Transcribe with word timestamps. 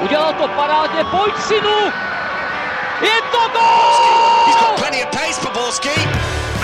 Udělal 0.00 0.32
to 0.32 0.48
parádně, 0.48 1.04
pojď 1.04 1.34
synu! 1.38 1.92
Je 3.00 3.22
to 3.32 3.38
gol! 3.52 4.46
He's 4.46 4.56
got 4.56 4.76
plenty 4.76 5.04
of 5.04 5.10
pace 5.10 5.40
for 5.40 5.52
Borski. 5.52 6.00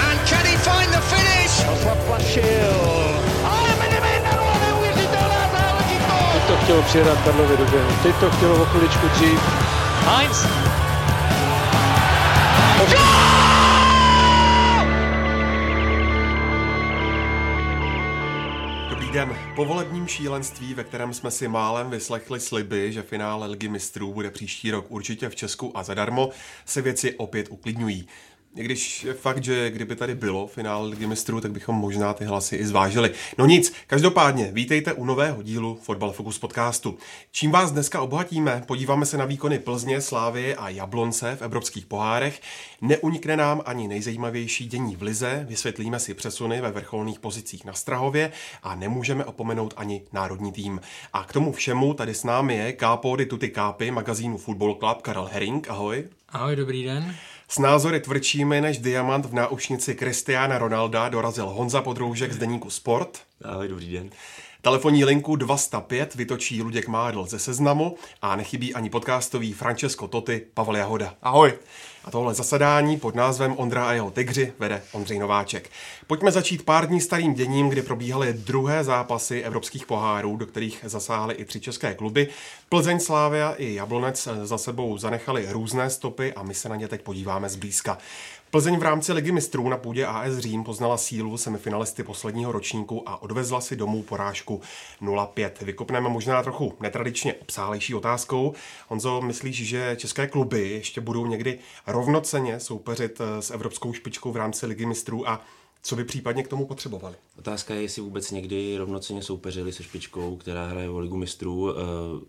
And 0.09 0.29
can 0.29 0.45
he 0.47 0.57
find 0.57 0.91
the 0.93 1.01
finish? 1.01 1.51
Zaplašil. 1.85 3.21
Teď 6.33 6.43
to 6.47 6.57
chtělo 6.65 6.83
přijedat 6.83 7.19
Karlovi 7.25 7.57
do 7.57 7.65
běhu. 7.65 7.91
Teď 8.03 8.15
to 8.21 8.31
chtělo 8.31 8.63
o 8.63 8.65
chviličku 8.65 9.09
dřív. 9.09 9.41
Heinz. 10.07 10.47
Den. 19.13 19.37
Po 19.57 19.65
volebním 19.65 20.07
šílenství, 20.07 20.75
ve 20.75 20.85
kterém 20.85 21.15
jsme 21.15 21.31
si 21.31 21.49
málem 21.49 21.91
vyslechli 21.91 22.41
sliby, 22.41 22.93
že 22.93 23.03
finále 23.03 23.47
Ligy 23.47 23.69
mistrů 23.69 24.13
bude 24.13 24.31
příští 24.31 24.71
rok 24.71 24.87
určitě 24.89 25.29
v 25.29 25.35
Česku 25.35 25.79
a 25.79 25.83
zadarmo, 25.83 26.31
se 26.65 26.83
věci 26.83 27.15
opět 27.15 27.47
uklidňují. 27.51 28.09
I 28.57 28.63
když 28.63 29.05
je 29.05 29.15
fakt, 29.15 29.45
že 29.45 29.71
kdyby 29.71 29.97
tady 29.97 30.15
bylo 30.15 30.47
finále 30.47 30.89
Ligy 30.89 31.07
mistrů, 31.07 31.41
tak 31.41 31.53
bychom 31.53 31.77
možná 31.77 32.15
ty 32.15 32.25
hlasy 32.25 32.57
i 32.57 32.67
zvážili. 32.67 33.11
No 33.39 33.47
nic, 33.47 33.73
každopádně, 33.87 34.51
vítejte 34.53 34.93
u 34.93 35.05
nového 35.05 35.43
dílu 35.43 35.79
Fotbal 35.83 36.13
Focus 36.13 36.39
podcastu. 36.39 36.99
Čím 37.33 37.51
vás 37.51 37.73
dneska 37.73 38.01
obohatíme, 38.01 38.63
podíváme 38.67 39.07
se 39.07 39.17
na 39.17 39.25
výkony 39.25 39.59
Plzně, 39.59 40.01
Slávy 40.01 40.55
a 40.55 40.69
Jablonce 40.69 41.37
v 41.37 41.43
evropských 41.43 41.87
pohárech. 41.87 42.41
Neunikne 42.81 43.37
nám 43.37 43.63
ani 43.65 43.89
nejzajímavější 43.89 44.67
dění 44.67 44.97
v 44.97 45.03
Lize, 45.03 45.47
vysvětlíme 45.49 45.99
si 45.99 46.15
přesuny 46.15 46.61
ve 46.61 46.71
vrcholných 46.71 47.21
pozicích 47.21 47.65
na 47.65 47.73
Strahově 47.73 48.33
a 48.63 48.75
nemůžeme 48.75 49.25
opomenout 49.25 49.75
ani 49.77 50.03
národní 50.13 50.53
tým. 50.53 50.81
A 51.13 51.25
k 51.25 51.33
tomu 51.33 51.53
všemu 51.53 51.95
tady 51.95 52.15
s 52.15 52.25
námi 52.25 52.57
je 52.57 52.73
Kápody 52.73 53.27
Tuty 53.27 53.49
Kápy 53.49 53.91
magazínu 53.91 54.37
Football 54.37 54.75
Club 54.75 55.03
Karel 55.03 55.29
Herring. 55.33 55.71
Ahoj. 55.71 56.05
Ahoj, 56.29 56.57
dobrý 56.57 56.85
den. 56.85 57.15
S 57.51 57.59
názory 57.59 58.01
tvrdšími 58.01 58.61
než 58.61 58.79
diamant 58.79 59.27
v 59.27 59.35
náušnici 59.35 59.95
Kristiána 59.95 60.59
Ronalda 60.59 61.09
dorazil 61.09 61.47
Honza 61.47 61.83
Podroužek 61.83 62.33
z 62.33 62.39
deníku 62.39 62.71
Sport. 62.71 63.19
Ahoj, 63.45 63.69
dobrý 63.69 63.93
den. 63.93 64.11
Telefonní 64.63 65.05
linku 65.05 65.37
205 65.37 66.15
vytočí 66.15 66.63
Luděk 66.63 66.89
Mádl 66.89 67.27
ze 67.27 67.39
seznamu 67.39 67.97
a 68.23 68.37
nechybí 68.37 68.75
ani 68.75 68.91
podcastový 68.91 69.53
Francesco 69.53 70.09
Toty 70.09 70.47
Pavel 70.55 70.77
Jahoda. 70.77 71.15
Ahoj. 71.23 71.53
A 72.05 72.11
tohle 72.11 72.35
zasedání 72.35 72.97
pod 72.97 73.15
názvem 73.15 73.55
Ondra 73.57 73.89
a 73.89 73.93
jeho 73.93 74.11
tygři 74.11 74.53
vede 74.59 74.83
Ondřej 74.93 75.19
Nováček. 75.19 75.71
Pojďme 76.07 76.33
začít 76.33 76.65
pár 76.65 76.87
dní 76.87 77.01
starým 77.01 77.35
děním, 77.35 77.69
kdy 77.69 77.83
probíhaly 77.83 78.33
druhé 78.33 78.85
zápasy 78.85 79.43
evropských 79.43 79.87
pohárů, 79.87 80.37
do 80.37 80.47
kterých 80.47 80.81
zasáhly 80.83 81.35
i 81.35 81.45
tři 81.45 81.61
české 81.61 81.95
kluby. 81.95 82.29
Plzeň, 82.69 83.01
Slávia 83.01 83.55
i 83.59 83.75
Jablonec 83.75 84.29
za 84.43 84.59
sebou 84.59 84.99
zanechali 84.99 85.47
různé 85.51 85.91
stopy 85.91 86.33
a 86.33 86.43
my 86.43 86.55
se 86.55 86.69
na 86.69 86.77
ně 86.77 86.89
teď 86.89 87.03
podíváme 87.03 87.49
zblízka. 87.49 87.99
Plzeň 88.51 88.79
v 88.79 88.83
rámci 88.83 89.13
Ligy 89.13 89.33
mistrů 89.33 89.69
na 89.69 89.77
půdě 89.77 90.07
AS 90.07 90.39
Řím 90.39 90.65
poznala 90.65 90.97
sílu 90.97 91.37
semifinalisty 91.37 92.03
posledního 92.03 92.53
ročníku 92.53 93.09
a 93.09 93.23
odvezla 93.23 93.61
si 93.61 93.77
domů 93.77 94.03
porážku 94.03 94.61
0-5. 95.03 95.51
Vykopneme 95.61 96.09
možná 96.09 96.43
trochu 96.43 96.75
netradičně 96.81 97.35
obsálejší 97.35 97.95
otázkou. 97.95 98.55
Honzo, 98.89 99.21
myslíš, 99.21 99.57
že 99.67 99.97
české 99.99 100.27
kluby 100.27 100.69
ještě 100.69 101.01
budou 101.01 101.27
někdy 101.27 101.59
rovnoceně 101.87 102.61
soupeřit 102.61 103.21
s 103.41 103.51
evropskou 103.51 103.93
špičkou 103.93 104.33
v 104.33 104.37
rámci 104.37 104.67
Ligy 104.67 104.87
mistrů 104.87 105.29
a 105.29 105.45
co 105.83 105.97
by 105.97 106.05
případně 106.05 106.43
k 106.43 106.49
tomu 106.49 106.67
potřebovali? 106.67 107.15
Otázka 107.39 107.75
je, 107.75 107.83
jestli 107.83 108.03
vůbec 108.03 108.31
někdy 108.31 108.77
rovnoceně 108.79 109.23
soupeřili 109.23 109.73
se 109.73 109.83
špičkou, 109.83 110.37
která 110.37 110.67
hraje 110.67 110.91
o 110.91 110.99
Ligu 110.99 111.17
mistrů. 111.17 111.75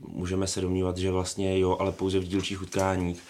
Můžeme 0.08 0.48
se 0.48 0.62
domnívat, 0.62 0.98
že 0.98 1.12
vlastně 1.12 1.60
jo, 1.60 1.78
ale 1.80 1.92
pouze 1.92 2.20
v 2.20 2.24
dílčích 2.24 2.62
utkáních 2.62 3.22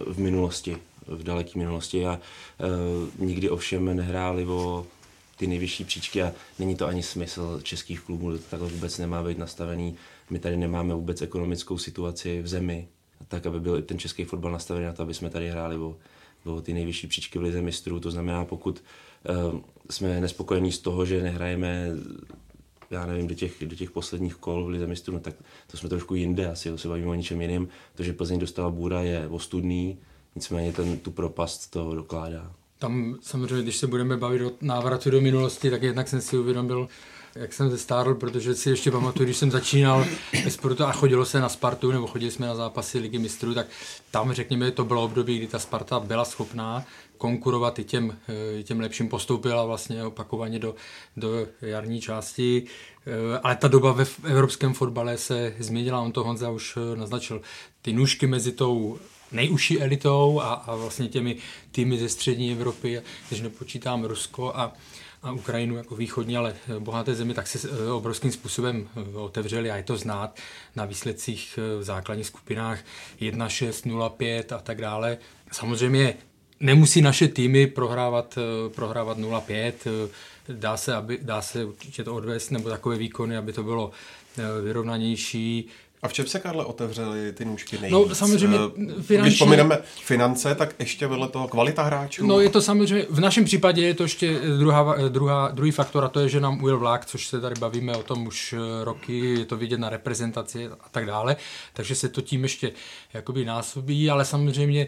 v 0.00 0.18
minulosti 0.18 0.76
v 1.08 1.22
daleké 1.22 1.58
minulosti 1.58 2.06
a 2.06 2.20
e, 2.20 3.24
nikdy 3.24 3.50
ovšem 3.50 3.96
nehráli 3.96 4.46
o 4.46 4.86
ty 5.36 5.46
nejvyšší 5.46 5.84
příčky 5.84 6.22
a 6.22 6.32
není 6.58 6.76
to 6.76 6.86
ani 6.86 7.02
smysl 7.02 7.60
českých 7.62 8.00
klubů, 8.00 8.38
takhle 8.38 8.68
vůbec 8.68 8.98
nemá 8.98 9.22
být 9.22 9.38
nastavený. 9.38 9.94
My 10.30 10.38
tady 10.38 10.56
nemáme 10.56 10.94
vůbec 10.94 11.22
ekonomickou 11.22 11.78
situaci 11.78 12.42
v 12.42 12.48
zemi, 12.48 12.88
tak 13.28 13.46
aby 13.46 13.60
byl 13.60 13.78
i 13.78 13.82
ten 13.82 13.98
český 13.98 14.24
fotbal 14.24 14.52
nastavený 14.52 14.86
na 14.86 14.92
to, 14.92 15.02
aby 15.02 15.14
jsme 15.14 15.30
tady 15.30 15.50
hráli 15.50 15.76
o, 15.76 15.96
o 16.44 16.60
ty 16.60 16.72
nejvyšší 16.72 17.06
příčky 17.06 17.38
v 17.38 17.42
lize 17.42 17.62
mistrů. 17.62 18.00
To 18.00 18.10
znamená, 18.10 18.44
pokud 18.44 18.82
e, 19.24 19.32
jsme 19.90 20.20
nespokojení 20.20 20.72
z 20.72 20.78
toho, 20.78 21.06
že 21.06 21.22
nehrajeme 21.22 21.90
já 22.90 23.06
nevím, 23.06 23.26
do 23.26 23.34
těch, 23.34 23.64
do 23.66 23.76
těch 23.76 23.90
posledních 23.90 24.34
kol 24.34 24.64
v 24.64 24.68
Lize 24.68 24.86
mistrů, 24.86 25.14
no 25.14 25.20
tak 25.20 25.34
to 25.66 25.76
jsme 25.76 25.88
trošku 25.88 26.14
jinde, 26.14 26.50
asi 26.50 26.78
se 26.78 26.88
bavíme 26.88 27.08
o 27.08 27.14
něčem 27.14 27.40
jiném. 27.40 27.68
To, 27.94 28.02
že 28.02 28.12
Plzeň 28.12 28.38
dostala 28.38 28.70
Bůra 28.70 29.02
je 29.02 29.28
ostudný, 29.28 29.98
Nicméně 30.38 30.72
ten, 30.72 30.98
tu 30.98 31.10
propast 31.10 31.70
to 31.70 31.94
dokládá. 31.94 32.52
Tam 32.78 33.18
samozřejmě, 33.22 33.62
když 33.62 33.76
se 33.76 33.86
budeme 33.86 34.16
bavit 34.16 34.42
o 34.42 34.52
návratu 34.60 35.10
do 35.10 35.20
minulosti, 35.20 35.70
tak 35.70 35.82
jednak 35.82 36.08
jsem 36.08 36.20
si 36.20 36.38
uvědomil, 36.38 36.88
jak 37.34 37.52
jsem 37.52 37.70
zestárl, 37.70 38.14
protože 38.14 38.54
si 38.54 38.70
ještě 38.70 38.90
pamatuju, 38.90 39.24
když 39.24 39.36
jsem 39.36 39.50
začínal 39.50 40.06
ve 40.44 40.50
sportu 40.50 40.84
a 40.84 40.92
chodilo 40.92 41.24
se 41.24 41.40
na 41.40 41.48
Spartu, 41.48 41.92
nebo 41.92 42.06
chodili 42.06 42.30
jsme 42.30 42.46
na 42.46 42.54
zápasy 42.54 42.98
Ligy 42.98 43.18
mistrů, 43.18 43.54
tak 43.54 43.66
tam, 44.10 44.32
řekněme, 44.32 44.70
to 44.70 44.84
bylo 44.84 45.04
období, 45.04 45.38
kdy 45.38 45.46
ta 45.46 45.58
Sparta 45.58 46.00
byla 46.00 46.24
schopná 46.24 46.84
konkurovat 47.16 47.78
i 47.78 47.84
těm, 47.84 48.16
i 48.58 48.62
těm 48.62 48.80
lepším, 48.80 49.08
postoupila 49.08 49.64
vlastně 49.64 50.04
opakovaně 50.04 50.58
do, 50.58 50.74
do 51.16 51.28
jarní 51.62 52.00
části, 52.00 52.64
ale 53.42 53.56
ta 53.56 53.68
doba 53.68 53.92
ve 53.92 54.06
evropském 54.24 54.74
fotbale 54.74 55.18
se 55.18 55.54
změnila, 55.58 56.00
on 56.00 56.12
to 56.12 56.24
Honza 56.24 56.50
už 56.50 56.78
naznačil. 56.94 57.40
Ty 57.82 57.92
nůžky 57.92 58.26
mezi 58.26 58.52
tou 58.52 58.98
nejužší 59.32 59.80
elitou 59.80 60.40
a, 60.40 60.52
a 60.52 60.76
vlastně 60.76 61.08
těmi 61.08 61.36
týmy 61.70 61.98
ze 61.98 62.08
střední 62.08 62.52
Evropy, 62.52 63.02
když 63.28 63.40
nepočítám 63.40 64.04
Rusko 64.04 64.52
a, 64.56 64.72
a 65.22 65.32
Ukrajinu 65.32 65.76
jako 65.76 65.96
východní, 65.96 66.36
ale 66.36 66.54
bohaté 66.78 67.14
země, 67.14 67.34
tak 67.34 67.46
se 67.46 67.68
eh, 67.68 67.90
obrovským 67.90 68.32
způsobem 68.32 68.88
eh, 68.96 69.18
otevřeli 69.18 69.70
a 69.70 69.76
je 69.76 69.82
to 69.82 69.96
znát 69.96 70.38
na 70.76 70.84
výsledcích 70.84 71.58
eh, 71.58 71.78
v 71.78 71.82
základních 71.82 72.26
skupinách 72.26 72.78
1-6, 73.20 73.70
0-5 74.10 74.56
a 74.56 74.58
tak 74.58 74.80
dále. 74.80 75.18
Samozřejmě 75.52 76.14
nemusí 76.60 77.02
naše 77.02 77.28
týmy 77.28 77.66
prohrávat, 77.66 78.38
prohrávat 78.74 79.18
0-5, 79.18 79.72
dá 80.48 80.76
se, 80.76 80.94
aby, 80.94 81.18
dá 81.22 81.42
se 81.42 81.64
určitě 81.64 82.04
to 82.04 82.14
odvést, 82.14 82.50
nebo 82.50 82.68
takové 82.68 82.96
výkony, 82.96 83.36
aby 83.36 83.52
to 83.52 83.62
bylo 83.62 83.90
vyrovnanější. 84.62 85.68
A 86.02 86.08
v 86.08 86.12
čem 86.12 86.26
se, 86.26 86.38
Karle, 86.38 86.64
otevřely 86.64 87.32
ty 87.32 87.44
nůžky 87.44 87.78
nejvíc? 87.78 87.92
No 87.92 88.14
samozřejmě 88.14 88.58
finančně... 89.02 89.18
Když 89.18 89.38
pomineme 89.38 89.78
finance, 90.04 90.54
tak 90.54 90.74
ještě 90.78 91.06
vedle 91.06 91.28
toho 91.28 91.48
kvalita 91.48 91.82
hráčů? 91.82 92.26
No 92.26 92.40
je 92.40 92.50
to 92.50 92.62
samozřejmě, 92.62 93.06
v 93.10 93.20
našem 93.20 93.44
případě 93.44 93.82
je 93.82 93.94
to 93.94 94.02
ještě 94.02 94.38
druhá, 94.58 95.08
druhá, 95.08 95.48
druhý 95.48 95.70
faktor 95.70 96.04
a 96.04 96.08
to 96.08 96.20
je, 96.20 96.28
že 96.28 96.40
nám 96.40 96.62
ujel 96.62 96.78
vlak, 96.78 97.06
což 97.06 97.26
se 97.26 97.40
tady 97.40 97.60
bavíme 97.60 97.96
o 97.96 98.02
tom 98.02 98.26
už 98.26 98.54
roky, 98.82 99.18
je 99.18 99.44
to 99.44 99.56
vidět 99.56 99.80
na 99.80 99.88
reprezentaci 99.88 100.66
a 100.66 100.88
tak 100.90 101.06
dále, 101.06 101.36
takže 101.72 101.94
se 101.94 102.08
to 102.08 102.20
tím 102.20 102.42
ještě 102.42 102.72
jakoby 103.14 103.44
násobí, 103.44 104.10
ale 104.10 104.24
samozřejmě, 104.24 104.86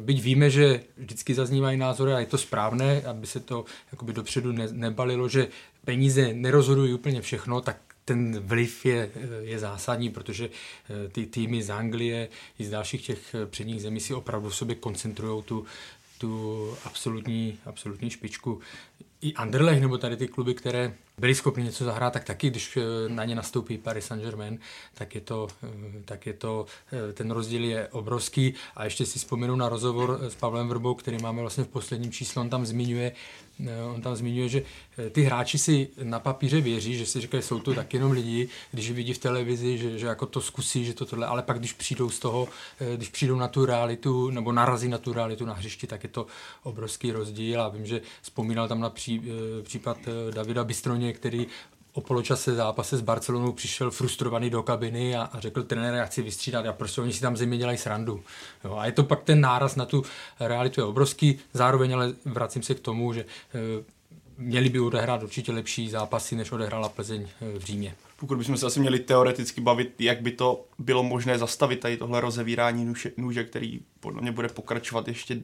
byť 0.00 0.22
víme, 0.22 0.50
že 0.50 0.80
vždycky 0.96 1.34
zaznívají 1.34 1.78
názory 1.78 2.12
a 2.12 2.18
je 2.18 2.26
to 2.26 2.38
správné, 2.38 3.02
aby 3.02 3.26
se 3.26 3.40
to 3.40 3.64
jakoby 3.92 4.12
dopředu 4.12 4.52
ne, 4.52 4.68
nebalilo, 4.70 5.28
že 5.28 5.48
peníze 5.84 6.34
nerozhodují 6.34 6.94
úplně 6.94 7.20
všechno, 7.20 7.60
tak 7.60 7.76
ten 8.06 8.40
vliv 8.40 8.86
je, 8.86 9.10
je 9.40 9.58
zásadní, 9.58 10.10
protože 10.10 10.48
eh, 10.48 11.08
ty 11.08 11.26
týmy 11.26 11.62
z 11.62 11.70
Anglie 11.70 12.28
i 12.58 12.64
z 12.64 12.70
dalších 12.70 13.06
těch 13.06 13.34
eh, 13.34 13.46
předních 13.46 13.82
zemí 13.82 14.00
si 14.00 14.14
opravdu 14.14 14.48
v 14.48 14.56
sobě 14.56 14.76
koncentrují 14.76 15.42
tu, 15.42 15.66
tu 16.18 16.76
absolutní, 16.84 17.58
absolutní 17.64 18.10
špičku. 18.10 18.60
I 19.20 19.34
Anderlecht 19.34 19.80
nebo 19.80 19.98
tady 19.98 20.16
ty 20.16 20.28
kluby, 20.28 20.54
které 20.54 20.94
byli 21.18 21.34
schopni 21.34 21.64
něco 21.64 21.84
zahrát, 21.84 22.12
tak 22.12 22.24
taky, 22.24 22.50
když 22.50 22.76
eh, 22.76 22.82
na 23.08 23.24
ně 23.24 23.34
nastoupí 23.34 23.78
Paris 23.78 24.06
Saint-Germain, 24.06 24.58
tak 24.94 25.14
je 25.14 25.20
to, 25.20 25.48
tak 26.04 26.26
je 26.26 26.32
to, 26.32 26.66
ten 27.12 27.30
rozdíl 27.30 27.64
je 27.64 27.88
obrovský. 27.88 28.54
A 28.76 28.84
ještě 28.84 29.06
si 29.06 29.18
vzpomenu 29.18 29.56
na 29.56 29.68
rozhovor 29.68 30.18
s 30.22 30.34
Pavlem 30.34 30.68
Vrbou, 30.68 30.94
který 30.94 31.18
máme 31.22 31.40
vlastně 31.40 31.64
v 31.64 31.68
posledním 31.68 32.12
číslu, 32.12 32.40
on 32.40 32.50
tam 32.50 32.66
zmiňuje, 32.66 33.12
On 33.94 34.02
tam 34.02 34.16
zmiňuje, 34.16 34.48
že 34.48 34.62
eh, 34.98 35.10
ty 35.10 35.22
hráči 35.22 35.58
si 35.58 35.88
na 36.02 36.20
papíře 36.20 36.60
věří, 36.60 36.98
že 36.98 37.06
si 37.06 37.20
říkají, 37.20 37.42
jsou 37.42 37.60
to 37.60 37.74
tak 37.74 37.94
jenom 37.94 38.12
lidi, 38.12 38.48
když 38.70 38.90
vidí 38.90 39.12
v 39.12 39.18
televizi, 39.18 39.78
že, 39.78 39.98
že 39.98 40.06
jako 40.06 40.26
to 40.26 40.40
zkusí, 40.40 40.84
že 40.84 40.94
to 40.94 41.06
tohle, 41.06 41.26
ale 41.26 41.42
pak 41.42 41.58
když 41.58 41.72
přijdou 41.72 42.10
z 42.10 42.18
toho, 42.18 42.48
eh, 42.80 42.96
když 42.96 43.08
přijdou 43.08 43.36
na 43.36 43.48
tu 43.48 43.64
realitu, 43.64 44.30
nebo 44.30 44.52
narazí 44.52 44.88
na 44.88 44.98
tu 44.98 45.12
realitu 45.12 45.46
na 45.46 45.54
hřišti, 45.54 45.86
tak 45.86 46.02
je 46.02 46.08
to 46.08 46.26
obrovský 46.62 47.12
rozdíl. 47.12 47.62
A 47.62 47.68
vím, 47.68 47.86
že 47.86 48.00
vzpomínal 48.22 48.68
tam 48.68 48.80
na 48.80 48.90
pří, 48.90 49.22
eh, 49.24 49.62
případ 49.62 49.98
Davida 50.30 50.64
Bystroně, 51.06 51.12
který 51.12 51.46
o 51.92 52.00
poločase 52.00 52.54
zápase 52.54 52.96
s 52.96 53.00
Barcelonou 53.00 53.52
přišel 53.52 53.90
frustrovaný 53.90 54.50
do 54.50 54.62
kabiny 54.62 55.16
a, 55.16 55.22
a 55.22 55.40
řekl 55.40 55.62
trenér, 55.62 55.94
já 55.94 56.04
chci 56.04 56.22
vystřídat 56.22 56.66
a 56.66 56.72
prostě 56.72 57.00
oni 57.00 57.12
si 57.12 57.20
tam 57.20 57.36
země 57.36 57.58
dělají 57.58 57.78
srandu. 57.78 58.22
Jo, 58.64 58.76
a 58.76 58.86
je 58.86 58.92
to 58.92 59.04
pak 59.04 59.22
ten 59.22 59.40
náraz 59.40 59.76
na 59.76 59.84
tu 59.84 60.02
realitu 60.40 60.80
je 60.80 60.84
obrovský, 60.84 61.38
zároveň 61.52 61.94
ale 61.94 62.12
vracím 62.24 62.62
se 62.62 62.74
k 62.74 62.80
tomu, 62.80 63.12
že 63.12 63.20
e, 63.20 63.24
měli 64.38 64.68
by 64.68 64.80
odehrát 64.80 65.22
určitě 65.22 65.52
lepší 65.52 65.90
zápasy, 65.90 66.36
než 66.36 66.52
odehrála 66.52 66.88
Plzeň 66.88 67.22
e, 67.22 67.58
v 67.58 67.64
Římě. 67.64 67.94
pokud 68.16 68.38
bychom 68.38 68.56
se 68.56 68.66
asi 68.66 68.80
měli 68.80 68.98
teoreticky 68.98 69.60
bavit, 69.60 70.00
jak 70.00 70.20
by 70.20 70.30
to 70.30 70.64
bylo 70.78 71.02
možné 71.02 71.38
zastavit 71.38 71.80
tady 71.80 71.96
tohle 71.96 72.20
rozevírání 72.20 72.84
nůže, 72.84 73.12
nůže 73.16 73.44
který 73.44 73.80
podle 74.00 74.22
mě 74.22 74.32
bude 74.32 74.48
pokračovat 74.48 75.08
ještě 75.08 75.42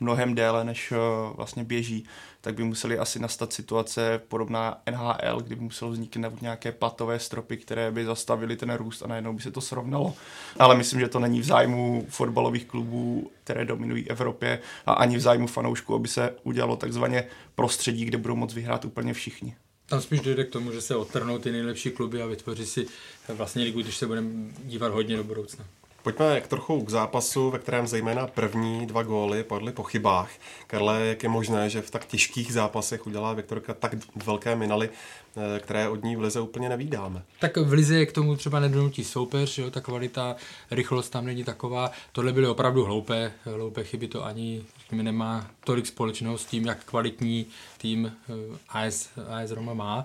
mnohem 0.00 0.34
déle, 0.34 0.64
než 0.64 0.92
uh, 0.92 1.36
vlastně 1.36 1.64
běží, 1.64 2.06
tak 2.40 2.54
by 2.54 2.64
museli 2.64 2.98
asi 2.98 3.18
nastat 3.18 3.52
situace 3.52 4.20
podobná 4.28 4.82
NHL, 4.90 5.40
kdy 5.40 5.54
by 5.54 5.62
muselo 5.62 5.90
vzniknout 5.90 6.42
nějaké 6.42 6.72
platové 6.72 7.18
stropy, 7.18 7.56
které 7.56 7.90
by 7.90 8.04
zastavily 8.04 8.56
ten 8.56 8.74
růst 8.74 9.02
a 9.02 9.06
najednou 9.06 9.32
by 9.32 9.42
se 9.42 9.50
to 9.50 9.60
srovnalo. 9.60 10.14
Ale 10.58 10.76
myslím, 10.76 11.00
že 11.00 11.08
to 11.08 11.18
není 11.18 11.40
v 11.40 11.44
zájmu 11.44 12.06
fotbalových 12.08 12.64
klubů, 12.64 13.30
které 13.44 13.64
dominují 13.64 14.10
Evropě 14.10 14.60
a 14.86 14.92
ani 14.92 15.16
v 15.16 15.20
zájmu 15.20 15.46
fanoušků, 15.46 15.94
aby 15.94 16.08
se 16.08 16.34
udělalo 16.42 16.76
takzvaně 16.76 17.24
prostředí, 17.54 18.04
kde 18.04 18.18
budou 18.18 18.36
moct 18.36 18.54
vyhrát 18.54 18.84
úplně 18.84 19.14
všichni. 19.14 19.56
Tam 19.86 20.00
spíš 20.00 20.20
dojde 20.20 20.44
k 20.44 20.50
tomu, 20.50 20.72
že 20.72 20.80
se 20.80 20.96
odtrhnou 20.96 21.38
ty 21.38 21.52
nejlepší 21.52 21.90
kluby 21.90 22.22
a 22.22 22.26
vytvoří 22.26 22.66
si 22.66 22.86
vlastně 23.28 23.64
ligu, 23.64 23.82
když 23.82 23.96
se 23.96 24.06
budeme 24.06 24.30
dívat 24.64 24.92
hodně 24.92 25.16
do 25.16 25.24
budoucna. 25.24 25.64
Pojďme 26.06 26.40
k 26.40 26.46
trochu 26.46 26.84
k 26.84 26.88
zápasu, 26.88 27.50
ve 27.50 27.58
kterém 27.58 27.86
zejména 27.86 28.26
první 28.26 28.86
dva 28.86 29.02
góly 29.02 29.44
padly 29.44 29.72
po 29.72 29.82
chybách. 29.82 30.30
Karle, 30.66 31.06
jak 31.06 31.22
je 31.22 31.28
možné, 31.28 31.70
že 31.70 31.82
v 31.82 31.90
tak 31.90 32.06
těžkých 32.06 32.52
zápasech 32.52 33.06
udělá 33.06 33.32
Viktorka 33.32 33.74
tak 33.74 33.94
velké 34.26 34.56
minaly, 34.56 34.90
eh, 34.90 35.60
které 35.60 35.88
od 35.88 36.04
ní 36.04 36.16
v 36.16 36.20
lize 36.20 36.40
úplně 36.40 36.68
nevídáme? 36.68 37.22
Tak 37.40 37.56
v 37.56 37.72
lize 37.72 37.98
je 37.98 38.06
k 38.06 38.12
tomu 38.12 38.36
třeba 38.36 38.60
nedonutí 38.60 39.04
soupeř, 39.04 39.58
jo, 39.58 39.70
ta 39.70 39.80
kvalita, 39.80 40.36
rychlost 40.70 41.10
tam 41.10 41.24
není 41.24 41.44
taková. 41.44 41.90
Tohle 42.12 42.32
byly 42.32 42.46
opravdu 42.46 42.84
hloupé, 42.84 43.32
hloupé 43.44 43.84
chyby, 43.84 44.08
to 44.08 44.24
ani 44.24 44.62
nemá 44.92 45.50
tolik 45.64 45.86
společného 45.86 46.38
s 46.38 46.44
tím, 46.44 46.66
jak 46.66 46.84
kvalitní 46.84 47.46
tým 47.78 48.12
eh, 48.28 48.58
AS, 48.68 49.08
AS 49.28 49.50
Roma 49.50 49.74
má 49.74 50.04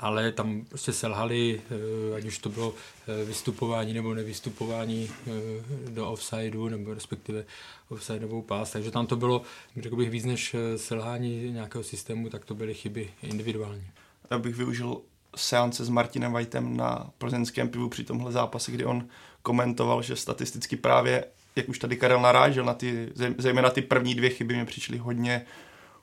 ale 0.00 0.32
tam 0.32 0.64
prostě 0.68 0.92
selhali, 0.92 1.60
eh, 1.70 2.16
ať 2.16 2.24
už 2.24 2.38
to 2.38 2.48
bylo 2.48 2.74
eh, 3.08 3.24
vystupování 3.24 3.94
nebo 3.94 4.14
nevystupování 4.14 5.10
eh, 5.10 5.30
do 5.90 6.10
offsideu, 6.10 6.68
nebo 6.68 6.94
respektive 6.94 7.44
offsideovou 7.88 8.42
pás, 8.42 8.70
takže 8.70 8.90
tam 8.90 9.06
to 9.06 9.16
bylo, 9.16 9.42
řekl 9.76 9.96
bych, 9.96 10.10
víc 10.10 10.24
než 10.24 10.56
selhání 10.76 11.52
nějakého 11.52 11.84
systému, 11.84 12.30
tak 12.30 12.44
to 12.44 12.54
byly 12.54 12.74
chyby 12.74 13.10
individuální. 13.22 13.86
Já 14.30 14.38
bych 14.38 14.56
využil 14.56 15.00
seance 15.36 15.84
s 15.84 15.88
Martinem 15.88 16.32
Whiteem 16.32 16.76
na 16.76 17.10
plzeňském 17.18 17.68
pivu 17.68 17.88
při 17.88 18.04
tomhle 18.04 18.32
zápase, 18.32 18.72
kdy 18.72 18.84
on 18.84 19.08
komentoval, 19.42 20.02
že 20.02 20.16
statisticky 20.16 20.76
právě, 20.76 21.24
jak 21.56 21.68
už 21.68 21.78
tady 21.78 21.96
Karel 21.96 22.20
narážel, 22.20 22.64
na 22.64 22.74
ty, 22.74 23.08
zejména 23.38 23.70
ty 23.70 23.82
první 23.82 24.14
dvě 24.14 24.30
chyby 24.30 24.56
mi 24.56 24.66
přišly 24.66 24.98
hodně 24.98 25.46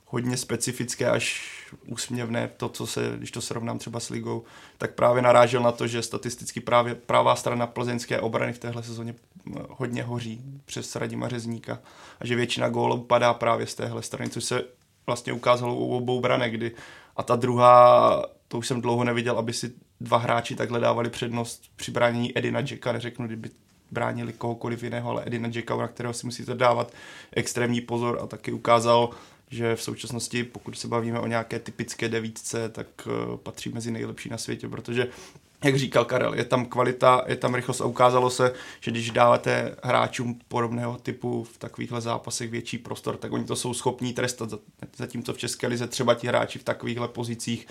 hodně 0.06 0.36
specifické 0.36 1.10
až 1.10 1.52
úsměvné, 1.86 2.50
to, 2.56 2.68
co 2.68 2.86
se, 2.86 3.12
když 3.16 3.30
to 3.30 3.40
srovnám 3.40 3.78
třeba 3.78 4.00
s 4.00 4.10
ligou, 4.10 4.44
tak 4.78 4.94
právě 4.94 5.22
narážel 5.22 5.62
na 5.62 5.72
to, 5.72 5.86
že 5.86 6.02
statisticky 6.02 6.60
právě 6.60 6.94
pravá 6.94 7.36
strana 7.36 7.66
plzeňské 7.66 8.20
obrany 8.20 8.52
v 8.52 8.58
téhle 8.58 8.82
sezóně 8.82 9.14
hodně 9.68 10.02
hoří 10.02 10.40
přes 10.64 10.96
Radima 10.96 11.28
Řezníka 11.28 11.78
a 12.20 12.26
že 12.26 12.36
většina 12.36 12.68
gólů 12.68 13.02
padá 13.02 13.34
právě 13.34 13.66
z 13.66 13.74
téhle 13.74 14.02
strany, 14.02 14.30
což 14.30 14.44
se 14.44 14.64
vlastně 15.06 15.32
ukázalo 15.32 15.74
u 15.74 15.96
obou 15.96 16.20
branek, 16.20 16.52
kdy 16.52 16.72
a 17.16 17.22
ta 17.22 17.36
druhá, 17.36 18.22
to 18.48 18.58
už 18.58 18.66
jsem 18.66 18.80
dlouho 18.80 19.04
neviděl, 19.04 19.38
aby 19.38 19.52
si 19.52 19.72
dva 20.00 20.18
hráči 20.18 20.54
takhle 20.54 20.80
dávali 20.80 21.10
přednost 21.10 21.62
při 21.76 21.90
bránění 21.90 22.38
Edina 22.38 22.60
Jacka, 22.60 22.92
neřeknu, 22.92 23.26
kdyby 23.26 23.50
bránili 23.90 24.32
kohokoliv 24.32 24.82
jiného, 24.82 25.10
ale 25.10 25.22
Edina 25.26 25.48
Jacka, 25.52 25.76
na 25.76 25.88
kterého 25.88 26.14
si 26.14 26.26
musíte 26.26 26.54
dávat 26.54 26.92
extrémní 27.32 27.80
pozor 27.80 28.18
a 28.22 28.26
taky 28.26 28.52
ukázal 28.52 29.10
že 29.50 29.76
v 29.76 29.82
současnosti, 29.82 30.44
pokud 30.44 30.78
se 30.78 30.88
bavíme 30.88 31.20
o 31.20 31.26
nějaké 31.26 31.58
typické 31.58 32.08
devítce, 32.08 32.68
tak 32.68 32.86
uh, 33.06 33.36
patří 33.36 33.70
mezi 33.70 33.90
nejlepší 33.90 34.28
na 34.28 34.38
světě, 34.38 34.68
protože 34.68 35.08
jak 35.64 35.76
říkal 35.76 36.04
Karel, 36.04 36.34
je 36.34 36.44
tam 36.44 36.66
kvalita, 36.66 37.24
je 37.26 37.36
tam 37.36 37.54
rychlost 37.54 37.80
a 37.80 37.84
ukázalo 37.84 38.30
se, 38.30 38.52
že 38.80 38.90
když 38.90 39.10
dáváte 39.10 39.76
hráčům 39.82 40.38
podobného 40.48 40.96
typu 40.96 41.44
v 41.44 41.58
takovýchhle 41.58 42.00
zápasech 42.00 42.50
větší 42.50 42.78
prostor, 42.78 43.16
tak 43.16 43.32
oni 43.32 43.44
to 43.44 43.56
jsou 43.56 43.74
schopní 43.74 44.12
trestat, 44.12 44.50
zatímco 44.96 45.32
v 45.32 45.38
České 45.38 45.66
lize 45.66 45.86
třeba 45.86 46.14
ti 46.14 46.26
hráči 46.26 46.58
v 46.58 46.64
takovýchhle 46.64 47.08
pozicích 47.08 47.66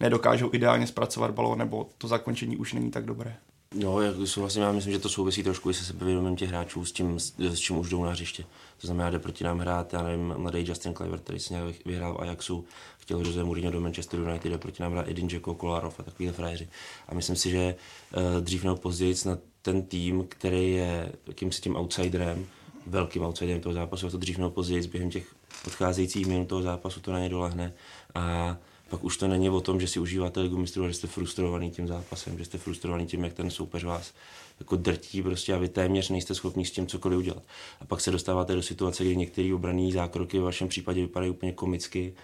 nedokážou 0.00 0.50
ideálně 0.52 0.86
zpracovat 0.86 1.30
balón, 1.30 1.58
nebo 1.58 1.88
to 1.98 2.08
zakončení 2.08 2.56
už 2.56 2.72
není 2.72 2.90
tak 2.90 3.04
dobré. 3.04 3.36
No, 3.74 4.00
jak 4.02 4.14
souhlasím, 4.24 4.62
já 4.62 4.72
myslím, 4.72 4.92
že 4.92 4.98
to 4.98 5.08
souvisí 5.08 5.42
trošku 5.42 5.70
i 5.70 5.74
se 5.74 5.84
sebevědomím 5.84 6.36
těch 6.36 6.48
hráčů, 6.48 6.84
s 6.84 6.92
tím, 6.92 7.20
s, 7.20 7.58
čím 7.58 7.78
už 7.78 7.90
jdou 7.90 8.04
na 8.04 8.10
hřiště. 8.10 8.44
To 8.80 8.86
znamená, 8.86 9.10
jde 9.10 9.18
proti 9.18 9.44
nám 9.44 9.58
hrát, 9.58 9.92
já 9.92 10.02
nevím, 10.02 10.34
mladý 10.36 10.68
Justin 10.68 10.94
Kluivert, 10.94 11.22
který 11.22 11.40
si 11.40 11.54
nějak 11.54 11.84
vyhrál 11.84 12.14
v 12.14 12.20
Ajaxu, 12.20 12.64
chtěl 12.98 13.18
Jose 13.18 13.44
Mourinho 13.44 13.70
do 13.70 13.80
Manchester 13.80 14.20
United, 14.20 14.50
jde 14.50 14.58
proti 14.58 14.82
nám 14.82 14.92
hrát 14.92 15.08
Edin 15.08 15.28
Dzeko, 15.28 15.54
Kolarov 15.54 16.00
a 16.00 16.02
takovýhle 16.02 16.32
frajeři. 16.32 16.68
A 17.08 17.14
myslím 17.14 17.36
si, 17.36 17.50
že 17.50 17.74
uh, 18.16 18.40
dřív 18.40 18.64
nebo 18.64 18.76
později 18.76 19.14
na 19.26 19.38
ten 19.62 19.82
tým, 19.82 20.24
který 20.28 20.72
je 20.72 21.12
jakýmsi 21.26 21.60
tím 21.60 21.76
outsiderem, 21.76 22.46
velkým 22.86 23.22
outsiderem 23.22 23.60
toho 23.62 23.72
zápasu, 23.72 24.06
a 24.06 24.10
to 24.10 24.18
dřív 24.18 24.38
nebo 24.38 24.50
později 24.50 24.88
během 24.88 25.10
těch 25.10 25.34
odcházejících 25.66 26.26
minut 26.26 26.48
toho 26.48 26.62
zápasu 26.62 27.00
to 27.00 27.12
na 27.12 27.18
ně 27.18 27.28
dolehne. 27.28 27.72
A 28.14 28.56
pak 28.90 29.04
už 29.04 29.16
to 29.16 29.28
není 29.28 29.50
o 29.50 29.60
tom, 29.60 29.80
že 29.80 29.88
si 29.88 30.00
užíváte 30.00 30.40
ligu 30.40 30.58
mistrů, 30.58 30.88
že 30.88 30.94
jste 30.94 31.06
frustrovaný 31.06 31.70
tím 31.70 31.88
zápasem, 31.88 32.38
že 32.38 32.44
jste 32.44 32.58
frustrovaný 32.58 33.06
tím, 33.06 33.24
jak 33.24 33.32
ten 33.32 33.50
soupeř 33.50 33.84
vás 33.84 34.12
jako 34.60 34.76
drtí 34.76 35.22
prostě 35.22 35.54
a 35.54 35.58
vy 35.58 35.68
téměř 35.68 36.08
nejste 36.08 36.34
schopni 36.34 36.64
s 36.64 36.70
tím 36.70 36.86
cokoliv 36.86 37.18
udělat. 37.18 37.42
A 37.80 37.84
pak 37.84 38.00
se 38.00 38.10
dostáváte 38.10 38.54
do 38.54 38.62
situace, 38.62 39.04
kdy 39.04 39.16
některé 39.16 39.54
obrané 39.54 39.92
zákroky 39.92 40.38
v 40.38 40.42
vašem 40.42 40.68
případě 40.68 41.00
vypadají 41.00 41.30
úplně 41.30 41.52
komicky, 41.52 42.14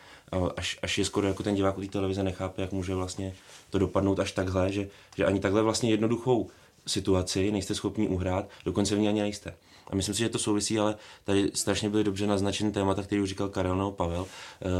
až, 0.57 0.79
až 0.83 0.99
je 0.99 1.05
skoro 1.05 1.27
jako 1.27 1.43
ten 1.43 1.55
divák 1.55 1.79
u 1.79 1.81
té 1.81 1.87
televize 1.87 2.23
nechápe, 2.23 2.63
jak 2.63 2.73
může 2.73 2.95
vlastně 2.95 3.35
to 3.71 3.79
dopadnout 3.79 4.19
až 4.21 4.33
takhle, 4.33 4.73
že, 4.73 4.89
že 5.17 5.25
ani 5.25 5.41
takhle 5.41 5.63
vlastně 5.63 5.91
jednoduchou 5.91 6.49
situaci 6.87 7.53
nejste 7.53 7.75
schopni 7.75 8.09
uhrát, 8.09 8.49
dokonce 8.65 8.97
v 8.97 8.99
ní 8.99 9.09
ani 9.09 9.21
nejste. 9.21 9.55
A 9.91 9.97
myslím 9.97 10.15
si, 10.15 10.19
že 10.19 10.29
to 10.29 10.38
souvisí, 10.38 10.79
ale 10.79 10.97
tady 11.25 11.50
strašně 11.55 11.91
byly 11.91 12.05
dobře 12.05 12.27
naznačeny 12.27 12.73
témata, 12.73 13.03
který 13.03 13.21
už 13.21 13.29
říkal 13.29 13.49
Karel 13.49 13.77
nebo 13.77 13.93
Pavel. 13.93 14.27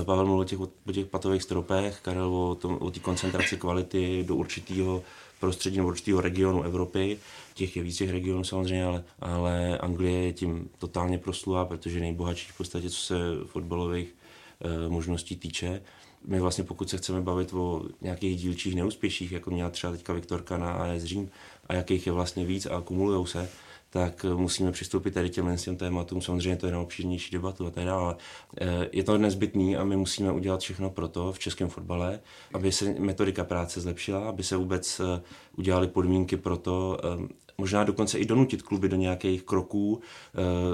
Eh, 0.01 0.05
Pavel 0.05 0.27
mluvil 0.27 0.41
o 0.41 0.45
těch, 0.45 0.61
o 0.61 0.93
těch 0.93 1.07
patových 1.07 1.43
stropech, 1.43 1.99
Karel 2.03 2.35
o, 2.35 2.55
tom, 2.55 2.79
o 2.81 2.91
té 2.91 3.01
koncentraci 3.01 3.57
kvality 3.57 4.25
do 4.29 4.37
určitého 4.37 5.03
prostředí 5.41 5.77
nebo 5.77 5.89
určitého 5.89 6.21
regionu 6.21 6.63
Evropy. 6.63 7.19
Těch 7.55 7.77
je 7.77 7.83
víc 7.83 7.97
těch 7.97 8.11
regionů 8.11 8.45
samozřejmě, 8.45 8.85
ale, 8.85 9.05
ale 9.21 9.79
Anglie 9.79 10.23
je 10.23 10.33
tím 10.33 10.71
totálně 10.79 11.19
proslula, 11.19 11.65
protože 11.65 12.01
nejbohatší 12.01 12.53
v 12.53 12.57
podstatě, 12.57 12.91
co 12.91 13.01
se 13.01 13.15
fotbalových 13.47 14.15
e, 14.61 14.89
možností 14.89 15.37
týče. 15.37 15.83
My 16.25 16.41
vlastně, 16.41 16.65
pokud 16.65 16.91
se 16.91 16.97
chceme 16.97 17.21
bavit 17.21 17.53
o 17.53 17.83
nějakých 18.01 18.41
dílčích 18.41 18.75
neúspěších, 18.75 19.33
jako 19.33 19.51
měla 19.51 19.71
třeba 19.71 19.93
teďka 19.93 20.13
Viktorka 20.13 20.59
na 20.59 20.73
AS 20.73 21.03
Řím, 21.03 21.31
a 21.67 21.75
jakých 21.75 22.07
je 22.07 22.13
vlastně 22.13 22.45
víc 22.45 22.67
a 22.67 22.81
kumulují 22.81 23.27
se, 23.27 23.49
tak 23.91 24.25
eh, 24.25 24.35
musíme 24.35 24.73
přistoupit 24.73 25.15
tady 25.15 25.31
těm 25.31 25.57
těm 25.57 25.77
tématům. 25.77 26.23
Samozřejmě 26.23 26.57
to 26.57 26.67
je 26.67 26.73
na 26.73 26.81
obšírnější 26.81 27.31
debatu 27.31 27.67
a 27.67 27.71
tak 27.71 27.85
dále. 27.85 28.17
Eh, 28.61 28.89
je 28.93 29.03
to 29.03 29.19
nezbytný 29.19 29.77
a 29.77 29.85
my 29.85 29.97
musíme 29.97 30.33
udělat 30.33 30.61
všechno 30.61 30.91
pro 30.91 31.09
to 31.09 31.33
v 31.33 31.39
českém 31.39 31.69
fotbale, 31.69 32.21
aby 32.55 32.73
se 32.73 32.95
metodika 32.99 33.45
práce 33.45 33.81
zlepšila, 33.81 34.29
aby 34.29 34.43
se 34.43 34.57
vůbec 34.57 35.01
eh, 35.01 35.23
udělaly 35.57 35.89
podmínky 35.89 36.37
pro 36.37 36.57
to, 36.57 36.99
možná 37.59 37.85
dokonce 37.85 38.19
i 38.19 38.25
donutit 38.25 38.63
kluby 38.63 38.89
do 38.89 38.97
nějakých 38.97 39.43
kroků. 39.43 40.01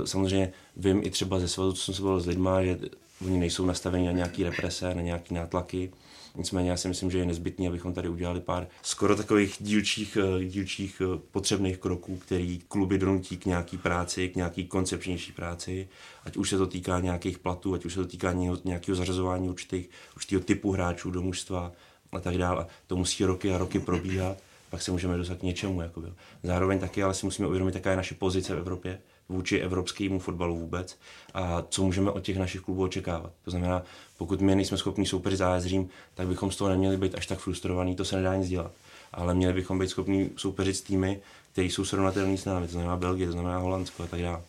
Samozřejmě 0.04 0.52
vím 0.76 1.00
i 1.04 1.10
třeba 1.10 1.38
ze 1.38 1.48
svazu, 1.48 1.72
co 1.72 1.82
jsem 1.82 1.94
se 1.94 2.02
bavil 2.02 2.20
s 2.20 2.26
lidma, 2.26 2.62
že 2.62 2.78
oni 3.24 3.38
nejsou 3.38 3.66
nastaveni 3.66 4.06
na 4.06 4.12
nějaký 4.12 4.44
represe, 4.44 4.94
na 4.94 5.02
nějaký 5.02 5.34
nátlaky 5.34 5.90
Nicméně 6.36 6.70
já 6.70 6.76
si 6.76 6.88
myslím, 6.88 7.10
že 7.10 7.18
je 7.18 7.24
nezbytný, 7.24 7.68
abychom 7.68 7.92
tady 7.92 8.08
udělali 8.08 8.40
pár 8.40 8.66
skoro 8.82 9.16
takových 9.16 9.56
dílčích, 9.60 10.18
eh, 10.20 10.44
dílčích 10.44 11.02
eh, 11.04 11.18
potřebných 11.30 11.78
kroků, 11.78 12.16
který 12.16 12.60
kluby 12.68 12.98
donutí 12.98 13.36
k 13.36 13.46
nějaký 13.46 13.78
práci, 13.78 14.28
k 14.28 14.36
nějaký 14.36 14.66
koncepčnější 14.66 15.32
práci, 15.32 15.88
ať 16.24 16.36
už 16.36 16.50
se 16.50 16.58
to 16.58 16.66
týká 16.66 17.00
nějakých 17.00 17.38
platů, 17.38 17.74
ať 17.74 17.84
už 17.84 17.92
se 17.92 18.00
to 18.00 18.06
týká 18.06 18.32
nějakého 18.64 18.96
zařazování 18.96 19.48
určitých, 19.48 19.90
určitého 20.16 20.42
typu 20.42 20.72
hráčů 20.72 21.10
do 21.10 21.22
mužstva 21.22 21.72
a 22.12 22.20
tak 22.20 22.38
dále. 22.38 22.66
To 22.86 22.96
musí 22.96 23.24
roky 23.24 23.54
a 23.54 23.58
roky 23.58 23.78
probíhat, 23.78 24.36
pak 24.70 24.82
se 24.82 24.90
můžeme 24.90 25.16
dostat 25.16 25.38
k 25.38 25.42
něčemu. 25.42 25.80
Jakoby. 25.80 26.08
Zároveň 26.42 26.78
taky 26.78 27.02
ale 27.02 27.14
si 27.14 27.26
musíme 27.26 27.48
uvědomit, 27.48 27.74
jaká 27.74 27.90
je 27.90 27.96
naše 27.96 28.14
pozice 28.14 28.54
v 28.54 28.58
Evropě, 28.58 28.98
vůči 29.32 29.58
evropskému 29.58 30.18
fotbalu 30.18 30.58
vůbec 30.58 30.98
a 31.34 31.62
co 31.68 31.82
můžeme 31.82 32.10
od 32.10 32.22
těch 32.22 32.36
našich 32.36 32.60
klubů 32.60 32.82
očekávat. 32.82 33.32
To 33.44 33.50
znamená, 33.50 33.82
pokud 34.18 34.40
my 34.40 34.54
nejsme 34.54 34.78
schopni 34.78 35.06
soupeřit 35.06 35.38
s 35.38 35.40
AS 35.40 35.64
Řím, 35.64 35.88
tak 36.14 36.26
bychom 36.26 36.50
z 36.50 36.56
toho 36.56 36.70
neměli 36.70 36.96
být 36.96 37.14
až 37.14 37.26
tak 37.26 37.38
frustrovaní, 37.38 37.96
to 37.96 38.04
se 38.04 38.16
nedá 38.16 38.36
nic 38.36 38.48
dělat. 38.48 38.72
Ale 39.12 39.34
měli 39.34 39.54
bychom 39.54 39.78
být 39.78 39.88
schopni 39.88 40.30
soupeřit 40.36 40.76
s 40.76 40.80
týmy, 40.80 41.20
které 41.52 41.66
jsou 41.66 41.84
srovnatelné 41.84 42.38
s 42.38 42.44
námi, 42.44 42.66
to 42.66 42.72
znamená 42.72 42.96
Belgie, 42.96 43.26
to 43.26 43.32
znamená 43.32 43.58
Holandsko 43.58 44.02
a 44.02 44.06
tak 44.06 44.22
dále. 44.22 44.42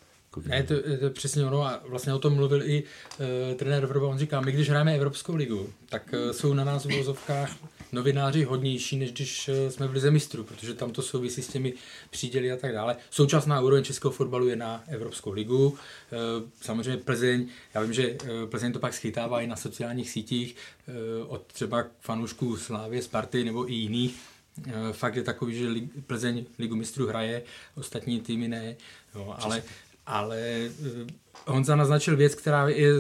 Ne, 0.46 0.58
je 0.58 0.64
to, 0.64 0.76
to 1.00 1.10
přesně 1.10 1.46
ono 1.46 1.64
a 1.64 1.80
vlastně 1.90 2.14
o 2.14 2.20
tom 2.20 2.34
mluvil 2.34 2.64
i 2.64 2.84
uh, 2.84 3.26
trenér 3.56 3.86
Vrba, 3.86 4.08
on 4.08 4.18
říká, 4.18 4.42
my 4.42 4.52
když 4.52 4.70
hrajeme 4.70 4.96
Evropskou 4.96 5.36
ligu, 5.36 5.70
tak 5.90 6.14
uh, 6.14 6.32
jsou 6.32 6.54
na 6.54 6.64
nás 6.64 6.86
v 6.86 6.98
vozovkách 6.98 7.50
novináři 7.94 8.44
hodnější, 8.44 8.98
než 8.98 9.12
když 9.12 9.50
uh, 9.50 9.70
jsme 9.70 9.88
v 9.88 9.92
Lize 9.92 10.12
mistrů, 10.12 10.44
protože 10.44 10.74
tam 10.74 10.92
to 10.92 11.02
souvisí 11.02 11.42
s 11.42 11.48
těmi 11.48 11.74
příděly 12.10 12.52
a 12.52 12.58
tak 12.58 12.74
dále. 12.74 12.96
Současná 13.10 13.62
úroveň 13.62 13.84
českého 13.84 14.12
fotbalu 14.12 14.48
je 14.48 14.56
na 14.56 14.84
Evropskou 14.88 15.32
ligu. 15.32 15.68
Uh, 15.68 15.78
samozřejmě 16.62 16.98
Plzeň, 16.98 17.48
já 17.74 17.82
vím, 17.82 17.94
že 17.94 18.12
uh, 18.12 18.50
Plzeň 18.50 18.74
to 18.74 18.80
pak 18.80 18.94
schytává 18.94 19.42
i 19.42 19.48
na 19.48 19.56
sociálních 19.56 20.10
sítích 20.10 20.56
od 21.28 21.54
třeba 21.54 21.86
fanoušků 22.00 22.58
Slávě, 22.58 23.02
Sparty 23.02 23.44
nebo 23.44 23.70
i 23.72 23.74
jiných, 23.74 24.16
fakt 24.92 25.16
je 25.16 25.24
takový, 25.24 25.56
že 25.56 25.68
Plzeň 26.08 26.46
ligu 26.60 26.76
mistrů 26.76 27.08
hraje, 27.08 27.44
ostatní 27.76 28.22
týmy 28.22 28.48
ne, 28.48 28.76
jo, 29.16 29.36
ale, 29.40 29.64
ale 30.06 30.70
Honza 31.48 31.76
naznačil 31.76 32.18
věc, 32.18 32.36
která 32.36 32.70
je 32.70 32.94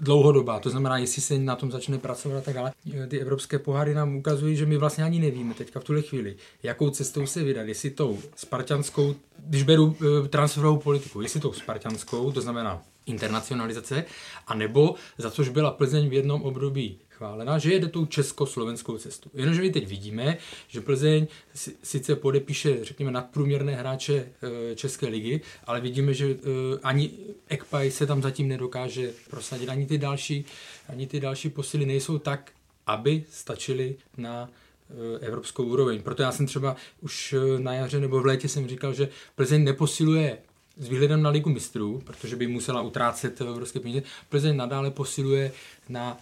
dlouhodobá, 0.00 0.60
to 0.60 0.70
znamená, 0.70 0.98
jestli 0.98 1.22
se 1.22 1.38
na 1.38 1.56
tom 1.56 1.70
začne 1.70 1.98
pracovat 1.98 2.38
a 2.38 2.40
tak 2.40 2.54
dále. 2.54 2.72
Ty 3.08 3.20
evropské 3.20 3.58
poháry 3.58 3.94
nám 3.94 4.16
ukazují, 4.16 4.56
že 4.56 4.66
my 4.66 4.76
vlastně 4.76 5.04
ani 5.04 5.18
nevíme 5.18 5.54
teďka 5.54 5.80
v 5.80 5.84
tuhle 5.84 6.02
chvíli, 6.02 6.36
jakou 6.62 6.90
cestou 6.90 7.26
se 7.26 7.42
vydat, 7.42 7.68
jestli 7.68 7.90
tou 7.90 8.18
spartianskou, 8.36 9.14
když 9.38 9.62
beru 9.62 9.96
e, 10.24 10.28
transferovou 10.28 10.76
politiku, 10.76 11.20
jestli 11.20 11.40
tou 11.40 11.52
spartianskou, 11.52 12.32
to 12.32 12.40
znamená 12.40 12.82
internacionalizace, 13.06 14.04
anebo 14.46 14.94
za 15.18 15.30
což 15.30 15.48
byla 15.48 15.70
Plzeň 15.70 16.08
v 16.08 16.12
jednom 16.12 16.42
období 16.42 16.98
chválena, 17.20 17.58
že 17.58 17.72
jede 17.72 17.88
tou 17.88 18.06
československou 18.06 18.98
cestu. 18.98 19.30
Jenomže 19.34 19.60
my 19.60 19.70
teď 19.70 19.86
vidíme, 19.86 20.36
že 20.68 20.80
Plzeň 20.80 21.26
sice 21.82 22.16
podepíše, 22.16 22.84
řekněme, 22.84 23.10
nadprůměrné 23.10 23.74
hráče 23.74 24.14
e, 24.14 24.74
České 24.74 25.06
ligy, 25.06 25.40
ale 25.64 25.80
vidíme, 25.80 26.14
že 26.14 26.26
e, 26.26 26.36
ani 26.82 27.10
Ekpaj 27.48 27.90
se 27.90 28.06
tam 28.06 28.22
zatím 28.22 28.48
nedokáže 28.48 29.12
prosadit, 29.30 29.68
ani 29.68 29.86
ty 29.86 29.98
další, 29.98 30.44
ani 30.88 31.06
ty 31.06 31.20
další 31.20 31.48
posily 31.48 31.86
nejsou 31.86 32.18
tak, 32.18 32.52
aby 32.86 33.24
stačily 33.30 33.96
na 34.16 34.48
e, 34.48 35.26
evropskou 35.26 35.64
úroveň. 35.64 36.02
Proto 36.02 36.22
já 36.22 36.32
jsem 36.32 36.46
třeba 36.46 36.76
už 37.00 37.34
na 37.58 37.74
jaře 37.74 38.00
nebo 38.00 38.20
v 38.20 38.26
létě 38.26 38.48
jsem 38.48 38.68
říkal, 38.68 38.94
že 38.94 39.08
Plzeň 39.34 39.64
neposiluje 39.64 40.38
s 40.76 40.88
výhledem 40.88 41.22
na 41.22 41.30
ligu 41.30 41.50
mistrů, 41.50 42.02
protože 42.04 42.36
by 42.36 42.46
musela 42.46 42.82
utrácet 42.82 43.40
evropské 43.40 43.80
peníze, 43.80 44.02
Plzeň 44.28 44.56
nadále 44.56 44.90
posiluje 44.90 45.52
na 45.88 46.18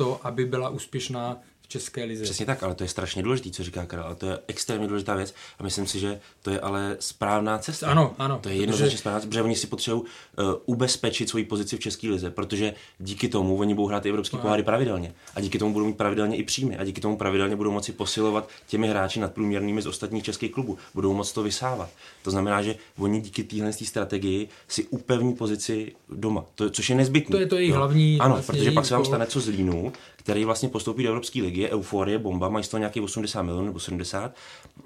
to, 0.00 0.20
aby 0.26 0.44
byla 0.44 0.68
úspěšná 0.68 1.36
České 1.70 2.04
lize. 2.04 2.24
Přesně 2.24 2.46
tak, 2.46 2.62
ale 2.62 2.74
to 2.74 2.84
je 2.84 2.88
strašně 2.88 3.22
důležité, 3.22 3.50
co 3.50 3.64
říká 3.64 3.86
Karel, 3.86 4.04
ale 4.04 4.14
to 4.14 4.26
je 4.26 4.38
extrémně 4.46 4.86
důležitá 4.86 5.14
věc 5.14 5.34
a 5.58 5.62
myslím 5.62 5.86
si, 5.86 5.98
že 6.00 6.20
to 6.42 6.50
je 6.50 6.60
ale 6.60 6.96
správná 7.00 7.58
cesta. 7.58 7.86
Ano, 7.86 8.14
ano. 8.18 8.38
To 8.42 8.48
je 8.48 8.54
jednoznačně 8.54 8.98
správná 8.98 9.20
cesta, 9.20 9.28
protože 9.28 9.42
oni 9.42 9.56
si 9.56 9.66
potřebují 9.66 10.02
uh, 10.02 10.54
ubezpečit 10.64 11.28
svoji 11.28 11.44
pozici 11.44 11.76
v 11.76 11.80
České 11.80 12.08
lize, 12.08 12.30
protože 12.30 12.74
díky 12.98 13.28
tomu 13.28 13.56
oni 13.56 13.74
budou 13.74 13.88
hrát 13.88 14.06
i 14.06 14.08
evropské 14.08 14.36
poháry 14.36 14.62
pravidelně 14.62 15.14
a 15.34 15.40
díky 15.40 15.58
tomu 15.58 15.72
budou 15.72 15.86
mít 15.86 15.96
pravidelně 15.96 16.36
i 16.36 16.42
příjmy 16.42 16.76
a 16.76 16.84
díky 16.84 17.00
tomu 17.00 17.16
pravidelně 17.16 17.56
budou 17.56 17.70
moci 17.70 17.92
posilovat 17.92 18.48
těmi 18.66 18.88
hráči 18.88 19.20
nadprůměrnými 19.20 19.82
z 19.82 19.86
ostatních 19.86 20.24
českých 20.24 20.52
klubů. 20.52 20.78
Budou 20.94 21.14
moci 21.14 21.34
to 21.34 21.42
vysávat. 21.42 21.90
To 22.22 22.30
znamená, 22.30 22.62
že 22.62 22.74
oni 22.98 23.20
díky 23.20 23.42
téhle 23.42 23.72
strategii 23.72 24.48
si 24.68 24.84
upevní 24.84 25.34
pozici 25.34 25.92
doma, 26.08 26.44
to, 26.54 26.70
což 26.70 26.90
je 26.90 26.96
nezbytné. 26.96 27.36
To 27.36 27.40
je 27.40 27.46
to 27.46 27.56
jejich 27.56 27.74
hlavní. 27.74 28.18
Ano, 28.20 28.34
vlastně 28.34 28.52
protože 28.52 28.70
pak 28.70 28.86
se 28.86 28.94
vám 28.94 29.04
stane 29.04 29.26
co 29.26 29.40
z 29.40 29.48
Línu, 29.48 29.92
který 30.20 30.44
vlastně 30.44 30.68
postoupí 30.68 31.02
do 31.02 31.08
Evropské 31.08 31.42
ligy, 31.42 31.70
euforie, 31.70 32.18
bomba, 32.18 32.48
mají 32.48 32.64
z 32.64 32.68
toho 32.68 32.78
nějaký 32.78 33.00
80 33.00 33.42
milionů 33.42 33.66
nebo 33.66 33.80
70, 33.80 34.34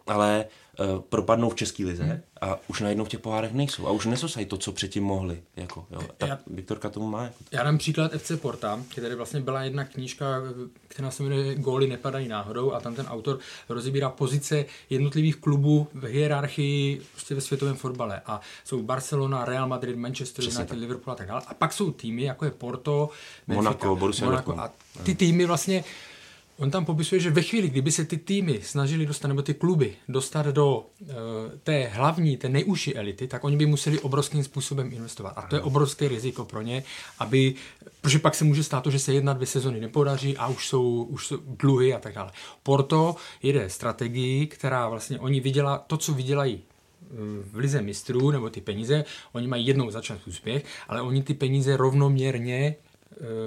ale 0.06 0.44
propadnou 1.08 1.50
v 1.50 1.54
České 1.54 1.84
lize 1.84 2.04
hmm. 2.04 2.20
a 2.40 2.58
už 2.68 2.80
najednou 2.80 3.04
v 3.04 3.08
těch 3.08 3.20
pohárech 3.20 3.52
nejsou 3.52 3.86
a 3.86 3.90
už 3.90 4.06
nesosají 4.06 4.46
to, 4.46 4.56
co 4.56 4.72
předtím 4.72 5.04
mohli. 5.04 5.42
Jako, 5.56 5.86
jo. 5.90 6.00
Ta 6.18 6.26
já, 6.26 6.38
Viktorka 6.46 6.90
tomu 6.90 7.08
má. 7.08 7.22
Jako. 7.22 7.36
Já 7.52 7.62
dám 7.62 7.78
příklad 7.78 8.12
FC 8.12 8.32
Porta, 8.40 8.82
kde 8.94 9.16
vlastně 9.16 9.40
byla 9.40 9.62
jedna 9.62 9.84
knížka, 9.84 10.42
která 10.88 11.10
se 11.10 11.22
jmenuje 11.22 11.54
Góly 11.54 11.86
nepadají 11.86 12.28
náhodou 12.28 12.72
a 12.72 12.80
tam 12.80 12.94
ten 12.94 13.06
autor 13.06 13.38
rozebírá 13.68 14.10
pozice 14.10 14.64
jednotlivých 14.90 15.36
klubů 15.36 15.88
v 15.94 16.04
hierarchii 16.04 17.02
prostě 17.12 17.34
ve 17.34 17.40
světovém 17.40 17.76
fotbale. 17.76 18.20
A 18.26 18.40
jsou 18.64 18.82
Barcelona, 18.82 19.44
Real 19.44 19.68
Madrid, 19.68 19.96
Manchester 19.96 20.44
United, 20.44 20.78
Liverpool 20.78 21.12
a 21.12 21.16
tak 21.16 21.28
dále. 21.28 21.42
A 21.46 21.54
pak 21.54 21.72
jsou 21.72 21.90
týmy, 21.90 22.22
jako 22.22 22.44
je 22.44 22.50
Porto, 22.50 23.10
Monaco, 23.46 23.96
Borussia 23.96 24.30
Monaco. 24.30 24.60
A 24.60 24.70
ty 25.02 25.14
týmy 25.14 25.46
vlastně 25.46 25.84
On 26.58 26.70
tam 26.70 26.84
popisuje, 26.84 27.20
že 27.20 27.30
ve 27.30 27.42
chvíli, 27.42 27.68
kdyby 27.68 27.92
se 27.92 28.04
ty 28.04 28.16
týmy 28.16 28.60
snažili 28.62 29.06
dostat, 29.06 29.28
nebo 29.28 29.42
ty 29.42 29.54
kluby 29.54 29.96
dostat 30.08 30.46
do 30.46 30.78
uh, 30.78 31.08
té 31.62 31.86
hlavní, 31.86 32.36
té 32.36 32.48
nejužší 32.48 32.96
elity, 32.96 33.28
tak 33.28 33.44
oni 33.44 33.56
by 33.56 33.66
museli 33.66 34.00
obrovským 34.00 34.44
způsobem 34.44 34.92
investovat. 34.92 35.32
A 35.36 35.42
to 35.42 35.56
je 35.56 35.62
obrovské 35.62 36.08
riziko 36.08 36.44
pro 36.44 36.62
ně, 36.62 36.82
aby, 37.18 37.54
protože 38.00 38.18
pak 38.18 38.34
se 38.34 38.44
může 38.44 38.64
stát 38.64 38.80
to, 38.80 38.90
že 38.90 38.98
se 38.98 39.12
jedna, 39.12 39.32
dvě 39.32 39.46
sezony 39.46 39.80
nepodaří 39.80 40.36
a 40.36 40.48
už 40.48 40.68
jsou, 40.68 41.02
už 41.02 41.26
jsou 41.26 41.36
dluhy 41.46 41.94
a 41.94 41.98
tak 41.98 42.14
dále. 42.14 42.30
Porto 42.62 43.16
jede 43.42 43.70
strategii, 43.70 44.46
která 44.46 44.88
vlastně 44.88 45.18
oni 45.18 45.40
vydělá, 45.40 45.78
to, 45.78 45.96
co 45.96 46.14
vydělají 46.14 46.60
eh, 46.62 47.06
v 47.52 47.56
lize 47.56 47.82
mistrů, 47.82 48.30
nebo 48.30 48.50
ty 48.50 48.60
peníze, 48.60 49.04
oni 49.32 49.46
mají 49.46 49.66
jednou 49.66 49.90
za 49.90 50.00
čas 50.00 50.26
úspěch, 50.26 50.64
ale 50.88 51.02
oni 51.02 51.22
ty 51.22 51.34
peníze 51.34 51.76
rovnoměrně 51.76 52.76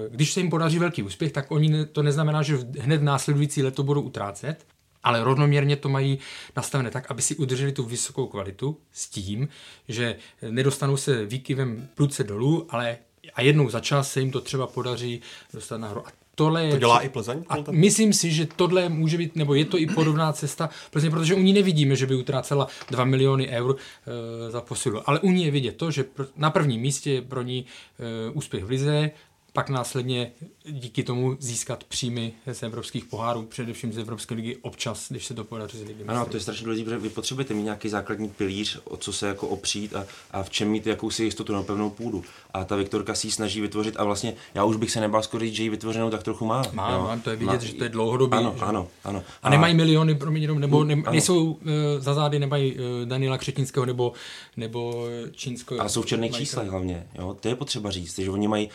když 0.10 0.34
se 0.34 0.40
jim 0.40 0.50
podaří 0.50 0.80
velký 0.80 1.04
úspěch, 1.04 1.32
tak 1.32 1.52
oni 1.52 1.86
to 1.86 2.04
neznamená, 2.04 2.42
že 2.42 2.58
hned 2.80 3.02
následující 3.02 3.64
leto 3.64 3.84
budou 3.84 4.02
utrácet, 4.02 4.66
ale 5.04 5.24
rovnoměrně 5.24 5.76
to 5.76 5.90
mají 5.90 6.20
nastavené 6.56 6.92
tak, 6.92 7.12
aby 7.12 7.22
si 7.22 7.36
udrželi 7.36 7.72
tu 7.72 7.84
vysokou 7.84 8.28
kvalitu 8.28 8.78
s 8.92 9.10
tím, 9.10 9.48
že 9.88 10.16
nedostanou 10.50 10.98
se 10.98 11.26
výkyvem 11.26 11.88
pruce 11.96 12.24
dolů, 12.24 12.68
ale 12.70 12.98
a 13.34 13.42
jednou 13.42 13.70
za 13.70 13.80
čas 13.80 14.12
se 14.12 14.20
jim 14.20 14.32
to 14.32 14.42
třeba 14.42 14.68
podaří 14.68 15.22
dostat 15.54 15.78
nahoru. 15.78 16.08
A 16.08 16.12
tohle 16.36 16.66
je... 16.66 16.72
To 16.72 16.78
dělá 16.78 17.00
i 17.00 17.10
Plzeň? 17.10 17.44
A 17.50 17.56
myslím 17.72 18.14
si, 18.14 18.32
že 18.32 18.48
tohle 18.56 18.90
může 18.90 19.18
být, 19.18 19.36
nebo 19.36 19.54
je 19.54 19.66
to 19.66 19.78
i 19.78 19.88
podobná 19.88 20.34
cesta 20.34 20.70
Plzeň, 20.92 21.12
protože 21.12 21.36
u 21.36 21.40
ní 21.40 21.54
nevidíme, 21.54 21.96
že 21.96 22.06
by 22.06 22.16
utrácela 22.16 22.68
2 22.90 23.06
miliony 23.06 23.48
eur 23.50 23.76
e, 23.78 24.52
za 24.52 24.62
posilu. 24.62 25.10
Ale 25.10 25.20
u 25.20 25.32
ní 25.32 25.46
je 25.46 25.52
vidět 25.52 25.78
to, 25.78 25.92
že 25.92 26.06
na 26.36 26.50
prvním 26.50 26.82
místě 26.82 27.12
je 27.12 27.22
pro 27.22 27.42
ní 27.42 27.66
e, 28.00 28.32
úspěch 28.32 28.64
v 28.64 28.70
Lize, 28.70 29.12
pak 29.58 29.70
následně 29.70 30.32
díky 30.66 31.04
tomu 31.04 31.38
získat 31.40 31.84
příjmy 31.84 32.34
z 32.52 32.64
evropských 32.64 33.06
pohárů, 33.06 33.44
především 33.44 33.94
z 33.94 33.98
Evropské 33.98 34.36
ligy 34.36 34.58
občas, 34.62 35.06
když 35.10 35.26
se 35.26 35.34
to 35.34 35.44
podaří 35.44 35.78
z 35.78 35.82
ligy. 35.82 36.04
Ano, 36.08 36.26
to 36.26 36.38
je 36.38 36.42
strašně 36.42 36.64
důležité, 36.64 36.86
protože 36.86 36.98
vy 36.98 37.10
potřebujete 37.10 37.54
mít 37.54 37.64
nějaký 37.64 37.90
základní 37.90 38.30
pilíř, 38.30 38.80
o 38.84 38.98
co 38.98 39.14
se 39.14 39.28
jako 39.28 39.48
opřít 39.48 39.96
a, 39.96 40.06
a 40.32 40.44
v 40.44 40.50
čem 40.50 40.70
mít 40.70 40.88
jakousi 40.88 41.24
jistotu 41.24 41.54
na 41.54 41.64
pevnou 41.64 41.90
půdu. 41.90 42.24
A 42.54 42.64
ta 42.64 42.76
Viktorka 42.76 43.16
si 43.16 43.28
ji 43.28 43.32
snaží 43.32 43.62
vytvořit 43.62 43.96
a 43.98 44.04
vlastně 44.04 44.34
já 44.54 44.64
už 44.64 44.76
bych 44.76 44.92
se 44.92 45.00
nebál 45.00 45.24
skoro 45.24 45.46
říct, 45.46 45.56
že 45.56 45.64
ji 45.64 45.70
vytvořenou 45.70 46.10
tak 46.10 46.24
trochu 46.24 46.46
má. 46.46 46.64
Má, 46.74 46.92
jo. 46.92 47.02
má 47.02 47.18
to 47.18 47.30
je 47.30 47.36
vidět, 47.36 47.52
má, 47.52 47.58
že 47.58 47.74
to 47.74 47.84
je 47.84 47.90
dlouhodobý. 47.90 48.38
Ano, 48.38 48.56
že? 48.58 48.66
ano, 48.66 48.88
ano. 49.04 49.24
A, 49.44 49.48
a 49.48 49.50
nemají 49.50 49.74
miliony, 49.74 50.16
promiň, 50.16 50.60
nebo 50.60 50.84
ne, 50.84 50.96
nejsou 51.12 51.52
uh, 51.52 51.60
za 52.00 52.14
zády, 52.14 52.40
nemají 52.40 52.74
uh, 52.74 52.80
Daniela 53.06 53.38
Křetínského 53.38 53.86
nebo, 53.86 54.14
nebo 54.58 55.08
Čínského. 55.32 55.82
A 55.82 55.90
jsou 55.90 56.02
v 56.02 56.06
černých 56.06 56.36
číslech 56.36 56.70
hlavně. 56.70 57.08
Jo? 57.16 57.38
To 57.40 57.48
je 57.48 57.56
potřeba 57.56 57.92
říct, 57.92 58.20
že 58.20 58.30
oni 58.30 58.48
mají, 58.48 58.70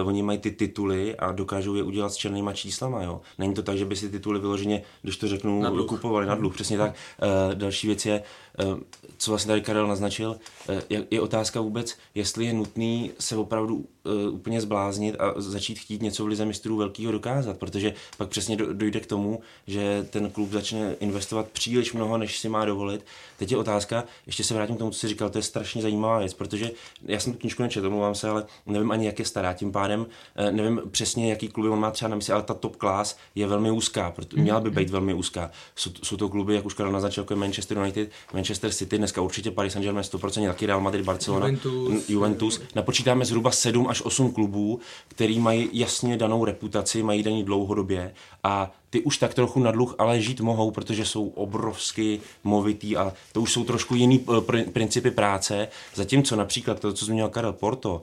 uh, 0.00 0.08
oni 0.08 0.17
mají 0.22 0.38
ty 0.38 0.50
tituly 0.50 1.16
a 1.16 1.32
dokážou 1.32 1.74
je 1.74 1.82
udělat 1.82 2.12
s 2.12 2.16
černýma 2.16 2.52
číslama. 2.52 3.02
Jo? 3.02 3.20
Není 3.38 3.54
to 3.54 3.62
tak, 3.62 3.78
že 3.78 3.84
by 3.84 3.96
si 3.96 4.10
tituly 4.10 4.40
vyloženě, 4.40 4.82
když 5.02 5.16
to 5.16 5.28
řeknu, 5.28 5.62
na 5.62 5.70
kupovali 5.88 6.26
na 6.26 6.34
dluh. 6.34 6.54
Přesně 6.54 6.78
tak. 6.78 6.94
Uh, 7.22 7.54
další 7.54 7.86
věc 7.86 8.06
je, 8.06 8.22
uh, 8.64 8.78
co 9.18 9.30
vlastně 9.30 9.48
tady 9.48 9.60
Karel 9.60 9.86
naznačil, 9.86 10.30
uh, 10.68 10.80
je, 10.88 11.06
je 11.10 11.20
otázka 11.20 11.60
vůbec, 11.60 11.96
jestli 12.14 12.44
je 12.44 12.52
nutný 12.52 13.12
se 13.18 13.36
opravdu 13.36 13.84
uh, 14.08 14.34
úplně 14.34 14.60
zbláznit 14.60 15.16
a 15.18 15.34
začít 15.36 15.78
chtít 15.78 16.02
něco 16.02 16.24
v 16.24 16.26
lize 16.26 16.44
mistrů 16.44 16.76
velkého 16.76 17.12
dokázat, 17.12 17.58
protože 17.58 17.94
pak 18.16 18.28
přesně 18.28 18.56
do, 18.56 18.72
dojde 18.72 19.00
k 19.00 19.06
tomu, 19.06 19.40
že 19.66 20.06
ten 20.10 20.30
klub 20.30 20.50
začne 20.50 20.94
investovat 21.00 21.48
příliš 21.48 21.92
mnoho, 21.92 22.18
než 22.18 22.38
si 22.38 22.48
má 22.48 22.64
dovolit. 22.64 23.04
Teď 23.36 23.50
je 23.50 23.56
otázka, 23.56 24.04
ještě 24.26 24.44
se 24.44 24.54
vrátím 24.54 24.76
k 24.76 24.78
tomu, 24.78 24.90
co 24.90 24.98
jsi 24.98 25.08
říkal, 25.08 25.30
to 25.30 25.38
je 25.38 25.42
strašně 25.42 25.82
zajímavá 25.82 26.18
věc, 26.18 26.34
protože 26.34 26.70
já 27.02 27.20
jsem 27.20 27.32
tu 27.32 27.38
knižku 27.38 27.62
nečetl, 27.62 27.86
omlouvám 27.86 28.14
se, 28.14 28.28
ale 28.28 28.44
nevím 28.66 28.90
ani, 28.90 29.06
jak 29.06 29.18
je 29.18 29.24
stará, 29.24 29.52
tím 29.52 29.72
pádem 29.72 30.06
nevím 30.50 30.80
přesně, 30.90 31.30
jaký 31.30 31.48
kluby 31.48 31.68
on 31.68 31.80
má 31.80 31.90
třeba 31.90 32.08
na 32.08 32.16
mysli, 32.16 32.32
ale 32.32 32.42
ta 32.42 32.54
top 32.54 32.76
class 32.76 33.16
je 33.34 33.46
velmi 33.46 33.70
úzká, 33.70 34.10
protože 34.10 34.42
měla 34.42 34.60
by 34.60 34.70
být 34.70 34.90
velmi 34.90 35.14
úzká. 35.14 35.50
Jsou, 35.76 35.90
jsou 36.02 36.16
to 36.16 36.28
kluby, 36.28 36.54
jak 36.54 36.66
už 36.66 36.74
Karel 36.74 36.92
naznačil, 36.92 37.22
jako 37.22 37.32
je 37.32 37.38
Manchester 37.38 37.78
United, 37.78 38.10
Manchester 38.34 38.72
City, 38.72 38.98
dneska 38.98 39.20
určitě 39.20 39.50
Paris 39.50 39.72
Saint-Germain 39.72 40.04
100%, 40.04 40.46
taky 40.46 40.66
Real 40.66 40.80
Madrid, 40.80 41.04
Barcelona, 41.04 41.46
Juventus. 41.46 42.08
Juventus. 42.08 42.60
Napočítáme 42.74 43.24
zhruba 43.24 43.50
7 43.50 43.86
až 43.88 43.97
8 44.00 44.32
klubů, 44.32 44.80
který 45.08 45.40
mají 45.40 45.68
jasně 45.72 46.16
danou 46.16 46.44
reputaci, 46.44 47.02
mají 47.02 47.22
daný 47.22 47.44
dlouhodobě 47.44 48.14
a 48.44 48.70
ty 48.90 49.00
už 49.00 49.18
tak 49.18 49.34
trochu 49.34 49.60
na 49.60 49.70
dluh, 49.70 49.94
ale 49.98 50.20
žít 50.20 50.40
mohou, 50.40 50.70
protože 50.70 51.04
jsou 51.04 51.28
obrovsky 51.28 52.20
movitý 52.44 52.96
a 52.96 53.12
to 53.32 53.40
už 53.40 53.52
jsou 53.52 53.64
trošku 53.64 53.94
jiný 53.94 54.26
eh, 54.58 54.62
principy 54.62 55.10
práce. 55.10 55.68
Zatímco 55.94 56.36
například 56.36 56.80
to, 56.80 56.92
co 56.92 57.04
zmínil 57.04 57.28
Karel 57.28 57.52
Porto, 57.52 58.02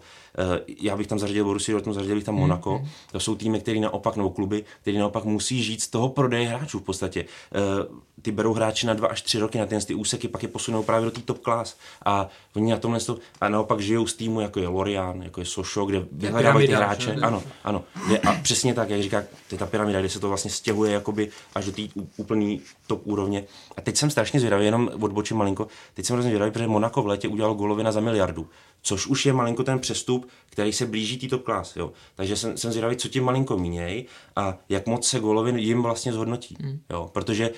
já 0.82 0.98
bych 0.98 1.08
tam 1.08 1.20
zařadil 1.20 1.46
Borussia 1.46 1.74
Dortmund, 1.74 1.96
zařadil 1.96 2.16
bych 2.16 2.24
tam 2.24 2.36
Monaco. 2.36 2.70
Mm-hmm. 2.70 2.88
To 3.12 3.20
jsou 3.20 3.36
týmy, 3.36 3.60
které 3.60 3.80
naopak, 3.80 4.16
nebo 4.16 4.30
kluby, 4.30 4.64
které 4.82 5.00
naopak 5.00 5.24
musí 5.24 5.64
žít 5.64 5.82
z 5.82 5.88
toho 5.88 6.10
prodeje 6.10 6.48
hráčů 6.48 6.80
v 6.80 6.84
podstatě. 6.84 7.26
Eh, 7.56 8.06
ty 8.22 8.32
berou 8.32 8.54
hráči 8.54 8.88
na 8.88 8.94
dva 8.94 9.08
až 9.08 9.22
tři 9.22 9.40
roky 9.40 9.58
na 9.58 9.66
ty, 9.66 9.78
ty 9.86 9.96
úseky, 9.96 10.28
pak 10.28 10.44
je 10.44 10.50
posunou 10.50 10.84
právě 10.84 11.06
do 11.06 11.12
té 11.12 11.22
top 11.22 11.44
class. 11.44 11.78
A 12.06 12.30
oni 12.56 12.72
na 12.72 12.78
tomhle 12.78 13.00
stop, 13.00 13.20
a 13.42 13.50
naopak 13.50 13.80
žijou 13.80 14.08
z 14.08 14.14
týmu, 14.14 14.42
jako 14.42 14.60
je 14.60 14.68
Lorian, 14.68 15.22
jako 15.22 15.42
je 15.42 15.46
Sošo, 15.46 15.86
kde 15.86 16.06
vyhledávají 16.12 16.68
ty 16.68 16.74
hráče. 16.74 17.16
Ano, 17.22 17.44
ano. 17.64 17.84
a 18.28 18.34
přesně 18.42 18.74
tak, 18.74 18.90
jak 18.90 19.02
říká, 19.02 19.22
to 19.50 19.56
je 19.56 19.60
ta 19.60 19.66
pyramida, 19.66 20.00
kde 20.00 20.10
se 20.10 20.20
to 20.20 20.28
vlastně 20.28 20.52
stěhuje 20.52 20.92
jakoby 20.92 21.30
až 21.56 21.66
do 21.66 21.72
té 21.72 21.82
úplný 22.18 22.62
top 22.88 23.02
úrovně. 23.04 23.44
A 23.78 23.82
teď 23.82 23.98
jsem 23.98 24.10
strašně 24.10 24.40
zvědavý, 24.40 24.66
jenom 24.66 24.90
odbočím 25.02 25.38
malinko, 25.38 25.68
teď 25.94 26.06
jsem 26.06 26.14
hrozně 26.14 26.30
zvědavý, 26.30 26.52
protože 26.52 26.68
Monaco 26.68 27.02
v 27.02 27.08
létě 27.08 27.28
udělal 27.28 27.54
golovina 27.54 27.92
za 27.92 28.00
miliardu, 28.00 28.48
což 28.86 29.08
už 29.08 29.26
je 29.26 29.34
malinko 29.34 29.64
ten 29.64 29.80
přestup, 29.80 30.30
který 30.46 30.74
se 30.74 30.86
blíží 30.86 31.18
tý 31.18 31.28
top 31.28 31.44
class. 31.44 31.76
Jo. 31.76 31.92
Takže 32.16 32.36
jsem, 32.36 32.58
jsem 32.58 32.72
zvědavý, 32.72 32.96
co 32.96 33.08
tím 33.08 33.24
malinko 33.24 33.58
míněj 33.58 34.06
a 34.36 34.58
jak 34.70 34.88
moc 34.88 35.08
se 35.08 35.20
golovin 35.20 35.58
jim 35.58 35.84
vlastně 35.84 36.14
zhodnotí. 36.14 36.58
Mm. 36.60 36.80
Jo. 36.90 37.10
Protože 37.14 37.52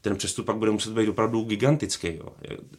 ten 0.00 0.16
přestup 0.16 0.46
pak 0.46 0.56
bude 0.56 0.70
muset 0.70 0.92
být 0.92 1.08
opravdu 1.08 1.44
gigantický. 1.44 2.08
Jo. 2.08 2.28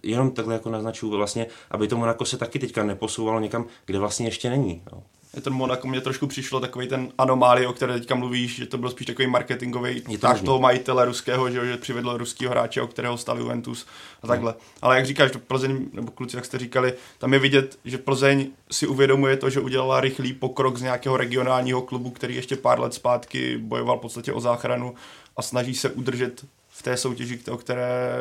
Jenom 0.04 0.32
takhle 0.32 0.54
jako 0.54 0.70
naznačuju 0.70 1.18
vlastně, 1.18 1.48
aby 1.72 1.88
to 1.88 1.98
Monako 1.98 2.26
se 2.26 2.38
taky 2.38 2.60
teďka 2.60 2.84
neposouvalo 2.84 3.40
někam, 3.40 3.66
kde 3.86 4.00
vlastně 4.00 4.28
ještě 4.28 4.50
není. 4.50 4.84
Jo 4.94 5.04
ten 5.42 5.54
Monaco 5.54 5.88
mě 5.88 6.02
trošku 6.02 6.28
přišlo 6.28 6.60
takový 6.60 6.88
ten 6.88 7.12
anomálie, 7.18 7.68
o 7.68 7.74
které 7.74 7.94
teďka 7.94 8.16
mluvíš, 8.16 8.56
že 8.56 8.66
to 8.66 8.78
byl 8.78 8.90
spíš 8.90 9.08
takový 9.08 9.28
marketingový 9.28 10.02
tak 10.20 10.42
toho 10.42 10.60
majitele 10.60 11.06
ruského, 11.06 11.52
že, 11.52 11.66
že 11.66 11.78
přivedl 11.78 12.18
ruského 12.18 12.52
hráče, 12.52 12.82
o 12.82 12.88
kterého 12.88 13.18
stál 13.18 13.40
Juventus 13.40 13.86
a 14.24 14.28
takhle. 14.28 14.52
Hmm. 14.52 14.62
Ale 14.82 14.96
jak 14.96 15.06
říkáš, 15.06 15.32
to 15.32 15.40
Plzeň, 15.40 15.86
nebo 15.94 16.12
kluci, 16.12 16.36
jak 16.36 16.46
jste 16.46 16.58
říkali, 16.58 16.94
tam 17.18 17.34
je 17.34 17.40
vidět, 17.40 17.80
že 17.86 17.98
Plzeň 17.98 18.48
si 18.72 18.88
uvědomuje 18.88 19.38
to, 19.38 19.50
že 19.50 19.60
udělala 19.60 20.02
rychlý 20.02 20.34
pokrok 20.34 20.78
z 20.78 20.82
nějakého 20.82 21.18
regionálního 21.18 21.82
klubu, 21.82 22.10
který 22.10 22.36
ještě 22.36 22.56
pár 22.56 22.80
let 22.80 22.94
zpátky 22.94 23.58
bojoval 23.58 23.98
v 23.98 24.02
podstatě 24.02 24.34
o 24.34 24.40
záchranu 24.40 24.96
a 25.38 25.42
snaží 25.42 25.76
se 25.76 25.90
udržet 25.90 26.46
v 26.70 26.84
té 26.84 26.98
soutěži, 26.98 27.40
o 27.52 27.58
které, 27.58 28.12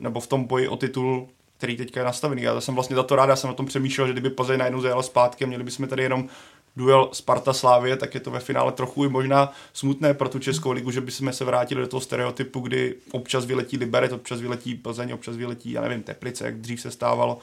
nebo 0.00 0.20
v 0.20 0.26
tom 0.26 0.44
boji 0.44 0.68
o 0.68 0.76
titul, 0.76 1.28
který 1.58 1.76
teďka 1.76 2.00
je 2.00 2.04
nastavený. 2.04 2.42
Já 2.42 2.60
jsem 2.60 2.74
vlastně 2.74 2.96
za 2.96 3.02
to 3.02 3.16
rád, 3.16 3.28
já 3.28 3.36
jsem 3.36 3.50
o 3.50 3.54
tom 3.54 3.66
přemýšlel, 3.66 4.06
že 4.06 4.12
kdyby 4.12 4.30
Plzeň 4.30 4.58
najednou 4.58 4.80
zajela 4.80 5.02
zpátky 5.02 5.44
a 5.44 5.46
měli 5.46 5.64
bychom 5.64 5.88
tady 5.88 6.02
jenom 6.02 6.28
duel 6.76 7.08
Sparta 7.12 7.52
Slávě, 7.52 7.96
tak 7.96 8.14
je 8.14 8.20
to 8.20 8.30
ve 8.30 8.40
finále 8.40 8.72
trochu 8.72 9.04
i 9.04 9.08
možná 9.08 9.52
smutné 9.72 10.14
pro 10.14 10.28
tu 10.28 10.38
Českou 10.38 10.72
ligu, 10.72 10.90
že 10.90 11.00
bychom 11.00 11.32
se 11.32 11.44
vrátili 11.44 11.80
do 11.80 11.86
toho 11.86 12.00
stereotypu, 12.00 12.60
kdy 12.60 12.94
občas 13.12 13.44
vyletí 13.44 13.76
Liberec, 13.76 14.12
občas 14.12 14.40
vyletí 14.40 14.74
Plzeň, 14.74 15.12
občas 15.12 15.36
vyletí, 15.36 15.72
já 15.72 15.80
nevím, 15.80 16.02
Teplice, 16.02 16.44
jak 16.44 16.56
dřív 16.56 16.80
se 16.80 16.90
stávalo 16.90 17.38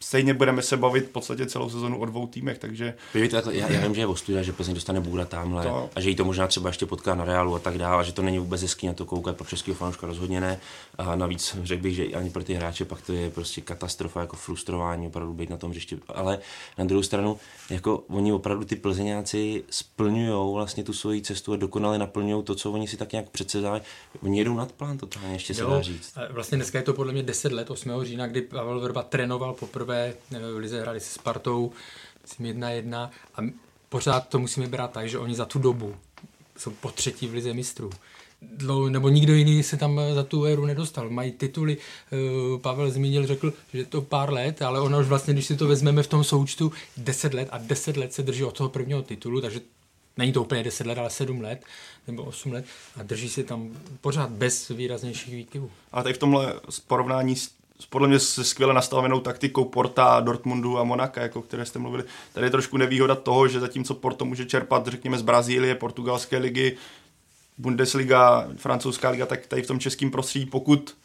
stejně 0.00 0.34
budeme 0.34 0.62
se 0.62 0.76
bavit 0.76 1.06
v 1.06 1.08
podstatě 1.08 1.46
celou 1.46 1.70
sezonu 1.70 1.98
o 1.98 2.04
dvou 2.04 2.26
týmech, 2.26 2.58
takže... 2.58 2.94
Víte, 3.14 3.36
takhle, 3.36 3.56
já, 3.56 3.72
já, 3.72 3.80
vím, 3.80 3.94
že 3.94 4.00
je 4.00 4.06
ostuda, 4.06 4.42
že 4.42 4.52
Plzeň 4.52 4.74
dostane 4.74 5.00
Bůra 5.00 5.24
tamhle 5.24 5.64
to... 5.64 5.90
a 5.94 6.00
že 6.00 6.10
jí 6.10 6.16
to 6.16 6.24
možná 6.24 6.46
třeba 6.46 6.68
ještě 6.68 6.86
potká 6.86 7.14
na 7.14 7.24
Reálu 7.24 7.54
a 7.54 7.58
tak 7.58 7.78
dále, 7.78 8.00
a 8.00 8.02
že 8.02 8.12
to 8.12 8.22
není 8.22 8.38
vůbec 8.38 8.62
hezký 8.62 8.86
na 8.86 8.92
to 8.92 9.04
koukat 9.04 9.36
pro 9.36 9.46
českého 9.46 9.74
fanouška 9.74 10.06
rozhodně 10.06 10.40
ne. 10.40 10.60
A 11.00 11.16
navíc 11.16 11.56
řekl 11.62 11.82
bych, 11.82 11.94
že 11.94 12.04
ani 12.06 12.30
pro 12.30 12.44
ty 12.44 12.54
hráče 12.54 12.84
pak 12.84 13.02
to 13.02 13.12
je 13.12 13.30
prostě 13.30 13.60
katastrofa, 13.60 14.20
jako 14.20 14.36
frustrování, 14.36 15.06
opravdu 15.06 15.34
být 15.34 15.50
na 15.50 15.56
tom 15.56 15.70
hřišti. 15.70 15.98
Ale 16.08 16.38
na 16.78 16.84
druhou 16.84 17.02
stranu, 17.02 17.38
jako 17.70 18.04
oni 18.08 18.32
opravdu 18.32 18.64
ty 18.64 18.76
plzeňáci 18.76 19.64
splňují 19.70 20.54
vlastně 20.54 20.84
tu 20.84 20.92
svoji 20.92 21.22
cestu 21.22 21.52
a 21.52 21.56
dokonale 21.56 21.98
naplňují 21.98 22.44
to, 22.44 22.54
co 22.54 22.72
oni 22.72 22.88
si 22.88 22.96
tak 22.96 23.12
nějak 23.12 23.28
předsedali. 23.28 23.80
Oni 24.22 24.38
jedou 24.38 24.54
nad 24.54 24.72
plán 24.72 24.98
totálně, 24.98 25.32
ještě 25.32 25.54
se 25.54 25.62
dá 25.62 25.82
říct. 25.82 26.14
Vlastně 26.30 26.56
dneska 26.56 26.78
je 26.78 26.84
to 26.84 26.94
podle 26.94 27.12
mě 27.12 27.22
10 27.22 27.52
let, 27.52 27.70
8. 27.70 27.90
října, 28.02 28.26
kdy 28.26 28.42
Pavel 28.42 28.80
Verba 28.80 29.02
trénoval 29.02 29.52
poprvé 29.52 29.80
poprvé 29.80 30.14
v 30.54 30.56
Lize 30.56 30.80
hráli 30.80 31.00
se 31.00 31.14
Spartou, 31.14 31.72
myslím 32.22 32.46
jedna 32.46 32.70
jedna 32.70 33.10
a 33.34 33.40
pořád 33.88 34.28
to 34.28 34.38
musíme 34.38 34.66
brát 34.66 34.92
tak, 34.92 35.08
že 35.08 35.18
oni 35.18 35.34
za 35.34 35.44
tu 35.44 35.58
dobu 35.58 35.96
jsou 36.56 36.70
po 36.70 36.90
třetí 36.90 37.26
v 37.26 37.34
Lize 37.34 37.54
mistrů. 37.54 37.90
Dlou, 38.42 38.88
nebo 38.88 39.08
nikdo 39.08 39.34
jiný 39.34 39.62
se 39.62 39.76
tam 39.76 40.00
za 40.14 40.22
tu 40.22 40.44
éru 40.44 40.66
nedostal. 40.66 41.10
Mají 41.10 41.32
tituly, 41.32 41.76
uh, 41.76 42.60
Pavel 42.60 42.90
zmínil, 42.90 43.26
řekl, 43.26 43.52
že 43.74 43.84
to 43.84 44.02
pár 44.02 44.32
let, 44.32 44.62
ale 44.62 44.80
ono 44.80 45.00
už 45.00 45.06
vlastně, 45.06 45.34
když 45.34 45.46
si 45.46 45.56
to 45.56 45.68
vezmeme 45.68 46.02
v 46.02 46.06
tom 46.06 46.24
součtu, 46.24 46.72
10 46.96 47.34
let 47.34 47.48
a 47.50 47.58
10 47.58 47.96
let 47.96 48.12
se 48.12 48.22
drží 48.22 48.44
od 48.44 48.56
toho 48.56 48.68
prvního 48.68 49.02
titulu, 49.02 49.40
takže 49.40 49.60
není 50.16 50.32
to 50.32 50.42
úplně 50.42 50.62
10 50.62 50.86
let, 50.86 50.98
ale 50.98 51.10
7 51.10 51.40
let 51.40 51.64
nebo 52.06 52.22
8 52.22 52.52
let 52.52 52.64
a 52.96 53.02
drží 53.02 53.28
se 53.28 53.42
tam 53.42 53.70
pořád 54.00 54.30
bez 54.30 54.68
výraznějších 54.68 55.34
výkyvů. 55.34 55.70
A 55.92 56.02
tady 56.02 56.14
v 56.14 56.18
tomhle 56.18 56.54
porovnání 56.86 57.36
s 57.36 57.50
podle 57.90 58.08
mě 58.08 58.18
se 58.18 58.44
skvěle 58.44 58.74
nastavenou 58.74 59.20
taktikou 59.20 59.64
Porta, 59.64 60.20
Dortmundu 60.20 60.78
a 60.78 60.84
Monaka, 60.84 61.22
jako 61.22 61.42
které 61.42 61.66
jste 61.66 61.78
mluvili. 61.78 62.04
Tady 62.32 62.46
je 62.46 62.50
trošku 62.50 62.76
nevýhoda 62.76 63.14
toho, 63.14 63.48
že 63.48 63.60
zatímco 63.60 63.94
Porto 63.94 64.24
může 64.24 64.44
čerpat, 64.44 64.86
řekněme, 64.86 65.18
z 65.18 65.22
Brazílie, 65.22 65.74
portugalské 65.74 66.38
ligy, 66.38 66.76
Bundesliga, 67.60 68.48
francouzská 68.56 69.10
liga, 69.10 69.26
tak 69.26 69.46
tady 69.46 69.62
v 69.62 69.66
tom 69.66 69.80
českém 69.80 70.10
prostředí, 70.10 70.46
pokud 70.46 70.96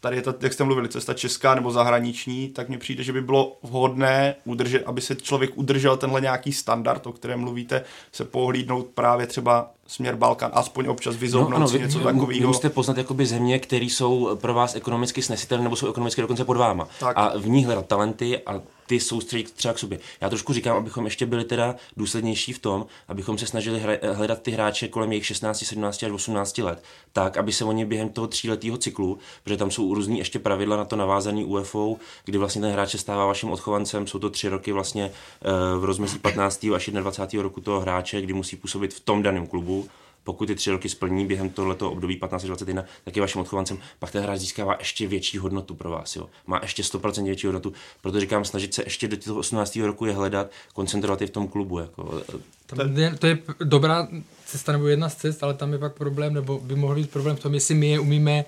tady 0.00 0.16
je 0.16 0.22
ta, 0.22 0.34
jak 0.40 0.52
jste 0.52 0.64
mluvili, 0.64 0.88
cesta 0.88 1.14
česká 1.14 1.54
nebo 1.54 1.70
zahraniční, 1.70 2.48
tak 2.48 2.68
mně 2.68 2.78
přijde, 2.78 3.02
že 3.02 3.12
by 3.12 3.22
bylo 3.22 3.58
vhodné 3.62 4.34
udržet, 4.44 4.82
aby 4.86 5.00
se 5.00 5.16
člověk 5.16 5.58
udržel 5.58 5.96
tenhle 5.96 6.20
nějaký 6.20 6.52
standard, 6.52 7.06
o 7.06 7.12
kterém 7.12 7.40
mluvíte, 7.40 7.84
se 8.12 8.24
pohlídnout 8.24 8.86
právě 8.86 9.26
třeba 9.26 9.70
směr 9.86 10.16
Balkán, 10.16 10.50
aspoň 10.54 10.86
občas 10.86 11.16
vyzobnout 11.16 11.50
no, 11.50 11.56
ano, 11.56 11.68
si 11.68 11.78
něco 11.78 11.98
takového. 11.98 12.40
Vy 12.40 12.46
musíte 12.46 12.70
poznat 12.70 12.96
jakoby 12.98 13.26
země, 13.26 13.58
které 13.58 13.84
jsou 13.84 14.36
pro 14.36 14.54
vás 14.54 14.74
ekonomicky 14.74 15.22
snesitelné 15.22 15.64
nebo 15.64 15.76
jsou 15.76 15.90
ekonomicky 15.90 16.20
dokonce 16.20 16.44
pod 16.44 16.56
váma. 16.56 16.88
Tak. 17.00 17.16
A 17.16 17.32
v 17.38 17.48
nich 17.48 17.66
hledat 17.66 17.86
talenty 17.86 18.38
a 18.46 18.60
ty 18.90 19.00
soustředit 19.00 19.50
třeba 19.50 19.74
k 19.74 19.78
sobě. 19.78 19.98
Já 20.20 20.28
trošku 20.28 20.52
říkám, 20.52 20.76
abychom 20.76 21.04
ještě 21.04 21.26
byli 21.26 21.44
teda 21.44 21.76
důslednější 21.96 22.52
v 22.52 22.58
tom, 22.58 22.86
abychom 23.08 23.38
se 23.38 23.46
snažili 23.46 23.82
hledat 24.12 24.42
ty 24.42 24.50
hráče 24.50 24.88
kolem 24.88 25.12
jejich 25.12 25.26
16, 25.26 25.64
17 25.64 26.02
až 26.02 26.10
18 26.10 26.58
let, 26.58 26.82
tak, 27.12 27.36
aby 27.36 27.52
se 27.52 27.64
oni 27.64 27.84
během 27.84 28.08
toho 28.08 28.26
tříletého 28.26 28.76
cyklu, 28.76 29.18
protože 29.44 29.56
tam 29.56 29.70
jsou 29.70 29.94
různý 29.94 30.18
ještě 30.18 30.38
pravidla 30.38 30.76
na 30.76 30.84
to 30.84 30.96
navázaný 30.96 31.44
UFO, 31.44 31.96
kdy 32.24 32.38
vlastně 32.38 32.60
ten 32.60 32.70
hráč 32.70 32.90
se 32.90 32.98
stává 32.98 33.26
vaším 33.26 33.50
odchovancem, 33.50 34.06
jsou 34.06 34.18
to 34.18 34.30
tři 34.30 34.48
roky 34.48 34.72
vlastně 34.72 35.04
eh, 35.04 35.78
v 35.78 35.84
rozmezí 35.84 36.18
15. 36.18 36.66
až 36.74 36.88
21. 36.88 37.42
roku 37.42 37.60
toho 37.60 37.80
hráče, 37.80 38.22
kdy 38.22 38.32
musí 38.32 38.56
působit 38.56 38.94
v 38.94 39.00
tom 39.00 39.22
daném 39.22 39.46
klubu 39.46 39.88
pokud 40.30 40.46
ty 40.46 40.54
tři 40.54 40.70
roky 40.70 40.88
splní 40.88 41.26
během 41.26 41.50
tohoto 41.50 41.90
období 41.90 42.20
15-21, 42.20 42.84
tak 43.04 43.16
je 43.16 43.20
vaším 43.20 43.40
odchovancem, 43.40 43.78
pak 43.98 44.10
ten 44.10 44.22
hráč 44.22 44.40
získává 44.40 44.76
ještě 44.78 45.06
větší 45.06 45.38
hodnotu 45.38 45.74
pro 45.74 45.90
vás. 45.90 46.16
Jo. 46.16 46.28
Má 46.46 46.58
ještě 46.62 46.82
100% 46.82 47.24
větší 47.24 47.46
hodnotu, 47.46 47.72
proto 48.00 48.20
říkám, 48.20 48.44
snažit 48.44 48.74
se 48.74 48.82
ještě 48.82 49.08
do 49.08 49.16
toho 49.16 49.38
18. 49.38 49.76
roku 49.76 50.06
je 50.06 50.12
hledat, 50.12 50.50
koncentrovat 50.74 51.20
je 51.20 51.26
v 51.26 51.30
tom 51.30 51.48
klubu. 51.48 51.78
Jako. 51.78 52.22
Tam 52.66 52.96
je, 52.96 53.16
to 53.18 53.26
je 53.26 53.38
dobrá 53.64 54.08
cesta 54.50 54.72
nebo 54.72 54.88
jedna 54.88 55.08
z 55.08 55.14
cest, 55.14 55.42
ale 55.42 55.54
tam 55.54 55.72
je 55.72 55.78
pak 55.78 55.94
problém, 55.94 56.34
nebo 56.34 56.58
by 56.58 56.74
mohl 56.74 56.94
být 56.94 57.10
problém 57.10 57.36
v 57.36 57.40
tom, 57.40 57.54
jestli 57.54 57.74
my 57.74 57.90
je 57.90 58.00
umíme 58.00 58.32
e, 58.32 58.44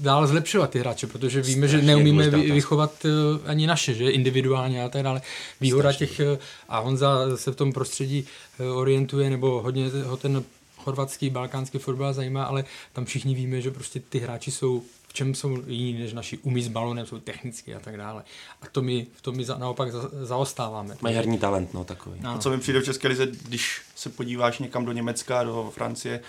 dál 0.00 0.26
zlepšovat 0.26 0.70
ty 0.70 0.78
hráče, 0.78 1.06
protože 1.06 1.42
víme, 1.42 1.68
že 1.68 1.82
neumíme 1.82 2.30
vy, 2.30 2.52
vychovat 2.52 3.04
e, 3.04 3.08
ani 3.46 3.66
naše, 3.66 3.94
že 3.94 4.10
individuálně 4.10 4.84
a 4.84 4.88
tak 4.88 5.02
dále. 5.02 5.22
Výhoda 5.60 5.92
těch, 5.92 6.20
e, 6.20 6.38
a 6.68 6.78
Honza 6.78 7.36
se 7.36 7.52
v 7.52 7.56
tom 7.56 7.72
prostředí 7.72 8.26
orientuje, 8.74 9.30
nebo 9.30 9.62
hodně 9.62 9.90
ho 10.04 10.16
ten 10.16 10.44
chorvatský, 10.78 11.30
balkánský 11.30 11.78
fotbal 11.78 12.12
zajímá, 12.12 12.44
ale 12.44 12.64
tam 12.92 13.04
všichni 13.04 13.34
víme, 13.34 13.60
že 13.60 13.70
prostě 13.70 14.00
ty 14.00 14.18
hráči 14.18 14.50
jsou 14.50 14.82
v 15.08 15.12
čem 15.12 15.34
jsou 15.34 15.62
jiní 15.66 15.92
než 15.92 16.12
naši 16.12 16.38
umí 16.38 16.62
s 16.62 16.68
balonem, 16.68 17.06
jsou 17.06 17.18
technicky 17.18 17.74
a 17.74 17.80
tak 17.80 17.96
dále. 17.96 18.24
A 18.62 18.66
to 18.72 18.82
my, 18.82 19.06
v 19.14 19.22
tom 19.22 19.36
my 19.36 19.44
za, 19.44 19.58
naopak 19.58 19.92
za, 19.92 20.10
zaostáváme. 20.12 20.96
Mají 21.00 21.16
herní 21.16 21.38
talent, 21.38 21.74
no 21.74 21.84
takový. 21.84 22.20
A 22.24 22.38
co 22.38 22.50
mi 22.50 22.58
přijde 22.58 22.80
v 22.80 22.84
České 22.84 23.08
lize, 23.08 23.26
když 23.26 23.82
se 23.94 24.10
podíváš 24.10 24.58
někam 24.58 24.84
do 24.84 24.92
Německa, 24.92 25.42
do 25.42 25.72
Francie, 25.74 26.20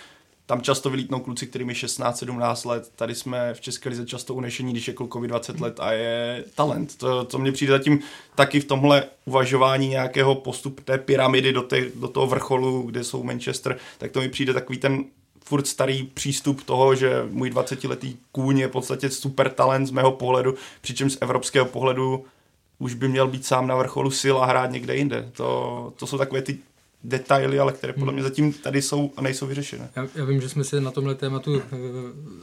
tam 0.49 0.61
často 0.61 0.89
vylítnou 0.89 1.19
kluci, 1.19 1.47
kterým 1.47 1.69
je 1.69 1.75
16-17 1.75 2.69
let. 2.69 2.91
Tady 2.95 3.15
jsme 3.15 3.53
v 3.53 3.61
České 3.61 3.89
lize 3.89 4.05
často 4.05 4.33
unešení, 4.33 4.71
když 4.71 4.87
je 4.87 4.93
klukovi 4.93 5.27
20 5.27 5.59
let 5.59 5.79
a 5.79 5.91
je 5.91 6.43
talent. 6.55 6.97
To, 6.97 7.25
to 7.25 7.37
mně 7.37 7.51
přijde 7.51 7.73
zatím 7.73 7.99
taky 8.35 8.59
v 8.59 8.65
tomhle 8.65 9.03
uvažování 9.25 9.87
nějakého 9.87 10.35
postupu 10.35 10.83
té 10.83 10.97
pyramidy 10.97 11.53
do, 11.53 11.61
té, 11.61 11.81
do 11.95 12.07
toho 12.07 12.27
vrcholu, 12.27 12.81
kde 12.81 13.03
jsou 13.03 13.23
Manchester, 13.23 13.77
tak 13.97 14.11
to 14.11 14.19
mi 14.19 14.29
přijde 14.29 14.53
takový 14.53 14.79
ten 14.79 15.03
furt 15.43 15.67
starý 15.67 16.03
přístup 16.03 16.63
toho, 16.63 16.95
že 16.95 17.27
můj 17.29 17.49
20-letý 17.49 18.17
kůň 18.31 18.59
je 18.59 18.67
v 18.67 18.71
podstatě 18.71 19.09
super 19.09 19.49
talent 19.49 19.87
z 19.87 19.91
mého 19.91 20.11
pohledu, 20.11 20.55
přičemž 20.81 21.13
z 21.13 21.17
evropského 21.21 21.65
pohledu 21.65 22.25
už 22.79 22.93
by 22.93 23.07
měl 23.07 23.27
být 23.27 23.45
sám 23.45 23.67
na 23.67 23.75
vrcholu 23.75 24.11
sil 24.21 24.35
a 24.37 24.45
hrát 24.45 24.71
někde 24.71 24.95
jinde. 24.95 25.29
To, 25.33 25.93
to 25.95 26.07
jsou 26.07 26.17
takové 26.17 26.41
ty 26.41 26.57
detaily, 27.03 27.59
ale 27.59 27.73
které 27.73 27.93
podle 27.93 28.13
mě 28.13 28.21
hmm. 28.21 28.29
zatím 28.29 28.53
tady 28.53 28.81
jsou 28.81 29.11
a 29.17 29.21
nejsou 29.21 29.47
vyřešené. 29.47 29.89
Já, 29.95 30.07
já 30.15 30.25
vím, 30.25 30.41
že 30.41 30.49
jsme 30.49 30.63
se 30.63 30.81
na 30.81 30.91
tomhle 30.91 31.15
tématu 31.15 31.55
e, 31.55 31.63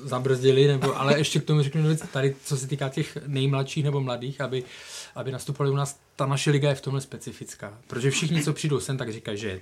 zabrzdili, 0.05 0.67
nebo, 0.67 0.99
ale 1.01 1.19
ještě 1.19 1.41
k 1.41 1.45
tomu 1.45 1.63
řeknu 1.63 1.83
věc, 1.83 2.03
tady 2.13 2.35
co 2.45 2.57
se 2.57 2.67
týká 2.67 2.89
těch 2.89 3.19
nejmladších 3.27 3.85
nebo 3.85 4.01
mladých, 4.01 4.41
aby, 4.41 4.65
aby 5.15 5.33
nastupovali 5.33 5.73
u 5.73 5.77
nás, 5.77 5.99
ta 6.17 6.27
naše 6.27 6.51
liga 6.51 6.69
je 6.69 6.75
v 6.75 6.81
tomhle 6.81 7.01
specifická. 7.01 7.79
Protože 7.87 8.11
všichni, 8.11 8.43
co 8.43 8.53
přijdou 8.53 8.81
sem, 8.81 8.97
tak 8.97 9.13
říkají, 9.13 9.39
že 9.39 9.49
je 9.49 9.61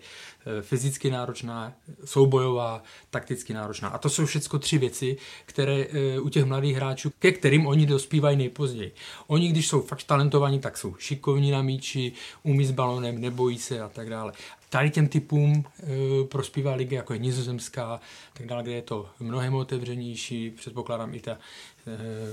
fyzicky 0.61 1.11
náročná, 1.11 1.73
soubojová, 2.05 2.83
takticky 3.11 3.55
náročná. 3.55 3.89
A 3.89 3.99
to 3.99 4.11
jsou 4.11 4.27
všechno 4.27 4.59
tři 4.59 4.79
věci, 4.79 5.17
které 5.47 5.87
e, 5.93 6.21
u 6.21 6.29
těch 6.29 6.45
mladých 6.45 6.77
hráčů, 6.77 7.13
ke 7.19 7.33
kterým 7.33 7.67
oni 7.67 7.87
dospívají 7.87 8.37
nejpozději. 8.37 8.93
Oni, 9.27 9.49
když 9.49 9.69
jsou 9.69 9.83
fakt 9.83 10.03
talentovaní, 10.03 10.61
tak 10.61 10.79
jsou 10.79 10.95
šikovní 10.99 11.51
na 11.51 11.63
míči, 11.63 12.13
umí 12.43 12.67
s 12.67 12.71
balonem, 12.71 13.21
nebojí 13.21 13.59
se 13.59 13.81
a 13.81 13.89
tak 13.89 14.11
dále 14.11 14.33
tady 14.75 14.91
těm 14.91 15.09
typům 15.09 15.65
e, 15.83 16.25
prospívá 16.25 16.75
liga, 16.75 16.97
jako 16.97 17.13
je 17.13 17.19
nizozemská, 17.19 18.01
tak 18.33 18.47
dále, 18.47 18.63
kde 18.63 18.73
je 18.73 18.83
to 18.83 19.09
mnohem 19.21 19.55
otevřenější, 19.55 20.51
předpokládám 20.51 21.15
i 21.15 21.21
ta 21.21 21.31
e, 21.33 21.39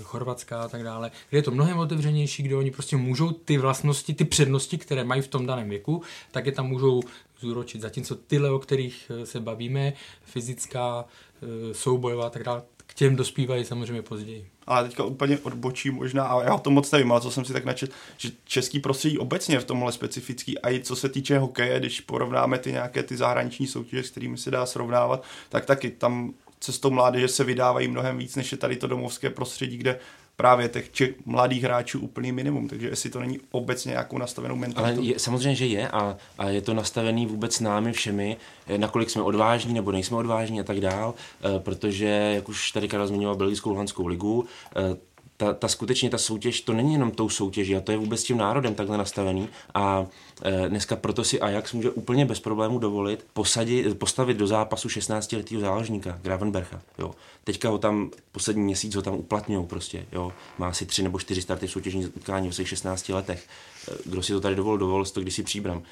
chorvatská 0.04 0.62
a 0.62 0.67
tak 0.67 0.84
dále, 0.84 1.12
kde 1.30 1.38
je 1.38 1.41
to 1.41 1.51
mnohem 1.51 1.77
otevřenější, 1.77 2.43
kde 2.43 2.56
oni 2.56 2.71
prostě 2.71 2.97
můžou 2.97 3.32
ty 3.32 3.58
vlastnosti, 3.58 4.13
ty 4.13 4.25
přednosti, 4.25 4.77
které 4.77 5.04
mají 5.04 5.21
v 5.21 5.27
tom 5.27 5.45
daném 5.45 5.69
věku, 5.69 6.01
tak 6.32 6.45
je 6.45 6.51
tam 6.51 6.67
můžou 6.67 7.01
zúročit. 7.39 7.82
Zatímco 7.82 8.15
tyhle, 8.15 8.51
o 8.51 8.60
kterých 8.60 9.12
e, 9.21 9.25
se 9.25 9.39
bavíme, 9.39 9.93
fyzická, 10.23 11.06
e, 11.41 11.73
soubojová 11.73 12.27
a 12.27 12.30
tak 12.30 12.43
dále, 12.43 12.63
k 12.91 12.93
těm 12.93 13.15
dospívají 13.15 13.65
samozřejmě 13.65 14.01
později. 14.01 14.47
Ale 14.67 14.84
teďka 14.84 15.04
úplně 15.04 15.38
odbočím 15.38 15.93
možná, 15.93 16.23
a 16.23 16.43
já 16.43 16.58
to 16.58 16.69
moc 16.69 16.91
nevím, 16.91 17.12
ale 17.12 17.21
co 17.21 17.32
jsem 17.32 17.45
si 17.45 17.54
tak 17.54 17.65
načet, 17.65 17.91
že 18.17 18.30
český 18.45 18.80
prostředí 18.80 19.17
obecně 19.17 19.60
v 19.60 19.65
tomhle 19.65 19.91
specifický, 19.91 20.60
a 20.60 20.71
i 20.71 20.80
co 20.80 20.95
se 20.95 21.10
týče 21.10 21.39
hokeje, 21.39 21.80
když 21.80 22.01
porovnáme 22.01 22.58
ty 22.58 22.71
nějaké 22.71 23.04
ty 23.04 23.17
zahraniční 23.17 23.67
soutěže, 23.67 24.04
s 24.04 24.10
kterými 24.10 24.38
se 24.38 24.51
dá 24.51 24.65
srovnávat, 24.65 25.23
tak 25.49 25.65
taky 25.65 25.89
tam 25.91 26.34
cestou 26.60 26.89
mládeže 26.89 27.27
se 27.27 27.43
vydávají 27.43 27.88
mnohem 27.88 28.17
víc, 28.17 28.36
než 28.36 28.51
je 28.51 28.58
tady 28.58 28.75
to 28.75 28.88
domovské 28.88 29.30
prostředí, 29.30 29.77
kde 29.77 29.99
právě 30.35 30.69
těch 30.69 30.91
či, 30.91 31.15
mladých 31.25 31.63
hráčů 31.63 31.99
úplný 31.99 32.31
minimum, 32.31 32.67
takže 32.67 32.87
jestli 32.87 33.09
to 33.09 33.19
není 33.19 33.39
obecně 33.51 33.89
nějakou 33.89 34.17
nastavenou 34.17 34.55
mentalitu. 34.55 34.99
Ale 34.99 35.07
je, 35.07 35.19
samozřejmě, 35.19 35.55
že 35.55 35.65
je 35.65 35.89
a, 35.89 36.17
a 36.37 36.49
je 36.49 36.61
to 36.61 36.73
nastavený 36.73 37.25
vůbec 37.25 37.59
námi 37.59 37.93
všemi, 37.93 38.37
eh, 38.67 38.77
nakolik 38.77 39.09
jsme 39.09 39.21
odvážní 39.21 39.73
nebo 39.73 39.91
nejsme 39.91 40.17
odvážní 40.17 40.59
a 40.59 40.63
tak 40.63 40.79
dál, 40.79 41.13
eh, 41.43 41.59
protože, 41.59 42.31
jak 42.35 42.49
už 42.49 42.71
tady 42.71 42.87
Karel 42.87 43.07
zmiňoval 43.07 43.35
Belgickou 43.35 43.69
Luhanskou 43.69 44.07
ligu, 44.07 44.45
eh, 44.75 44.97
ta, 45.41 45.54
ta 45.54 45.67
skutečně 45.67 46.10
ta 46.10 46.17
soutěž, 46.17 46.62
to 46.62 46.73
není 46.73 46.93
jenom 46.93 47.12
tou 47.12 47.30
soutěží, 47.30 47.75
a 47.75 47.82
to 47.82 47.91
je 47.91 47.97
vůbec 47.97 48.23
tím 48.23 48.38
národem 48.38 48.75
takhle 48.75 48.97
nastavený. 48.97 49.49
A 49.73 50.06
e, 50.43 50.69
dneska 50.69 50.95
proto 50.95 51.23
si 51.23 51.41
Ajax 51.41 51.73
může 51.73 51.91
úplně 51.91 52.25
bez 52.25 52.39
problému 52.39 52.80
dovolit 52.80 53.25
posadit, 53.34 53.99
postavit 53.99 54.38
do 54.38 54.47
zápasu 54.47 54.88
16-letého 54.88 55.62
záložníka, 55.62 56.19
Gravenbercha. 56.21 56.82
Jo. 56.99 57.12
Teďka 57.43 57.69
ho 57.69 57.77
tam, 57.77 58.12
poslední 58.32 58.63
měsíc 58.63 58.95
ho 58.95 59.01
tam 59.01 59.13
uplatňují 59.13 59.67
prostě. 59.67 60.06
Jo. 60.12 60.34
Má 60.58 60.67
asi 60.67 60.86
tři 60.86 61.04
nebo 61.04 61.19
čtyři 61.19 61.41
starty 61.41 61.67
v 61.67 61.71
soutěžní 61.71 62.06
utkání 62.06 62.49
v 62.49 62.56
svých 62.56 62.69
16 62.69 63.10
letech. 63.10 63.47
E, 63.88 64.10
kdo 64.10 64.23
si 64.23 64.34
to 64.34 64.41
tady 64.41 64.56
dovolil, 64.56 64.77
dovolil 64.77 65.06
si 65.06 65.13
to 65.13 65.21
když 65.21 65.34
si 65.36 65.43
příbram. 65.43 65.84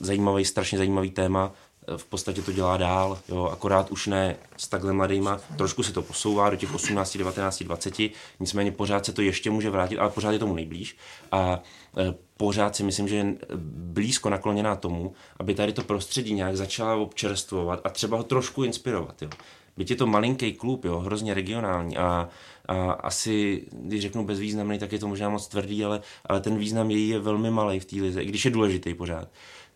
Zajímavý, 0.00 0.44
strašně 0.44 0.78
zajímavý 0.78 1.10
téma 1.10 1.52
v 1.96 2.04
podstatě 2.04 2.42
to 2.42 2.52
dělá 2.52 2.76
dál, 2.76 3.18
jo, 3.28 3.44
akorát 3.44 3.90
už 3.90 4.06
ne 4.06 4.36
s 4.56 4.68
takhle 4.68 4.92
mladýma, 4.92 5.40
trošku 5.56 5.82
se 5.82 5.92
to 5.92 6.02
posouvá 6.02 6.50
do 6.50 6.56
těch 6.56 6.74
18, 6.74 7.16
19, 7.16 7.62
20, 7.62 7.94
nicméně 8.40 8.72
pořád 8.72 9.06
se 9.06 9.12
to 9.12 9.22
ještě 9.22 9.50
může 9.50 9.70
vrátit, 9.70 9.98
ale 9.98 10.10
pořád 10.10 10.32
je 10.32 10.38
tomu 10.38 10.54
nejblíž. 10.54 10.96
A 11.32 11.62
e, 11.98 12.14
pořád 12.36 12.76
si 12.76 12.82
myslím, 12.82 13.08
že 13.08 13.16
je 13.16 13.34
blízko 13.74 14.30
nakloněná 14.30 14.76
tomu, 14.76 15.12
aby 15.36 15.54
tady 15.54 15.72
to 15.72 15.82
prostředí 15.82 16.34
nějak 16.34 16.56
začala 16.56 16.94
občerstvovat 16.94 17.80
a 17.84 17.90
třeba 17.90 18.16
ho 18.16 18.22
trošku 18.22 18.64
inspirovat, 18.64 19.22
jo. 19.22 19.28
Byť 19.76 19.90
je 19.90 19.96
to 19.96 20.06
malinký 20.06 20.52
klub, 20.52 20.84
jo, 20.84 20.98
hrozně 20.98 21.34
regionální 21.34 21.96
a, 21.96 22.28
a 22.68 22.92
asi, 22.92 23.64
když 23.72 24.02
řeknu 24.02 24.24
bezvýznamný, 24.24 24.78
tak 24.78 24.92
je 24.92 24.98
to 24.98 25.08
možná 25.08 25.28
moc 25.28 25.48
tvrdý, 25.48 25.84
ale, 25.84 26.00
ale 26.26 26.40
ten 26.40 26.58
význam 26.58 26.90
její 26.90 27.08
je 27.08 27.18
velmi 27.18 27.50
malý 27.50 27.80
v 27.80 27.84
té 27.84 27.96
lize, 27.96 28.22
i 28.22 28.26
když 28.26 28.44
je 28.44 28.50
důležitý 28.50 28.94
pořád 28.94 29.28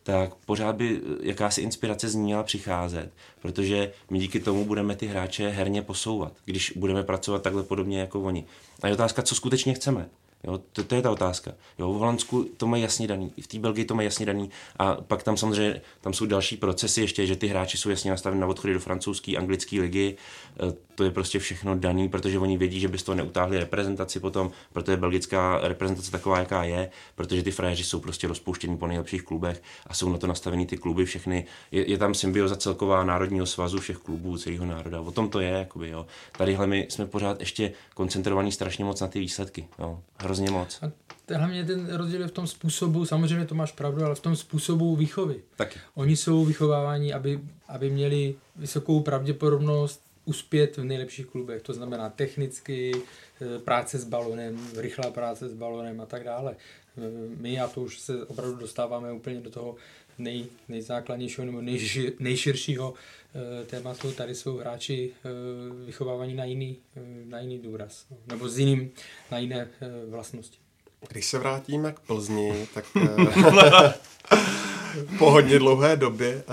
tak 0.02 0.34
pořád 0.34 0.76
by 0.76 1.00
jakási 1.22 1.60
inspirace 1.60 2.08
z 2.08 2.14
ní 2.14 2.22
měla 2.22 2.42
přicházet, 2.42 3.10
protože 3.42 3.92
my 4.10 4.18
díky 4.18 4.40
tomu 4.40 4.64
budeme 4.64 4.96
ty 4.96 5.06
hráče 5.06 5.48
herně 5.48 5.82
posouvat, 5.82 6.32
když 6.44 6.72
budeme 6.76 7.02
pracovat 7.02 7.42
takhle 7.42 7.62
podobně 7.62 8.00
jako 8.00 8.20
oni. 8.20 8.44
A 8.82 8.86
je 8.86 8.94
otázka, 8.94 9.22
co 9.22 9.34
skutečně 9.34 9.74
chceme. 9.74 10.08
Jo, 10.44 10.60
to, 10.72 10.84
to, 10.84 10.94
je 10.94 11.02
ta 11.02 11.10
otázka. 11.10 11.52
Jo, 11.78 11.92
v 11.92 11.96
Holandsku 11.96 12.44
to 12.56 12.66
mají 12.66 12.82
jasně 12.82 13.06
daný, 13.06 13.32
v 13.42 13.46
té 13.46 13.58
Belgii 13.58 13.84
to 13.84 13.94
mají 13.94 14.06
jasně 14.06 14.26
daný 14.26 14.50
a 14.76 14.94
pak 14.94 15.22
tam 15.22 15.36
samozřejmě 15.36 15.80
tam 16.00 16.12
jsou 16.12 16.26
další 16.26 16.56
procesy 16.56 17.00
ještě, 17.00 17.26
že 17.26 17.36
ty 17.36 17.46
hráči 17.46 17.78
jsou 17.78 17.90
jasně 17.90 18.10
nastaveni 18.10 18.40
na 18.40 18.46
odchody 18.46 18.74
do 18.74 18.80
francouzské, 18.80 19.36
anglické 19.36 19.80
ligy. 19.80 20.16
To 21.00 21.04
je 21.04 21.10
prostě 21.10 21.38
všechno 21.38 21.78
daný, 21.78 22.08
protože 22.08 22.38
oni 22.38 22.58
vědí, 22.58 22.80
že 22.80 22.88
by 22.88 22.98
z 22.98 23.02
toho 23.02 23.16
neutáhli 23.16 23.58
reprezentaci 23.58 24.20
potom, 24.20 24.50
protože 24.72 24.96
belgická 24.96 25.60
reprezentace 25.62 26.10
taková, 26.10 26.38
jaká 26.38 26.64
je, 26.64 26.90
protože 27.14 27.42
ty 27.42 27.50
frajeři 27.50 27.84
jsou 27.84 28.00
prostě 28.00 28.28
rozpouštěni 28.28 28.76
po 28.76 28.86
nejlepších 28.86 29.22
klubech 29.22 29.62
a 29.86 29.94
jsou 29.94 30.08
na 30.08 30.18
to 30.18 30.26
nastavení 30.26 30.66
ty 30.66 30.76
kluby 30.76 31.04
všechny. 31.04 31.46
Je, 31.72 31.90
je 31.90 31.98
tam 31.98 32.14
symbioza 32.14 32.56
celková 32.56 33.04
národního 33.04 33.46
svazu 33.46 33.80
všech 33.80 33.96
klubů, 33.96 34.38
celého 34.38 34.66
národa. 34.66 35.00
O 35.00 35.10
tom 35.10 35.28
to 35.28 35.40
je, 35.40 35.50
jakoby, 35.50 35.88
jo. 35.88 36.06
Tadyhle 36.38 36.66
my 36.66 36.86
jsme 36.90 37.06
pořád 37.06 37.40
ještě 37.40 37.72
koncentrovaní 37.94 38.52
strašně 38.52 38.84
moc 38.84 39.00
na 39.00 39.06
ty 39.06 39.20
výsledky. 39.20 39.68
Jo 39.78 39.98
hrozně 40.22 40.50
moc. 40.50 40.78
A 40.82 41.38
hlavně 41.38 41.64
ten 41.64 41.94
rozdíl 41.94 42.20
je 42.20 42.28
v 42.28 42.32
tom 42.32 42.46
způsobu, 42.46 43.06
samozřejmě 43.06 43.46
to 43.46 43.54
máš 43.54 43.72
pravdu, 43.72 44.04
ale 44.04 44.14
v 44.14 44.20
tom 44.20 44.36
způsobu 44.36 44.96
výchovy. 44.96 45.42
Taky. 45.56 45.78
Oni 45.94 46.16
jsou 46.16 46.44
vychováváni, 46.44 47.12
aby, 47.12 47.40
aby 47.68 47.90
měli 47.90 48.34
vysokou 48.56 49.00
pravděpodobnost 49.00 50.02
uspět 50.24 50.76
v 50.76 50.84
nejlepších 50.84 51.26
klubech. 51.26 51.62
To 51.62 51.72
znamená 51.72 52.08
technicky, 52.08 52.92
eh, 52.94 53.58
práce 53.58 53.98
s 53.98 54.04
balonem, 54.04 54.68
rychlá 54.76 55.10
práce 55.10 55.48
s 55.48 55.52
balonem 55.52 56.00
a 56.00 56.06
tak 56.06 56.24
dále. 56.24 56.56
Eh, 56.98 57.00
my, 57.36 57.60
a 57.60 57.68
to 57.68 57.80
už 57.80 57.98
se 57.98 58.26
opravdu 58.26 58.56
dostáváme 58.56 59.12
úplně 59.12 59.40
do 59.40 59.50
toho 59.50 59.76
nej, 60.20 60.46
nejzákladnějšího 60.68 61.44
nebo 61.44 61.60
nejši, 61.60 62.12
nejširšího 62.18 62.94
e, 63.34 63.64
tématu. 63.64 64.12
Tady 64.12 64.34
jsou 64.34 64.56
hráči 64.56 65.10
e, 65.10 65.28
vychovávaní 65.86 66.34
na 66.34 66.44
jiný, 66.44 66.76
na 67.24 67.40
jiný 67.40 67.58
důraz, 67.58 68.06
no, 68.10 68.16
nebo 68.26 68.48
s 68.48 68.58
jiným, 68.58 68.90
na 69.30 69.38
jiné 69.38 69.68
vlastnosti. 70.08 70.58
Když 71.08 71.26
se 71.26 71.38
vrátíme 71.38 71.92
k 71.92 72.00
Plzni, 72.00 72.68
tak 72.74 72.84
po 75.18 75.30
hodně 75.30 75.58
dlouhé 75.58 75.96
době, 75.96 76.44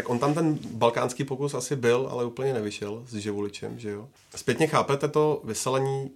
tak 0.00 0.10
on 0.10 0.18
tam 0.18 0.34
ten 0.34 0.58
balkánský 0.72 1.24
pokus 1.24 1.54
asi 1.54 1.76
byl, 1.76 2.08
ale 2.10 2.24
úplně 2.24 2.52
nevyšel 2.52 3.02
s 3.08 3.14
Živuličem, 3.14 3.78
že 3.78 3.90
jo? 3.90 4.08
Zpětně 4.36 4.66
chápete 4.66 5.08
to 5.08 5.40
vyselení 5.44 6.10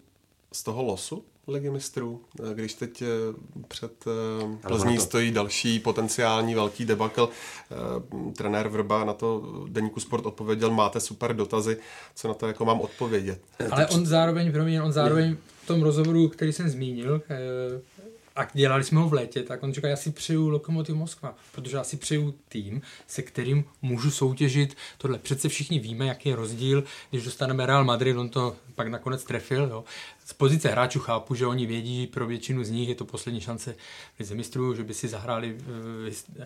z 0.52 0.62
toho 0.62 0.82
losu? 0.82 1.24
ligy 1.48 1.70
mistrů, 1.70 2.20
když 2.54 2.74
teď 2.74 3.02
eh, 3.02 3.06
před 3.68 3.92
eh, 4.06 4.68
Plzní 4.68 4.98
stojí 4.98 5.30
další 5.30 5.78
potenciální 5.78 6.54
velký 6.54 6.84
debakl. 6.84 7.28
Eh, 7.28 8.32
trenér 8.32 8.68
Vrba 8.68 9.04
na 9.04 9.12
to 9.12 9.42
Deníku 9.68 10.00
Sport 10.00 10.26
odpověděl, 10.26 10.70
máte 10.70 11.00
super 11.00 11.36
dotazy, 11.36 11.76
co 12.14 12.28
na 12.28 12.34
to 12.34 12.46
jako 12.46 12.64
mám 12.64 12.80
odpovědět. 12.80 13.40
Ale 13.70 13.86
on 13.86 14.06
zároveň, 14.06 14.52
promiň, 14.52 14.76
on 14.82 14.92
zároveň 14.92 15.36
v 15.64 15.66
tom 15.66 15.82
rozhovoru, 15.82 16.28
který 16.28 16.52
jsem 16.52 16.68
zmínil, 16.68 17.22
a 18.36 18.48
dělali 18.52 18.84
jsme 18.84 19.00
ho 19.00 19.08
v 19.08 19.12
létě, 19.12 19.42
tak 19.42 19.62
on 19.62 19.72
říká, 19.72 19.88
já 19.88 19.96
si 19.96 20.10
přeju 20.10 20.48
Lokomotiv 20.48 20.94
Moskva, 20.94 21.34
protože 21.52 21.76
já 21.76 21.84
si 21.84 21.96
přeju 21.96 22.34
tým, 22.48 22.82
se 23.06 23.22
kterým 23.22 23.64
můžu 23.82 24.10
soutěžit 24.10 24.76
tohle. 24.98 25.18
Přece 25.18 25.48
všichni 25.48 25.78
víme, 25.78 26.06
jaký 26.06 26.28
je 26.28 26.36
rozdíl, 26.36 26.84
když 27.10 27.24
dostaneme 27.24 27.66
Real 27.66 27.84
Madrid, 27.84 28.16
on 28.16 28.28
to 28.28 28.56
pak 28.74 28.88
nakonec 28.88 29.24
trefil. 29.24 29.68
Jo. 29.70 29.84
Z 30.24 30.32
pozice 30.32 30.68
hráčů 30.68 31.00
chápu, 31.00 31.34
že 31.34 31.46
oni 31.46 31.66
vědí, 31.66 32.06
pro 32.06 32.26
většinu 32.26 32.64
z 32.64 32.70
nich 32.70 32.88
je 32.88 32.94
to 32.94 33.04
poslední 33.04 33.40
šance 33.40 33.74
v 34.18 34.34
mistrů, 34.34 34.74
že 34.74 34.82
by 34.82 34.94
si 34.94 35.08
zahráli 35.08 35.56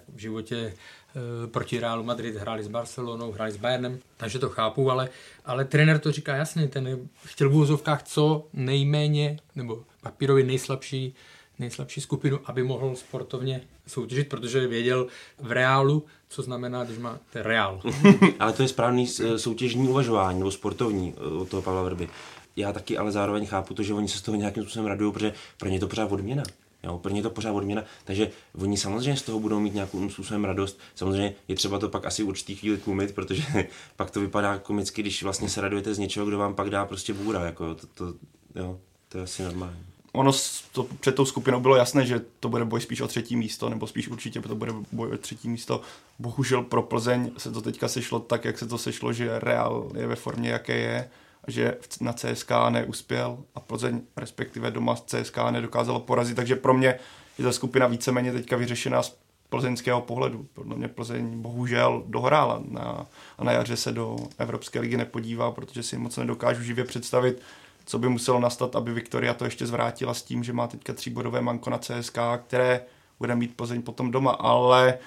v 0.09 0.19
životě 0.19 0.57
eh, 0.57 1.47
proti 1.47 1.81
Realu 1.81 2.05
Madrid, 2.05 2.37
hráli 2.37 2.63
s 2.63 2.69
Barcelonou, 2.69 3.33
hráli 3.33 3.53
s 3.53 3.57
Bayernem, 3.57 3.99
takže 4.17 4.39
to 4.39 4.49
chápu, 4.49 4.91
ale, 4.91 5.09
ale 5.45 5.65
trenér 5.65 5.99
to 5.99 6.13
říká 6.13 6.37
jasně, 6.37 6.69
ten 6.69 7.09
chtěl 7.25 7.51
v 7.51 7.57
úzovkách 7.57 8.03
co 8.03 8.47
nejméně, 8.53 9.39
nebo 9.57 9.85
papírově 10.03 10.45
nejslabší 10.45 11.15
nejslabší 11.59 12.01
skupinu, 12.01 12.41
aby 12.45 12.63
mohl 12.63 12.97
sportovně 12.97 13.61
soutěžit, 13.87 14.29
protože 14.29 14.67
věděl 14.67 15.07
v 15.39 15.53
reálu, 15.53 16.05
co 16.29 16.43
znamená, 16.43 16.85
když 16.85 16.99
má 16.99 17.19
ten 17.33 17.43
reál. 17.43 17.81
ale 18.41 18.53
to 18.53 18.63
je 18.63 18.69
správný 18.69 19.09
eh, 19.21 19.39
soutěžní 19.39 19.89
uvažování, 19.89 20.39
nebo 20.39 20.51
sportovní 20.51 21.15
eh, 21.17 21.21
od 21.21 21.49
toho 21.49 21.63
Pavla 21.63 21.83
Vrby. 21.83 22.09
Já 22.57 22.73
taky 22.73 22.99
ale 22.99 23.13
zároveň 23.13 23.47
chápu 23.47 23.75
to, 23.75 23.83
že 23.83 23.95
oni 23.95 24.09
se 24.09 24.19
z 24.19 24.23
toho 24.23 24.37
nějakým 24.37 24.63
způsobem 24.63 24.87
radují, 24.87 25.13
protože 25.13 25.33
pro 25.59 25.69
ně 25.69 25.77
je 25.77 25.81
to 25.81 25.89
pořád 25.89 26.13
odměna. 26.13 26.43
Jo, 26.83 26.99
pro 26.99 27.13
ně 27.13 27.23
to 27.23 27.31
pořád 27.31 27.53
odměna, 27.53 27.85
takže 28.05 28.31
oni 28.55 28.77
samozřejmě 28.77 29.17
z 29.17 29.23
toho 29.23 29.41
budou 29.41 29.61
mít 29.61 29.75
nějakou 29.75 30.11
způsobem 30.11 30.45
radost. 30.45 30.79
Samozřejmě 30.95 31.35
je 31.49 31.57
třeba 31.57 31.79
to 31.79 31.89
pak 31.89 32.07
asi 32.07 32.23
určitý 32.23 32.57
chvíli 32.57 32.77
tlumit, 32.77 33.15
protože 33.15 33.43
pak 33.97 34.11
to 34.11 34.21
vypadá 34.21 34.59
komicky, 34.59 35.03
když 35.03 35.23
vlastně 35.23 35.49
se 35.49 35.61
radujete 35.61 35.95
z 35.95 35.99
něčeho, 35.99 36.27
kdo 36.27 36.39
vám 36.39 36.55
pak 36.55 36.71
dá 36.71 36.85
prostě 36.85 37.15
bůra. 37.15 37.45
Jako, 37.45 37.75
to, 37.75 37.87
to, 37.87 38.15
jo, 38.55 38.81
to 39.09 39.19
je 39.19 39.25
asi 39.25 39.43
normální 39.43 39.98
ono 40.13 40.33
to 40.73 40.89
před 41.01 41.15
tou 41.15 41.25
skupinou 41.25 41.61
bylo 41.61 41.77
jasné, 41.77 42.07
že 42.07 42.21
to 42.41 42.49
bude 42.49 42.65
boj 42.65 42.81
spíš 42.81 43.01
o 43.01 43.09
třetí 43.09 43.37
místo, 43.37 43.69
nebo 43.69 43.87
spíš 43.87 44.09
určitě 44.09 44.41
to 44.41 44.55
bude 44.55 44.73
boj 44.93 45.13
o 45.13 45.17
třetí 45.17 45.49
místo. 45.49 45.81
Bohužel 46.19 46.63
pro 46.63 46.83
Plzeň 46.83 47.31
se 47.39 47.53
to 47.53 47.61
teďka 47.61 47.89
sešlo 47.89 48.21
tak, 48.21 48.45
jak 48.45 48.59
se 48.59 48.67
to 48.67 48.79
sešlo, 48.79 49.13
že 49.13 49.39
Real 49.39 49.91
je 49.95 50.07
ve 50.07 50.17
formě, 50.17 50.51
jaké 50.51 50.77
je, 50.77 51.11
že 51.47 51.77
na 52.01 52.13
CSK 52.13 52.51
neuspěl 52.71 53.39
a 53.55 53.61
Plzeň, 53.61 54.01
respektive 54.17 54.71
doma 54.71 54.97
CSK 54.97 55.37
nedokázalo 55.51 56.01
porazit, 56.01 56.37
takže 56.37 56.57
pro 56.57 56.75
mě 56.75 56.99
je 57.39 57.45
ta 57.45 57.53
skupina 57.53 57.87
víceméně 57.87 58.33
teďka 58.33 58.57
vyřešená 58.57 59.03
z 59.03 59.17
plzeňského 59.49 60.01
pohledu. 60.01 60.47
Podle 60.55 60.77
mě 60.77 60.89
Plzeň 60.89 61.41
bohužel 61.41 62.03
dohrála 62.07 62.63
na, 62.69 63.07
a 63.39 63.45
na 63.45 63.53
jaře 63.53 63.77
se 63.77 63.93
do 63.93 64.17
Evropské 64.39 64.81
ligy 64.81 64.97
nepodívá, 64.97 65.51
protože 65.51 65.83
si 65.83 65.99
moc 65.99 66.17
nedokážu 66.17 66.63
živě 66.63 66.85
představit, 66.85 67.43
co 67.89 67.99
by 67.99 68.09
muselo 68.09 68.41
nastat, 68.41 68.77
aby 68.77 68.93
Viktoria 68.93 69.35
to 69.35 69.45
ještě 69.45 69.67
zvrátila 69.67 70.15
s 70.15 70.23
tím, 70.23 70.45
že 70.45 70.53
má 70.53 70.67
teďka 70.67 70.93
tříbodové 70.93 71.41
manko 71.41 71.71
na 71.71 71.79
CSK, 71.79 72.19
které 72.47 72.81
bude 73.19 73.37
mít 73.37 73.57
Plzeň 73.57 73.83
potom 73.83 74.11
doma, 74.11 74.31
ale 74.31 74.99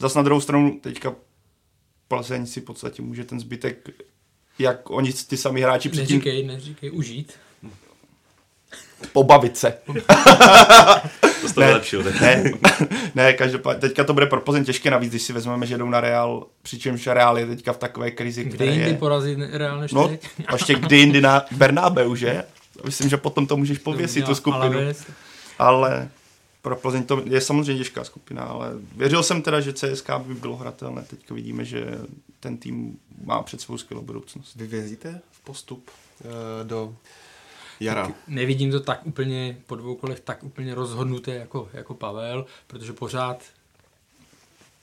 zas 0.00 0.14
na 0.14 0.22
druhou 0.22 0.40
stranu 0.40 0.80
teďka 0.80 1.14
Plzeň 2.08 2.46
si 2.46 2.60
v 2.60 2.64
podstatě 2.64 3.02
může 3.02 3.24
ten 3.24 3.40
zbytek, 3.40 3.88
jak 4.58 4.90
oni 4.90 5.12
ty 5.12 5.36
sami 5.36 5.60
hráči 5.60 5.88
předtím... 5.88 6.16
Neříkej, 6.16 6.46
neříkej, 6.46 6.90
užít. 6.90 7.32
Pobavit 9.06 9.56
se. 9.56 9.74
To 11.54 11.60
ne, 11.60 11.72
lepšího, 11.72 12.02
ne, 12.20 12.44
ne, 13.14 13.32
každopádně, 13.32 13.80
teďka 13.80 14.04
to 14.04 14.14
bude 14.14 14.26
pro 14.26 14.40
Plzeň 14.40 14.64
těžké, 14.64 14.90
navíc, 14.90 15.10
když 15.10 15.22
si 15.22 15.32
vezmeme, 15.32 15.66
že 15.66 15.78
jdou 15.78 15.90
na 15.90 16.00
Real, 16.00 16.46
přičemž 16.62 17.06
Real 17.06 17.38
je 17.38 17.46
teďka 17.46 17.72
v 17.72 17.78
takové 17.78 18.10
krizi, 18.10 18.44
Kdy 18.44 18.66
jindy 18.66 18.90
je... 18.90 18.94
porazit 18.94 19.38
Real 19.52 19.80
než 19.80 19.92
No, 19.92 20.10
a 20.46 20.52
ještě 20.52 20.74
kdy 20.74 20.96
jindy 20.96 21.20
na 21.20 21.44
Bernabeu, 21.50 22.14
že? 22.14 22.44
Myslím, 22.84 23.10
že 23.10 23.16
potom 23.16 23.46
to 23.46 23.56
můžeš 23.56 23.78
pověsit, 23.78 24.24
tu 24.24 24.34
skupinu. 24.34 24.78
Ale, 25.58 26.08
pro 26.62 26.76
Plzeň 26.76 27.02
to 27.02 27.22
je 27.24 27.40
samozřejmě 27.40 27.78
těžká 27.78 28.04
skupina, 28.04 28.42
ale 28.42 28.70
věřil 28.96 29.22
jsem 29.22 29.42
teda, 29.42 29.60
že 29.60 29.72
CSK 29.72 30.10
by 30.18 30.34
bylo 30.34 30.56
hratelné. 30.56 31.02
Teďka 31.02 31.34
vidíme, 31.34 31.64
že 31.64 31.86
ten 32.40 32.56
tým 32.56 32.98
má 33.24 33.42
před 33.42 33.60
svou 33.60 33.78
skvělou 33.78 34.02
budoucnost. 34.02 34.54
Vy 34.56 34.66
věříte 34.66 35.20
v 35.30 35.44
postup 35.44 35.90
e, 35.90 36.64
do 36.64 36.94
jara? 37.80 38.06
Tak 38.06 38.16
nevidím 38.28 38.70
to 38.70 38.80
tak 38.80 39.06
úplně 39.06 39.56
po 39.66 39.76
dvou 39.76 39.94
kolech 39.94 40.20
tak 40.20 40.44
úplně 40.44 40.74
rozhodnuté 40.74 41.34
jako, 41.34 41.68
jako 41.72 41.94
Pavel, 41.94 42.46
protože 42.66 42.92
pořád 42.92 43.42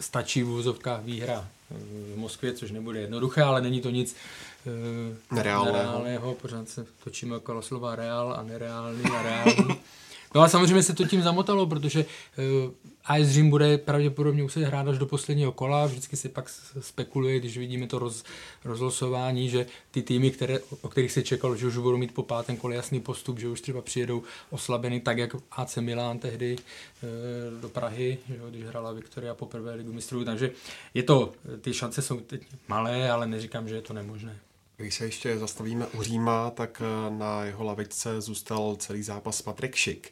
stačí 0.01 0.43
v 0.43 0.49
úzovkách 0.49 1.03
výhra 1.03 1.47
v 1.69 2.17
Moskvě, 2.17 2.53
což 2.53 2.71
nebude 2.71 2.99
jednoduché, 2.99 3.41
ale 3.41 3.61
není 3.61 3.81
to 3.81 3.89
nic 3.89 4.15
uh, 4.65 5.35
nereálného. 5.37 5.77
nereálného. 5.77 6.33
Pořád 6.33 6.69
se 6.69 6.85
točíme 7.03 7.35
okolo 7.35 7.61
slova 7.61 7.95
reál 7.95 8.33
a 8.39 8.43
nereálný 8.43 9.03
a 9.03 9.23
reálný. 9.23 9.79
No 10.35 10.41
ale 10.41 10.49
samozřejmě 10.49 10.83
se 10.83 10.93
to 10.93 11.07
tím 11.07 11.21
zamotalo, 11.21 11.65
protože 11.65 12.05
uh, 12.65 12.71
AS 13.05 13.27
Řím 13.27 13.49
bude 13.49 13.77
pravděpodobně 13.77 14.43
muset 14.43 14.63
hrát 14.63 14.87
až 14.87 14.97
do 14.97 15.05
posledního 15.05 15.51
kola. 15.51 15.85
Vždycky 15.85 16.17
se 16.17 16.29
pak 16.29 16.49
spekuluje, 16.79 17.39
když 17.39 17.57
vidíme 17.57 17.87
to 17.87 17.99
roz, 17.99 18.23
rozlosování, 18.65 19.49
že 19.49 19.65
ty 19.91 20.01
týmy, 20.01 20.31
které, 20.31 20.59
o 20.81 20.89
kterých 20.89 21.11
se 21.11 21.23
čekalo, 21.23 21.55
že 21.55 21.67
už 21.67 21.77
budou 21.77 21.97
mít 21.97 22.13
po 22.13 22.23
pátém 22.23 22.57
kole 22.57 22.75
jasný 22.75 22.99
postup, 22.99 23.39
že 23.39 23.47
už 23.47 23.61
třeba 23.61 23.81
přijedou 23.81 24.23
oslabeny, 24.49 24.99
tak 24.99 25.17
jak 25.17 25.35
AC 25.51 25.77
Milan 25.77 26.19
tehdy 26.19 26.55
uh, 26.55 27.61
do 27.61 27.69
Prahy, 27.69 28.17
že, 28.29 28.39
když 28.49 28.63
hrála 28.63 28.91
Viktoria 28.91 29.33
poprvé 29.33 29.73
ligu 29.73 29.93
mistrů. 29.93 30.25
Takže 30.25 30.51
je 30.93 31.03
to, 31.03 31.31
ty 31.61 31.73
šance 31.73 32.01
jsou 32.01 32.19
teď 32.19 32.41
malé, 32.67 33.11
ale 33.11 33.27
neříkám, 33.27 33.67
že 33.67 33.75
je 33.75 33.81
to 33.81 33.93
nemožné. 33.93 34.39
Když 34.79 34.95
se 34.95 35.05
ještě 35.05 35.37
zastavíme 35.37 35.87
u 35.87 36.03
Říma, 36.03 36.49
tak 36.49 36.81
eh, 36.81 37.09
na 37.09 37.43
jeho 37.43 37.63
lavičce 37.63 38.21
zůstal 38.21 38.75
celý 38.75 39.03
zápas 39.03 39.41
Patrik 39.41 39.75
Šik. 39.75 40.11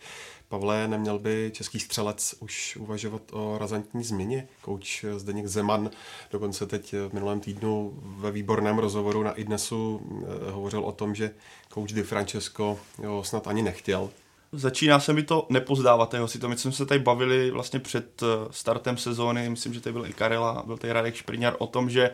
Pavle, 0.49 0.87
neměl 0.87 1.19
by 1.19 1.51
český 1.53 1.79
střelec 1.79 2.35
už 2.39 2.77
uvažovat 2.77 3.21
o 3.31 3.57
razantní 3.57 4.03
změně? 4.03 4.47
Kouč 4.61 5.05
Zdeněk 5.17 5.47
Zeman 5.47 5.89
dokonce 6.31 6.65
teď 6.65 6.93
v 6.93 7.13
minulém 7.13 7.39
týdnu 7.39 7.99
ve 8.01 8.31
výborném 8.31 8.79
rozhovoru 8.79 9.23
na 9.23 9.31
Idnesu 9.31 10.01
eh, 10.47 10.51
hovořil 10.51 10.79
o 10.79 10.91
tom, 10.91 11.15
že 11.15 11.31
kouč 11.69 11.93
Di 11.93 12.03
Francesco 12.03 12.79
ho 13.05 13.23
snad 13.23 13.47
ani 13.47 13.61
nechtěl. 13.61 14.09
Začíná 14.51 14.99
se 14.99 15.13
mi 15.13 15.23
to 15.23 15.47
nepozdávat 15.49 16.13
jeho 16.13 16.27
si 16.27 16.39
to. 16.39 16.49
My 16.49 16.57
jsme 16.57 16.71
se 16.71 16.85
tady 16.85 16.99
bavili 16.99 17.51
vlastně 17.51 17.79
před 17.79 18.23
eh, 18.23 18.25
startem 18.51 18.97
sezóny, 18.97 19.49
myslím, 19.49 19.73
že 19.73 19.81
tady 19.81 19.93
byl 19.93 20.05
i 20.05 20.13
Karela, 20.13 20.63
byl 20.65 20.77
tady 20.77 20.93
Radek 20.93 21.15
Špriňar 21.15 21.55
o 21.59 21.67
tom, 21.67 21.89
že 21.89 22.11
Eh, 22.11 22.13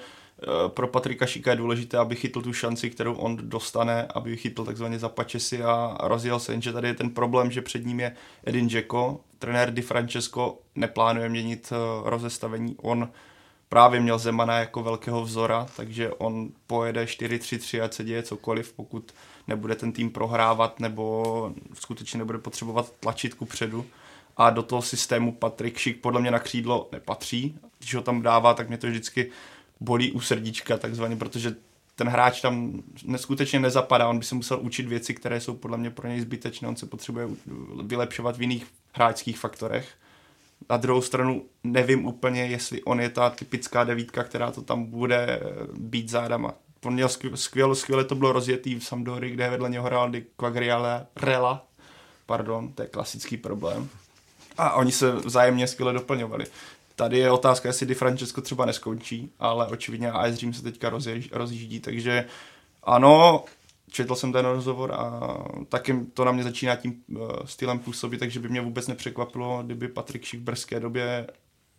pro 0.67 0.87
Patrika 0.87 1.25
Šika 1.25 1.51
je 1.51 1.57
důležité, 1.57 1.97
aby 1.97 2.15
chytl 2.15 2.41
tu 2.41 2.53
šanci, 2.53 2.89
kterou 2.89 3.13
on 3.13 3.37
dostane, 3.41 4.07
aby 4.15 4.37
chytl 4.37 4.65
takzvaně 4.65 4.99
za 4.99 5.09
pačesy 5.09 5.63
a 5.63 5.97
rozjel 6.03 6.39
se, 6.39 6.53
jenže 6.53 6.73
tady 6.73 6.87
je 6.87 6.93
ten 6.93 7.09
problém, 7.09 7.51
že 7.51 7.61
před 7.61 7.85
ním 7.85 7.99
je 7.99 8.15
Edin 8.43 8.67
Dzeko, 8.67 9.19
trenér 9.39 9.73
Di 9.73 9.81
Francesco 9.81 10.57
neplánuje 10.75 11.29
měnit 11.29 11.73
eh, 11.73 12.09
rozestavení, 12.09 12.75
on 12.81 13.09
právě 13.69 13.99
měl 13.99 14.19
Zemana 14.19 14.59
jako 14.59 14.83
velkého 14.83 15.21
vzora, 15.21 15.67
takže 15.75 16.09
on 16.09 16.49
pojede 16.67 17.05
4-3-3, 17.05 17.83
ať 17.83 17.93
se 17.93 18.03
děje 18.03 18.23
cokoliv, 18.23 18.73
pokud 18.73 19.11
nebude 19.47 19.75
ten 19.75 19.91
tým 19.91 20.09
prohrávat 20.09 20.79
nebo 20.79 21.51
skutečně 21.73 22.17
nebude 22.17 22.37
potřebovat 22.37 22.93
tlačit 22.99 23.33
ku 23.33 23.45
předu. 23.45 23.85
A 24.37 24.49
do 24.49 24.63
toho 24.63 24.81
systému 24.81 25.31
Patrik 25.31 25.77
Šik 25.77 26.01
podle 26.01 26.21
mě 26.21 26.31
na 26.31 26.39
křídlo 26.39 26.89
nepatří. 26.91 27.59
Když 27.79 27.95
ho 27.95 28.01
tam 28.01 28.21
dává, 28.21 28.53
tak 28.53 28.67
mě 28.67 28.77
to 28.77 28.87
vždycky 28.87 29.31
bolí 29.83 30.11
u 30.11 30.21
srdíčka 30.21 30.77
takzvaně, 30.77 31.15
protože 31.15 31.55
ten 31.95 32.07
hráč 32.07 32.41
tam 32.41 32.83
neskutečně 33.05 33.59
nezapadá, 33.59 34.07
on 34.07 34.19
by 34.19 34.25
se 34.25 34.35
musel 34.35 34.59
učit 34.61 34.87
věci, 34.87 35.13
které 35.13 35.41
jsou 35.41 35.53
podle 35.53 35.77
mě 35.77 35.89
pro 35.89 36.07
něj 36.07 36.21
zbytečné, 36.21 36.67
on 36.67 36.75
se 36.75 36.85
potřebuje 36.85 37.27
vylepšovat 37.83 38.37
v 38.37 38.41
jiných 38.41 38.67
hráčských 38.93 39.39
faktorech. 39.39 39.87
Na 40.69 40.77
druhou 40.77 41.01
stranu 41.01 41.45
nevím 41.63 42.05
úplně, 42.05 42.45
jestli 42.45 42.83
on 42.83 43.01
je 43.01 43.09
ta 43.09 43.29
typická 43.29 43.83
devítka, 43.83 44.23
která 44.23 44.51
to 44.51 44.61
tam 44.61 44.85
bude 44.85 45.41
být 45.73 46.09
zádama. 46.09 46.53
On 46.85 46.93
měl 46.93 47.09
skvěle, 47.35 47.75
skvěle 47.75 48.03
to 48.03 48.15
bylo 48.15 48.31
rozjetý 48.31 48.75
v 48.75 48.85
Sampdory, 48.85 49.29
kde 49.31 49.49
vedle 49.49 49.69
něho 49.69 49.85
hrál 49.85 50.09
Di 50.09 50.25
Quagriale 50.35 51.05
Rela, 51.15 51.65
pardon, 52.25 52.73
to 52.73 52.81
je 52.81 52.87
klasický 52.87 53.37
problém. 53.37 53.89
A 54.57 54.73
oni 54.73 54.91
se 54.91 55.11
vzájemně 55.11 55.67
skvěle 55.67 55.93
doplňovali. 55.93 56.45
Tady 56.95 57.17
je 57.17 57.31
otázka, 57.31 57.69
jestli 57.69 57.85
Di 57.85 57.95
Francesco 57.95 58.41
třeba 58.41 58.65
neskončí, 58.65 59.31
ale 59.39 59.67
očividně 59.67 60.11
AS 60.11 60.35
Dream 60.35 60.53
se 60.53 60.63
teďka 60.63 60.91
rozjíždí, 61.31 61.79
takže 61.79 62.25
ano, 62.83 63.43
četl 63.91 64.15
jsem 64.15 64.33
ten 64.33 64.45
rozhovor 64.45 64.91
a 64.91 65.37
taky 65.69 65.95
to 66.13 66.25
na 66.25 66.31
mě 66.31 66.43
začíná 66.43 66.75
tím 66.75 67.03
uh, 67.07 67.29
stylem 67.45 67.79
působit, 67.79 68.17
takže 68.17 68.39
by 68.39 68.49
mě 68.49 68.61
vůbec 68.61 68.87
nepřekvapilo, 68.87 69.63
kdyby 69.63 69.87
Patrik 69.87 70.25
Šik 70.25 70.39
v 70.39 70.43
brzké 70.43 70.79
době 70.79 71.27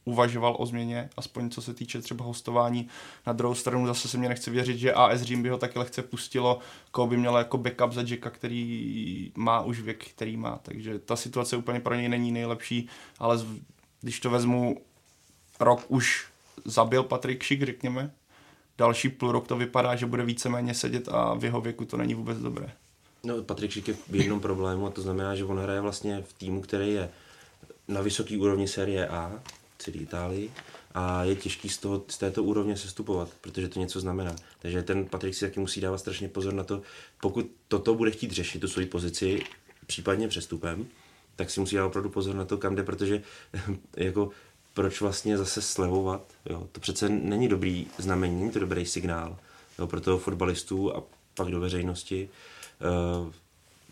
uvažoval 0.04 0.56
o 0.58 0.66
změně, 0.66 1.10
aspoň 1.16 1.50
co 1.50 1.62
se 1.62 1.74
týče 1.74 2.00
třeba 2.00 2.24
hostování. 2.24 2.88
Na 3.26 3.32
druhou 3.32 3.54
stranu 3.54 3.86
zase 3.86 4.08
se 4.08 4.18
mě 4.18 4.28
nechce 4.28 4.50
věřit, 4.50 4.78
že 4.78 4.92
AS 4.92 5.20
Dream 5.20 5.42
by 5.42 5.48
ho 5.48 5.58
taky 5.58 5.78
lehce 5.78 6.02
pustilo, 6.02 6.58
koho 6.90 7.06
by 7.06 7.16
mělo 7.16 7.38
jako 7.38 7.58
backup 7.58 7.92
za 7.92 8.02
Jacka, 8.06 8.30
který 8.30 9.32
má 9.36 9.60
už 9.60 9.80
věk, 9.80 10.04
který 10.04 10.36
má. 10.36 10.58
Takže 10.62 10.98
ta 10.98 11.16
situace 11.16 11.56
úplně 11.56 11.80
pro 11.80 11.94
něj 11.94 12.08
není 12.08 12.32
nejlepší, 12.32 12.88
ale 13.18 13.38
když 14.00 14.20
to 14.20 14.30
vezmu 14.30 14.76
rok 15.60 15.84
už 15.88 16.26
zabil 16.64 17.02
Patrik 17.02 17.42
Šik, 17.42 17.62
řekněme. 17.62 18.10
Další 18.78 19.08
půl 19.08 19.32
rok 19.32 19.48
to 19.48 19.56
vypadá, 19.56 19.96
že 19.96 20.06
bude 20.06 20.24
víceméně 20.24 20.74
sedět 20.74 21.08
a 21.08 21.34
v 21.34 21.44
jeho 21.44 21.60
věku 21.60 21.84
to 21.84 21.96
není 21.96 22.14
vůbec 22.14 22.38
dobré. 22.38 22.72
No, 23.24 23.42
Patrik 23.42 23.70
Šik 23.70 23.88
je 23.88 23.94
v 24.08 24.14
jednom 24.14 24.40
problému 24.40 24.86
a 24.86 24.90
to 24.90 25.02
znamená, 25.02 25.34
že 25.34 25.44
on 25.44 25.58
hraje 25.58 25.80
vlastně 25.80 26.22
v 26.22 26.32
týmu, 26.32 26.60
který 26.60 26.92
je 26.92 27.10
na 27.88 28.00
vysoké 28.00 28.38
úrovni 28.38 28.68
série 28.68 29.08
A, 29.08 29.42
celý 29.78 30.00
Itálii, 30.00 30.50
a 30.94 31.24
je 31.24 31.36
těžký 31.36 31.68
z, 31.68 31.78
toho, 31.78 32.02
z 32.08 32.18
této 32.18 32.42
úrovně 32.42 32.76
sestupovat, 32.76 33.28
protože 33.40 33.68
to 33.68 33.80
něco 33.80 34.00
znamená. 34.00 34.36
Takže 34.58 34.82
ten 34.82 35.04
Patrik 35.04 35.34
si 35.34 35.40
taky 35.40 35.60
musí 35.60 35.80
dávat 35.80 35.98
strašně 35.98 36.28
pozor 36.28 36.54
na 36.54 36.64
to, 36.64 36.82
pokud 37.20 37.50
toto 37.68 37.94
bude 37.94 38.10
chtít 38.10 38.32
řešit, 38.32 38.58
tu 38.58 38.68
svoji 38.68 38.86
pozici, 38.86 39.42
případně 39.86 40.28
přestupem, 40.28 40.86
tak 41.36 41.50
si 41.50 41.60
musí 41.60 41.76
dávat 41.76 41.88
opravdu 41.88 42.10
pozor 42.10 42.34
na 42.34 42.44
to, 42.44 42.58
kam 42.58 42.74
jde, 42.74 42.82
protože 42.82 43.22
jako 43.96 44.30
proč 44.74 45.00
vlastně 45.00 45.38
zase 45.38 45.62
slevovat. 45.62 46.32
Jo? 46.50 46.68
To 46.72 46.80
přece 46.80 47.08
není 47.08 47.48
dobrý 47.48 47.86
znamení, 47.98 48.50
to 48.50 48.58
dobrý 48.58 48.86
signál 48.86 49.36
jo? 49.78 49.86
pro 49.86 50.00
toho 50.00 50.18
fotbalistů 50.18 50.96
a 50.96 51.02
pak 51.34 51.48
do 51.48 51.60
veřejnosti. 51.60 52.28
Uh, 53.24 53.32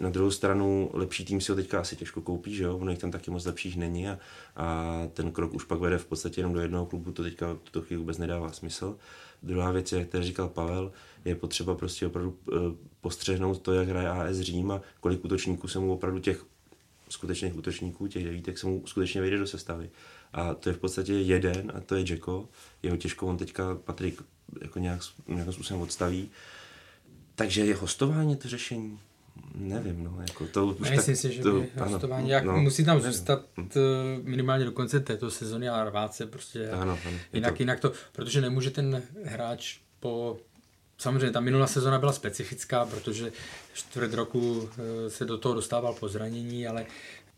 na 0.01 0.11
druhou 0.11 0.31
stranu 0.31 0.91
lepší 0.93 1.25
tým 1.25 1.41
si 1.41 1.53
ho 1.53 1.57
teďka 1.57 1.81
asi 1.81 1.97
těžko 1.97 2.21
koupí, 2.21 2.55
že 2.55 2.65
jo? 2.65 2.79
ono 2.79 2.91
jich 2.91 3.01
tam 3.01 3.11
taky 3.11 3.31
moc 3.31 3.45
lepších 3.45 3.77
není 3.77 4.09
a, 4.09 4.19
a 4.57 4.87
ten 5.15 5.33
krok 5.33 5.55
už 5.55 5.65
pak 5.65 5.79
vede 5.79 5.99
v 5.99 6.07
podstatě 6.07 6.41
jenom 6.41 6.53
do 6.53 6.61
jednoho 6.61 6.87
klubu, 6.87 7.13
to 7.13 7.23
teďka 7.23 7.53
v 7.55 7.59
tuto 7.59 7.83
chvíli 7.83 7.99
vůbec 7.99 8.19
nedává 8.19 8.53
smysl. 8.53 8.97
Druhá 9.43 9.71
věc, 9.71 9.93
jak 9.93 10.09
tady 10.09 10.25
říkal 10.25 10.49
Pavel, 10.49 10.93
je 11.25 11.35
potřeba 11.35 11.75
prostě 11.75 12.07
opravdu 12.07 12.31
uh, 12.53 12.57
postřehnout 13.01 13.63
to, 13.63 13.73
jak 13.73 13.89
hraje 13.89 14.09
AS 14.09 14.41
Řím 14.41 14.71
a 14.71 14.81
kolik 15.01 15.25
útočníků 15.25 15.69
se 15.69 15.79
mu 15.79 15.93
opravdu 15.93 16.19
těch 16.19 16.45
skutečných 17.09 17.57
útočníků, 17.57 18.09
těch 18.09 18.25
devítek 18.25 18.59
se 18.59 18.67
mu 18.67 18.83
skutečně 18.87 19.21
vejde 19.21 19.39
do 19.39 19.47
sestavy. 19.47 19.91
A 20.33 20.55
to 20.55 20.69
je 20.69 20.75
v 20.75 20.79
podstatě 20.79 21.13
jeden 21.13 21.73
a 21.75 21.81
to 21.81 21.95
je 21.95 22.05
Jacko. 22.11 22.49
Jeho 22.83 22.97
těžko 22.97 23.27
on 23.27 23.37
teďka 23.37 23.75
Patrik 23.85 24.23
jako 24.63 24.79
nějak, 24.79 25.01
nějakým 25.29 25.53
způsobem 25.53 25.83
odstaví. 25.83 26.31
Takže 27.35 27.65
je 27.65 27.75
hostování 27.75 28.37
to 28.37 28.49
řešení? 28.49 28.99
Nevím, 29.55 30.05
no, 30.05 30.17
jako 30.21 30.47
to 30.47 30.67
už 30.67 30.79
Myslím 30.79 31.15
tak, 31.15 31.17
si, 31.17 31.33
že 31.33 31.43
to, 31.43 31.65
ano, 31.77 31.91
hostování, 31.91 32.31
jak 32.31 32.45
no, 32.45 32.57
musí 32.57 32.85
tam 32.85 32.97
nevím. 32.97 33.13
zůstat 33.13 33.43
hm. 33.57 33.69
eh, 33.77 33.81
minimálně 34.23 34.65
do 34.65 34.73
konce 34.73 35.01
této 35.01 35.31
sezony 35.31 35.69
a 35.69 35.85
rvát 35.85 36.15
se 36.15 36.27
prostě 36.27 36.71
ano, 36.71 36.99
ano, 37.07 37.19
jinak, 37.33 37.57
to... 37.57 37.63
jinak 37.63 37.81
to, 37.81 37.93
protože 38.13 38.41
nemůže 38.41 38.71
ten 38.71 39.03
hráč 39.25 39.79
po 40.01 40.39
Samozřejmě 40.99 41.31
ta 41.31 41.41
minulá 41.41 41.67
sezona 41.67 41.99
byla 41.99 42.13
specifická, 42.13 42.85
protože 42.85 43.33
čtvrt 43.75 44.15
roku 44.15 44.69
eh, 45.07 45.11
se 45.11 45.25
do 45.25 45.39
toho 45.39 45.55
dostával 45.55 45.95
po 45.95 46.09
zranění, 46.09 46.67
ale 46.67 46.87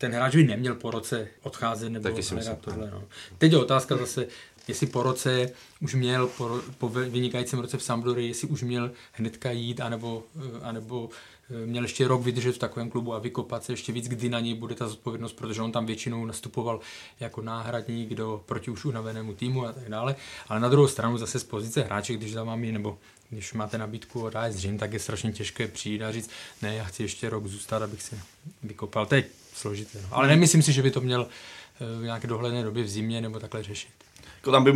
ten 0.05 0.15
hráč 0.15 0.35
by 0.35 0.43
neměl 0.43 0.75
po 0.75 0.91
roce 0.91 1.27
odcházet 1.43 1.89
nebo 1.89 2.03
Taky 2.03 2.21
hledat 2.21 2.59
tohle. 2.61 2.89
No. 2.91 3.03
Teď 3.37 3.51
je 3.51 3.57
otázka 3.57 3.97
zase, 3.97 4.27
jestli 4.67 4.87
po 4.87 5.03
roce 5.03 5.49
už 5.81 5.93
měl, 5.95 6.27
po, 6.27 6.59
po 6.77 6.89
vynikajícím 6.89 7.59
roce 7.59 7.77
v 7.77 7.83
Sampdory, 7.83 8.27
jestli 8.27 8.47
už 8.47 8.63
měl 8.63 8.91
hnedka 9.11 9.51
jít, 9.51 9.81
anebo, 9.81 10.23
eh, 10.37 10.59
anebo 10.61 11.09
eh, 11.49 11.65
měl 11.65 11.83
ještě 11.83 12.07
rok 12.07 12.21
vydržet 12.21 12.55
v 12.55 12.57
takovém 12.57 12.89
klubu 12.89 13.13
a 13.13 13.19
vykopat 13.19 13.63
se 13.63 13.73
ještě 13.73 13.91
víc, 13.91 14.07
kdy 14.07 14.29
na 14.29 14.39
něj 14.39 14.53
bude 14.53 14.75
ta 14.75 14.87
zodpovědnost, 14.87 15.33
protože 15.33 15.61
on 15.61 15.71
tam 15.71 15.85
většinou 15.85 16.25
nastupoval 16.25 16.79
jako 17.19 17.41
náhradník 17.41 18.09
do 18.09 18.43
proti 18.45 18.71
už 18.71 18.85
unavenému 18.85 19.33
týmu 19.33 19.65
a 19.65 19.71
tak 19.71 19.89
dále. 19.89 20.15
Ale 20.47 20.59
na 20.59 20.69
druhou 20.69 20.87
stranu 20.87 21.17
zase 21.17 21.39
z 21.39 21.43
pozice 21.43 21.81
hráče, 21.81 22.13
když 22.13 22.33
za 22.33 22.43
vámi 22.43 22.71
nebo 22.71 22.97
když 23.29 23.53
máte 23.53 23.77
nabídku 23.77 24.21
od 24.21 24.35
AS 24.35 24.55
Řím, 24.55 24.77
tak 24.77 24.93
je 24.93 24.99
strašně 24.99 25.31
těžké 25.31 25.67
přijít 25.67 26.01
a 26.01 26.11
říct, 26.11 26.29
ne, 26.61 26.75
já 26.75 26.83
chci 26.83 27.03
ještě 27.03 27.29
rok 27.29 27.47
zůstat, 27.47 27.81
abych 27.81 28.01
si 28.01 28.19
vykopal. 28.63 29.05
Teď 29.05 29.25
složité. 29.55 29.99
No. 30.01 30.07
Ale 30.11 30.27
nemyslím 30.27 30.61
si, 30.61 30.73
že 30.73 30.81
by 30.81 30.91
to 30.91 31.01
měl 31.01 31.27
eh, 31.27 31.99
v 31.99 32.03
nějaké 32.03 32.27
dohledné 32.27 32.63
době 32.63 32.83
v 32.83 32.89
zimě 32.89 33.21
nebo 33.21 33.39
takhle 33.39 33.63
řešit. 33.63 34.04
Jako 34.45 34.51
tam 34.51 34.63
by, 34.63 34.71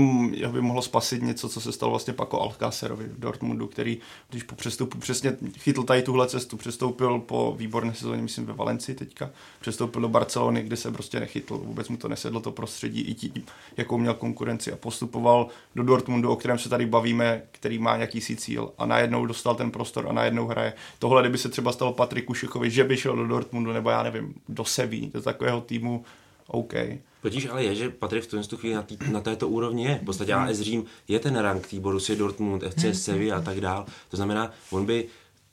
by 0.52 0.62
mohlo 0.62 0.82
spasit 0.82 1.22
něco, 1.22 1.50
co 1.50 1.62
se 1.62 1.72
stalo 1.72 1.90
vlastně 1.90 2.14
pak 2.14 2.34
o 2.34 2.42
Alcácerovi 2.42 3.06
v 3.06 3.20
Dortmundu, 3.20 3.68
který 3.68 3.98
když 4.30 4.44
po 4.44 4.56
přestupu 4.56 4.98
přesně 4.98 5.38
chytl 5.58 5.84
tady 5.84 6.02
tuhle 6.02 6.28
cestu, 6.28 6.58
přestoupil 6.58 7.20
po 7.20 7.56
výborné 7.58 7.94
sezóně, 7.94 8.22
myslím 8.22 8.46
ve 8.46 8.54
Valencii 8.54 8.96
teďka, 8.96 9.30
přestoupil 9.62 10.02
do 10.02 10.10
Barcelony, 10.10 10.64
kde 10.64 10.76
se 10.76 10.92
prostě 10.92 11.20
nechytl, 11.20 11.58
vůbec 11.58 11.90
mu 11.90 11.98
to 11.98 12.08
nesedlo 12.08 12.40
to 12.40 12.52
prostředí, 12.52 13.02
i 13.02 13.14
tím, 13.14 13.32
jakou 13.78 13.98
měl 13.98 14.14
konkurenci 14.14 14.74
a 14.74 14.76
postupoval 14.76 15.48
do 15.76 15.84
Dortmundu, 15.84 16.30
o 16.30 16.36
kterém 16.36 16.58
se 16.58 16.70
tady 16.70 16.86
bavíme, 16.86 17.42
který 17.52 17.80
má 17.80 17.98
nějaký 17.98 18.22
cíl 18.22 18.72
a 18.78 18.86
najednou 18.86 19.26
dostal 19.26 19.56
ten 19.56 19.72
prostor 19.72 20.08
a 20.10 20.14
najednou 20.14 20.48
hraje. 20.48 20.74
Tohle, 21.00 21.22
kdyby 21.22 21.38
se 21.38 21.50
třeba 21.50 21.72
stalo 21.72 21.94
Patriku 21.94 22.34
Šikovi, 22.34 22.70
že 22.70 22.84
by 22.84 22.98
šel 22.98 23.16
do 23.16 23.28
Dortmundu 23.28 23.74
nebo 23.74 23.90
já 23.90 24.04
nevím, 24.04 24.34
do 24.50 24.66
Seví, 24.66 25.12
do 25.14 25.22
takového 25.22 25.62
týmu, 25.62 26.04
OK. 26.50 26.74
Potíž 27.22 27.46
ale 27.46 27.64
je, 27.64 27.76
že 27.76 27.90
Patrik 27.90 28.24
v 28.24 28.48
tu 28.48 28.58
chvíli 28.58 28.76
na, 28.76 28.82
tý, 28.82 28.98
na 29.12 29.22
této 29.22 29.48
úrovni 29.48 29.86
je. 29.86 30.00
V 30.02 30.06
podstatě 30.06 30.34
AS 30.34 30.60
Řím 30.60 30.86
je 31.08 31.20
ten 31.20 31.36
rank 31.36 31.68
tý 31.68 31.80
Borussia 31.80 32.18
Dortmund, 32.18 32.64
FC 32.64 32.86
Sevilla 32.94 33.38
a 33.38 33.42
tak 33.42 33.62
dál. 33.62 33.86
To 34.10 34.18
znamená, 34.18 34.52
on 34.72 34.86
by 34.86 35.08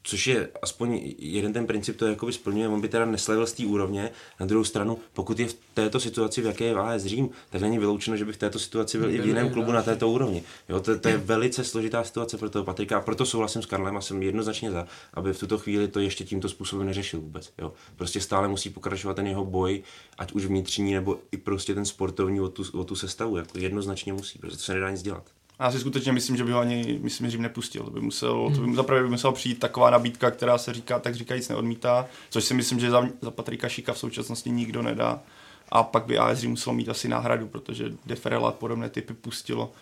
což 0.06 0.26
je 0.26 0.48
aspoň 0.62 1.14
jeden 1.18 1.52
ten 1.52 1.66
princip, 1.66 1.96
to 1.96 2.06
jakoby 2.06 2.32
splňuje, 2.32 2.68
on 2.68 2.80
by 2.80 2.88
teda 2.88 3.04
neslevil 3.04 3.46
z 3.46 3.52
té 3.52 3.66
úrovně. 3.66 4.10
Na 4.40 4.46
druhou 4.46 4.64
stranu, 4.64 4.98
pokud 5.12 5.38
je 5.38 5.46
v 5.46 5.56
této 5.74 6.00
situaci, 6.00 6.40
v 6.42 6.44
jaké 6.44 6.64
je 6.64 6.74
AS 6.74 7.02
Řím, 7.02 7.30
tak 7.50 7.60
není 7.60 7.78
vyloučeno, 7.78 8.16
že 8.16 8.24
by 8.24 8.32
v 8.32 8.36
této 8.36 8.58
situaci 8.58 8.98
byl 8.98 9.10
i 9.10 9.18
v 9.18 9.26
jiném 9.26 9.50
klubu 9.50 9.72
na 9.72 9.82
této 9.82 10.08
úrovni. 10.08 10.42
Jo, 10.68 10.80
to, 10.80 10.98
to, 10.98 11.08
je 11.08 11.16
velice 11.16 11.64
složitá 11.64 12.04
situace 12.04 12.38
pro 12.38 12.50
toho 12.50 12.64
Patrika 12.64 12.98
a 12.98 13.00
proto 13.00 13.26
souhlasím 13.26 13.62
s 13.62 13.66
Karlem 13.66 13.96
a 13.96 14.00
jsem 14.00 14.22
jednoznačně 14.22 14.70
za, 14.70 14.86
aby 15.14 15.32
v 15.32 15.38
tuto 15.38 15.58
chvíli 15.58 15.88
to 15.88 16.00
ještě 16.00 16.24
tímto 16.24 16.48
způsobem 16.48 16.86
neřešil 16.86 17.20
vůbec. 17.20 17.52
Jo. 17.58 17.72
Prostě 17.96 18.20
stále 18.20 18.48
musí 18.48 18.70
pokračovat 18.70 19.14
ten 19.14 19.26
jeho 19.26 19.44
boj, 19.44 19.82
ať 20.18 20.32
už 20.32 20.46
vnitřní 20.46 20.94
nebo 20.94 21.18
i 21.32 21.36
prostě 21.36 21.74
ten 21.74 21.84
sportovní 21.84 22.40
o 22.40 22.48
tu, 22.48 22.62
o 22.78 22.84
tu 22.84 22.96
sestavu. 22.96 23.36
Jako 23.36 23.58
jednoznačně 23.58 24.12
musí, 24.12 24.38
protože 24.38 24.56
to 24.56 24.62
se 24.62 24.74
nedá 24.74 24.90
nic 24.90 25.02
dělat. 25.02 25.24
Já 25.60 25.70
si 25.70 25.80
skutečně 25.80 26.12
myslím, 26.12 26.36
že 26.36 26.44
by 26.44 26.52
ho 26.52 26.60
ani, 26.60 26.98
myslím, 27.02 27.30
že 27.30 27.38
nepustil. 27.38 27.90
By 27.90 28.00
musel, 28.00 28.46
hmm. 28.46 28.56
to 28.56 28.60
by, 28.60 28.74
zaprvé 28.74 29.02
by 29.02 29.08
musel 29.08 29.32
přijít 29.32 29.58
taková 29.58 29.90
nabídka, 29.90 30.30
která 30.30 30.58
se 30.58 30.72
říká, 30.72 30.98
tak 30.98 31.14
říkajíc 31.14 31.48
neodmítá, 31.48 32.06
což 32.30 32.44
si 32.44 32.54
myslím, 32.54 32.80
že 32.80 32.90
za, 32.90 33.08
za 33.20 33.30
Patrika 33.30 33.68
Šika 33.68 33.92
v 33.92 33.98
současnosti 33.98 34.50
nikdo 34.50 34.82
nedá. 34.82 35.20
A 35.68 35.82
pak 35.82 36.06
by 36.06 36.18
AS 36.18 36.44
musel 36.44 36.72
mít 36.72 36.88
asi 36.88 37.08
náhradu, 37.08 37.48
protože 37.48 37.92
Deferela 38.06 38.52
podobné 38.52 38.90
typy 38.90 39.14
pustilo. 39.14 39.72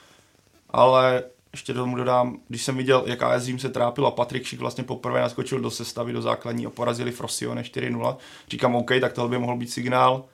Ale 0.71 1.25
ještě 1.53 1.75
tomu 1.75 1.97
dodám, 1.97 2.39
když 2.49 2.63
jsem 2.63 2.77
viděl, 2.77 3.05
jak 3.07 3.23
AS 3.23 3.45
se 3.59 3.69
trápil 3.69 4.07
a 4.07 4.11
Patrik 4.11 4.45
Šik 4.45 4.61
vlastně 4.61 4.85
poprvé 4.85 5.21
naskočil 5.21 5.61
do 5.61 5.71
sestavy, 5.71 6.13
do 6.13 6.23
základní 6.23 6.67
a 6.67 6.71
porazili 6.71 7.13
Frosione 7.13 7.63
4-0, 7.63 8.17
říkám 8.49 8.75
OK, 8.75 8.91
tak 9.01 9.13
tohle 9.13 9.31
by 9.31 9.39
mohl 9.39 9.57
být 9.57 9.71
signál, 9.71 10.25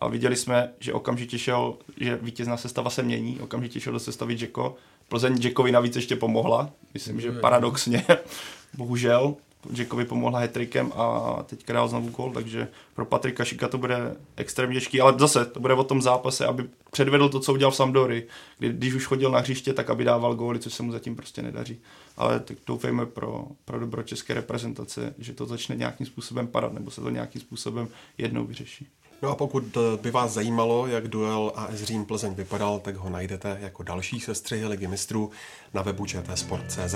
a 0.00 0.08
viděli 0.08 0.36
jsme, 0.36 0.72
že 0.80 0.92
okamžitě 0.92 1.38
šel, 1.38 1.74
že 1.96 2.18
vítězná 2.22 2.56
sestava 2.56 2.90
se 2.90 3.02
mění, 3.02 3.40
okamžitě 3.40 3.80
šel 3.80 3.92
do 3.92 3.98
sestavy 3.98 4.36
Jacko. 4.40 4.76
Plzeň 5.08 5.38
Jackovi 5.42 5.72
navíc 5.72 5.96
ještě 5.96 6.16
pomohla, 6.16 6.70
myslím, 6.94 7.20
že 7.20 7.32
paradoxně, 7.32 8.04
bohužel. 8.76 9.34
Jackovi 9.74 10.04
pomohla 10.04 10.38
hetrikem 10.38 10.92
a 10.96 11.36
teďka 11.46 11.72
dal 11.72 11.88
znovu 11.88 12.08
gol, 12.08 12.32
takže 12.32 12.68
pro 12.94 13.04
Patrika 13.04 13.44
Šika 13.44 13.68
to 13.68 13.78
bude 13.78 14.16
extrémně 14.36 14.74
těžký, 14.74 15.00
ale 15.00 15.14
zase 15.18 15.44
to 15.44 15.60
bude 15.60 15.74
o 15.74 15.84
tom 15.84 16.02
zápase, 16.02 16.46
aby 16.46 16.64
předvedl 16.90 17.28
to, 17.28 17.40
co 17.40 17.52
udělal 17.52 17.70
v 17.70 17.76
Sampdory, 17.76 18.26
kdy, 18.58 18.68
když 18.68 18.94
už 18.94 19.06
chodil 19.06 19.30
na 19.30 19.38
hřiště, 19.38 19.72
tak 19.72 19.90
aby 19.90 20.04
dával 20.04 20.34
góly, 20.34 20.58
což 20.58 20.74
se 20.74 20.82
mu 20.82 20.92
zatím 20.92 21.16
prostě 21.16 21.42
nedaří. 21.42 21.80
Ale 22.16 22.40
tak 22.40 22.56
doufejme 22.66 23.06
pro, 23.06 23.46
pro 23.64 23.80
dobro 23.80 24.02
české 24.02 24.34
reprezentace, 24.34 25.14
že 25.18 25.32
to 25.32 25.46
začne 25.46 25.76
nějakým 25.76 26.06
způsobem 26.06 26.46
padat, 26.46 26.72
nebo 26.72 26.90
se 26.90 27.00
to 27.00 27.10
nějakým 27.10 27.40
způsobem 27.40 27.88
jednou 28.18 28.44
vyřeší. 28.44 28.86
No 29.22 29.28
a 29.28 29.34
pokud 29.34 29.76
eh, 29.76 29.96
by 30.02 30.10
vás 30.10 30.32
zajímalo, 30.32 30.86
jak 30.86 31.08
duel 31.08 31.52
AS 31.54 31.74
Řím 31.74 32.04
Plzeň 32.04 32.34
vypadal, 32.34 32.80
tak 32.80 32.96
ho 32.96 33.10
najdete 33.10 33.58
jako 33.60 33.82
další 33.82 34.20
sestřihy 34.20 34.66
ligy 34.66 34.86
mistrů 34.86 35.30
na 35.74 35.82
webu 35.82 36.06
čtsport.cz. 36.06 36.94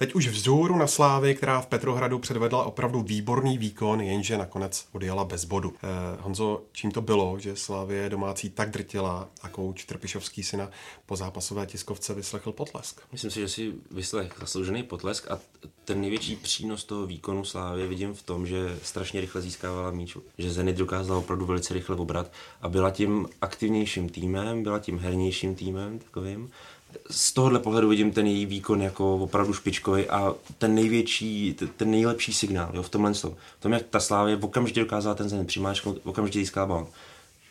Teď 0.00 0.14
už 0.14 0.28
vzhůru 0.28 0.78
na 0.78 0.86
Slávy, 0.86 1.34
která 1.34 1.60
v 1.60 1.66
Petrohradu 1.66 2.18
předvedla 2.18 2.64
opravdu 2.64 3.02
výborný 3.02 3.58
výkon, 3.58 4.00
jenže 4.00 4.38
nakonec 4.38 4.86
odjela 4.92 5.24
bez 5.24 5.44
bodu. 5.44 5.74
Eh, 5.82 5.88
Honzo, 6.20 6.62
čím 6.72 6.90
to 6.90 7.00
bylo, 7.00 7.38
že 7.38 7.56
Slávě 7.56 8.08
domácí 8.08 8.50
tak 8.50 8.70
drtila 8.70 9.28
a 9.42 9.48
kouč 9.48 9.84
Trpišovský 9.84 10.42
syna 10.42 10.70
po 11.06 11.16
zápasové 11.16 11.66
tiskovce 11.66 12.14
vyslechl 12.14 12.52
potlesk? 12.52 13.00
Myslím 13.12 13.30
si, 13.30 13.40
že 13.40 13.48
si 13.48 13.72
vyslech 13.90 14.32
zasloužený 14.40 14.82
potlesk 14.82 15.30
a 15.30 15.38
ten 15.84 16.00
největší 16.00 16.36
přínos 16.36 16.84
toho 16.84 17.06
výkonu 17.06 17.44
Slávy 17.44 17.86
vidím 17.86 18.14
v 18.14 18.22
tom, 18.22 18.46
že 18.46 18.78
strašně 18.82 19.20
rychle 19.20 19.42
získávala 19.42 19.90
míč, 19.90 20.16
že 20.38 20.52
Zenit 20.52 20.76
dokázala 20.76 21.18
opravdu 21.18 21.46
velice 21.46 21.74
rychle 21.74 21.96
obrat 21.96 22.32
a 22.62 22.68
byla 22.68 22.90
tím 22.90 23.28
aktivnějším 23.40 24.08
týmem, 24.08 24.62
byla 24.62 24.78
tím 24.78 24.98
hernějším 24.98 25.54
týmem 25.54 25.98
takovým 25.98 26.50
z 27.10 27.32
tohohle 27.32 27.58
pohledu 27.58 27.88
vidím 27.88 28.12
ten 28.12 28.26
její 28.26 28.46
výkon 28.46 28.82
jako 28.82 29.16
opravdu 29.16 29.54
špičkový 29.54 30.06
a 30.08 30.34
ten 30.58 30.74
největší, 30.74 31.56
ten 31.76 31.90
nejlepší 31.90 32.32
signál 32.32 32.70
jo, 32.74 32.82
v 32.82 32.88
tomhle 32.88 33.14
tom. 33.14 33.34
V 33.58 33.62
tom, 33.62 33.72
jak 33.72 33.82
ta 33.82 34.00
Slávě 34.00 34.36
okamžitě 34.36 34.80
dokázala 34.80 35.14
ten 35.14 35.28
zen 35.28 35.46
přimáčknout, 35.46 35.98
okamžitě 36.04 36.38
získala 36.38 36.66
balon. 36.66 36.86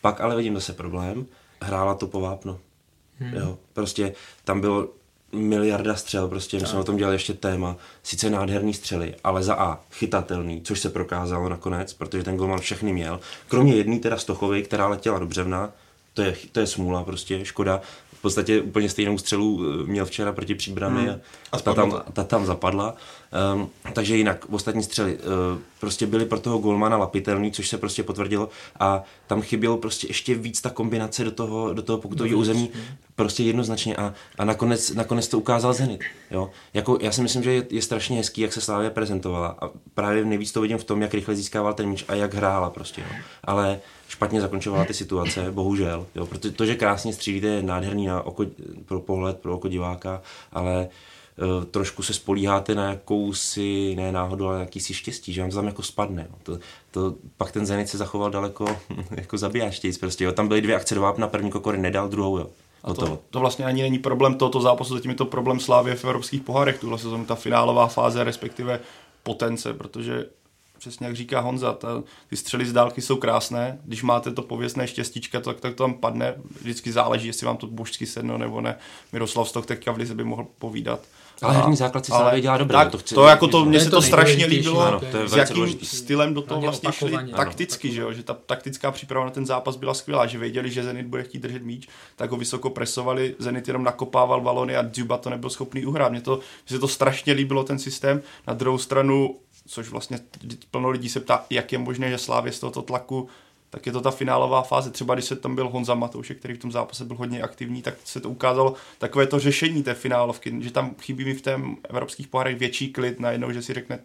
Pak 0.00 0.20
ale 0.20 0.36
vidím 0.36 0.54
zase 0.54 0.72
problém, 0.72 1.26
hrála 1.60 1.94
to 1.94 2.06
po 2.06 2.20
vápno. 2.20 2.58
Hmm. 3.18 3.34
Jo, 3.34 3.58
prostě 3.72 4.14
tam 4.44 4.60
bylo 4.60 4.88
miliarda 5.32 5.96
střel, 5.96 6.28
prostě 6.28 6.58
my 6.58 6.66
jsme 6.66 6.78
o 6.78 6.84
tom 6.84 6.96
dělali 6.96 7.14
ještě 7.14 7.34
téma, 7.34 7.76
sice 8.02 8.30
nádherný 8.30 8.74
střely, 8.74 9.14
ale 9.24 9.42
za 9.42 9.54
A 9.54 9.80
chytatelný, 9.92 10.62
což 10.62 10.80
se 10.80 10.90
prokázalo 10.90 11.48
nakonec, 11.48 11.92
protože 11.92 12.22
ten 12.22 12.36
golman 12.36 12.60
všechny 12.60 12.92
měl, 12.92 13.20
kromě 13.48 13.74
jedné 13.74 13.98
teda 13.98 14.18
Stochovy, 14.18 14.62
která 14.62 14.88
letěla 14.88 15.18
do 15.18 15.26
břevna, 15.26 15.72
to 16.14 16.22
je, 16.22 16.36
to 16.52 16.60
je 16.60 16.66
smůla 16.66 17.04
prostě, 17.04 17.44
škoda, 17.44 17.80
v 18.20 18.22
podstatě 18.22 18.60
úplně 18.60 18.88
stejnou 18.88 19.18
střelu 19.18 19.60
eh, 19.62 19.86
měl 19.86 20.06
včera 20.06 20.32
proti 20.32 20.54
příbrami 20.54 21.00
hmm. 21.00 21.20
a, 21.52 21.58
ta, 21.58 21.74
tam, 21.74 22.02
ta 22.12 22.24
tam 22.24 22.46
zapadla. 22.46 22.94
Um, 23.54 23.70
takže 23.92 24.16
jinak 24.16 24.46
ostatní 24.50 24.82
střely 24.82 25.16
uh, 25.16 25.22
prostě 25.80 26.06
byly 26.06 26.24
pro 26.24 26.40
toho 26.40 26.58
golmana 26.58 26.96
lapitelný, 26.96 27.52
což 27.52 27.68
se 27.68 27.78
prostě 27.78 28.02
potvrdilo 28.02 28.48
a 28.80 29.02
tam 29.26 29.42
chybělo 29.42 29.76
prostě 29.76 30.06
ještě 30.06 30.34
víc 30.34 30.60
ta 30.60 30.70
kombinace 30.70 31.24
do 31.24 31.30
toho, 31.30 31.74
do 31.74 31.82
toho 31.82 31.98
pokutového 31.98 32.38
území, 32.38 32.70
prostě 33.16 33.42
jednoznačně 33.42 33.96
a, 33.96 34.14
a 34.38 34.44
nakonec, 34.44 34.90
nakonec 34.90 35.28
to 35.28 35.38
ukázal 35.38 35.72
Zenit. 35.72 36.00
Jo? 36.30 36.50
Jako, 36.74 36.98
já 37.00 37.12
si 37.12 37.22
myslím, 37.22 37.42
že 37.42 37.52
je, 37.52 37.66
je 37.70 37.82
strašně 37.82 38.16
hezký, 38.16 38.40
jak 38.40 38.52
se 38.52 38.60
Slávě 38.60 38.90
prezentovala 38.90 39.56
a 39.62 39.70
právě 39.94 40.24
nejvíc 40.24 40.52
to 40.52 40.60
vidím 40.60 40.78
v 40.78 40.84
tom, 40.84 41.02
jak 41.02 41.14
rychle 41.14 41.36
získával 41.36 41.74
ten 41.74 41.88
míč 41.88 42.04
a 42.08 42.14
jak 42.14 42.34
hrála 42.34 42.70
prostě. 42.70 43.00
Jo? 43.00 43.16
Ale 43.44 43.80
špatně 44.08 44.40
zakončovala 44.40 44.84
ty 44.84 44.94
situace, 44.94 45.50
bohužel. 45.50 46.06
Jo? 46.14 46.26
Protože 46.26 46.50
to, 46.50 46.66
že 46.66 46.74
krásně 46.74 47.12
střílíte, 47.12 47.46
je 47.46 47.62
nádherný 47.62 48.06
na 48.06 48.22
oko, 48.22 48.46
pro 48.86 49.00
pohled, 49.00 49.36
pro 49.36 49.54
oko 49.54 49.68
diváka, 49.68 50.22
ale 50.52 50.84
uh, 50.84 50.90
trošku 51.70 52.02
se 52.02 52.14
spolíháte 52.14 52.74
na 52.74 52.88
jakousi, 52.88 53.94
ne 53.96 54.12
náhodu, 54.12 54.48
ale 54.48 54.60
jakýsi 54.60 54.94
štěstí, 54.94 55.32
že 55.32 55.40
vám 55.40 55.50
to 55.50 55.56
tam 55.56 55.66
jako 55.66 55.82
spadne. 55.82 56.26
No. 56.30 56.38
To, 56.42 56.58
to, 56.90 57.14
pak 57.36 57.52
ten 57.52 57.66
Zenit 57.66 57.88
se 57.88 57.98
zachoval 57.98 58.30
daleko 58.30 58.66
jako 59.10 59.38
zabijáštějíc 59.38 59.98
prostě. 59.98 60.24
Jo. 60.24 60.32
Tam 60.32 60.48
byly 60.48 60.60
dvě 60.60 60.76
akce 60.76 60.94
do 60.94 61.00
vápna, 61.00 61.28
první 61.28 61.50
kokory 61.50 61.78
nedal, 61.78 62.08
druhou 62.08 62.38
jo. 62.38 62.46
A 62.84 62.94
to, 62.94 63.18
to 63.30 63.40
vlastně 63.40 63.64
ani 63.64 63.82
není 63.82 63.98
problém 63.98 64.34
tohoto 64.34 64.60
zápasu, 64.60 64.94
zatím 64.94 65.10
je 65.10 65.16
to 65.16 65.24
problém 65.24 65.60
Slávě 65.60 65.94
v 65.94 66.04
evropských 66.04 66.42
pohárech, 66.42 66.78
tuhle 66.78 66.98
sezónu, 66.98 67.24
ta 67.24 67.34
finálová 67.34 67.86
fáze, 67.86 68.24
respektive 68.24 68.80
potence, 69.22 69.74
protože 69.74 70.26
přesně 70.78 71.06
jak 71.06 71.16
říká 71.16 71.40
Honza, 71.40 71.72
ta, 71.72 72.02
ty 72.28 72.36
střely 72.36 72.66
z 72.66 72.72
dálky 72.72 73.02
jsou 73.02 73.16
krásné, 73.16 73.78
když 73.84 74.02
máte 74.02 74.30
to 74.30 74.42
pověstné 74.42 74.86
štěstíčka, 74.86 75.40
tak, 75.40 75.60
tak 75.60 75.74
to 75.74 75.84
tam 75.84 75.94
padne, 75.94 76.34
vždycky 76.60 76.92
záleží, 76.92 77.26
jestli 77.26 77.46
vám 77.46 77.56
to 77.56 77.66
božsky 77.66 78.06
sedno 78.06 78.38
nebo 78.38 78.60
ne. 78.60 78.78
Miroslav 79.12 79.48
Stok 79.48 79.66
teďka 79.66 79.92
v 79.92 79.96
Lize 79.96 80.14
by 80.14 80.24
mohl 80.24 80.46
povídat. 80.58 81.00
Ale 81.42 81.56
herní 81.56 81.76
základ 81.76 82.06
si 82.06 82.12
Slávě 82.12 82.40
dělá 82.40 82.58
dobře. 82.58 82.72
Tak, 82.72 82.90
to, 82.90 82.98
chci, 82.98 83.14
to 83.14 83.26
jako 83.26 83.48
to, 83.48 83.64
mně 83.64 83.80
se 83.80 83.90
to, 83.90 83.96
to 83.96 84.02
strašně 84.02 84.46
líbilo, 84.46 84.80
ano, 84.80 85.00
to 85.10 85.16
je 85.16 85.28
s 85.28 85.36
jakým 85.36 85.56
důležitý. 85.56 85.86
stylem 85.86 86.34
do 86.34 86.42
toho 86.42 86.60
vlastně 86.60 86.92
šli 86.92 87.32
takticky, 87.36 87.92
že, 87.92 88.00
jo, 88.00 88.12
že 88.12 88.22
ta 88.22 88.34
taktická 88.34 88.90
příprava 88.90 89.24
na 89.24 89.30
ten 89.30 89.46
zápas 89.46 89.76
byla 89.76 89.94
skvělá, 89.94 90.26
že 90.26 90.38
věděli, 90.38 90.70
že 90.70 90.82
Zenit 90.82 91.06
bude 91.06 91.22
chtít 91.22 91.42
držet 91.42 91.62
míč, 91.62 91.88
tak 92.16 92.30
ho 92.30 92.36
vysoko 92.36 92.70
presovali, 92.70 93.34
Zenit 93.38 93.68
jenom 93.68 93.84
nakopával 93.84 94.40
balony 94.40 94.76
a 94.76 94.82
Dzuba 94.82 95.18
to 95.18 95.30
nebyl 95.30 95.50
schopný 95.50 95.86
uhrát. 95.86 96.12
Mně 96.12 96.20
to, 96.20 96.36
mně 96.36 96.76
se 96.76 96.78
to 96.78 96.88
strašně 96.88 97.32
líbilo 97.32 97.64
ten 97.64 97.78
systém. 97.78 98.22
Na 98.46 98.54
druhou 98.54 98.78
stranu 98.78 99.36
což 99.66 99.88
vlastně 99.88 100.18
plno 100.70 100.90
lidí 100.90 101.08
se 101.08 101.20
ptá, 101.20 101.44
jak 101.50 101.72
je 101.72 101.78
možné, 101.78 102.10
že 102.10 102.18
Slávě 102.18 102.52
z 102.52 102.60
tohoto 102.60 102.82
tlaku 102.82 103.28
tak 103.70 103.86
je 103.86 103.92
to 103.92 104.00
ta 104.00 104.10
finálová 104.10 104.62
fáze. 104.62 104.90
Třeba 104.90 105.14
když 105.14 105.24
se 105.24 105.36
tam 105.36 105.54
byl 105.54 105.68
Honza 105.68 105.94
Matoušek, 105.94 106.38
který 106.38 106.54
v 106.54 106.58
tom 106.58 106.72
zápase 106.72 107.04
byl 107.04 107.16
hodně 107.16 107.42
aktivní, 107.42 107.82
tak 107.82 107.94
se 108.04 108.20
to 108.20 108.30
ukázalo 108.30 108.74
takové 108.98 109.26
to 109.26 109.38
řešení 109.38 109.82
té 109.82 109.94
finálovky, 109.94 110.54
že 110.60 110.70
tam 110.70 110.94
chybí 111.00 111.24
mi 111.24 111.34
v 111.34 111.42
tém 111.42 111.76
evropských 111.88 112.28
pohárech 112.28 112.56
větší 112.56 112.92
klid 112.92 113.20
najednou, 113.20 113.52
že 113.52 113.62
si 113.62 113.74
řekne, 113.74 113.98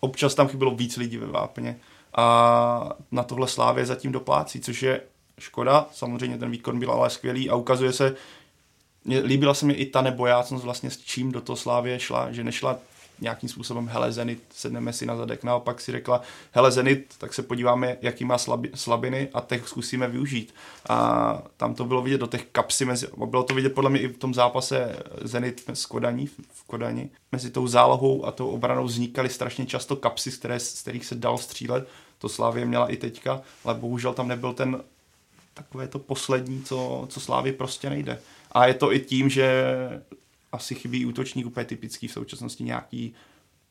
občas 0.00 0.34
tam 0.34 0.48
chybilo 0.48 0.70
víc 0.70 0.96
lidí 0.96 1.16
ve 1.16 1.26
vápně 1.26 1.80
a 2.16 2.96
na 3.12 3.22
tohle 3.22 3.48
Slávě 3.48 3.86
zatím 3.86 4.12
doplácí, 4.12 4.60
což 4.60 4.82
je 4.82 5.00
škoda, 5.38 5.86
samozřejmě 5.92 6.38
ten 6.38 6.50
výkon 6.50 6.78
byl 6.78 6.92
ale 6.92 7.10
skvělý 7.10 7.50
a 7.50 7.54
ukazuje 7.54 7.92
se, 7.92 8.16
mě, 9.04 9.20
líbila 9.20 9.54
se 9.54 9.66
mi 9.66 9.72
i 9.72 9.86
ta 9.86 10.02
nebojácnost 10.02 10.64
vlastně 10.64 10.90
s 10.90 10.96
čím 10.96 11.32
do 11.32 11.40
toho 11.40 11.56
Slávě 11.56 12.00
šla, 12.00 12.32
že 12.32 12.44
nešla 12.44 12.78
nějakým 13.20 13.48
způsobem, 13.48 13.88
hele 13.88 14.12
Zenit, 14.12 14.42
sedneme 14.50 14.92
si 14.92 15.06
na 15.06 15.16
zadek, 15.16 15.44
naopak 15.44 15.80
si 15.80 15.92
řekla, 15.92 16.20
hele 16.52 16.72
Zenit, 16.72 17.14
tak 17.18 17.34
se 17.34 17.42
podíváme, 17.42 17.96
jaký 18.02 18.24
má 18.24 18.38
slabi, 18.38 18.70
slabiny 18.74 19.28
a 19.34 19.40
těch 19.40 19.68
zkusíme 19.68 20.08
využít. 20.08 20.54
A 20.88 21.42
tam 21.56 21.74
to 21.74 21.84
bylo 21.84 22.02
vidět 22.02 22.18
do 22.18 22.26
těch 22.26 22.44
kapsy, 22.52 22.84
mezi, 22.84 23.06
bylo 23.26 23.42
to 23.42 23.54
vidět 23.54 23.74
podle 23.74 23.90
mě 23.90 24.00
i 24.00 24.08
v 24.08 24.18
tom 24.18 24.34
zápase 24.34 24.96
Zenit 25.22 25.64
s 25.74 25.86
Kodaní, 25.86 26.26
v 26.26 26.64
Kodani. 26.66 27.10
Mezi 27.32 27.50
tou 27.50 27.66
zálohou 27.66 28.26
a 28.26 28.32
tou 28.32 28.48
obranou 28.48 28.84
vznikaly 28.84 29.28
strašně 29.28 29.66
často 29.66 29.96
kapsy, 29.96 30.30
z, 30.30 30.36
které, 30.36 30.60
z 30.60 30.82
kterých 30.82 31.06
se 31.06 31.14
dal 31.14 31.38
střílet. 31.38 31.88
To 32.18 32.28
Slávě 32.28 32.64
měla 32.64 32.86
i 32.86 32.96
teďka, 32.96 33.40
ale 33.64 33.74
bohužel 33.74 34.14
tam 34.14 34.28
nebyl 34.28 34.52
ten 34.52 34.82
takové 35.54 35.88
to 35.88 35.98
poslední, 35.98 36.62
co, 36.62 37.06
co 37.08 37.20
Slávě 37.20 37.52
prostě 37.52 37.90
nejde. 37.90 38.18
A 38.52 38.66
je 38.66 38.74
to 38.74 38.92
i 38.92 39.00
tím, 39.00 39.28
že 39.28 39.64
asi 40.56 40.74
chybí 40.74 41.06
útočník 41.06 41.46
úplně 41.46 41.66
typický 41.66 42.08
v 42.08 42.12
současnosti 42.12 42.64
nějaký 42.64 43.14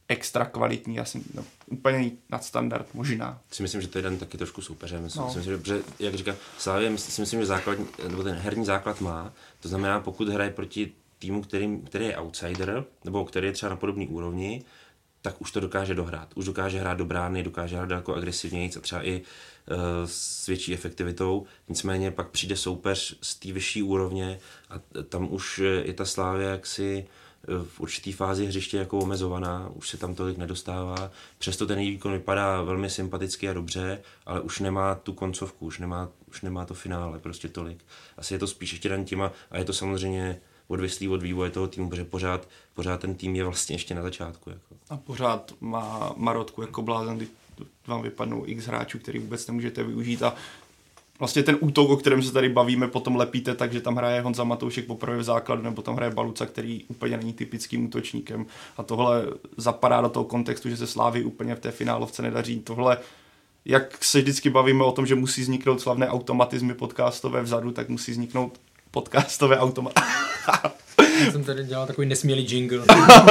extra 0.08 0.46
kvalitní, 0.46 1.00
asi 1.00 1.22
no, 1.34 1.46
úplně 1.66 2.12
nadstandard 2.30 2.94
možná. 2.94 3.42
Si 3.52 3.64
myslím, 3.64 3.82
že 3.82 3.88
to 3.88 3.98
je 3.98 4.00
jeden 4.00 4.18
taky 4.18 4.38
trošku 4.38 4.62
soupeře. 4.62 5.00
Myslím, 5.00 5.22
no. 5.22 5.28
myslím 5.28 5.44
že, 5.44 5.60
že, 5.64 5.82
jak 6.00 6.16
říká 6.16 6.36
Slávě, 6.58 6.98
si 6.98 7.22
myslím, 7.22 7.40
že 7.40 7.46
základ, 7.46 7.78
nebo 8.08 8.24
ten 8.24 8.36
herní 8.36 8.66
základ 8.66 9.02
má. 9.02 9.34
To 9.60 9.70
znamená, 9.70 10.00
pokud 10.00 10.30
hraje 10.30 10.50
proti 10.50 10.92
týmu, 11.20 11.42
který, 11.42 11.80
který 11.86 12.06
je 12.06 12.18
outsider, 12.18 12.86
nebo 13.04 13.26
který 13.26 13.48
je 13.48 13.54
třeba 13.54 13.70
na 13.70 13.76
podobné 13.76 14.08
úrovni, 14.08 14.64
tak 15.22 15.42
už 15.42 15.52
to 15.52 15.60
dokáže 15.60 15.96
dohrát. 15.96 16.30
Už 16.36 16.46
dokáže 16.46 16.80
hrát 16.80 16.98
do 16.98 17.06
brány, 17.06 17.44
dokáže 17.44 17.78
hrát 17.78 17.90
jako 17.90 18.16
agresivněji 18.16 18.72
a 18.78 18.80
třeba 18.80 19.08
i 19.08 19.22
s 20.06 20.48
větší 20.48 20.74
efektivitou. 20.74 21.46
Nicméně 21.70 22.12
pak 22.12 22.30
přijde 22.30 22.56
soupeř 22.56 23.18
z 23.22 23.36
té 23.36 23.52
vyšší 23.52 23.84
úrovně 23.84 24.40
a 24.70 24.74
tam 25.10 25.34
už 25.34 25.62
je 25.84 25.94
ta 25.94 26.06
Slávě 26.06 26.48
jaksi 26.48 27.08
eh, 27.08 27.48
v 27.64 27.80
určitý 27.80 28.12
fázi 28.12 28.46
hřiště 28.46 28.78
jako 28.78 28.98
omezovaná, 28.98 29.70
už 29.74 29.90
se 29.90 29.98
tam 29.98 30.16
tolik 30.16 30.38
nedostává. 30.38 31.12
Přesto 31.38 31.66
ten 31.68 31.80
výkon 31.80 32.14
vypadá 32.14 32.62
velmi 32.62 32.90
sympaticky 32.90 33.50
a 33.50 33.54
dobře, 33.54 34.02
ale 34.26 34.42
už 34.42 34.60
nemá 34.60 34.96
tu 34.96 35.14
koncovku, 35.14 35.66
už 35.66 35.80
nemá, 35.80 36.10
už 36.28 36.42
nemá 36.42 36.66
to 36.66 36.74
finále 36.74 37.20
prostě 37.20 37.50
tolik. 37.50 37.86
Asi 38.18 38.34
je 38.34 38.40
to 38.40 38.48
spíš 38.48 38.72
ještě 38.72 38.90
dan 38.90 39.06
tím 39.06 39.22
a, 39.22 39.32
je 39.58 39.66
to 39.66 39.74
samozřejmě 39.74 40.42
odvislý 40.68 41.10
od 41.10 41.24
vývoje 41.24 41.52
toho 41.52 41.68
týmu, 41.68 41.90
protože 41.90 42.06
pořád, 42.06 42.48
pořád 42.74 43.02
ten 43.02 43.16
tým 43.16 43.36
je 43.36 43.44
vlastně 43.44 43.76
ještě 43.76 43.96
na 43.96 44.02
začátku. 44.02 44.50
Jako. 44.50 44.76
A 44.90 44.98
pořád 44.98 45.54
má 45.60 46.14
marotku 46.18 46.62
jako 46.62 46.82
blázen, 46.82 47.20
vám 47.88 48.02
vypadnou 48.02 48.44
x 48.46 48.66
hráčů, 48.66 49.00
který 49.00 49.20
vůbec 49.20 49.48
nemůžete 49.48 49.84
využít 49.84 50.24
a 50.24 50.36
vlastně 51.20 51.44
ten 51.44 51.58
útok, 51.60 51.90
o 51.90 51.98
kterém 51.98 52.24
se 52.24 52.32
tady 52.32 52.50
bavíme, 52.50 52.88
potom 52.88 53.16
lepíte 53.16 53.56
tak, 53.56 53.74
že 53.74 53.82
tam 53.82 53.96
hraje 53.96 54.22
Honza 54.22 54.44
Matoušek 54.44 54.86
poprvé 54.86 55.18
v 55.18 55.24
základu, 55.24 55.62
nebo 55.62 55.82
tam 55.82 55.96
hraje 55.96 56.12
Baluca, 56.12 56.46
který 56.46 56.84
úplně 56.88 57.18
není 57.18 57.34
typickým 57.34 57.86
útočníkem. 57.86 58.46
A 58.78 58.84
tohle 58.84 59.26
zapadá 59.58 60.02
do 60.02 60.10
toho 60.10 60.26
kontextu, 60.26 60.70
že 60.70 60.78
se 60.78 60.88
Slávy 60.88 61.24
úplně 61.24 61.56
v 61.56 61.60
té 61.60 61.72
finálovce 61.72 62.22
nedaří. 62.22 62.60
Tohle 62.60 62.98
jak 63.66 64.04
se 64.04 64.22
vždycky 64.22 64.50
bavíme 64.50 64.84
o 64.84 64.92
tom, 64.92 65.06
že 65.06 65.16
musí 65.16 65.42
vzniknout 65.42 65.82
slavné 65.82 66.10
automatizmy 66.10 66.74
podcastové 66.74 67.42
vzadu, 67.42 67.72
tak 67.72 67.90
musí 67.90 68.12
vzniknout 68.12 68.60
podcastové 68.92 69.60
automaty. 69.60 70.02
Já 71.20 71.32
jsem 71.32 71.44
tady 71.44 71.64
dělal 71.64 71.88
takový 71.88 72.08
nesmělý 72.08 72.46
jingle. 72.50 72.86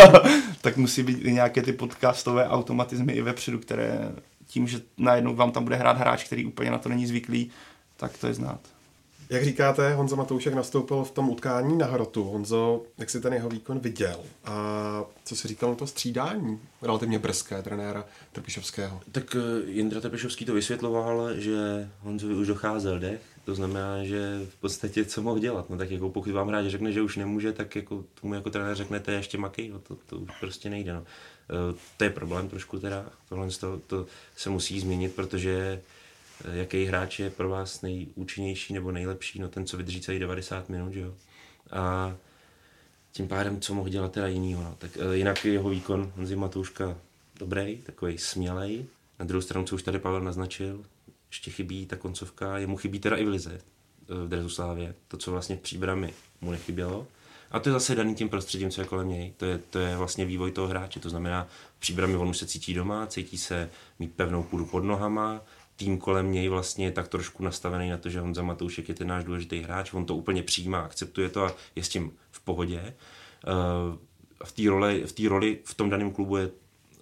tak 0.61 0.76
musí 0.76 1.03
být 1.03 1.18
i 1.22 1.32
nějaké 1.32 1.62
ty 1.62 1.72
podcastové 1.72 2.49
automatizmy 2.49 3.12
i 3.12 3.22
vepředu, 3.22 3.59
které 3.59 4.12
tím, 4.47 4.68
že 4.68 4.80
najednou 4.99 5.35
vám 5.35 5.53
tam 5.53 5.64
bude 5.64 5.76
hrát 5.76 5.99
hráč, 5.99 6.24
který 6.24 6.47
úplně 6.47 6.70
na 6.70 6.78
to 6.78 6.89
není 6.89 7.07
zvyklý, 7.07 7.51
tak 7.97 8.18
to 8.18 8.26
je 8.26 8.35
znát. 8.35 8.74
Jak 9.31 9.45
říkáte, 9.45 9.95
Honza 9.95 10.16
Matoušek 10.16 10.55
nastoupil 10.55 11.05
v 11.05 11.11
tom 11.11 11.31
utkání 11.31 11.79
na 11.79 11.87
hrotu. 11.87 12.25
Honzo, 12.25 12.83
jak 12.99 13.11
si 13.11 13.20
ten 13.20 13.33
jeho 13.33 13.49
výkon 13.49 13.79
viděl? 13.79 14.20
A 14.45 15.05
co 15.25 15.37
si 15.37 15.49
říkal 15.49 15.70
na 15.70 15.77
to 15.77 15.87
střídání 15.87 16.61
relativně 16.83 17.18
brzké 17.18 17.62
trenéra 17.62 18.05
Trpišovského? 18.33 19.01
Tak 19.12 19.37
eh, 19.37 19.70
Jindra 19.70 20.01
Trpišovský 20.01 20.45
to 20.45 20.55
vysvětloval, 20.55 21.35
že 21.35 21.89
Honzovi 22.01 22.35
už 22.35 22.47
docházel 22.47 22.99
dech, 22.99 23.20
to 23.45 23.55
znamená, 23.55 24.05
že 24.05 24.41
v 24.51 24.57
podstatě 24.57 25.05
co 25.05 25.22
mohl 25.22 25.39
dělat. 25.39 25.70
No 25.70 25.79
tak 25.79 25.91
jako 25.91 26.11
pokud 26.11 26.33
vám 26.33 26.49
hráč 26.49 26.66
řekne, 26.66 26.93
že 26.93 27.03
už 27.03 27.16
nemůže, 27.16 27.53
tak 27.53 27.77
jako 27.77 28.05
tomu 28.20 28.35
jako 28.35 28.51
trenér 28.51 28.77
řeknete 28.77 29.12
ještě 29.12 29.39
makej, 29.39 29.68
no 29.68 29.79
to, 29.79 29.97
to 30.07 30.16
už 30.16 30.31
prostě 30.41 30.70
nejde. 30.70 30.93
No. 30.93 31.03
Eh, 31.51 31.77
to 31.97 32.05
je 32.05 32.11
problém 32.11 32.49
trošku 32.49 32.79
teda, 32.79 33.07
tohle 33.29 33.49
to, 33.61 33.81
to 33.87 34.07
se 34.37 34.51
musí 34.51 34.81
změnit, 34.81 35.14
protože 35.14 35.81
jaký 36.53 36.84
hráč 36.84 37.18
je 37.18 37.30
pro 37.30 37.49
vás 37.49 37.82
nejúčinnější 37.82 38.74
nebo 38.74 38.92
nejlepší, 38.92 39.38
no 39.38 39.49
ten, 39.49 39.66
co 39.66 39.76
vydrží 39.76 40.01
celý 40.01 40.18
90 40.18 40.68
minut, 40.68 40.95
jo. 40.95 41.14
A 41.70 42.16
tím 43.12 43.28
pádem, 43.28 43.61
co 43.61 43.74
mohl 43.74 43.88
dělat 43.88 44.12
teda 44.12 44.26
jinýho, 44.26 44.62
no. 44.62 44.76
Tak 44.78 44.90
uh, 44.97 45.12
jinak 45.12 45.45
jeho 45.45 45.70
výkon 45.70 46.12
Honzi 46.16 46.36
Matouška 46.36 46.97
dobrý, 47.38 47.76
takový 47.76 48.18
smělej. 48.18 48.84
Na 49.18 49.24
druhou 49.24 49.42
stranu, 49.42 49.66
co 49.66 49.74
už 49.74 49.82
tady 49.82 49.99
Pavel 49.99 50.20
naznačil, 50.20 50.84
ještě 51.30 51.51
chybí 51.51 51.86
ta 51.86 51.97
koncovka, 51.97 52.59
jemu 52.59 52.76
chybí 52.76 52.99
teda 52.99 53.16
i 53.16 53.24
v 53.24 53.28
Lize, 53.28 53.61
v 54.09 54.28
Drezu 54.28 54.49
Slávě, 54.49 54.95
to, 55.09 55.16
co 55.16 55.30
vlastně 55.30 55.57
v 55.57 55.61
příbrami 55.61 56.14
mu 56.40 56.51
nechybělo. 56.51 57.07
A 57.51 57.61
to 57.61 57.68
je 57.68 57.72
zase 57.72 57.95
daný 57.95 58.14
tím 58.14 58.28
prostředím, 58.28 58.70
co 58.70 58.80
je 58.80 58.86
kolem 58.86 59.09
něj. 59.09 59.32
To 59.36 59.45
je, 59.45 59.59
to 59.59 59.78
je 59.78 59.97
vlastně 59.97 60.24
vývoj 60.24 60.53
toho 60.53 60.68
hráče. 60.68 61.01
To 61.01 61.11
znamená, 61.11 61.49
v 61.76 61.80
příbrami 61.80 62.16
on 62.16 62.28
už 62.28 62.38
se 62.38 62.47
cítí 62.47 62.74
doma, 62.74 63.07
cítí 63.07 63.38
se 63.38 63.70
mít 63.99 64.14
pevnou 64.14 64.42
půdu 64.42 64.66
pod 64.66 64.80
nohama, 64.80 65.40
tým 65.77 65.99
kolem 65.99 66.33
něj 66.33 66.49
vlastně 66.49 66.87
je 66.87 66.93
tak 66.93 67.09
trošku 67.09 67.43
nastavený 67.43 67.91
na 67.91 67.99
to, 67.99 68.09
že 68.09 68.20
Honza 68.20 68.43
Matoušek 68.43 68.89
je 68.89 68.95
ten 68.95 69.09
náš 69.09 69.25
důležitý 69.25 69.61
hráč, 69.61 69.93
on 69.93 70.07
to 70.07 70.16
úplně 70.16 70.43
přijímá, 70.43 70.81
akceptuje 70.81 71.29
to 71.29 71.45
a 71.45 71.55
je 71.77 71.85
s 71.85 71.89
tím 71.89 72.12
v 72.31 72.41
pohodě. 72.41 72.81
Eh, 72.85 72.95
v 74.45 74.53
té 74.53 74.62
roli, 74.68 75.03
v, 75.07 75.12
té 75.12 75.29
roli 75.29 75.59
v 75.64 75.75
tom 75.75 75.91
daném 75.91 76.11
klubu 76.11 76.37
je 76.37 76.51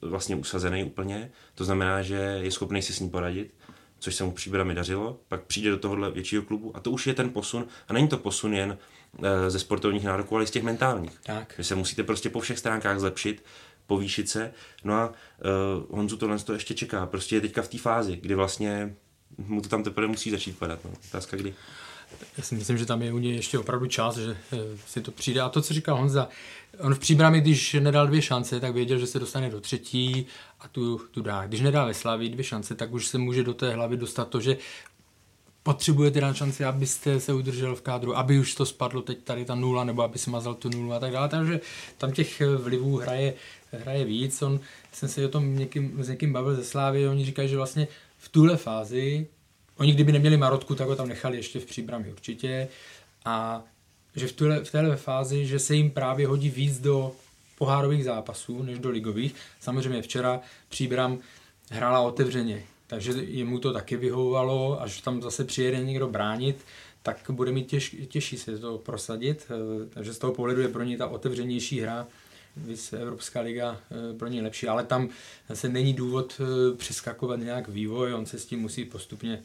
vlastně 0.03 0.37
usazený 0.37 0.85
úplně, 0.85 1.31
to 1.55 1.65
znamená, 1.65 2.03
že 2.03 2.15
je 2.15 2.51
schopný 2.51 2.83
si 2.83 2.93
s 2.93 3.01
ním 3.01 3.11
poradit, 3.11 3.55
což 3.99 4.15
se 4.15 4.25
mu 4.25 4.33
příbrami 4.33 4.75
dařilo, 4.75 5.21
pak 5.29 5.43
přijde 5.43 5.71
do 5.71 5.79
tohohle 5.79 6.11
většího 6.11 6.43
klubu 6.43 6.77
a 6.77 6.81
to 6.81 6.91
už 6.91 7.07
je 7.07 7.15
ten 7.15 7.31
posun 7.31 7.67
a 7.89 7.93
není 7.93 8.09
to 8.09 8.19
posun 8.19 8.55
jen 8.55 8.79
Eh, 9.23 9.51
ze 9.51 9.59
sportovních 9.59 10.05
nároků, 10.05 10.35
ale 10.35 10.45
i 10.45 10.47
z 10.47 10.51
těch 10.51 10.63
mentálních. 10.63 11.19
Tak. 11.23 11.55
Že 11.59 11.65
se 11.65 11.75
musíte 11.75 12.03
prostě 12.03 12.31
po 12.31 12.41
všech 12.41 12.59
stránkách 12.59 12.99
zlepšit, 12.99 13.45
povýšit 13.93 14.29
se. 14.29 14.53
No 14.85 14.95
a 14.95 15.09
uh, 15.09 15.97
Honzu 15.99 16.17
tohle 16.17 16.39
to 16.39 16.53
ještě 16.53 16.75
čeká. 16.75 17.07
Prostě 17.07 17.37
je 17.37 17.41
teďka 17.41 17.63
v 17.63 17.69
té 17.69 17.79
fázi, 17.79 18.17
kdy 18.17 18.35
vlastně 18.35 18.97
mu 19.39 19.61
to 19.61 19.69
tam 19.69 19.83
teprve 19.83 20.07
musí 20.07 20.31
začít 20.31 20.59
padat. 20.59 20.85
No. 20.85 20.91
Otázka 21.09 21.37
kdy. 21.37 21.55
Já 22.37 22.45
si 22.45 22.55
myslím, 22.55 22.79
že 22.79 22.87
tam 22.87 23.03
je 23.03 23.13
u 23.13 23.19
něj 23.19 23.37
ještě 23.37 23.59
opravdu 23.59 23.87
čas, 23.87 24.17
že 24.17 24.37
eh, 24.53 24.57
si 24.87 25.01
to 25.01 25.11
přijde. 25.11 25.41
A 25.41 25.49
to, 25.49 25.63
co 25.63 25.75
říkal 25.75 25.97
Honza, 25.97 26.29
on 26.81 26.95
v 26.95 26.99
příbrami, 26.99 27.41
když 27.41 27.77
nedal 27.81 28.07
dvě 28.07 28.23
šance, 28.23 28.61
tak 28.61 28.75
věděl, 28.75 28.99
že 28.99 29.07
se 29.07 29.19
dostane 29.19 29.51
do 29.51 29.61
třetí 29.61 30.27
a 30.61 30.69
tu, 30.69 31.01
tu 31.11 31.23
dá. 31.23 31.47
Když 31.47 31.61
nedá 31.61 31.85
ve 31.85 31.95
Slavii 31.95 32.31
dvě 32.31 32.45
šance, 32.45 32.75
tak 32.75 32.93
už 32.93 33.07
se 33.07 33.19
může 33.19 33.43
do 33.45 33.55
té 33.55 33.75
hlavy 33.75 33.97
dostat 33.97 34.29
to, 34.29 34.41
že 34.41 34.57
potřebujete 35.63 36.21
dát 36.21 36.37
šanci, 36.37 36.65
abyste 36.65 37.21
se 37.21 37.33
udržel 37.33 37.75
v 37.75 37.83
kádru, 37.83 38.17
aby 38.17 38.39
už 38.39 38.55
to 38.55 38.67
spadlo 38.67 39.03
teď 39.03 39.19
tady 39.25 39.45
ta 39.45 39.55
nula, 39.55 39.85
nebo 39.85 40.03
aby 40.03 40.19
smazal 40.19 40.55
tu 40.55 40.69
nulu 40.69 40.93
a 40.93 40.99
tak 40.99 41.13
dále. 41.13 41.29
Takže 41.29 41.61
tam 41.99 42.13
těch 42.13 42.43
vlivů 42.57 42.97
hraje, 42.97 43.35
hraje 43.79 44.05
víc. 44.05 44.43
On, 44.43 44.61
jsem 44.93 45.09
se 45.09 45.27
o 45.27 45.29
tom 45.29 45.57
někým, 45.57 46.05
s 46.05 46.09
někým 46.09 46.33
bavil 46.33 46.55
ze 46.55 46.65
Slávy, 46.65 47.09
oni 47.09 47.25
říkají, 47.25 47.49
že 47.49 47.57
vlastně 47.57 47.89
v 48.19 48.29
tuhle 48.29 48.57
fázi, 48.57 49.27
oni 49.77 49.93
kdyby 49.93 50.13
neměli 50.13 50.37
Marotku, 50.37 50.75
tak 50.75 50.89
ho 50.89 50.97
tam 50.97 51.09
nechali 51.09 51.37
ještě 51.37 51.61
v 51.61 51.67
příbrami 51.67 52.13
určitě. 52.13 52.69
A 53.25 53.65
že 54.17 54.27
v, 54.29 54.33
tuhle, 54.33 54.65
v 54.65 54.71
téhle 54.71 54.97
fázi, 54.97 55.47
že 55.47 55.59
se 55.59 55.75
jim 55.75 55.91
právě 55.91 56.27
hodí 56.27 56.51
víc 56.51 56.81
do 56.81 57.13
pohárových 57.59 58.05
zápasů, 58.05 58.63
než 58.63 58.79
do 58.79 58.91
ligových. 58.91 59.35
Samozřejmě 59.61 60.03
včera 60.03 60.41
příbram 60.69 61.19
hrála 61.71 62.01
otevřeně, 62.01 62.65
takže 62.87 63.13
jemu 63.13 63.59
to 63.59 63.73
taky 63.73 63.97
vyhovovalo, 63.97 64.83
až 64.83 65.01
tam 65.01 65.23
zase 65.23 65.45
přijede 65.45 65.85
někdo 65.85 66.09
bránit, 66.09 66.65
tak 67.03 67.31
bude 67.31 67.53
mít 67.53 67.67
těž, 67.67 67.97
těžší 68.09 68.37
se 68.37 68.59
to 68.59 68.79
prosadit, 68.79 69.47
eh, 69.51 69.87
takže 69.89 70.15
z 70.15 70.19
toho 70.19 70.33
pohledu 70.33 70.61
je 70.61 70.69
pro 70.69 70.83
něj 70.83 70.97
ta 70.97 71.07
otevřenější 71.07 71.81
hra, 71.81 72.07
Víc 72.57 72.93
Evropská 72.93 73.41
liga 73.41 73.81
eh, 73.91 74.19
pro 74.19 74.29
něj 74.29 74.41
lepší, 74.41 74.69
ale 74.69 74.85
tam 74.85 75.09
zase 75.49 75.69
není 75.69 75.95
důvod 75.95 76.41
eh, 76.41 76.77
přeskakovat 76.77 77.41
nějak 77.41 77.69
vývoj, 77.69 78.15
on 78.15 78.27
se 78.27 78.39
s 78.39 78.47
tím 78.47 78.61
musí 78.61 78.85
postupně 78.85 79.43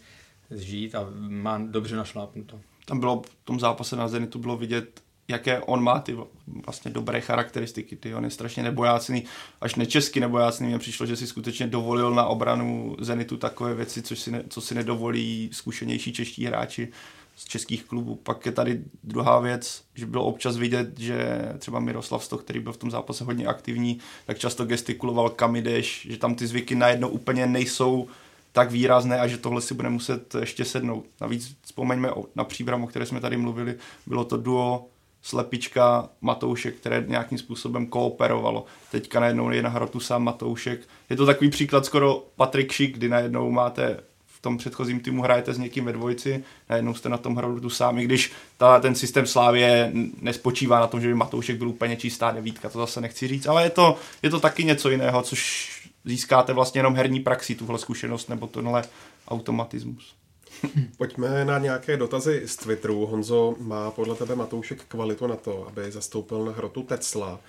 zžít 0.50 0.96
a 0.96 1.08
má 1.18 1.58
dobře 1.58 1.96
našlápnuto. 1.96 2.60
Tam 2.86 3.00
bylo 3.00 3.22
v 3.22 3.46
tom 3.46 3.60
zápase 3.60 3.96
na 3.96 4.08
Zenitu 4.08 4.40
bylo 4.40 4.58
vidět 4.58 5.02
jaké 5.28 5.60
on 5.60 5.84
má 5.84 6.00
ty 6.00 6.18
vlastně 6.66 6.92
dobré 6.92 7.22
charakteristiky. 7.22 7.96
Ty 7.96 8.16
on 8.16 8.24
je 8.24 8.30
strašně 8.32 8.64
nebojácný, 8.64 9.24
až 9.62 9.76
nečesky 9.76 10.20
nebojácný. 10.20 10.68
Mně 10.68 10.80
přišlo, 10.80 11.06
že 11.06 11.16
si 11.16 11.28
skutečně 11.28 11.68
dovolil 11.68 12.12
na 12.12 12.26
obranu 12.26 12.96
Zenitu 13.00 13.38
takové 13.38 13.74
věci, 13.74 14.02
co 14.02 14.16
si, 14.16 14.32
ne, 14.32 14.44
co 14.50 14.62
si 14.62 14.76
nedovolí 14.76 15.50
zkušenější 15.54 16.14
čeští 16.14 16.46
hráči 16.46 16.92
z 17.38 17.46
českých 17.46 17.84
klubů. 17.84 18.16
Pak 18.16 18.46
je 18.46 18.52
tady 18.52 18.82
druhá 19.04 19.40
věc, 19.40 19.84
že 19.96 20.06
bylo 20.06 20.26
občas 20.26 20.58
vidět, 20.58 21.00
že 21.00 21.40
třeba 21.60 21.80
Miroslav 21.80 22.24
Stoch, 22.24 22.44
který 22.44 22.60
byl 22.60 22.74
v 22.74 22.78
tom 22.78 22.92
zápase 22.92 23.24
hodně 23.24 23.46
aktivní, 23.46 24.00
tak 24.26 24.40
často 24.40 24.66
gestikuloval 24.66 25.30
kam 25.30 25.56
jdeš, 25.56 26.08
že 26.10 26.18
tam 26.18 26.36
ty 26.36 26.48
zvyky 26.48 26.76
najednou 26.76 27.08
úplně 27.08 27.48
nejsou 27.48 28.08
tak 28.52 28.72
výrazné 28.72 29.20
a 29.20 29.28
že 29.28 29.38
tohle 29.38 29.62
si 29.62 29.74
bude 29.74 29.90
muset 29.90 30.36
ještě 30.36 30.66
sednout. 30.66 31.06
Navíc 31.22 31.58
vzpomeňme 31.62 32.10
na 32.36 32.44
příbram, 32.44 32.84
o 32.84 32.88
které 32.88 33.06
jsme 33.06 33.20
tady 33.20 33.38
mluvili, 33.38 33.76
bylo 34.06 34.26
to 34.26 34.38
duo 34.38 34.86
Slepička, 35.22 36.10
Matoušek, 36.22 36.76
které 36.76 37.06
nějakým 37.08 37.38
způsobem 37.38 37.88
kooperovalo. 37.88 38.66
Teďka 38.92 39.20
najednou 39.20 39.50
je 39.50 39.64
na 39.64 39.70
hrotu 39.70 40.00
sám 40.00 40.24
Matoušek. 40.24 40.80
Je 41.10 41.16
to 41.16 41.26
takový 41.26 41.50
příklad 41.50 41.86
skoro 41.86 42.24
Patrik 42.36 42.72
Šik, 42.72 42.98
kdy 42.98 43.10
najednou 43.10 43.52
máte 43.52 44.00
v 44.38 44.42
tom 44.42 44.58
předchozím 44.58 45.00
týmu 45.00 45.22
hrajete 45.22 45.54
s 45.54 45.58
někým 45.58 45.86
ve 45.86 45.94
dvojici, 45.94 46.44
najednou 46.70 46.94
jste 46.94 47.10
na 47.10 47.18
tom 47.18 47.36
hrotu 47.36 47.70
sám, 47.70 48.00
i 48.00 48.04
když 48.04 48.32
ta, 48.58 48.80
ten 48.80 48.96
systém 48.96 49.28
Slávě 49.28 49.92
nespočívá 50.22 50.80
na 50.80 50.88
tom, 50.88 51.02
že 51.02 51.08
by 51.08 51.14
Matoušek 51.14 51.58
byl 51.58 51.70
úplně 51.70 51.96
čistá 51.96 52.32
devítka, 52.32 52.70
to 52.70 52.80
zase 52.80 53.02
nechci 53.02 53.28
říct, 53.28 53.46
ale 53.46 53.64
je 53.64 53.70
to, 53.70 53.98
je 54.24 54.30
to 54.30 54.40
taky 54.40 54.64
něco 54.64 54.90
jiného, 54.90 55.22
což 55.22 55.72
získáte 56.06 56.54
vlastně 56.54 56.80
jenom 56.80 56.96
herní 56.96 57.20
praxi, 57.20 57.56
tuhle 57.56 57.80
zkušenost 57.80 58.30
nebo 58.30 58.48
tenhle 58.48 58.84
automatismus. 59.28 60.16
Pojďme 60.98 61.46
na 61.46 61.58
nějaké 61.58 61.98
dotazy 61.98 62.44
z 62.46 62.56
Twitteru. 62.56 63.06
Honzo, 63.06 63.56
má 63.60 63.92
podle 63.92 64.16
tebe 64.16 64.36
Matoušek 64.36 64.84
kvalitu 64.84 65.28
na 65.28 65.36
to, 65.36 65.68
aby 65.68 65.92
zastoupil 65.92 66.46
na 66.46 66.52
hrotu 66.52 66.84
Tesla, 66.84 67.40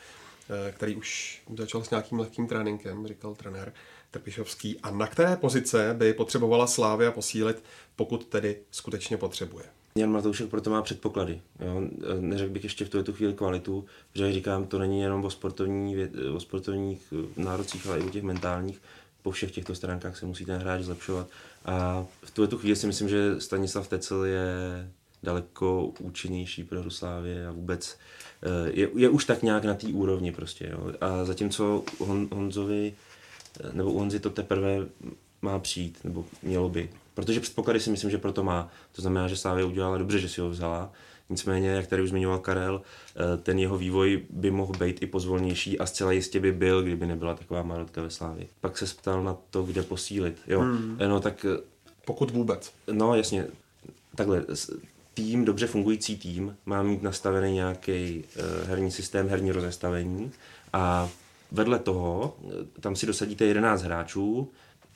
který 0.71 0.97
už 0.97 1.43
začal 1.57 1.85
s 1.85 1.91
nějakým 1.91 2.19
lehkým 2.19 2.47
tréninkem, 2.47 3.07
říkal 3.07 3.35
trenér 3.35 3.73
Trpišovský. 4.11 4.81
A 4.83 4.91
na 4.91 5.07
které 5.07 5.37
pozice 5.37 5.95
by 5.99 6.13
potřebovala 6.13 6.67
Slávia 6.67 7.13
posílit, 7.13 7.63
pokud 7.97 8.27
tedy 8.27 8.57
skutečně 8.71 9.17
potřebuje? 9.17 9.65
Jan 9.97 10.11
Matoušek 10.11 10.51
proto 10.51 10.71
má 10.71 10.83
předpoklady. 10.83 11.41
Jo? 11.61 11.83
Neřekl 12.21 12.53
bych 12.53 12.65
ještě 12.65 12.85
v 12.85 12.89
tuto 12.89 13.13
chvíli 13.13 13.35
kvalitu, 13.35 13.85
že 14.15 14.25
jak 14.25 14.33
říkám, 14.33 14.67
to 14.67 14.79
není 14.79 15.01
jenom 15.01 15.25
o, 15.25 15.31
sportovní, 15.31 15.97
o 16.35 16.41
sportovních 16.41 17.13
nárocích, 17.37 17.87
ale 17.87 17.99
i 17.99 18.03
o 18.03 18.11
těch 18.11 18.23
mentálních. 18.23 18.83
Po 19.23 19.31
všech 19.31 19.51
těchto 19.51 19.75
stránkách 19.75 20.19
se 20.19 20.27
musí 20.27 20.45
ten 20.45 20.61
hráč 20.61 20.83
zlepšovat. 20.83 21.29
A 21.65 22.07
v 22.23 22.31
tuto 22.31 22.59
chvíli 22.59 22.77
si 22.77 22.87
myslím, 22.87 23.09
že 23.09 23.41
Stanislav 23.41 23.89
Tecel 23.89 24.25
je 24.25 24.47
daleko 25.23 25.93
účinnější 25.99 26.65
pro 26.65 26.83
Ruslávě 26.83 27.47
a 27.47 27.53
vůbec 27.53 27.99
eh, 28.43 28.71
je, 28.73 28.89
je 28.97 29.09
už 29.09 29.25
tak 29.25 29.43
nějak 29.43 29.65
na 29.65 29.75
té 29.75 29.87
úrovni 29.87 30.33
prostě. 30.33 30.69
Jo. 30.73 30.93
A 31.01 31.25
zatímco 31.25 31.85
Hon, 31.99 32.29
Honzovi, 32.33 32.95
eh, 33.61 33.71
nebo 33.73 33.93
u 33.93 33.99
Honzy 33.99 34.21
to 34.21 34.31
teprve 34.31 34.87
má 35.43 35.59
přijít, 35.59 35.99
nebo 36.05 36.25
mělo 36.43 36.69
by. 36.69 36.91
Protože 37.15 37.41
předpoklady 37.41 37.81
si 37.81 37.91
myslím, 37.91 38.11
že 38.11 38.19
proto 38.19 38.45
má. 38.45 38.71
To 38.93 39.03
znamená, 39.03 39.29
že 39.29 39.37
Slávě 39.37 39.65
udělala 39.65 39.99
dobře, 39.99 40.19
že 40.19 40.29
si 40.29 40.41
ho 40.41 40.51
vzala. 40.51 40.93
Nicméně, 41.31 41.69
jak 41.69 41.87
tady 41.87 42.03
už 42.03 42.09
zmiňoval 42.09 42.39
Karel, 42.39 42.83
eh, 43.17 43.37
ten 43.37 43.59
jeho 43.59 43.79
vývoj 43.79 44.23
by 44.31 44.51
mohl 44.51 44.73
být 44.79 45.03
i 45.03 45.07
pozvolnější 45.07 45.79
a 45.79 45.87
zcela 45.87 46.13
jistě 46.13 46.41
by 46.41 46.53
byl, 46.53 46.83
kdyby 46.83 47.07
nebyla 47.07 47.35
taková 47.35 47.63
marotka 47.63 48.03
ve 48.03 48.11
Slávě. 48.11 48.47
Pak 48.61 48.79
se 48.79 48.87
ptal 48.87 49.25
na 49.25 49.37
to, 49.51 49.63
kde 49.63 49.83
posílit. 49.83 50.41
Jo, 50.47 50.61
hmm. 50.61 50.99
no 51.09 51.21
tak... 51.21 51.47
Pokud 52.07 52.31
vůbec. 52.31 52.73
No 52.93 53.15
jasně, 53.15 53.47
takhle, 54.15 54.45
tým, 55.23 55.45
dobře 55.45 55.67
fungující 55.67 56.19
tým 56.19 56.57
má 56.67 56.83
mít 56.83 57.03
nastavený 57.03 57.55
nějaký 57.55 58.25
uh, 58.37 58.69
herní 58.69 58.91
systém, 58.91 59.29
herní 59.29 59.53
rozestavení 59.53 60.33
a 60.73 61.09
vedle 61.53 61.79
toho 61.79 62.37
tam 62.81 62.97
si 62.97 63.07
dosadíte 63.07 63.45
11 63.45 63.83
hráčů, 63.83 64.51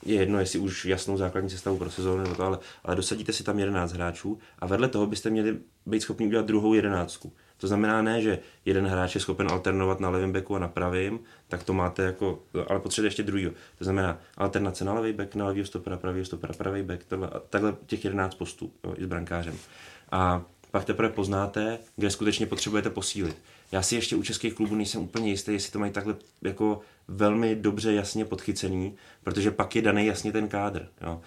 je 0.05 0.15
jedno, 0.15 0.39
jestli 0.39 0.59
už 0.59 0.85
jasnou 0.85 1.17
základní 1.17 1.51
sestavu 1.51 1.79
pro 1.79 1.91
sezónu 1.91 2.23
nebo 2.23 2.35
to, 2.35 2.45
ale, 2.45 2.59
ale 2.85 2.97
dosadíte 2.97 3.33
si 3.33 3.45
tam 3.45 3.59
11 3.59 3.93
hráčů 3.93 4.39
a 4.59 4.67
vedle 4.67 4.89
toho 4.89 5.07
byste 5.07 5.31
měli 5.31 5.59
být 5.87 6.01
schopni 6.01 6.27
udělat 6.27 6.47
druhou 6.47 6.75
jedenáctku. 6.75 7.33
To 7.59 7.67
znamená 7.67 8.03
ne, 8.03 8.23
že 8.23 8.39
jeden 8.65 8.87
hráč 8.87 9.15
je 9.15 9.21
schopen 9.21 9.49
alternovat 9.51 10.01
na 10.01 10.11
levém 10.11 10.33
beku 10.33 10.57
a 10.57 10.59
na 10.59 10.69
pravém, 10.69 11.19
tak 11.49 11.63
to 11.63 11.73
máte 11.73 12.03
jako, 12.03 12.43
ale 12.67 12.81
potřebujete 12.81 13.07
ještě 13.07 13.23
druhý. 13.23 13.51
To 13.79 13.85
znamená 13.85 14.19
alternace 14.37 14.85
na 14.85 14.95
levý 14.95 15.13
bek, 15.13 15.35
na 15.35 15.47
levý 15.47 15.67
stopera, 15.67 15.97
pravý 15.97 16.25
stopera, 16.25 16.55
pravý 16.55 16.83
bek, 16.83 17.07
takhle 17.51 17.75
těch 17.87 18.05
11 18.05 18.35
postů 18.35 18.73
jo, 18.85 18.95
i 18.97 19.05
s 19.05 19.07
brankářem. 19.07 19.59
A 20.13 20.43
pak 20.71 20.85
teprve 20.85 21.09
poznáte, 21.09 21.79
kde 21.97 22.11
skutečně 22.11 22.47
potřebujete 22.47 22.91
posílit. 22.91 23.37
Já 23.73 23.83
si 23.83 23.95
ještě 23.95 24.17
u 24.17 24.23
českých 24.23 24.55
klubů 24.55 24.75
nejsem 24.75 25.01
úplně 25.03 25.31
jistý, 25.31 25.53
jestli 25.53 25.73
to 25.73 25.79
mají 25.79 25.93
takhle 25.93 26.17
jako 26.43 26.81
velmi 27.09 27.57
dobře 27.57 27.93
jasně 27.93 28.25
podchycený, 28.25 28.97
protože 29.25 29.51
pak 29.51 29.77
je 29.77 29.83
daný 29.83 30.07
jasně 30.07 30.33
ten 30.33 30.49
kádr. 30.49 30.89
Jo. 31.01 31.21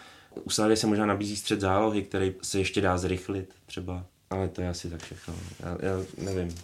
U 0.43 0.49
Slávy 0.49 0.77
se 0.77 0.87
možná 0.87 1.05
nabízí 1.05 1.37
střed 1.37 1.61
zálohy, 1.61 2.03
který 2.03 2.33
se 2.41 2.59
ještě 2.59 2.81
dá 2.81 2.97
zrychlit 2.97 3.53
třeba. 3.65 4.05
Ale 4.29 4.47
to 4.47 4.61
je 4.61 4.69
asi 4.69 4.89
tak 4.89 5.03
všechno. 5.03 5.33
Já, 5.59 5.77
já 5.79 6.05
nevím. 6.17 6.55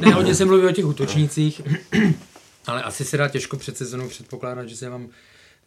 ne, 0.00 0.12
hodně 0.12 0.34
se 0.34 0.44
mluví 0.44 0.66
o 0.66 0.72
těch 0.72 0.86
útočnících, 0.86 1.62
ale 2.66 2.82
asi 2.82 3.04
se 3.04 3.16
dá 3.16 3.28
těžko 3.28 3.56
před 3.56 3.76
sezónou 3.76 4.08
předpokládat, 4.08 4.68
že 4.68 4.76
se 4.76 4.90
vám 4.90 5.08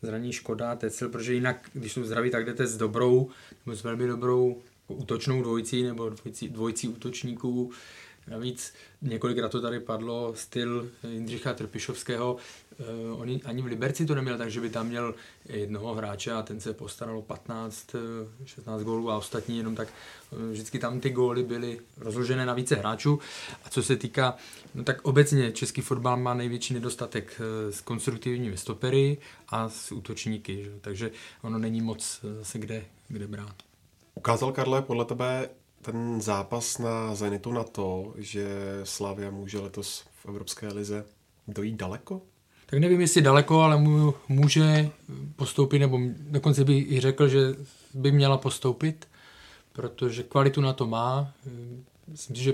zraní 0.02 0.34
Škoda, 0.34 0.76
Tecel, 0.76 1.10
protože 1.10 1.34
jinak, 1.34 1.70
když 1.74 1.94
jsou 1.94 2.04
zdraví, 2.04 2.32
tak 2.32 2.46
jdete 2.46 2.68
s 2.68 2.78
dobrou, 2.78 3.30
nebo 3.66 3.78
s 3.78 3.84
velmi 3.84 4.08
dobrou 4.08 4.62
útočnou 4.94 5.44
dvojicí 5.44 5.84
nebo 5.84 6.10
dvojicí, 6.10 6.50
dvojicí 6.50 6.88
útočníků. 6.88 7.72
Navíc 8.30 8.74
několikrát 9.02 9.50
to 9.50 9.62
tady 9.62 9.80
padlo, 9.80 10.34
styl 10.36 10.90
Jindřicha 11.12 11.54
Trpišovského. 11.54 12.38
Uh, 12.80 13.22
oni 13.22 13.42
ani 13.46 13.62
v 13.62 13.66
Liberci 13.66 14.06
to 14.06 14.16
neměl 14.16 14.38
tak, 14.38 14.52
že 14.52 14.62
by 14.62 14.70
tam 14.70 14.88
měl 14.88 15.16
jednoho 15.46 15.94
hráče 15.94 16.32
a 16.32 16.42
ten 16.42 16.60
se 16.60 16.74
postaral 16.74 17.22
15, 17.22 17.96
16 18.46 18.82
gólů 18.82 19.12
a 19.12 19.18
ostatní 19.18 19.58
jenom 19.58 19.76
tak. 19.76 19.88
Uh, 20.32 20.52
vždycky 20.52 20.80
tam 20.80 21.00
ty 21.00 21.10
góly 21.10 21.44
byly 21.44 21.80
rozložené 21.98 22.46
na 22.46 22.54
více 22.54 22.76
hráčů. 22.76 23.20
A 23.64 23.70
co 23.70 23.84
se 23.84 23.96
týká, 23.96 24.36
no 24.76 24.84
tak 24.84 25.02
obecně 25.02 25.52
český 25.52 25.82
fotbal 25.82 26.18
má 26.18 26.34
největší 26.34 26.74
nedostatek 26.74 27.42
s 27.70 27.82
konstruktivními 27.82 28.58
stopery 28.58 29.18
a 29.50 29.70
s 29.70 29.92
útočníky, 29.92 30.64
že? 30.64 30.72
takže 30.82 31.12
ono 31.42 31.58
není 31.58 31.82
moc 31.82 32.20
zase 32.40 32.60
kde, 32.60 32.86
kde 33.08 33.28
brát. 33.28 33.69
Ukázal 34.20 34.52
Karle 34.52 34.82
podle 34.82 35.06
tebe 35.06 35.50
ten 35.82 36.22
zápas 36.22 36.78
na 36.78 37.16
Zenitu 37.16 37.52
na 37.54 37.64
to, 37.64 38.14
že 38.18 38.48
Slavia 38.84 39.32
může 39.32 39.60
letos 39.60 40.04
v 40.22 40.26
Evropské 40.26 40.68
lize 40.68 41.06
dojít 41.48 41.76
daleko? 41.76 42.22
Tak 42.66 42.80
nevím, 42.80 43.02
jestli 43.02 43.22
daleko, 43.22 43.62
ale 43.62 43.78
může 44.28 44.90
postoupit, 45.36 45.80
nebo 45.80 46.00
dokonce 46.20 46.66
bych 46.66 46.92
i 46.92 47.00
řekl, 47.00 47.28
že 47.28 47.40
by 47.94 48.12
měla 48.12 48.38
postoupit, 48.38 49.08
protože 49.74 50.24
kvalitu 50.24 50.62
na 50.62 50.74
to 50.74 50.88
má. 50.88 51.34
Myslím 52.08 52.36
si, 52.36 52.44
že 52.44 52.54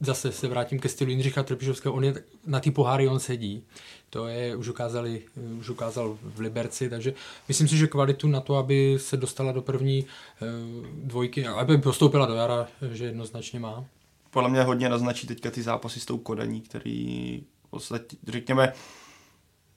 zase 0.00 0.32
se 0.32 0.48
vrátím 0.48 0.80
ke 0.80 0.88
stylu 0.88 1.10
Jindřicha 1.10 1.42
Trpišovského, 1.42 1.94
on 1.94 2.04
je 2.04 2.14
na 2.46 2.60
ty 2.60 2.70
poháry 2.70 3.08
on 3.08 3.20
sedí. 3.20 3.64
To 4.10 4.26
je, 4.26 4.56
už, 4.56 4.68
ukázali, 4.68 5.22
už 5.58 5.70
ukázal 5.70 6.18
v 6.22 6.40
Liberci, 6.40 6.90
takže 6.90 7.14
myslím 7.48 7.68
si, 7.68 7.76
že 7.76 7.86
kvalitu 7.86 8.28
na 8.28 8.40
to, 8.40 8.56
aby 8.56 8.98
se 9.00 9.16
dostala 9.16 9.52
do 9.52 9.62
první 9.62 10.06
eh, 10.06 10.46
dvojky, 10.92 11.46
aby 11.46 11.78
postoupila 11.78 12.26
do 12.26 12.34
jara, 12.34 12.66
že 12.92 13.04
jednoznačně 13.04 13.60
má. 13.60 13.84
Podle 14.30 14.50
mě 14.50 14.62
hodně 14.62 14.88
naznačí 14.88 15.26
teďka 15.26 15.50
ty 15.50 15.62
zápasy 15.62 16.00
s 16.00 16.04
tou 16.04 16.18
Kodaní, 16.18 16.60
který 16.60 17.42
podstatě, 17.74 18.16
řekněme, 18.28 18.72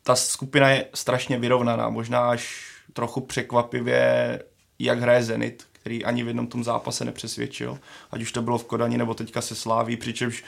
ta 0.04 0.16
skupina 0.16 0.70
je 0.70 0.86
strašně 0.94 1.40
vyrovnaná, 1.40 1.90
možná 1.90 2.30
až 2.30 2.66
trochu 2.94 3.22
překvapivě, 3.22 4.40
jak 4.80 5.00
hraje 5.00 5.24
Zenit, 5.24 5.68
který 5.74 6.06
ani 6.06 6.24
v 6.24 6.28
jednom 6.28 6.48
tom 6.48 6.64
zápase 6.64 7.06
nepřesvědčil, 7.06 7.80
ať 8.12 8.22
už 8.22 8.32
to 8.32 8.42
bylo 8.42 8.58
v 8.58 8.66
Kodani 8.66 8.98
nebo 8.98 9.14
teďka 9.14 9.42
se 9.42 9.56
Sláví, 9.56 9.98
přičemž 9.98 10.44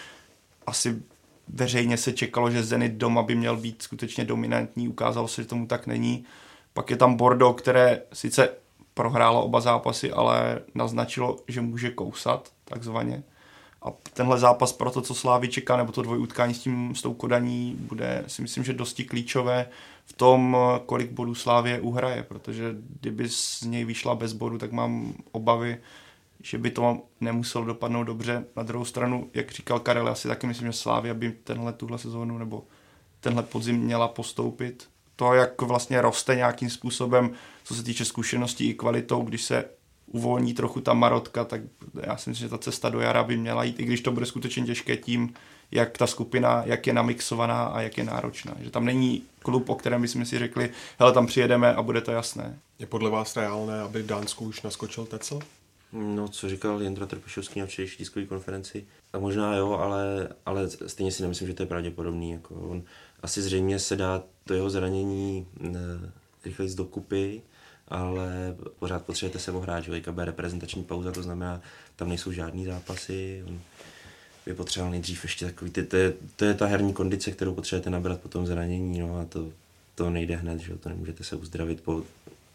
asi 0.68 1.02
veřejně 1.48 1.98
se 1.98 2.14
čekalo, 2.14 2.52
že 2.52 2.64
Zenit 2.64 2.92
doma 2.92 3.24
by 3.24 3.36
měl 3.36 3.58
být 3.58 3.82
skutečně 3.82 4.26
dominantní, 4.26 4.88
ukázalo 4.88 5.28
se, 5.28 5.42
že 5.42 5.48
tomu 5.48 5.68
tak 5.68 5.88
není. 5.88 6.26
Pak 6.74 6.90
je 6.90 6.98
tam 6.98 7.16
Bordeaux, 7.16 7.62
které 7.62 8.02
sice 8.14 8.50
prohrálo 8.94 9.44
oba 9.44 9.62
zápasy, 9.62 10.12
ale 10.12 10.60
naznačilo, 10.76 11.38
že 11.48 11.62
může 11.62 11.90
kousat, 11.90 12.52
takzvaně. 12.66 13.24
A 13.82 13.92
tenhle 14.14 14.40
zápas 14.40 14.74
pro 14.74 14.92
to, 14.92 15.02
co 15.02 15.16
Slávy 15.16 15.48
čeká, 15.48 15.78
nebo 15.78 15.92
to 15.92 16.02
dvojutkání 16.02 16.54
s, 16.54 16.60
tím, 16.60 16.96
s 16.96 17.02
tou 17.02 17.14
Kodaní, 17.14 17.76
bude 17.80 18.24
si 18.28 18.42
myslím, 18.42 18.64
že 18.64 18.74
dosti 18.74 19.04
klíčové 19.04 19.70
v 20.06 20.14
tom, 20.14 20.58
kolik 20.86 21.12
bodů 21.12 21.36
Slávě 21.36 21.80
uhraje, 21.82 22.24
protože 22.24 22.76
kdyby 23.02 23.30
z 23.30 23.62
něj 23.62 23.86
vyšla 23.86 24.16
bez 24.16 24.34
bodu, 24.34 24.58
tak 24.58 24.72
mám 24.72 25.14
obavy, 25.32 25.78
že 26.44 26.58
by 26.58 26.72
to 26.72 27.02
nemuselo 27.22 27.66
dopadnout 27.66 28.04
dobře. 28.04 28.46
Na 28.56 28.64
druhou 28.64 28.86
stranu, 28.86 29.30
jak 29.34 29.52
říkal 29.52 29.80
Karel, 29.80 30.08
já 30.08 30.16
si 30.16 30.28
taky 30.28 30.48
myslím, 30.48 30.68
že 30.68 30.74
Slávia 30.74 31.14
by 31.14 31.32
tenhle 31.32 31.74
tuhle 31.74 31.98
sezónu 31.98 32.38
nebo 32.38 32.64
tenhle 33.20 33.44
podzim 33.44 33.78
měla 33.78 34.08
postoupit. 34.08 34.90
To, 35.16 35.34
jak 35.34 35.62
vlastně 35.62 36.02
roste 36.02 36.36
nějakým 36.36 36.70
způsobem, 36.70 37.32
co 37.64 37.76
se 37.76 37.84
týče 37.84 38.06
zkušeností 38.06 38.70
i 38.70 38.74
kvalitou, 38.74 39.22
když 39.22 39.42
se 39.42 39.66
uvolní 40.12 40.54
trochu 40.54 40.82
ta 40.82 40.94
marotka, 40.94 41.46
tak 41.46 41.62
já 42.02 42.18
si 42.18 42.30
myslím, 42.30 42.48
že 42.48 42.50
ta 42.50 42.58
cesta 42.58 42.90
do 42.90 43.00
jara 43.00 43.24
by 43.24 43.38
měla 43.38 43.64
jít, 43.64 43.80
i 43.80 43.84
když 43.84 44.02
to 44.02 44.12
bude 44.12 44.26
skutečně 44.26 44.64
těžké 44.64 44.98
tím, 44.98 45.34
jak 45.72 45.98
ta 45.98 46.08
skupina, 46.08 46.64
jak 46.66 46.88
je 46.88 46.94
namixovaná 46.94 47.64
a 47.64 47.82
jak 47.82 47.98
je 47.98 48.04
náročná. 48.04 48.56
Že 48.60 48.70
tam 48.70 48.86
není 48.86 49.24
klub, 49.40 49.70
o 49.70 49.76
kterém 49.76 50.02
bychom 50.02 50.26
si 50.26 50.40
řekli, 50.40 50.70
hele, 51.00 51.14
tam 51.14 51.28
přijedeme 51.28 51.76
a 51.76 51.82
bude 51.82 52.02
to 52.02 52.12
jasné. 52.12 52.60
Je 52.80 52.86
podle 52.86 53.10
vás 53.10 53.36
reálné, 53.36 53.82
aby 53.82 54.04
Dánsku 54.04 54.46
už 54.46 54.62
naskočil 54.62 55.06
Tecel? 55.06 55.40
No, 55.94 56.28
co 56.28 56.50
říkal 56.50 56.82
Jindra 56.82 57.06
Trpišovský 57.06 57.60
na 57.60 57.66
včerejší 57.66 57.98
tiskové 57.98 58.26
konferenci. 58.26 58.86
A 59.14 59.20
možná 59.20 59.56
jo, 59.56 59.72
ale, 59.72 60.30
ale 60.46 60.70
stejně 60.88 61.12
si 61.12 61.22
nemyslím, 61.22 61.48
že 61.48 61.54
to 61.54 61.64
je 61.64 61.68
pravděpodobný. 61.68 62.32
Jako 62.32 62.56
on 62.56 62.84
asi 63.24 63.42
zřejmě 63.42 63.80
se 63.80 63.96
dá 63.96 64.24
to 64.44 64.54
jeho 64.54 64.70
zranění 64.70 65.48
rychleji 66.46 66.70
z 66.70 66.76
dokupy 66.76 67.42
ale 67.90 68.56
pořád 68.80 69.06
potřebujete 69.06 69.40
se 69.40 69.52
ohrát, 69.52 69.84
že 69.84 69.92
je 69.92 70.02
reprezentační 70.18 70.84
pauza, 70.84 71.12
to 71.12 71.24
znamená, 71.24 71.62
tam 71.96 72.10
nejsou 72.10 72.32
žádný 72.32 72.66
zápasy, 72.66 73.44
on 73.48 73.60
by 74.46 74.54
potřeboval 74.54 74.92
nejdřív 74.92 75.24
ještě 75.24 75.46
takový, 75.46 75.72
ty, 75.72 75.84
to, 75.84 75.96
je, 75.98 76.14
to 76.36 76.46
je 76.46 76.54
ta 76.54 76.66
herní 76.66 76.94
kondice, 76.94 77.32
kterou 77.32 77.54
potřebujete 77.54 77.90
nabrat 77.90 78.22
po 78.22 78.30
tom 78.30 78.48
zranění, 78.48 79.00
no 79.00 79.20
a 79.20 79.26
to, 79.26 79.50
to 79.96 80.10
nejde 80.10 80.36
hned, 80.36 80.60
že 80.60 80.76
to 80.76 80.90
nemůžete 80.90 81.24
se 81.24 81.36
uzdravit 81.36 81.82
po 81.82 82.04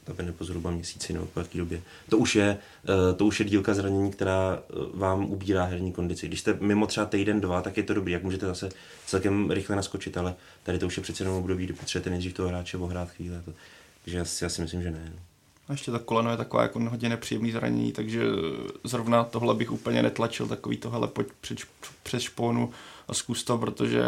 aby 0.07 0.33
po 0.33 0.45
zhruba 0.45 0.71
měsíci 0.71 1.13
nebo 1.13 1.27
po 1.27 1.41
jaký 1.41 1.59
době. 1.59 1.83
To 2.09 2.19
už 2.19 2.37
je, 2.37 2.59
eh, 2.85 3.15
to 3.15 3.27
už 3.27 3.41
je 3.41 3.47
dílka 3.47 3.75
zranění, 3.75 4.11
která 4.11 4.59
eh, 4.59 4.75
vám 4.95 5.25
ubírá 5.25 5.65
herní 5.65 5.93
kondici. 5.93 6.29
Když 6.29 6.41
jste 6.41 6.57
mimo 6.61 6.87
třeba 6.87 7.07
týden, 7.07 7.41
dva, 7.41 7.63
tak 7.63 7.77
je 7.77 7.83
to 7.83 7.95
dobrý, 7.95 8.13
jak 8.13 8.23
můžete 8.23 8.47
zase 8.47 8.69
celkem 9.07 9.51
rychle 9.51 9.77
naskočit, 9.77 10.17
ale 10.17 10.35
tady 10.63 10.79
to 10.79 10.87
už 10.87 10.97
je 10.97 11.03
přece 11.03 11.25
jenom 11.25 11.37
období, 11.37 11.65
kdy 11.65 11.73
potřebujete 11.73 12.11
nejdřív 12.11 12.33
toho 12.35 12.49
hráče 12.49 12.77
ohrát 12.77 13.11
chvíli. 13.11 13.37
Takže 14.05 14.19
já 14.19 14.25
si, 14.25 14.45
já 14.45 14.51
si 14.51 14.63
myslím, 14.63 14.83
že 14.83 14.91
ne. 14.91 15.13
No. 15.15 15.23
A 15.69 15.73
ještě 15.73 15.91
ta 15.91 15.99
koleno 15.99 16.31
je 16.31 16.37
taková 16.37 16.63
jako 16.63 16.81
hodně 16.81 17.09
nepříjemný 17.09 17.53
zranění, 17.53 17.93
takže 17.93 18.23
zrovna 18.85 19.25
tohle 19.25 19.55
bych 19.55 19.73
úplně 19.73 20.03
netlačil, 20.03 20.49
takový 20.49 20.77
tohle 20.77 21.09
pojď 21.09 21.29
před, 21.41 21.59
přes 22.03 22.23
špónu 22.23 22.71
a 23.09 23.15
zkus 23.15 23.45
to, 23.45 23.59
protože 23.59 24.03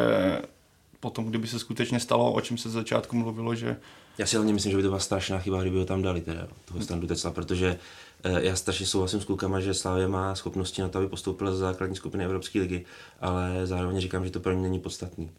potom, 1.00 1.24
kdyby 1.24 1.46
se 1.46 1.58
skutečně 1.58 2.00
stalo, 2.00 2.32
o 2.32 2.40
čem 2.40 2.58
se 2.58 2.70
z 2.70 2.72
začátku 2.72 3.16
mluvilo, 3.16 3.54
že... 3.54 3.76
Já 4.18 4.26
si 4.26 4.36
hlavně 4.36 4.54
myslím, 4.54 4.70
že 4.70 4.76
by 4.76 4.82
to 4.82 4.88
byla 4.88 5.00
strašná 5.00 5.38
chyba, 5.38 5.60
kdyby 5.60 5.78
ho 5.78 5.84
tam 5.84 6.02
dali, 6.02 6.20
teda, 6.20 6.48
toho 6.64 6.80
standu 6.80 7.06
Tecla, 7.06 7.30
protože 7.30 7.78
eh, 8.24 8.42
já 8.42 8.56
strašně 8.56 8.86
souhlasím 8.86 9.20
s 9.20 9.24
klukama, 9.24 9.60
že 9.60 9.74
Slávě 9.74 10.08
má 10.08 10.34
schopnosti 10.34 10.82
na 10.82 10.88
to, 10.88 10.98
aby 10.98 11.08
postoupila 11.08 11.50
ze 11.50 11.56
základní 11.56 11.96
skupiny 11.96 12.24
Evropské 12.24 12.60
ligy, 12.60 12.84
ale 13.20 13.66
zároveň 13.66 14.00
říkám, 14.00 14.24
že 14.24 14.30
to 14.30 14.40
pro 14.40 14.52
mě 14.52 14.62
není 14.62 14.80
podstatný 14.80 15.30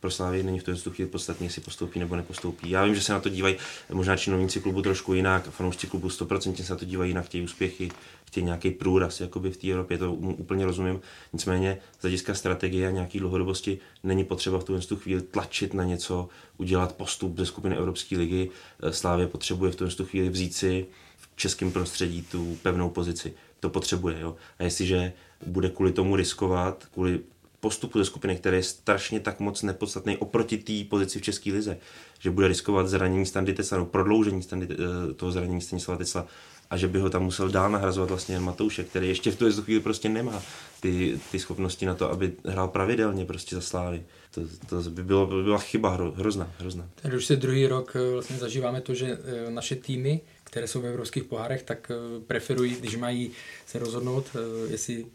pro 0.00 0.10
Slávy 0.10 0.42
není 0.42 0.58
v 0.58 0.62
té 0.62 0.74
chvíli 0.90 1.10
podstatný, 1.10 1.46
jestli 1.46 1.62
postoupí 1.62 1.98
nebo 1.98 2.16
nepostoupí. 2.16 2.70
Já 2.70 2.84
vím, 2.84 2.94
že 2.94 3.00
se 3.00 3.12
na 3.12 3.20
to 3.20 3.28
dívají 3.28 3.56
možná 3.92 4.16
činovníci 4.16 4.60
klubu 4.60 4.82
trošku 4.82 5.14
jinak, 5.14 5.50
fanoušci 5.50 5.86
klubu 5.86 6.08
100% 6.08 6.64
se 6.64 6.72
na 6.72 6.78
to 6.78 6.84
dívají 6.84 7.10
jinak, 7.10 7.24
chtějí 7.24 7.44
úspěchy, 7.44 7.90
chtějí 8.24 8.44
nějaký 8.44 8.70
průraz 8.70 9.20
jakoby 9.20 9.50
v 9.50 9.56
té 9.56 9.70
Evropě, 9.70 9.98
to 9.98 10.12
úplně 10.12 10.64
rozumím. 10.64 11.00
Nicméně 11.32 11.78
z 11.98 12.02
hlediska 12.02 12.34
strategie 12.34 12.88
a 12.88 12.90
nějaký 12.90 13.18
dlouhodobosti 13.18 13.78
není 14.02 14.24
potřeba 14.24 14.58
v 14.58 14.64
tu 14.64 14.96
chvíli 14.96 15.22
tlačit 15.22 15.74
na 15.74 15.84
něco, 15.84 16.28
udělat 16.56 16.96
postup 16.96 17.38
ze 17.38 17.46
skupiny 17.46 17.76
Evropské 17.76 18.18
ligy. 18.18 18.50
Slávě 18.90 19.26
potřebuje 19.26 19.72
v 19.72 19.76
tu 19.76 20.04
chvíli 20.04 20.28
vzít 20.28 20.54
si 20.54 20.86
v 21.16 21.28
českém 21.36 21.72
prostředí 21.72 22.22
tu 22.22 22.58
pevnou 22.62 22.90
pozici. 22.90 23.34
To 23.60 23.70
potřebuje. 23.70 24.20
Jo? 24.20 24.36
A 24.58 24.62
jestliže 24.62 25.12
bude 25.46 25.70
kvůli 25.70 25.92
tomu 25.92 26.16
riskovat, 26.16 26.86
kvůli 26.94 27.20
postupu 27.60 27.98
ze 27.98 28.04
skupiny, 28.04 28.36
který 28.36 28.56
je 28.56 28.62
strašně 28.62 29.20
tak 29.20 29.40
moc 29.40 29.62
nepodstatný 29.62 30.16
oproti 30.16 30.58
té 30.58 30.90
pozici 30.90 31.18
v 31.18 31.22
České 31.22 31.52
lize, 31.52 31.78
že 32.18 32.30
bude 32.30 32.48
riskovat 32.48 32.88
zranění 32.88 33.26
Standy 33.26 33.54
Tesla, 33.54 33.78
no 33.78 33.86
prodloužení 33.86 34.42
standy, 34.42 34.68
eh, 34.70 35.14
toho 35.14 35.32
zranění 35.32 35.60
Stanislava 35.60 35.98
Tesla 35.98 36.26
a 36.70 36.76
že 36.76 36.88
by 36.88 36.98
ho 36.98 37.10
tam 37.10 37.22
musel 37.22 37.48
dál 37.48 37.70
nahrazovat 37.70 38.08
vlastně 38.08 38.34
jen 38.34 38.42
Matoušek, 38.42 38.86
který 38.88 39.08
ještě 39.08 39.30
v 39.30 39.36
tu 39.36 39.62
chvíli 39.62 39.80
prostě 39.80 40.08
nemá 40.08 40.42
ty, 40.80 41.20
ty 41.32 41.38
schopnosti 41.38 41.86
na 41.86 41.94
to, 41.94 42.10
aby 42.10 42.32
hrál 42.44 42.68
pravidelně 42.68 43.24
prostě 43.24 43.56
za 43.56 43.62
Slávy. 43.62 44.02
To, 44.34 44.40
to 44.68 44.90
by, 44.90 45.02
bylo, 45.02 45.26
by 45.26 45.42
byla 45.42 45.58
chyba 45.58 45.90
hro, 45.90 46.12
hrozná, 46.12 46.52
hrozná. 46.58 46.88
Tady 47.02 47.16
už 47.16 47.26
se 47.26 47.36
druhý 47.36 47.66
rok 47.66 47.96
eh, 47.96 48.12
vlastně 48.12 48.36
zažíváme 48.36 48.80
to, 48.80 48.94
že 48.94 49.18
eh, 49.24 49.50
naše 49.50 49.76
týmy 49.76 50.20
které 50.50 50.68
jsou 50.68 50.80
v 50.80 50.86
evropských 50.86 51.24
pohárech, 51.24 51.62
tak 51.62 51.90
eh, 51.90 52.20
preferují, 52.26 52.76
když 52.80 52.96
mají 52.96 53.30
se 53.66 53.78
rozhodnout, 53.78 54.26
eh, 54.34 54.70
jestli 54.70 55.06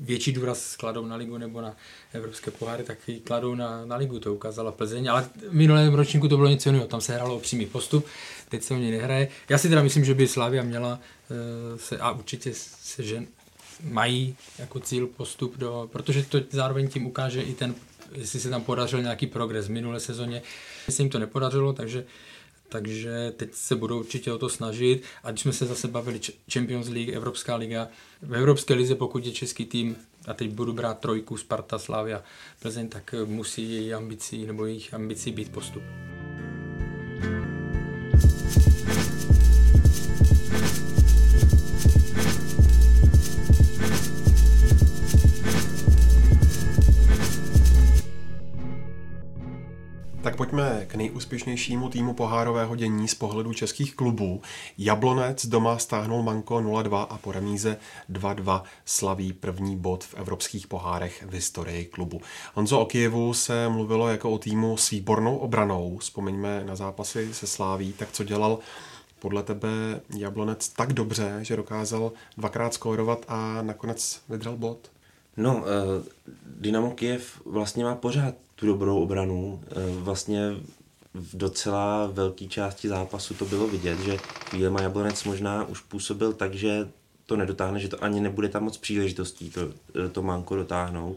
větší 0.00 0.32
důraz 0.32 0.70
skladou 0.70 1.06
na 1.06 1.16
ligu 1.16 1.38
nebo 1.38 1.60
na 1.60 1.76
evropské 2.12 2.50
poháry, 2.50 2.84
tak 2.84 2.98
ji 3.08 3.20
kladou 3.20 3.54
na, 3.54 3.86
na 3.86 3.96
ligu, 3.96 4.20
to 4.20 4.34
ukázala 4.34 4.72
Plzeň, 4.72 5.10
ale 5.10 5.22
v 5.22 5.52
minulém 5.52 5.94
ročníku 5.94 6.28
to 6.28 6.36
bylo 6.36 6.48
něco 6.48 6.68
jiného, 6.68 6.86
tam 6.86 7.00
se 7.00 7.14
hrálo 7.14 7.36
o 7.36 7.40
přímý 7.40 7.66
postup, 7.66 8.06
teď 8.48 8.62
se 8.62 8.74
o 8.74 8.76
něj 8.76 8.90
nehraje. 8.90 9.28
Já 9.48 9.58
si 9.58 9.68
teda 9.68 9.82
myslím, 9.82 10.04
že 10.04 10.14
by 10.14 10.28
Slavia 10.28 10.62
měla 10.62 11.00
eh, 11.30 11.78
se, 11.78 11.98
a 11.98 12.10
určitě 12.10 12.52
se, 12.54 13.02
že 13.02 13.22
mají 13.82 14.36
jako 14.58 14.80
cíl 14.80 15.06
postup 15.06 15.56
do, 15.56 15.88
protože 15.92 16.22
to 16.22 16.40
zároveň 16.50 16.88
tím 16.88 17.06
ukáže 17.06 17.42
i 17.42 17.54
ten, 17.54 17.74
jestli 18.12 18.40
se 18.40 18.50
tam 18.50 18.62
podařil 18.62 19.02
nějaký 19.02 19.26
progres 19.26 19.66
v 19.66 19.70
minulé 19.70 20.00
sezóně, 20.00 20.42
se 20.88 21.02
jim 21.02 21.10
to 21.10 21.18
nepodařilo, 21.18 21.72
takže 21.72 22.04
takže 22.68 23.32
teď 23.36 23.54
se 23.54 23.76
budou 23.76 23.98
určitě 23.98 24.32
o 24.32 24.38
to 24.38 24.48
snažit. 24.48 25.02
A 25.22 25.30
když 25.30 25.42
jsme 25.42 25.52
se 25.52 25.66
zase 25.66 25.88
bavili 25.88 26.20
Champions 26.52 26.88
League, 26.88 27.08
Evropská 27.14 27.56
liga, 27.56 27.88
v 28.22 28.34
Evropské 28.34 28.74
lize, 28.74 28.94
pokud 28.94 29.26
je 29.26 29.32
český 29.32 29.66
tým, 29.66 29.96
a 30.26 30.34
teď 30.34 30.50
budu 30.50 30.72
brát 30.72 30.98
trojku 30.98 31.36
Sparta, 31.36 31.78
Slavia, 31.78 32.22
Plzeň, 32.62 32.88
tak 32.88 33.14
musí 33.24 33.72
její 33.72 33.94
ambicí 33.94 34.46
nebo 34.46 34.66
jejich 34.66 34.94
ambicí 34.94 35.32
být 35.32 35.52
postup. 35.52 35.82
Tak 50.26 50.36
pojďme 50.36 50.86
k 50.86 50.94
nejúspěšnějšímu 50.94 51.88
týmu 51.88 52.14
pohárového 52.14 52.76
dění 52.76 53.08
z 53.08 53.14
pohledu 53.14 53.52
českých 53.52 53.94
klubů. 53.94 54.42
Jablonec 54.78 55.46
doma 55.46 55.78
stáhnul 55.78 56.22
Manko 56.22 56.54
0-2 56.54 57.06
a 57.10 57.18
po 57.18 57.32
remíze 57.32 57.76
2-2 58.12 58.62
slaví 58.84 59.32
první 59.32 59.76
bod 59.76 60.04
v 60.04 60.14
evropských 60.14 60.66
pohárech 60.66 61.24
v 61.26 61.32
historii 61.32 61.84
klubu. 61.84 62.20
Honzo 62.54 62.80
o 62.80 62.86
Kijevu 62.86 63.34
se 63.34 63.68
mluvilo 63.68 64.08
jako 64.08 64.30
o 64.30 64.38
týmu 64.38 64.76
s 64.76 64.90
výbornou 64.90 65.36
obranou. 65.36 65.98
Vzpomeňme 65.98 66.64
na 66.64 66.76
zápasy 66.76 67.34
se 67.34 67.46
Sláví, 67.46 67.92
tak 67.92 68.12
co 68.12 68.24
dělal 68.24 68.58
podle 69.18 69.42
tebe 69.42 70.00
Jablonec 70.16 70.68
tak 70.68 70.92
dobře, 70.92 71.38
že 71.42 71.56
dokázal 71.56 72.12
dvakrát 72.36 72.74
skórovat 72.74 73.24
a 73.28 73.62
nakonec 73.62 74.20
vydral 74.28 74.56
bod? 74.56 74.90
No, 75.36 75.56
uh, 75.56 75.62
Dynamo 76.46 76.90
Kiev 76.90 77.40
vlastně 77.44 77.84
má 77.84 77.94
pořád 77.94 78.34
tu 78.56 78.66
dobrou 78.66 79.02
obranu. 79.02 79.62
Eh, 79.66 79.74
vlastně 79.98 80.54
v 81.14 81.36
docela 81.36 82.06
velké 82.06 82.46
části 82.46 82.88
zápasu 82.88 83.34
to 83.34 83.44
bylo 83.44 83.68
vidět, 83.68 83.98
že 83.98 84.16
chvílema 84.50 84.82
Jablonec 84.82 85.24
možná 85.24 85.64
už 85.64 85.80
působil 85.80 86.32
tak, 86.32 86.54
že 86.54 86.88
to 87.26 87.36
nedotáhne, 87.36 87.80
že 87.80 87.88
to 87.88 88.04
ani 88.04 88.20
nebude 88.20 88.48
tam 88.48 88.64
moc 88.64 88.76
příležitostí 88.76 89.50
to, 89.50 89.60
eh, 89.60 90.08
to 90.08 90.22
manko 90.22 90.56
dotáhnout. 90.56 91.16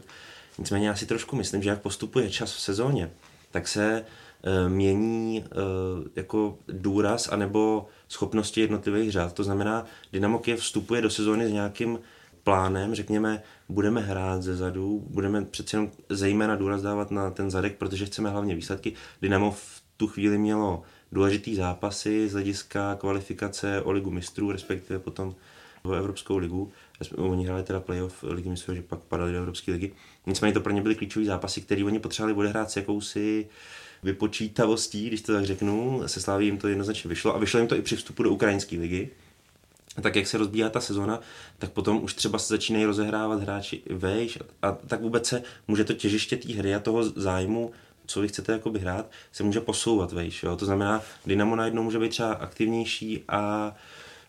Nicméně 0.58 0.88
já 0.88 0.94
si 0.96 1.06
trošku 1.06 1.36
myslím, 1.36 1.62
že 1.62 1.70
jak 1.70 1.82
postupuje 1.82 2.30
čas 2.30 2.52
v 2.52 2.60
sezóně, 2.60 3.10
tak 3.50 3.68
se 3.68 4.04
e, 4.42 4.68
mění 4.68 5.38
e, 5.38 5.44
jako 6.16 6.58
důraz 6.68 7.28
anebo 7.28 7.88
schopnosti 8.08 8.60
jednotlivých 8.60 9.12
řád. 9.12 9.32
To 9.32 9.44
znamená, 9.44 9.86
Dynamo 10.12 10.38
Kiev 10.38 10.60
vstupuje 10.60 11.02
do 11.02 11.10
sezóny 11.10 11.48
s 11.48 11.52
nějakým 11.52 11.98
plánem, 12.44 12.94
řekněme, 12.94 13.42
budeme 13.68 14.00
hrát 14.00 14.42
ze 14.42 14.56
zadu, 14.56 15.04
budeme 15.10 15.44
přece 15.44 15.76
jenom 15.76 15.90
zejména 16.08 16.56
důraz 16.56 16.82
dávat 16.82 17.10
na 17.10 17.30
ten 17.30 17.50
zadek, 17.50 17.76
protože 17.76 18.06
chceme 18.06 18.30
hlavně 18.30 18.54
výsledky. 18.54 18.92
Dynamo 19.22 19.50
v 19.50 19.82
tu 19.96 20.06
chvíli 20.06 20.38
mělo 20.38 20.82
důležitý 21.12 21.54
zápasy 21.54 22.28
z 22.28 22.32
hlediska 22.32 22.94
kvalifikace 22.94 23.82
o 23.82 23.92
ligu 23.92 24.10
mistrů, 24.10 24.52
respektive 24.52 24.98
potom 24.98 25.34
o 25.82 25.92
Evropskou 25.92 26.36
ligu. 26.36 26.72
Oni 27.16 27.44
hráli 27.44 27.62
teda 27.62 27.80
playoff 27.80 28.24
ligy 28.28 28.48
mistrů, 28.48 28.74
že 28.74 28.82
pak 28.82 29.00
padali 29.00 29.32
do 29.32 29.38
Evropské 29.38 29.72
ligy. 29.72 29.92
Nicméně 30.26 30.54
to 30.54 30.60
pro 30.60 30.72
ně 30.72 30.82
byly 30.82 30.94
klíčové 30.94 31.26
zápasy, 31.26 31.60
které 31.60 31.84
oni 31.84 31.98
potřebovali 31.98 32.38
odehrát 32.38 32.70
s 32.70 32.76
jakousi 32.76 33.48
vypočítavostí, 34.02 35.06
když 35.06 35.22
to 35.22 35.32
tak 35.32 35.44
řeknu. 35.44 36.02
Se 36.06 36.20
Sláví 36.20 36.46
jim 36.46 36.58
to 36.58 36.68
jednoznačně 36.68 37.08
vyšlo 37.08 37.34
a 37.34 37.38
vyšlo 37.38 37.58
jim 37.58 37.68
to 37.68 37.76
i 37.76 37.82
při 37.82 37.96
vstupu 37.96 38.22
do 38.22 38.30
ukrajinské 38.30 38.76
ligy 38.76 39.10
tak 40.02 40.16
jak 40.16 40.26
se 40.26 40.38
rozbíhá 40.38 40.68
ta 40.68 40.80
sezona, 40.80 41.20
tak 41.58 41.70
potom 41.70 42.02
už 42.02 42.14
třeba 42.14 42.38
se 42.38 42.54
začínají 42.54 42.84
rozehrávat 42.84 43.42
hráči 43.42 43.82
vejš 43.90 44.38
a, 44.62 44.68
a 44.68 44.72
tak 44.72 45.00
vůbec 45.00 45.26
se 45.26 45.42
může 45.68 45.84
to 45.84 45.92
těžiště 45.92 46.36
té 46.36 46.52
hry 46.52 46.74
a 46.74 46.80
toho 46.80 47.04
zájmu, 47.04 47.70
co 48.06 48.20
vy 48.20 48.28
chcete 48.28 48.52
jakoby 48.52 48.78
hrát, 48.78 49.10
se 49.32 49.42
může 49.42 49.60
posouvat 49.60 50.12
vejš. 50.12 50.42
Jo? 50.42 50.56
To 50.56 50.64
znamená, 50.64 51.02
Dynamo 51.26 51.56
najednou 51.56 51.82
může 51.82 51.98
být 51.98 52.08
třeba 52.08 52.32
aktivnější 52.32 53.22
a 53.28 53.74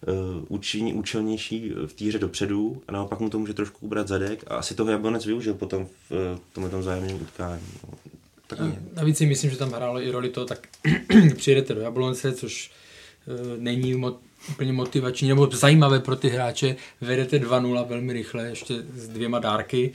uh, 0.07 0.45
účinní, 0.47 0.93
účelnější 0.93 1.73
v 1.85 1.93
té 1.93 2.05
hře 2.05 2.19
dopředu 2.19 2.81
a 2.87 2.91
naopak 2.91 3.19
mu 3.19 3.29
to 3.29 3.39
může 3.39 3.53
trošku 3.53 3.85
ubrat 3.85 4.07
zadek 4.07 4.43
a 4.47 4.55
asi 4.55 4.75
toho 4.75 4.91
Jablonec 4.91 5.25
využil 5.25 5.53
potom 5.53 5.85
v 5.85 6.11
uh, 6.11 6.39
tomhle 6.53 6.79
vzájemném 6.79 7.21
utkání. 7.21 7.67
No. 7.83 7.93
Tak 8.47 8.59
a, 8.59 8.75
navíc 8.93 9.17
si 9.17 9.25
myslím, 9.25 9.51
že 9.51 9.57
tam 9.57 9.71
hrálo 9.71 10.01
i 10.01 10.11
roli 10.11 10.29
to, 10.29 10.45
tak 10.45 10.67
přijedete 11.35 11.73
do 11.73 11.81
Jablonce, 11.81 12.33
což 12.33 12.71
uh, 13.27 13.57
není 13.57 13.95
moc 13.95 14.15
úplně 14.49 14.73
motivační 14.73 15.27
nebo 15.27 15.47
zajímavé 15.51 15.99
pro 15.99 16.15
ty 16.15 16.29
hráče. 16.29 16.75
Vedete 17.01 17.39
2-0 17.39 17.87
velmi 17.87 18.13
rychle, 18.13 18.43
ještě 18.47 18.73
s 18.95 19.07
dvěma 19.07 19.39
dárky 19.39 19.93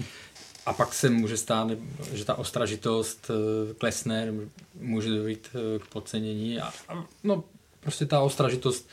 a 0.66 0.72
pak 0.72 0.94
se 0.94 1.10
může 1.10 1.36
stát, 1.36 1.68
že 2.12 2.24
ta 2.24 2.34
ostražitost 2.34 3.30
eh, 3.30 3.74
klesne, 3.74 4.32
může 4.80 5.10
dojít 5.10 5.48
eh, 5.54 5.78
k 5.78 5.86
podcenění 5.86 6.60
a, 6.60 6.72
a 6.88 7.04
no, 7.24 7.44
prostě 7.80 8.06
ta 8.06 8.20
ostražitost 8.20 8.88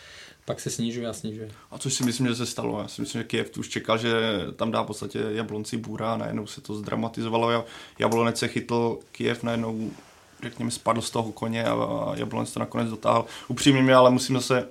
pak 0.45 0.59
se 0.59 0.69
snižuje 0.69 1.07
a 1.07 1.13
snižuje. 1.13 1.51
A 1.71 1.77
což 1.77 1.93
si 1.93 2.03
myslím, 2.03 2.27
že 2.27 2.35
se 2.35 2.45
stalo. 2.45 2.81
Já 2.81 2.87
si 2.87 3.01
myslím, 3.01 3.21
že 3.21 3.27
Kiev 3.27 3.57
už 3.57 3.69
čekal, 3.69 3.97
že 3.97 4.13
tam 4.55 4.71
dá 4.71 4.81
v 4.81 4.85
podstatě 4.85 5.19
Jablonci 5.29 5.77
bůra 5.77 6.13
a 6.13 6.17
najednou 6.17 6.47
se 6.47 6.61
to 6.61 6.75
zdramatizovalo. 6.75 7.65
Jablonec 7.99 8.39
se 8.39 8.47
chytl, 8.47 8.99
Kiev 9.11 9.43
najednou 9.43 9.91
řekněme, 10.43 10.71
spadl 10.71 11.01
z 11.01 11.11
toho 11.11 11.31
koně 11.31 11.65
a 11.65 12.11
Jablonec 12.15 12.51
to 12.51 12.59
nakonec 12.59 12.89
dotáhl. 12.89 13.25
Upřímně 13.47 13.83
mě 13.83 13.95
ale 13.95 14.11
musím 14.11 14.35
zase 14.35 14.67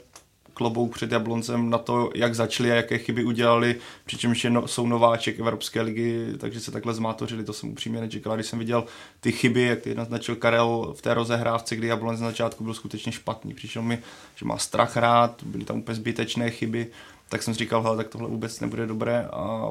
klobouk 0.62 0.94
před 0.94 1.12
Jabloncem 1.12 1.70
na 1.70 1.78
to, 1.78 2.10
jak 2.14 2.34
začali 2.34 2.72
a 2.72 2.74
jaké 2.74 2.98
chyby 2.98 3.24
udělali, 3.24 3.76
přičemž 4.04 4.44
je 4.44 4.50
no, 4.50 4.68
jsou 4.68 4.86
nováček 4.86 5.38
Evropské 5.38 5.82
ligy, 5.82 6.38
takže 6.38 6.60
se 6.60 6.70
takhle 6.70 6.94
zmátořili, 6.94 7.44
to 7.44 7.52
jsem 7.52 7.70
upřímně 7.70 8.00
nečekal. 8.00 8.34
Když 8.34 8.46
jsem 8.46 8.58
viděl 8.58 8.84
ty 9.20 9.32
chyby, 9.32 9.62
jak 9.62 9.80
ty 9.80 9.94
naznačil 9.94 10.36
Karel 10.36 10.94
v 10.96 11.02
té 11.02 11.14
rozehrávce, 11.14 11.76
kdy 11.76 11.86
Jablonec 11.86 12.20
na 12.20 12.28
začátku 12.28 12.64
byl 12.64 12.74
skutečně 12.74 13.12
špatný. 13.12 13.54
Přišel 13.54 13.82
mi, 13.82 13.98
že 14.36 14.46
má 14.46 14.58
strach 14.58 14.96
hrát, 14.96 15.42
byly 15.42 15.64
tam 15.64 15.78
úplně 15.78 15.94
zbytečné 15.94 16.50
chyby, 16.50 16.86
tak 17.28 17.42
jsem 17.42 17.54
si 17.54 17.58
říkal, 17.58 17.82
hele, 17.82 17.96
tak 17.96 18.08
tohle 18.08 18.28
vůbec 18.28 18.60
nebude 18.60 18.86
dobré 18.86 19.26
a 19.32 19.68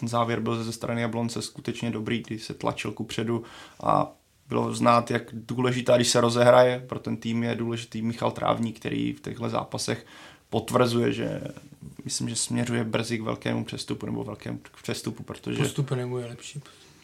ten 0.00 0.08
závěr 0.08 0.40
byl 0.40 0.64
ze 0.64 0.72
strany 0.72 1.00
Jablonce 1.00 1.42
skutečně 1.42 1.90
dobrý, 1.90 2.22
když 2.26 2.44
se 2.44 2.54
tlačil 2.54 2.92
ku 2.92 3.04
předu 3.04 3.44
a 3.82 4.12
bylo 4.48 4.74
znát, 4.74 5.10
jak 5.10 5.22
důležitá, 5.32 5.96
když 5.96 6.08
se 6.08 6.20
rozehraje, 6.20 6.84
pro 6.88 6.98
ten 6.98 7.16
tým 7.16 7.42
je 7.42 7.54
důležitý 7.54 8.02
Michal 8.02 8.30
Trávník, 8.30 8.78
který 8.78 9.12
v 9.12 9.20
těchto 9.20 9.48
zápasech 9.48 10.06
potvrzuje, 10.50 11.12
že 11.12 11.40
myslím, 12.04 12.28
že 12.28 12.36
směřuje 12.36 12.84
brzy 12.84 13.18
k 13.18 13.22
velkému 13.22 13.64
přestupu 13.64 14.06
nebo 14.06 14.24
velkému 14.24 14.60
přestupu, 14.82 15.22
protože... 15.22 15.62
Postupenému 15.62 16.18
je 16.18 16.26
lepší. 16.26 16.60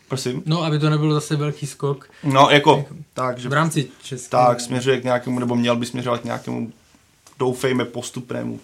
Prosím? 0.08 0.42
No, 0.46 0.62
aby 0.62 0.78
to 0.78 0.90
nebylo 0.90 1.14
zase 1.14 1.36
velký 1.36 1.66
skok. 1.66 2.10
No, 2.24 2.48
jako, 2.50 2.84
tak, 3.14 3.38
že... 3.38 3.48
V 3.48 3.52
rámci 3.52 3.88
České. 4.02 4.30
Tak, 4.30 4.60
směřuje 4.60 5.00
k 5.00 5.04
nějakému, 5.04 5.38
nebo 5.38 5.56
měl 5.56 5.76
by 5.76 5.86
směřovat 5.86 6.20
k 6.20 6.24
nějakému, 6.24 6.72
doufejme, 7.38 7.84
postupnému 7.84 8.60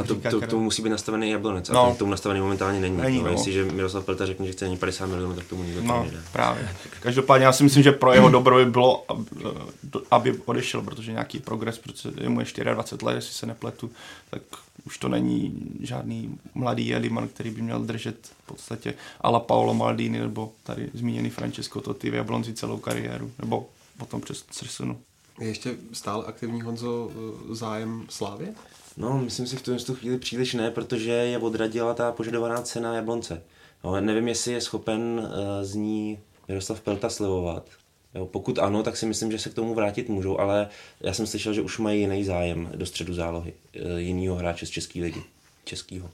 A 0.00 0.02
to, 0.02 0.14
to, 0.14 0.40
to, 0.46 0.58
musí 0.58 0.82
být 0.82 0.90
nastavený 0.90 1.30
jablonec. 1.30 1.70
A 1.70 1.72
No. 1.72 1.86
ten 1.86 1.94
k 1.94 1.98
tomu 1.98 2.10
nastavený 2.10 2.40
momentálně 2.40 2.80
není. 2.80 2.96
Není, 2.96 3.18
no. 3.18 3.24
no. 3.24 3.30
Jestliže 3.30 3.64
Miroslav 3.64 4.04
Pelta 4.04 4.26
řekne, 4.26 4.46
že 4.46 4.52
chce 4.52 4.64
ani 4.66 4.76
50 4.76 5.06
milionů, 5.06 5.34
tak 5.34 5.44
tomu 5.46 5.62
nikdo 5.64 5.82
No, 5.82 5.98
to 5.98 6.04
nedá. 6.10 6.18
právě. 6.32 6.68
Každopádně 7.00 7.46
já 7.46 7.52
si 7.52 7.64
myslím, 7.64 7.82
že 7.82 7.92
pro 7.92 8.12
jeho 8.12 8.30
dobro 8.30 8.56
by 8.56 8.66
bylo, 8.66 9.04
ab- 9.08 10.02
aby 10.10 10.38
odešel, 10.44 10.82
protože 10.82 11.12
nějaký 11.12 11.38
progres, 11.38 11.78
protože 11.78 12.10
je 12.20 12.28
mu 12.28 12.40
je 12.40 12.46
24 12.74 13.04
let, 13.06 13.14
jestli 13.14 13.34
se 13.34 13.46
nepletu, 13.46 13.90
tak 14.30 14.42
už 14.86 14.98
to 14.98 15.08
není 15.08 15.54
žádný 15.80 16.38
mladý 16.54 16.94
Eliman, 16.94 17.28
který 17.28 17.50
by 17.50 17.62
měl 17.62 17.82
držet 17.84 18.16
v 18.42 18.46
podstatě 18.46 18.94
ala 19.20 19.40
Paolo 19.40 19.74
Maldini 19.74 20.18
nebo 20.20 20.52
tady 20.62 20.88
zmíněný 20.94 21.30
Francesco 21.30 21.80
Totti 21.80 22.10
v 22.10 22.14
Jablonci 22.14 22.52
celou 22.54 22.78
kariéru, 22.78 23.30
nebo 23.38 23.68
potom 23.98 24.20
přes 24.20 24.42
přesunu. 24.42 25.00
Je 25.40 25.48
ještě 25.48 25.74
stále 25.92 26.24
aktivní 26.24 26.62
Honzo 26.62 27.10
eh, 27.10 27.54
zájem 27.54 28.06
Slávě? 28.08 28.54
No, 28.96 29.18
myslím 29.18 29.46
si 29.46 29.56
v 29.56 29.62
tom 29.62 29.78
tu 29.78 29.94
chvíli 29.94 30.18
příliš 30.18 30.54
ne, 30.54 30.70
protože 30.70 31.10
je 31.10 31.38
odradila 31.38 31.94
ta 31.94 32.12
požadovaná 32.12 32.62
cena 32.62 32.94
Jablonce. 32.94 33.42
No, 33.84 34.00
nevím, 34.00 34.28
jestli 34.28 34.52
je 34.52 34.60
schopen 34.60 35.02
uh, 35.02 35.28
z 35.62 35.74
ní 35.74 36.18
Miroslav 36.48 36.80
Pelta 36.80 37.10
slevovat. 37.10 37.70
Jo, 38.14 38.26
pokud 38.26 38.58
ano, 38.58 38.82
tak 38.82 38.96
si 38.96 39.06
myslím, 39.06 39.32
že 39.32 39.38
se 39.38 39.50
k 39.50 39.54
tomu 39.54 39.74
vrátit 39.74 40.08
můžou, 40.08 40.40
ale 40.40 40.68
já 41.00 41.12
jsem 41.12 41.26
slyšel, 41.26 41.52
že 41.52 41.62
už 41.62 41.78
mají 41.78 42.00
jiný 42.00 42.24
zájem 42.24 42.70
do 42.74 42.86
středu 42.86 43.14
zálohy. 43.14 43.52
Uh, 43.52 43.96
jinýho 43.96 44.36
hráče 44.36 44.66
z 44.66 44.70
České 44.70 45.00
ligy. 45.00 45.22
Českýho. 45.64 46.10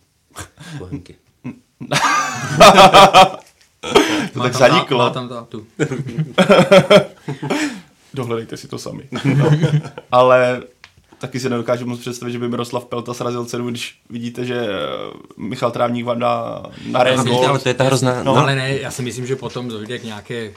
Bohemky. 0.78 1.16
To 4.32 4.38
Má 4.38 4.44
tak 4.44 4.54
zaniklo. 4.54 4.98
Má 4.98 5.10
tam 5.10 5.28
tátu. 5.28 5.66
Dohledejte 8.14 8.56
si 8.56 8.68
to 8.68 8.78
sami. 8.78 9.08
No. 9.36 9.50
Ale 10.10 10.62
taky 11.18 11.40
si 11.40 11.48
nedokážu 11.48 11.86
moc 11.86 12.00
představit, 12.00 12.32
že 12.32 12.38
by 12.38 12.48
Miroslav 12.48 12.84
Pelta 12.84 13.14
srazil 13.14 13.44
cenu, 13.44 13.70
když 13.70 13.98
vidíte, 14.10 14.44
že 14.44 14.66
eh, 14.66 14.68
Michal 15.36 15.70
Trávník 15.70 16.04
vám 16.04 16.18
dá 16.18 16.62
na 16.86 17.22
říkal, 17.22 17.46
ale 17.46 17.58
to 17.58 17.68
je 17.68 17.74
ta 17.74 17.84
hrozná... 17.84 18.22
No, 18.22 18.38
No, 18.38 18.42
ale 18.42 18.56
ne, 18.56 18.78
já 18.78 18.90
si 18.90 19.02
myslím, 19.02 19.26
že 19.26 19.36
potom 19.36 19.68
dojde 19.68 19.98
k 19.98 20.04
nějaké 20.04 20.34
e, 20.34 20.54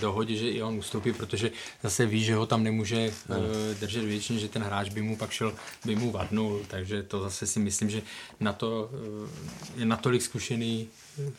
dohodě, 0.00 0.36
že 0.36 0.48
i 0.48 0.62
on 0.62 0.74
ustoupí, 0.78 1.12
protože 1.12 1.50
zase 1.82 2.06
ví, 2.06 2.24
že 2.24 2.34
ho 2.34 2.46
tam 2.46 2.62
nemůže 2.62 2.96
e, 2.96 3.12
držet 3.80 4.04
věčně, 4.04 4.38
že 4.38 4.48
ten 4.48 4.62
hráč 4.62 4.88
by 4.88 5.02
mu 5.02 5.16
pak 5.16 5.30
šel, 5.30 5.52
by 5.84 5.96
mu 5.96 6.10
vadnul, 6.10 6.60
takže 6.68 7.02
to 7.02 7.20
zase 7.20 7.46
si 7.46 7.60
myslím, 7.60 7.90
že 7.90 8.02
na 8.40 8.52
to 8.52 8.90
e, 9.76 9.80
je 9.80 9.86
natolik 9.86 10.22
zkušený, 10.22 10.88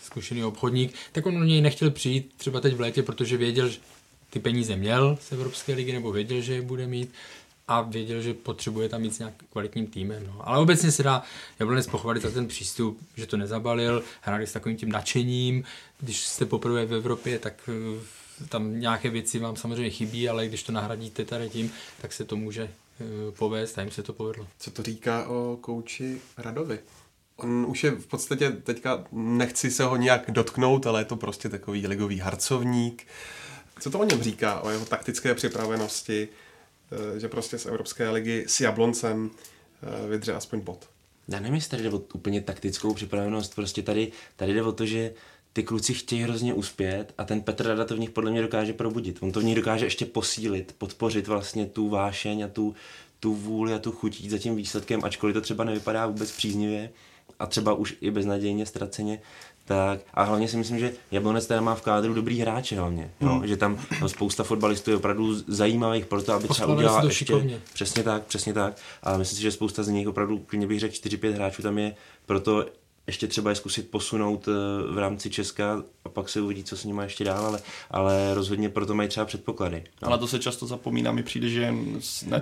zkušený 0.04 0.44
obchodník, 0.44 0.94
tak 1.12 1.26
on 1.26 1.38
o 1.38 1.44
něj 1.44 1.62
nechtěl 1.62 1.92
přijít 1.92 2.32
třeba 2.38 2.62
teď 2.62 2.76
v 2.76 2.82
létě, 2.82 3.04
protože 3.04 3.38
věděl, 3.38 3.70
že 3.70 3.78
ty 4.30 4.40
peníze 4.40 4.76
měl 4.76 5.18
z 5.22 5.32
Evropské 5.32 5.74
ligy, 5.74 5.94
nebo 5.94 6.12
věděl, 6.12 6.42
že 6.42 6.54
je 6.54 6.62
bude 6.62 6.88
mít 6.88 7.12
a 7.68 7.82
věděl, 7.82 8.22
že 8.22 8.34
potřebuje 8.34 8.90
tam 8.90 9.02
mít 9.02 9.16
s 9.16 9.20
nějakým 9.20 9.48
kvalitním 9.52 9.88
týmem. 9.88 10.24
No. 10.28 10.48
Ale 10.48 10.60
obecně 10.60 10.92
se 10.92 11.04
dá 11.04 11.24
Jablonec 11.60 11.88
pochválit 11.88 12.24
za 12.24 12.32
ten 12.32 12.48
přístup, 12.48 13.00
že 13.18 13.26
to 13.26 13.38
nezabalil, 13.38 14.04
hráli 14.22 14.48
s 14.48 14.54
takovým 14.54 14.78
tím 14.78 14.92
nadšením. 14.92 15.64
Když 16.00 16.26
jste 16.26 16.46
poprvé 16.46 16.86
v 16.86 16.94
Evropě, 16.94 17.40
tak 17.40 17.70
eh, 17.70 18.48
tam 18.50 18.80
nějaké 18.80 19.10
věci 19.10 19.40
vám 19.40 19.56
samozřejmě 19.56 19.90
chybí, 19.90 20.30
ale 20.30 20.48
když 20.48 20.64
to 20.64 20.72
nahradíte 20.72 21.26
tady 21.26 21.50
tím, 21.50 21.72
tak 22.02 22.14
se 22.14 22.26
to 22.26 22.36
může 22.36 22.64
eh, 22.64 23.32
povést 23.32 23.78
a 23.78 23.82
jim 23.82 23.92
se 23.92 24.04
to 24.04 24.14
povedlo. 24.14 24.48
Co 24.60 24.72
to 24.72 24.84
říká 24.84 25.28
o 25.28 25.58
kouči 25.62 26.22
Radovi? 26.38 26.80
On 27.38 27.66
už 27.70 27.84
je 27.84 27.92
v 27.92 28.08
podstatě 28.08 28.52
teďka, 28.52 29.04
nechci 29.12 29.72
se 29.72 29.84
ho 29.84 29.96
nějak 29.96 30.32
dotknout, 30.32 30.88
ale 30.88 31.02
je 31.02 31.06
to 31.06 31.16
prostě 31.16 31.50
takový 31.50 31.88
ligový 31.88 32.20
harcovník. 32.20 33.08
Co 33.80 33.90
to 33.90 34.00
o 34.00 34.04
něm 34.04 34.24
říká, 34.24 34.60
o 34.60 34.70
jeho 34.70 34.86
taktické 34.86 35.34
připravenosti, 35.34 36.28
že 37.18 37.28
prostě 37.28 37.58
z 37.58 37.66
Evropské 37.66 38.10
ligy 38.10 38.46
s 38.48 38.62
Jabloncem 38.62 39.32
eh, 39.84 40.08
vydře 40.10 40.34
aspoň 40.34 40.60
bod? 40.60 40.90
Já 41.28 41.40
nevím, 41.40 41.56
jestli 41.56 41.70
tady 41.70 41.84
jde 41.84 41.90
o 41.90 42.02
úplně 42.14 42.42
taktickou 42.42 42.94
připravenost, 42.94 43.56
prostě 43.56 43.82
tady, 43.82 44.12
tady 44.36 44.54
jde 44.54 44.64
o 44.64 44.72
to, 44.72 44.86
že 44.86 45.14
ty 45.54 45.64
kluci 45.64 45.94
chtějí 45.94 46.22
hrozně 46.22 46.54
uspět 46.54 47.14
a 47.18 47.24
ten 47.24 47.42
Petr 47.42 47.68
Rada 47.68 47.86
to 47.86 47.96
v 47.96 48.00
nich 48.00 48.10
podle 48.10 48.32
mě 48.32 48.42
dokáže 48.42 48.74
probudit. 48.74 49.18
On 49.22 49.32
to 49.32 49.40
v 49.40 49.44
nich 49.44 49.56
dokáže 49.56 49.86
ještě 49.86 50.06
posílit, 50.06 50.76
podpořit 50.78 51.28
vlastně 51.28 51.66
tu 51.66 51.90
vášeň 51.90 52.44
a 52.44 52.48
tu, 52.48 52.76
tu 53.20 53.34
vůli 53.34 53.74
a 53.74 53.80
tu 53.80 53.92
chuť 53.92 54.22
jít 54.22 54.30
za 54.30 54.38
tím 54.38 54.56
výsledkem, 54.56 55.04
ačkoliv 55.04 55.34
to 55.34 55.42
třeba 55.42 55.64
nevypadá 55.64 56.08
vůbec 56.08 56.32
příznivě 56.32 56.90
a 57.40 57.46
třeba 57.46 57.74
už 57.74 57.98
i 58.02 58.12
beznadějně 58.12 58.66
ztraceně, 58.66 59.22
tak 59.66 60.00
a 60.14 60.24
hlavně 60.24 60.48
si 60.48 60.58
myslím, 60.58 60.80
že 60.80 60.94
Jablonec 61.12 61.48
teda 61.48 61.62
má 61.62 61.76
v 61.76 61.82
kádru 61.82 62.14
dobrý 62.14 62.40
hráče 62.40 62.80
hlavně, 62.80 63.12
jo? 63.22 63.42
že 63.46 63.58
tam, 63.58 63.80
tam 64.00 64.10
spousta 64.10 64.44
fotbalistů 64.44 64.92
je 64.92 64.98
opravdu 64.98 65.36
zajímavých 65.48 66.06
pro 66.06 66.24
to, 66.24 66.34
aby 66.34 66.40
třeba 66.40 66.48
Poskladali 66.48 66.78
udělala 66.78 67.04
ještě, 67.04 67.26
šikovně. 67.26 67.62
přesně 67.74 68.04
tak, 68.04 68.24
přesně 68.24 68.54
tak, 68.54 68.78
ale 69.04 69.18
myslím 69.18 69.36
si, 69.36 69.42
že 69.42 69.52
spousta 69.52 69.84
z 69.84 69.88
nich 69.88 70.08
opravdu, 70.08 70.40
klidně 70.40 70.68
bych 70.68 70.80
řekl 70.80 70.96
4-5 70.96 71.32
hráčů 71.32 71.62
tam 71.62 71.78
je, 71.78 71.96
proto 72.26 72.66
ještě 73.08 73.28
třeba 73.28 73.50
je 73.50 73.56
zkusit 73.56 73.90
posunout 73.90 74.48
eh, 74.48 74.52
v 74.94 74.98
rámci 74.98 75.30
Česka 75.30 75.84
a 76.06 76.10
pak 76.10 76.30
se 76.30 76.42
uvidí, 76.42 76.64
co 76.64 76.78
s 76.78 76.84
nimi 76.84 77.04
ještě 77.04 77.24
dál, 77.24 77.46
ale, 77.46 77.60
ale 77.92 78.34
rozhodně 78.34 78.70
proto 78.70 78.94
mají 78.94 79.10
třeba 79.10 79.26
předpoklady. 79.26 79.84
No. 80.02 80.08
Ale 80.08 80.18
to 80.18 80.28
se 80.28 80.40
často 80.40 80.68
zapomíná, 80.68 81.12
mi 81.12 81.24
přijde, 81.24 81.50
že 81.50 81.74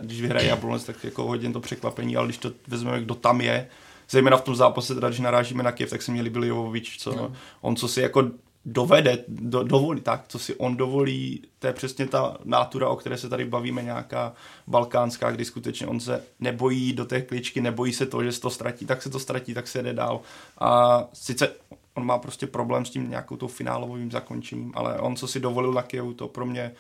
když 0.02 0.22
vyhraje 0.22 0.48
Jablonec, 0.48 0.84
tak 0.84 1.04
jako 1.04 1.24
hodně 1.24 1.54
to 1.54 1.60
překvapení, 1.60 2.16
ale 2.16 2.28
když 2.28 2.38
to 2.38 2.52
vezmeme, 2.68 3.02
kdo 3.02 3.16
tam 3.16 3.42
je, 3.42 3.68
zejména 4.14 4.38
v 4.38 4.42
tom 4.42 4.56
zápase, 4.56 4.96
teda, 4.96 5.10
když 5.10 5.20
narážíme 5.20 5.64
na 5.64 5.72
Kiev, 5.72 5.90
tak 5.90 6.02
se 6.02 6.12
měli 6.12 6.30
byli 6.30 6.48
Jovovič, 6.48 6.98
co 6.98 7.16
no. 7.16 7.34
on 7.62 7.76
co 7.76 7.88
si 7.88 8.02
jako 8.02 8.32
dovede, 8.66 9.24
do, 9.28 9.64
dovolí, 9.64 10.02
tak, 10.02 10.26
co 10.28 10.40
si 10.40 10.56
on 10.56 10.78
dovolí, 10.78 11.42
to 11.60 11.68
je 11.68 11.74
přesně 11.74 12.08
ta 12.08 12.38
nátura, 12.44 12.90
o 12.90 12.96
které 12.96 13.18
se 13.18 13.30
tady 13.30 13.46
bavíme, 13.46 13.84
nějaká 13.84 14.34
balkánská, 14.68 15.32
kdy 15.32 15.46
skutečně 15.46 15.88
on 15.88 16.00
se 16.00 16.24
nebojí 16.40 16.94
do 16.94 17.06
té 17.06 17.22
kličky, 17.22 17.62
nebojí 17.62 17.94
se 17.94 18.06
to, 18.06 18.24
že 18.24 18.32
se 18.32 18.42
to 18.42 18.50
ztratí, 18.50 18.86
tak 18.86 19.02
se 19.02 19.10
to 19.10 19.20
ztratí, 19.20 19.54
tak 19.54 19.68
se 19.68 19.84
jde 19.84 19.94
dál. 19.94 20.22
A 20.60 21.04
sice 21.14 21.52
on 21.94 22.06
má 22.06 22.18
prostě 22.18 22.48
problém 22.48 22.86
s 22.86 22.90
tím 22.90 23.10
nějakou 23.10 23.38
tou 23.38 23.48
finálovým 23.48 24.12
zakončením, 24.12 24.72
ale 24.76 25.00
on, 25.00 25.16
co 25.16 25.28
si 25.28 25.40
dovolil 25.40 25.74
na 25.74 25.82
Kijevu, 25.82 26.14
to 26.14 26.28
pro 26.28 26.46
mě 26.46 26.72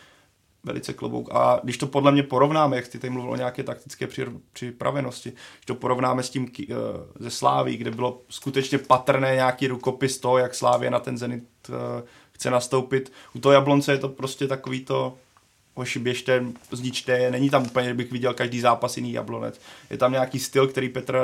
velice 0.63 0.93
klobouk. 0.93 1.29
A 1.31 1.59
když 1.63 1.77
to 1.77 1.87
podle 1.87 2.11
mě 2.11 2.23
porovnáme, 2.23 2.75
jak 2.75 2.85
jsi 2.85 2.99
tady 2.99 3.11
mluvil 3.11 3.31
o 3.31 3.35
nějaké 3.35 3.63
taktické 3.63 4.07
při- 4.07 4.25
připravenosti, 4.53 5.29
když 5.29 5.65
to 5.65 5.75
porovnáme 5.75 6.23
s 6.23 6.29
tím 6.29 6.51
eh, 6.61 6.73
ze 7.19 7.29
Sláví, 7.29 7.77
kde 7.77 7.91
bylo 7.91 8.21
skutečně 8.29 8.77
patrné 8.77 9.35
nějaký 9.35 9.67
rukopis 9.67 10.17
toho, 10.17 10.37
jak 10.37 10.55
Slávě 10.55 10.91
na 10.91 10.99
ten 10.99 11.17
Zenit 11.17 11.43
eh, 11.69 12.03
chce 12.31 12.49
nastoupit. 12.49 13.11
U 13.35 13.39
toho 13.39 13.53
Jablonce 13.53 13.91
je 13.91 13.97
to 13.97 14.09
prostě 14.09 14.47
takový 14.47 14.85
to 14.85 15.17
hoši 15.75 15.99
běžte, 15.99 16.45
zničte. 16.71 17.31
Není 17.31 17.49
tam 17.49 17.65
úplně, 17.65 17.87
že 17.87 17.93
bych 17.93 18.11
viděl 18.11 18.33
každý 18.33 18.59
zápas 18.59 18.97
jiný 18.97 19.13
Jablonec. 19.13 19.61
Je 19.89 19.97
tam 19.97 20.11
nějaký 20.11 20.39
styl, 20.39 20.67
který 20.67 20.89
Petr 20.89 21.17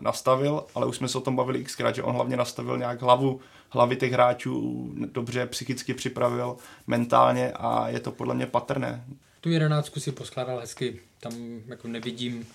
nastavil, 0.00 0.64
ale 0.74 0.86
už 0.86 0.96
jsme 0.96 1.08
se 1.08 1.18
o 1.18 1.20
tom 1.20 1.36
bavili 1.36 1.64
xkrát, 1.64 1.94
že 1.94 2.02
on 2.02 2.14
hlavně 2.14 2.36
nastavil 2.36 2.78
nějak 2.78 3.02
hlavu, 3.02 3.40
hlavy 3.72 3.96
těch 3.96 4.12
hráčů 4.12 4.90
dobře 5.12 5.46
psychicky 5.46 5.94
připravil, 5.94 6.56
mentálně 6.86 7.52
a 7.52 7.88
je 7.88 8.00
to 8.00 8.12
podle 8.12 8.34
mě 8.34 8.46
patrné. 8.46 9.04
Tu 9.40 9.50
jedenáctku 9.50 10.00
si 10.00 10.12
poskládal 10.12 10.60
hezky, 10.60 10.98
tam 11.20 11.32
jako 11.66 11.88
nevidím, 11.88 12.46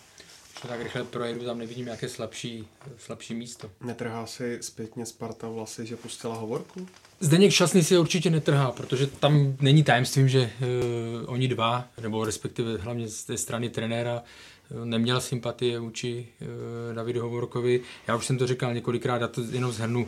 to 0.62 0.68
tak 0.68 0.84
rychle 0.84 1.04
projedu, 1.04 1.46
tam 1.46 1.58
nevidím 1.58 1.86
nějaké 1.86 2.10
slabší, 2.10 2.68
slabší 2.98 3.34
místo. 3.34 3.70
Netrhá 3.82 4.26
si 4.26 4.58
zpětně 4.62 5.06
Sparta 5.06 5.50
vlasy, 5.50 5.86
že 5.86 5.96
pustila 5.96 6.36
hovorku? 6.36 6.88
Zdeněk 7.20 7.52
Šťastný 7.52 7.84
si 7.84 7.94
je 7.94 8.00
určitě 8.00 8.30
netrhá, 8.30 8.72
protože 8.72 9.08
tam 9.08 9.58
není 9.62 9.84
tajemstvím, 9.84 10.30
že 10.30 10.40
uh, 10.62 11.34
oni 11.34 11.48
dva, 11.48 11.88
nebo 12.02 12.26
respektive 12.26 12.78
hlavně 12.78 13.08
z 13.08 13.24
té 13.24 13.38
strany 13.38 13.70
trenéra, 13.70 14.24
uh, 14.70 14.86
neměl 14.86 15.22
sympatie 15.22 15.80
vůči 15.80 16.28
uh, 16.42 16.96
Davidu 16.96 17.22
Hovorkovi. 17.22 17.82
Já 18.08 18.16
už 18.16 18.26
jsem 18.26 18.38
to 18.38 18.48
říkal 18.48 18.74
několikrát, 18.74 19.22
já 19.22 19.28
to 19.28 19.42
jenom 19.42 19.72
zhrnu. 19.72 20.08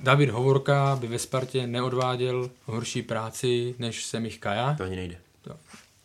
David 0.00 0.30
Hovorka 0.30 0.96
by 1.00 1.06
ve 1.06 1.18
Spartě 1.18 1.66
neodváděl 1.66 2.50
horší 2.64 3.02
práci 3.02 3.74
než 3.78 4.04
Semich 4.04 4.38
Kaja. 4.38 4.74
To 4.74 4.84
ani 4.84 4.96
nejde. 4.96 5.18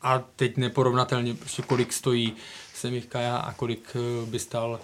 A 0.02 0.20
teď 0.36 0.58
neporovnatelně, 0.58 1.34
prostě 1.34 1.62
kolik 1.62 1.94
stojí 1.94 2.34
Semich 2.74 3.06
Kaja 3.06 3.38
a 3.38 3.54
kolik 3.54 3.96
by 4.26 4.40
stál 4.40 4.80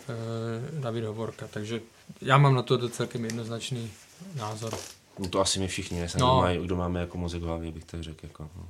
David 0.79 1.03
Hovorka. 1.03 1.47
Takže 1.49 1.81
já 2.21 2.37
mám 2.37 2.55
na 2.55 2.61
to 2.61 2.89
celkem 2.89 3.25
jednoznačný 3.25 3.91
názor. 4.35 4.73
No 5.19 5.27
to 5.27 5.39
asi 5.39 5.59
my 5.59 5.67
všichni, 5.67 5.99
ne? 5.99 6.07
No. 6.19 6.27
Kdo, 6.27 6.41
mají, 6.41 6.59
kdo 6.65 6.75
máme 6.75 6.99
jako 6.99 7.17
mozek 7.17 7.41
v 7.41 7.45
hlavě, 7.45 7.71
bych 7.71 7.83
tak 7.83 8.03
řekl. 8.03 8.19
Jako, 8.23 8.49
no. 8.55 8.67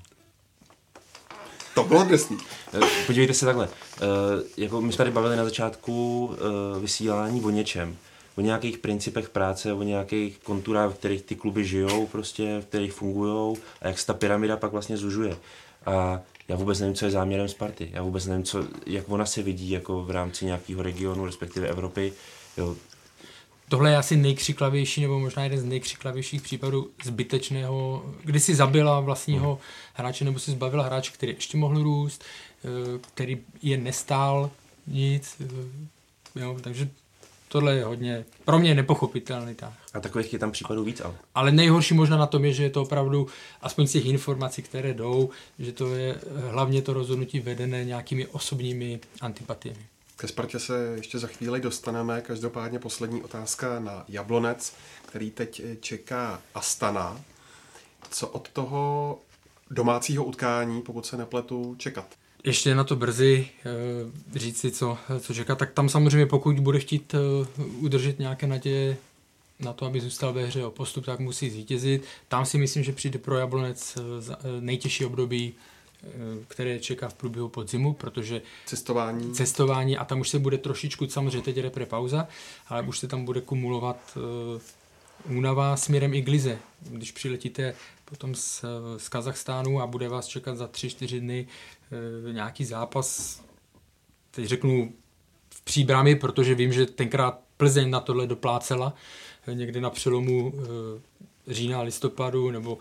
To 1.76 1.84
bylo 1.84 2.04
drsný. 2.04 2.38
Podívejte 3.06 3.34
se 3.34 3.46
takhle. 3.46 3.70
Jako 4.58 4.82
my 4.82 4.94
jsme 4.94 4.98
tady 4.98 5.12
bavili 5.12 5.36
na 5.36 5.44
začátku 5.44 6.30
vysílání 6.80 7.42
o 7.42 7.50
něčem 7.50 7.98
o 8.38 8.42
nějakých 8.42 8.78
principech 8.78 9.30
práce, 9.30 9.74
o 9.74 9.84
nějakých 9.84 10.40
konturách, 10.40 10.92
v 10.92 10.98
kterých 10.98 11.22
ty 11.22 11.36
kluby 11.36 11.66
žijou, 11.66 12.08
prostě, 12.08 12.60
v 12.60 12.66
kterých 12.66 12.94
fungují 12.94 13.58
a 13.82 13.88
jak 13.88 14.00
se 14.00 14.06
ta 14.06 14.14
pyramida 14.14 14.58
pak 14.58 14.72
vlastně 14.72 14.98
zužuje. 14.98 15.38
A 15.86 16.22
já 16.48 16.56
vůbec 16.56 16.80
nevím, 16.80 16.96
co 16.96 17.06
je 17.06 17.12
záměrem 17.12 17.48
Sparty. 17.48 17.90
Já 17.94 18.02
vůbec 18.02 18.26
nevím, 18.26 18.44
co, 18.44 18.68
jak 18.86 19.10
ona 19.10 19.26
se 19.26 19.44
vidí 19.44 19.70
jako 19.70 20.04
v 20.04 20.12
rámci 20.12 20.46
nějakého 20.46 20.82
regionu, 20.82 21.26
respektive 21.26 21.68
Evropy. 21.68 22.14
Jo. 22.58 22.76
Tohle 23.70 23.92
je 23.92 23.98
asi 23.98 24.16
nejkřiklavější, 24.16 25.02
nebo 25.02 25.20
možná 25.20 25.44
jeden 25.44 25.60
z 25.60 25.64
nejkřiklavějších 25.64 26.42
případů 26.42 26.90
zbytečného, 27.04 28.06
kdy 28.24 28.40
si 28.40 28.56
zabila 28.56 29.00
vlastního 29.00 29.50
hmm. 29.50 29.62
hráče, 29.94 30.26
nebo 30.26 30.40
si 30.40 30.52
zbavila 30.52 30.84
hráče, 30.84 31.12
který 31.12 31.32
ještě 31.32 31.58
mohl 31.58 31.84
růst, 31.84 32.24
eh, 32.66 33.00
který 33.14 33.38
je 33.62 33.78
nestál 33.78 34.52
nic. 34.88 35.36
Eh, 35.42 36.40
jo, 36.40 36.58
takže 36.62 36.90
tohle 37.48 37.76
je 37.76 37.84
hodně, 37.84 38.26
pro 38.46 38.60
mě 38.60 38.76
nepochopitelný 38.76 39.56
tah. 39.56 39.74
A 39.94 40.00
takových 40.00 40.34
je 40.34 40.40
tam 40.40 40.52
případů 40.52 40.84
víc, 40.84 41.02
ale. 41.02 41.16
Ale 41.36 41.52
nejhorší 41.52 41.94
možná 41.94 42.18
na 42.18 42.26
tom 42.26 42.46
je, 42.46 42.54
že 42.54 42.64
je 42.64 42.70
to 42.70 42.82
opravdu, 42.82 43.28
aspoň 43.62 43.88
z 43.88 43.92
těch 43.92 44.06
informací, 44.06 44.62
které 44.62 44.94
jdou, 44.94 45.30
že 45.60 45.72
to 45.72 45.96
je 45.96 46.20
hlavně 46.50 46.82
to 46.82 46.94
rozhodnutí 46.94 47.40
vedené 47.40 47.86
nějakými 47.86 48.28
osobními 48.28 49.00
antipatiemi. 49.22 49.86
Ke 50.18 50.28
Spartě 50.28 50.60
se 50.60 50.94
ještě 50.96 51.20
za 51.20 51.28
chvíli 51.28 51.62
dostaneme. 51.62 52.22
Každopádně 52.22 52.80
poslední 52.80 53.24
otázka 53.24 53.80
na 53.80 54.06
Jablonec, 54.08 54.74
který 55.06 55.32
teď 55.32 55.62
čeká 55.80 56.42
Astana. 56.56 57.22
Co 58.12 58.28
od 58.28 58.50
toho 58.50 59.20
domácího 59.72 60.24
utkání, 60.24 60.82
pokud 60.82 61.06
se 61.06 61.18
nepletu, 61.18 61.76
čekat? 61.76 62.06
Ještě 62.48 62.76
na 62.76 62.84
to 62.84 62.96
brzy 62.96 63.48
e, 64.36 64.40
říct 64.40 64.60
si, 64.60 64.72
co, 64.72 64.98
co 65.20 65.34
čeká, 65.34 65.56
tak 65.56 65.74
tam 65.74 65.90
samozřejmě 65.90 66.26
pokud 66.26 66.60
bude 66.60 66.80
chtít 66.80 67.14
e, 67.14 67.18
udržet 67.80 68.20
nějaké 68.20 68.48
naděje 68.48 68.98
na 69.60 69.74
to, 69.74 69.86
aby 69.86 70.02
zůstal 70.02 70.34
ve 70.34 70.46
hře 70.46 70.66
o 70.66 70.72
postup, 70.72 71.06
tak 71.06 71.20
musí 71.20 71.50
zvítězit. 71.50 72.04
Tam 72.28 72.46
si 72.46 72.58
myslím, 72.58 72.84
že 72.84 72.92
přijde 72.92 73.20
pro 73.20 73.38
Jablonec 73.38 73.98
e, 73.98 74.02
nejtěžší 74.62 75.06
období, 75.06 75.54
které 76.48 76.80
čeká 76.80 77.10
v 77.10 77.14
průběhu 77.14 77.50
podzimu, 77.50 77.94
protože 77.94 78.42
cestování. 78.66 79.34
cestování 79.34 79.98
a 79.98 80.06
tam 80.06 80.20
už 80.20 80.30
se 80.30 80.40
bude 80.40 80.58
trošičku, 80.58 81.08
samozřejmě 81.08 81.42
teď 81.42 81.58
repre 81.58 81.86
pauza, 81.86 82.28
ale 82.68 82.82
už 82.82 83.00
se 83.00 83.08
tam 83.08 83.26
bude 83.26 83.42
kumulovat 83.42 84.18
únava 85.30 85.78
směrem 85.78 86.14
i 86.14 86.22
glize. 86.22 86.60
Když 86.82 87.12
přiletíte 87.12 87.74
potom 88.10 88.36
z, 88.36 88.66
z 88.98 89.10
Kazachstánu 89.10 89.82
a 89.82 89.88
bude 89.88 90.10
vás 90.10 90.28
čekat 90.28 90.58
za 90.58 90.68
3-4 90.68 91.20
dny 91.20 91.48
e, 92.30 92.34
nějaký 92.34 92.66
zápas, 92.66 93.42
teď 94.32 94.46
řeknu 94.46 94.94
v 95.50 95.62
příbrami, 95.62 96.16
protože 96.16 96.56
vím, 96.56 96.74
že 96.74 96.86
tenkrát 96.86 97.40
Plzeň 97.58 97.90
na 97.90 98.00
tohle 98.00 98.28
doplácela 98.28 98.94
e, 99.48 99.56
někdy 99.56 99.82
na 99.82 99.90
přelomu 99.90 100.54
e, 100.54 101.54
října 101.54 101.82
listopadu 101.82 102.52
nebo 102.52 102.78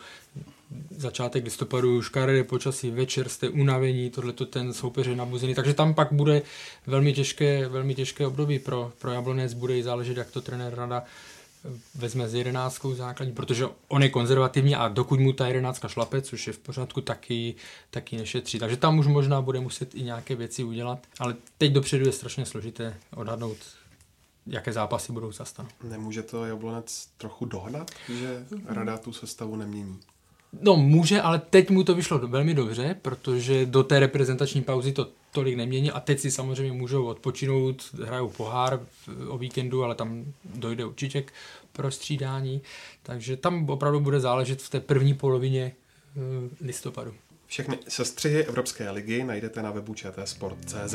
začátek 0.90 1.44
listopadu, 1.44 2.02
škaredé 2.02 2.44
počasí, 2.44 2.90
večer 2.90 3.28
jste 3.28 3.48
unavení, 3.48 4.10
tohle 4.10 4.32
to 4.32 4.46
ten 4.46 4.72
soupeř 4.72 5.06
je 5.06 5.16
nabuzený, 5.16 5.54
takže 5.54 5.74
tam 5.74 5.94
pak 5.94 6.12
bude 6.12 6.42
velmi 6.86 7.12
těžké, 7.12 7.68
velmi 7.68 7.94
těžké 7.94 8.26
období 8.26 8.58
pro, 8.58 8.92
pro 8.98 9.12
Jablonec, 9.12 9.54
bude 9.54 9.78
i 9.78 9.82
záležet, 9.82 10.16
jak 10.16 10.30
to 10.30 10.40
trenér 10.40 10.74
rada 10.74 11.04
vezme 11.94 12.28
s 12.28 12.34
jedenáctkou 12.34 12.94
základní, 12.94 13.34
protože 13.34 13.66
on 13.88 14.02
je 14.02 14.08
konzervativní 14.08 14.76
a 14.76 14.88
dokud 14.88 15.20
mu 15.20 15.32
ta 15.32 15.46
jedenáctka 15.46 15.88
šlape, 15.88 16.22
což 16.22 16.46
je 16.46 16.52
v 16.52 16.58
pořádku, 16.58 17.00
taky, 17.00 17.54
taky 17.90 18.16
nešetří. 18.16 18.58
Takže 18.58 18.76
tam 18.76 18.98
už 18.98 19.06
možná 19.06 19.42
bude 19.42 19.60
muset 19.60 19.94
i 19.94 20.02
nějaké 20.02 20.34
věci 20.34 20.64
udělat, 20.64 20.98
ale 21.18 21.34
teď 21.58 21.72
dopředu 21.72 22.06
je 22.06 22.12
strašně 22.12 22.46
složité 22.46 22.96
odhadnout, 23.14 23.56
jaké 24.46 24.72
zápasy 24.72 25.12
budou 25.12 25.32
zastanou. 25.32 25.68
Nemůže 25.82 26.22
to 26.22 26.44
Jablonec 26.44 27.08
trochu 27.16 27.44
dohnat, 27.44 27.90
že 28.08 28.46
rada 28.66 28.98
tu 28.98 29.12
sestavu 29.12 29.56
nemění? 29.56 29.98
No 30.60 30.76
může, 30.76 31.20
ale 31.20 31.38
teď 31.38 31.70
mu 31.70 31.84
to 31.84 31.94
vyšlo 31.94 32.18
velmi 32.18 32.54
dobře, 32.54 32.96
protože 33.02 33.66
do 33.66 33.84
té 33.84 34.00
reprezentační 34.00 34.62
pauzy 34.62 34.92
to 34.92 35.08
tolik 35.36 35.56
nemění 35.56 35.90
a 35.90 36.00
teď 36.00 36.20
si 36.20 36.30
samozřejmě 36.30 36.72
můžou 36.72 37.06
odpočinout, 37.06 37.94
hrajou 38.04 38.28
pohár 38.28 38.80
o 39.28 39.38
víkendu, 39.38 39.84
ale 39.84 39.94
tam 39.94 40.24
dojde 40.44 40.84
určitě 40.84 41.22
k 41.22 41.32
prostřídání, 41.72 42.62
takže 43.02 43.36
tam 43.36 43.70
opravdu 43.70 44.00
bude 44.00 44.20
záležet 44.20 44.62
v 44.62 44.70
té 44.70 44.80
první 44.80 45.14
polovině 45.14 45.72
eh, 45.72 46.64
listopadu. 46.64 47.14
Všechny 47.46 47.78
sestřihy 47.88 48.44
Evropské 48.44 48.90
ligy 48.90 49.24
najdete 49.24 49.62
na 49.62 49.70
webu 49.70 49.94
čtsport.cz. 49.94 50.94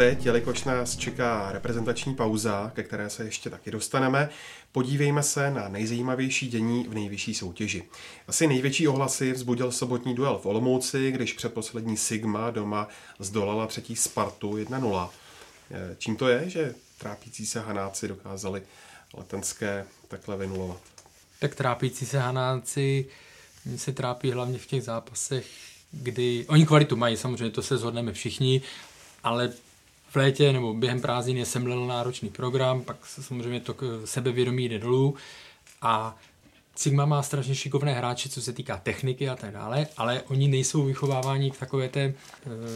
teď, 0.00 0.26
jelikož 0.26 0.64
nás 0.64 0.96
čeká 0.96 1.52
reprezentační 1.52 2.14
pauza, 2.14 2.72
ke 2.74 2.82
které 2.82 3.10
se 3.10 3.24
ještě 3.24 3.50
taky 3.50 3.70
dostaneme, 3.70 4.28
podívejme 4.72 5.22
se 5.22 5.50
na 5.50 5.68
nejzajímavější 5.68 6.48
dění 6.48 6.86
v 6.88 6.94
nejvyšší 6.94 7.34
soutěži. 7.34 7.82
Asi 8.28 8.46
největší 8.46 8.88
ohlasy 8.88 9.32
vzbudil 9.32 9.72
sobotní 9.72 10.14
duel 10.14 10.38
v 10.38 10.46
Olomouci, 10.46 11.12
když 11.12 11.32
předposlední 11.32 11.96
Sigma 11.96 12.50
doma 12.50 12.88
zdolala 13.18 13.66
třetí 13.66 13.96
Spartu 13.96 14.56
1-0. 14.56 15.10
Eh, 15.70 15.96
čím 15.98 16.16
to 16.16 16.28
je, 16.28 16.50
že 16.50 16.74
trápící 16.98 17.46
se 17.46 17.60
Hanáci 17.60 18.08
dokázali 18.08 18.62
letenské 19.14 19.84
takhle 20.08 20.36
vynulovat? 20.36 20.80
Tak 21.38 21.54
trápící 21.54 22.06
se 22.06 22.18
Hanáci 22.18 23.06
se 23.76 23.92
trápí 23.92 24.30
hlavně 24.30 24.58
v 24.58 24.66
těch 24.66 24.82
zápasech, 24.82 25.46
kdy 25.92 26.44
oni 26.48 26.66
kvalitu 26.66 26.96
mají, 26.96 27.16
samozřejmě 27.16 27.50
to 27.50 27.62
se 27.62 27.78
zhodneme 27.78 28.12
všichni, 28.12 28.62
ale 29.22 29.52
v 30.10 30.16
létě 30.16 30.52
nebo 30.52 30.74
během 30.74 31.00
prázdnin 31.00 31.36
je 31.36 31.46
semlel 31.46 31.86
náročný 31.86 32.28
program, 32.28 32.82
pak 32.82 33.06
samozřejmě 33.06 33.60
to 33.60 33.74
sebevědomí 34.04 34.68
jde 34.68 34.78
dolů 34.78 35.14
a 35.82 36.16
Sigma 36.80 37.04
má 37.06 37.22
strašně 37.22 37.54
šikovné 37.54 37.94
hráče, 37.94 38.28
co 38.28 38.42
se 38.42 38.52
týká 38.52 38.76
techniky 38.76 39.28
a 39.28 39.36
tak 39.36 39.52
dále, 39.52 39.86
ale 39.96 40.22
oni 40.22 40.48
nejsou 40.48 40.84
vychováváni 40.84 41.50
k 41.50 41.58
takové 41.58 41.88
té 41.88 42.00
eh, 42.00 42.14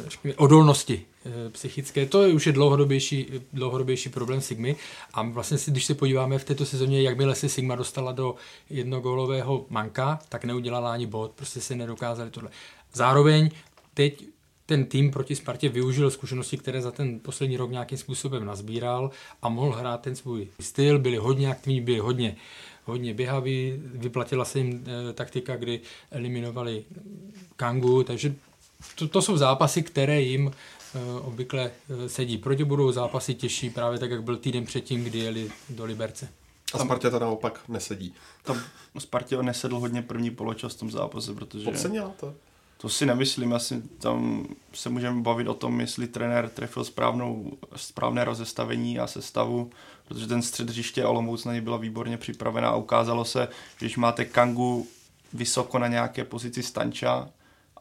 řekněme, 0.08 0.34
odolnosti 0.34 1.02
eh, 1.26 1.50
psychické. 1.50 2.06
To 2.06 2.22
je 2.22 2.34
už 2.34 2.46
je 2.46 2.52
dlouhodobější, 2.52 3.26
dlouhodobější 3.52 4.08
problém 4.08 4.40
Sigmy 4.40 4.76
a 5.14 5.22
vlastně 5.22 5.58
si, 5.58 5.70
když 5.70 5.84
se 5.84 5.94
podíváme 5.94 6.38
v 6.38 6.44
této 6.44 6.66
sezóně, 6.66 7.02
jakmile 7.02 7.34
se 7.34 7.48
Sigma 7.48 7.76
dostala 7.76 8.12
do 8.12 8.34
jednogólového 8.70 9.66
manka, 9.68 10.18
tak 10.28 10.44
neudělala 10.44 10.92
ani 10.92 11.06
bod, 11.06 11.30
prostě 11.30 11.60
se 11.60 11.74
nedokázali 11.74 12.30
tohle. 12.30 12.50
Zároveň 12.92 13.50
teď 13.94 14.24
ten 14.66 14.84
tým 14.84 15.10
proti 15.10 15.36
Spartě 15.36 15.68
využil 15.68 16.10
zkušenosti, 16.10 16.58
které 16.58 16.82
za 16.82 16.90
ten 16.90 17.20
poslední 17.20 17.56
rok 17.56 17.70
nějakým 17.70 17.98
způsobem 17.98 18.44
nazbíral 18.44 19.10
a 19.42 19.48
mohl 19.48 19.72
hrát 19.72 20.00
ten 20.00 20.16
svůj 20.16 20.48
styl, 20.60 20.98
byli 20.98 21.16
hodně 21.16 21.50
aktivní, 21.50 21.80
byli 21.80 21.98
hodně, 21.98 22.36
hodně 22.84 23.14
běhaví, 23.14 23.72
vyplatila 23.76 24.44
se 24.44 24.58
jim 24.58 24.84
e, 24.86 25.12
taktika, 25.12 25.56
kdy 25.56 25.80
eliminovali 26.10 26.84
Kangu, 27.56 28.02
takže 28.02 28.34
to, 28.94 29.08
to 29.08 29.22
jsou 29.22 29.36
zápasy, 29.36 29.82
které 29.82 30.20
jim 30.20 30.48
e, 30.48 31.20
obvykle 31.20 31.70
e, 32.04 32.08
sedí. 32.08 32.38
Proti 32.38 32.64
budou 32.64 32.92
zápasy 32.92 33.34
těžší 33.34 33.70
právě 33.70 33.98
tak, 33.98 34.10
jak 34.10 34.22
byl 34.22 34.36
týden 34.36 34.64
předtím, 34.64 35.04
kdy 35.04 35.18
jeli 35.18 35.50
do 35.68 35.84
Liberce. 35.84 36.28
A 36.74 36.78
Spartě 36.78 37.10
to 37.10 37.18
naopak 37.18 37.60
nesedí. 37.68 38.14
Tam 38.42 38.60
Spartě 38.98 39.42
nesedl 39.42 39.78
hodně 39.78 40.02
první 40.02 40.30
poločas 40.30 40.74
v 40.74 40.78
tom 40.78 40.90
zápase, 40.90 41.34
protože... 41.34 41.64
Podcenila 41.64 42.08
to? 42.20 42.34
To 42.76 42.88
si 42.88 43.06
nemyslím, 43.06 43.52
asi 43.52 43.82
tam 43.82 44.46
se 44.72 44.88
můžeme 44.88 45.22
bavit 45.22 45.48
o 45.48 45.54
tom, 45.54 45.80
jestli 45.80 46.06
trenér 46.06 46.48
trefil 46.48 46.84
správnou, 46.84 47.52
správné 47.76 48.24
rozestavení 48.24 48.98
a 48.98 49.06
sestavu, 49.06 49.70
protože 50.08 50.26
ten 50.26 50.42
střed 50.42 50.70
hřiště 50.70 51.04
Olomouc 51.04 51.44
na 51.44 51.52
něj 51.52 51.60
byla 51.60 51.76
výborně 51.76 52.16
připravená 52.16 52.68
a 52.68 52.76
ukázalo 52.76 53.24
se, 53.24 53.48
že 53.78 53.86
když 53.86 53.96
máte 53.96 54.24
Kangu 54.24 54.86
vysoko 55.32 55.78
na 55.78 55.88
nějaké 55.88 56.24
pozici 56.24 56.62
stanča 56.62 57.28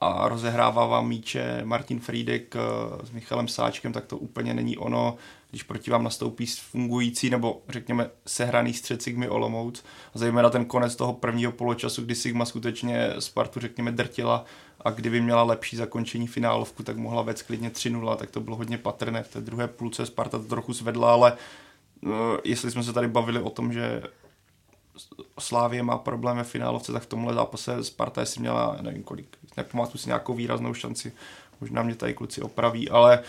a 0.01 0.27
rozehrává 0.27 0.85
vám 0.85 1.07
míče 1.07 1.61
Martin 1.63 1.99
Friedek 1.99 2.55
s 3.03 3.11
Michalem 3.11 3.47
Sáčkem, 3.47 3.93
tak 3.93 4.05
to 4.05 4.17
úplně 4.17 4.53
není 4.53 4.77
ono 4.77 5.17
když 5.53 5.63
proti 5.63 5.91
vám 5.91 6.03
nastoupí 6.03 6.45
fungující 6.45 7.29
nebo 7.29 7.61
řekněme 7.69 8.09
sehraný 8.27 8.73
střed 8.73 9.01
Sigmy 9.01 9.29
Olomouc. 9.29 9.83
A 10.15 10.17
zejména 10.17 10.49
ten 10.49 10.65
konec 10.65 10.95
toho 10.95 11.13
prvního 11.13 11.51
poločasu, 11.51 12.01
kdy 12.01 12.15
Sigma 12.15 12.45
skutečně 12.45 13.09
Spartu 13.19 13.59
řekněme 13.59 13.91
drtila 13.91 14.45
a 14.81 14.89
kdyby 14.89 15.21
měla 15.21 15.43
lepší 15.43 15.77
zakončení 15.77 16.27
finálovku, 16.27 16.83
tak 16.83 16.97
mohla 16.97 17.21
vést 17.21 17.41
klidně 17.41 17.69
3-0, 17.69 18.15
tak 18.15 18.31
to 18.31 18.41
bylo 18.41 18.55
hodně 18.55 18.77
patrné. 18.77 19.23
V 19.23 19.27
té 19.27 19.41
druhé 19.41 19.67
půlce 19.67 20.05
Sparta 20.05 20.37
to 20.37 20.43
trochu 20.43 20.73
zvedla, 20.73 21.13
ale 21.13 21.33
uh, 22.01 22.11
jestli 22.43 22.71
jsme 22.71 22.83
se 22.83 22.93
tady 22.93 23.07
bavili 23.07 23.39
o 23.39 23.49
tom, 23.49 23.73
že 23.73 24.03
Slávě 25.39 25.83
má 25.83 25.97
problém 25.97 26.37
ve 26.37 26.43
finálovce, 26.43 26.91
tak 26.91 27.03
v 27.03 27.07
tomhle 27.07 27.33
zápase 27.33 27.83
Sparta 27.83 28.25
si 28.25 28.39
měla, 28.39 28.77
nevím 28.81 29.03
kolik, 29.03 29.37
nepamatuji 29.57 29.97
si 29.97 30.09
nějakou 30.09 30.33
výraznou 30.33 30.73
šanci, 30.73 31.11
možná 31.61 31.83
mě 31.83 31.95
tady 31.95 32.13
kluci 32.13 32.41
opraví, 32.41 32.89
ale 32.89 33.23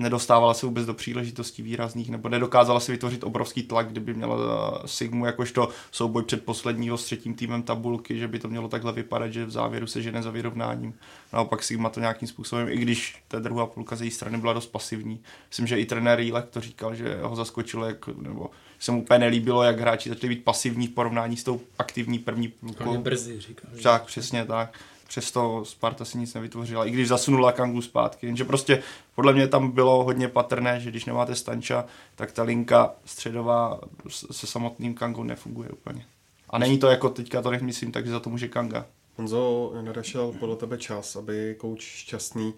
nedostávala 0.00 0.54
se 0.54 0.66
vůbec 0.66 0.86
do 0.86 0.94
příležitostí 0.94 1.62
výrazných, 1.62 2.10
nebo 2.10 2.28
nedokázala 2.28 2.80
si 2.80 2.92
vytvořit 2.92 3.24
obrovský 3.24 3.62
tlak, 3.62 3.88
kdyby 3.88 4.14
měla 4.14 4.36
eh, 4.36 4.88
Sigmu 4.88 5.26
jakožto 5.26 5.68
souboj 5.90 6.22
předposledního 6.22 6.98
s 6.98 7.04
třetím 7.04 7.34
týmem 7.34 7.62
tabulky, 7.62 8.18
že 8.18 8.28
by 8.28 8.38
to 8.38 8.48
mělo 8.48 8.68
takhle 8.68 8.92
vypadat, 8.92 9.28
že 9.28 9.44
v 9.44 9.50
závěru 9.50 9.86
se 9.86 10.02
žene 10.02 10.22
za 10.22 10.30
vyrovnáním. 10.30 10.94
Naopak 11.32 11.62
Sigma 11.62 11.88
to 11.88 12.00
nějakým 12.00 12.28
způsobem, 12.28 12.68
i 12.68 12.76
když 12.76 13.22
ta 13.28 13.38
druhá 13.38 13.66
půlka 13.66 13.96
z 13.96 14.02
její 14.02 14.10
strany 14.10 14.38
byla 14.38 14.52
dost 14.52 14.66
pasivní. 14.66 15.20
Myslím, 15.48 15.66
že 15.66 15.80
i 15.80 15.86
trenér 15.86 16.20
Jílek 16.20 16.46
to 16.50 16.60
říkal, 16.60 16.94
že 16.94 17.18
ho 17.22 17.36
zaskočilo, 17.36 17.86
jak, 17.86 18.06
nebo 18.06 18.50
se 18.78 18.92
mu 18.92 19.02
úplně 19.02 19.18
nelíbilo, 19.18 19.62
jak 19.62 19.80
hráči 19.80 20.08
začali 20.08 20.28
být 20.28 20.44
pasivní 20.44 20.86
v 20.86 20.90
porovnání 20.90 21.36
s 21.36 21.44
tou 21.44 21.60
aktivní 21.78 22.18
první 22.18 22.48
půlkou. 22.48 22.98
brzy, 22.98 23.40
říkal. 23.40 23.70
Tak, 23.82 24.04
přesně 24.04 24.44
tak 24.44 24.78
přesto 25.10 25.64
Sparta 25.64 26.04
si 26.04 26.18
nic 26.18 26.34
nevytvořila, 26.34 26.86
i 26.86 26.90
když 26.90 27.08
zasunula 27.08 27.52
Kangu 27.52 27.82
zpátky. 27.82 28.26
Jenže 28.26 28.44
prostě 28.44 28.82
podle 29.14 29.32
mě 29.32 29.48
tam 29.48 29.70
bylo 29.70 30.04
hodně 30.04 30.28
patrné, 30.28 30.80
že 30.80 30.90
když 30.90 31.04
nemáte 31.04 31.34
Stanča, 31.34 31.84
tak 32.16 32.32
ta 32.32 32.42
linka 32.42 32.94
středová 33.04 33.80
se 34.10 34.46
samotným 34.46 34.94
Kangou 34.94 35.22
nefunguje 35.22 35.68
úplně. 35.70 36.06
A 36.50 36.58
není 36.58 36.78
to 36.78 36.86
jako 36.86 37.08
teďka 37.08 37.42
to 37.42 37.50
nemyslím, 37.50 37.92
takže 37.92 38.10
za 38.10 38.20
to 38.20 38.30
může 38.30 38.48
Kanga. 38.48 38.86
Honzo, 39.16 39.72
nadešel 39.80 40.32
podle 40.32 40.56
tebe 40.56 40.78
čas, 40.78 41.16
aby 41.16 41.54
kouč 41.58 41.82
Šťastný 41.82 42.54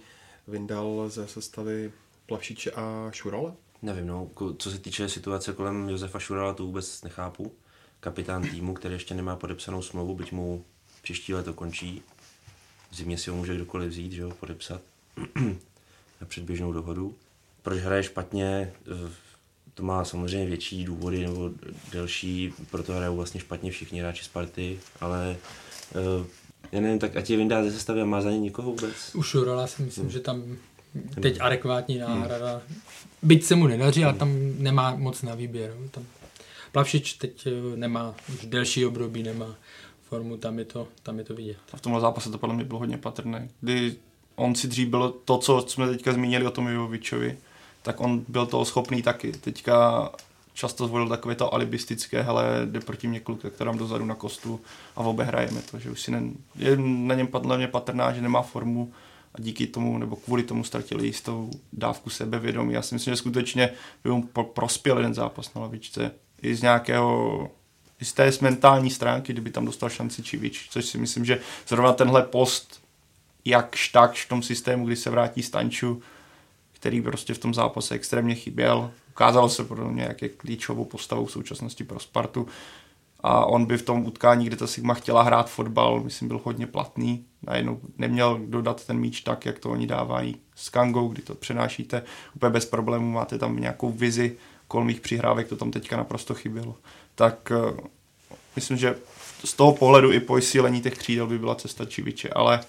vyndal 0.48 1.04
ze 1.08 1.26
sestavy 1.26 1.92
Plavšiče 2.26 2.70
a 2.70 3.10
Šurala? 3.12 3.54
Nevím, 3.82 4.06
no, 4.06 4.28
co 4.58 4.70
se 4.70 4.78
týče 4.78 5.08
situace 5.08 5.52
kolem 5.52 5.88
Josefa 5.88 6.18
Šurala, 6.18 6.54
to 6.54 6.66
vůbec 6.66 7.02
nechápu. 7.02 7.52
Kapitán 8.00 8.42
týmu, 8.42 8.74
který 8.74 8.94
ještě 8.94 9.14
nemá 9.14 9.36
podepsanou 9.36 9.82
smlouvu, 9.82 10.14
byť 10.14 10.32
mu 10.32 10.64
příští 11.02 11.34
leto 11.34 11.54
končí, 11.54 12.02
v 12.92 12.96
zimě 12.96 13.18
si 13.18 13.30
ho 13.30 13.36
může 13.36 13.54
kdokoliv 13.54 13.90
vzít, 13.90 14.12
že 14.12 14.24
ho, 14.24 14.30
podepsat 14.30 14.80
na 16.20 16.26
předběžnou 16.28 16.72
dohodu. 16.72 17.14
Proč 17.62 17.78
hraje 17.78 18.02
špatně, 18.02 18.72
to 19.74 19.82
má 19.82 20.04
samozřejmě 20.04 20.46
větší 20.46 20.84
důvody 20.84 21.26
nebo 21.26 21.50
delší, 21.92 22.52
proto 22.70 22.92
hrajou 22.92 23.16
vlastně 23.16 23.40
špatně 23.40 23.70
všichni 23.70 24.00
hráči 24.00 24.24
Sparty, 24.24 24.78
ale 25.00 25.36
uh, 25.94 26.26
já 26.72 26.80
nevím, 26.80 26.98
tak 26.98 27.16
ať 27.16 27.30
je 27.30 27.36
vyndá 27.36 27.64
ze 27.64 27.72
sestavy 27.72 28.00
a 28.00 28.04
má 28.04 28.20
za 28.20 28.30
ně 28.30 28.38
nikoho 28.38 28.70
vůbec. 28.70 29.14
U 29.14 29.22
Šurala 29.22 29.66
si 29.66 29.82
myslím, 29.82 30.04
hmm. 30.04 30.12
že 30.12 30.20
tam 30.20 30.56
teď 31.22 31.40
adekvátní 31.40 31.98
náhrada. 31.98 32.62
Hmm. 32.68 32.80
Byť 33.22 33.44
se 33.44 33.56
mu 33.56 33.66
nedaří, 33.66 34.04
ale 34.04 34.14
tam 34.14 34.52
nemá 34.58 34.94
moc 34.96 35.22
na 35.22 35.34
výběr. 35.34 35.74
Tam 35.90 36.06
Plavšič 36.72 37.12
teď 37.12 37.46
eh, 37.46 37.76
nemá 37.76 38.14
už 38.28 38.46
delší 38.46 38.86
období, 38.86 39.22
nemá 39.22 39.56
formu, 40.12 40.36
tam 40.36 40.58
je 40.58 40.64
to, 40.64 40.88
tam 41.02 41.18
je 41.18 41.24
to 41.24 41.34
vidět. 41.34 41.56
A 41.72 41.76
v 41.76 41.80
tomhle 41.80 42.00
zápase 42.00 42.30
to 42.30 42.38
podle 42.38 42.54
mě 42.54 42.64
bylo 42.64 42.78
hodně 42.78 42.98
patrné, 42.98 43.48
kdy 43.60 43.96
on 44.36 44.54
si 44.54 44.68
dřív 44.68 44.88
byl 44.88 45.14
to, 45.24 45.38
co 45.38 45.64
jsme 45.68 45.88
teďka 45.88 46.12
zmínili 46.12 46.46
o 46.46 46.50
tom 46.50 46.68
Jovičovi, 46.68 47.38
tak 47.82 48.00
on 48.00 48.24
byl 48.28 48.46
toho 48.46 48.64
schopný 48.64 49.02
taky. 49.02 49.32
Teďka 49.32 50.10
často 50.54 50.86
zvolil 50.86 51.08
takové 51.08 51.34
to 51.34 51.54
alibistické, 51.54 52.22
hele, 52.22 52.44
jde 52.66 52.80
proti 52.80 53.08
mě 53.08 53.20
kluk, 53.20 53.42
tak 53.42 53.52
to 53.52 53.64
dám 53.64 53.78
dozadu 53.78 54.04
na 54.04 54.14
kostu 54.14 54.60
a 54.96 55.02
v 55.02 55.08
obě 55.08 55.24
hrajeme 55.24 55.62
to, 55.70 55.78
že 55.78 55.90
už 55.90 56.00
si 56.00 56.10
ne, 56.10 56.22
je 56.56 56.76
na 56.76 57.14
něm 57.14 57.26
podle 57.26 57.56
mě 57.56 57.68
patrná, 57.68 58.12
že 58.12 58.20
nemá 58.20 58.42
formu 58.42 58.92
a 59.34 59.40
díky 59.40 59.66
tomu, 59.66 59.98
nebo 59.98 60.16
kvůli 60.16 60.42
tomu 60.42 60.64
ztratili 60.64 61.06
jistou 61.06 61.50
dávku 61.72 62.10
sebevědomí. 62.10 62.74
Já 62.74 62.82
si 62.82 62.94
myslím, 62.94 63.12
že 63.12 63.16
skutečně 63.16 63.70
by 64.04 64.10
mu 64.10 64.22
prospěl 64.54 64.96
jeden 64.96 65.14
zápas 65.14 65.54
na 65.54 65.60
lavičce. 65.60 66.10
I 66.42 66.54
z 66.54 66.62
nějakého 66.62 67.50
z 68.04 68.12
té 68.12 68.30
mentální 68.40 68.90
stránky, 68.90 69.32
kdyby 69.32 69.50
tam 69.50 69.64
dostal 69.64 69.88
šanci 69.88 70.22
Čivič, 70.22 70.68
což 70.70 70.84
si 70.84 70.98
myslím, 70.98 71.24
že 71.24 71.40
zrovna 71.68 71.92
tenhle 71.92 72.22
post 72.22 72.82
jakž 73.44 73.88
tak 73.88 74.14
v 74.14 74.28
tom 74.28 74.42
systému, 74.42 74.86
kdy 74.86 74.96
se 74.96 75.10
vrátí 75.10 75.42
Stanču, 75.42 76.02
který 76.72 77.02
prostě 77.02 77.34
v 77.34 77.38
tom 77.38 77.54
zápase 77.54 77.94
extrémně 77.94 78.34
chyběl. 78.34 78.90
Ukázalo 79.10 79.48
se 79.48 79.64
pro 79.64 79.90
mě, 79.90 80.02
jak 80.02 80.22
je 80.22 80.28
klíčovou 80.28 80.84
postavou 80.84 81.26
v 81.26 81.32
současnosti 81.32 81.84
pro 81.84 82.00
Spartu. 82.00 82.46
A 83.20 83.46
on 83.46 83.66
by 83.66 83.78
v 83.78 83.82
tom 83.82 84.06
utkání, 84.06 84.46
kde 84.46 84.56
ta 84.56 84.66
Sigma 84.66 84.94
chtěla 84.94 85.22
hrát 85.22 85.50
fotbal, 85.50 86.00
myslím, 86.00 86.28
byl 86.28 86.40
hodně 86.44 86.66
platný. 86.66 87.24
Najednou 87.42 87.80
neměl 87.98 88.40
dodat 88.46 88.86
ten 88.86 88.98
míč 88.98 89.20
tak, 89.20 89.46
jak 89.46 89.58
to 89.58 89.70
oni 89.70 89.86
dávají 89.86 90.36
s 90.54 90.68
Kangou, 90.68 91.08
kdy 91.08 91.22
to 91.22 91.34
přenášíte 91.34 92.02
úplně 92.36 92.50
bez 92.50 92.66
problémů, 92.66 93.10
máte 93.10 93.38
tam 93.38 93.56
nějakou 93.56 93.92
vizi 93.92 94.36
kolmých 94.68 95.00
přihrávek, 95.00 95.48
to 95.48 95.56
tam 95.56 95.70
teďka 95.70 95.96
naprosto 95.96 96.34
chybělo 96.34 96.76
tak 97.14 97.52
uh, 97.72 97.78
myslím, 98.56 98.76
že 98.76 98.96
z 99.44 99.54
toho 99.54 99.72
pohledu 99.72 100.12
i 100.12 100.20
po 100.20 100.40
sílení 100.40 100.80
těch 100.80 100.98
křídel 100.98 101.26
by 101.26 101.38
byla 101.38 101.54
cesta 101.54 101.84
Čiviče, 101.84 102.28
ale 102.28 102.60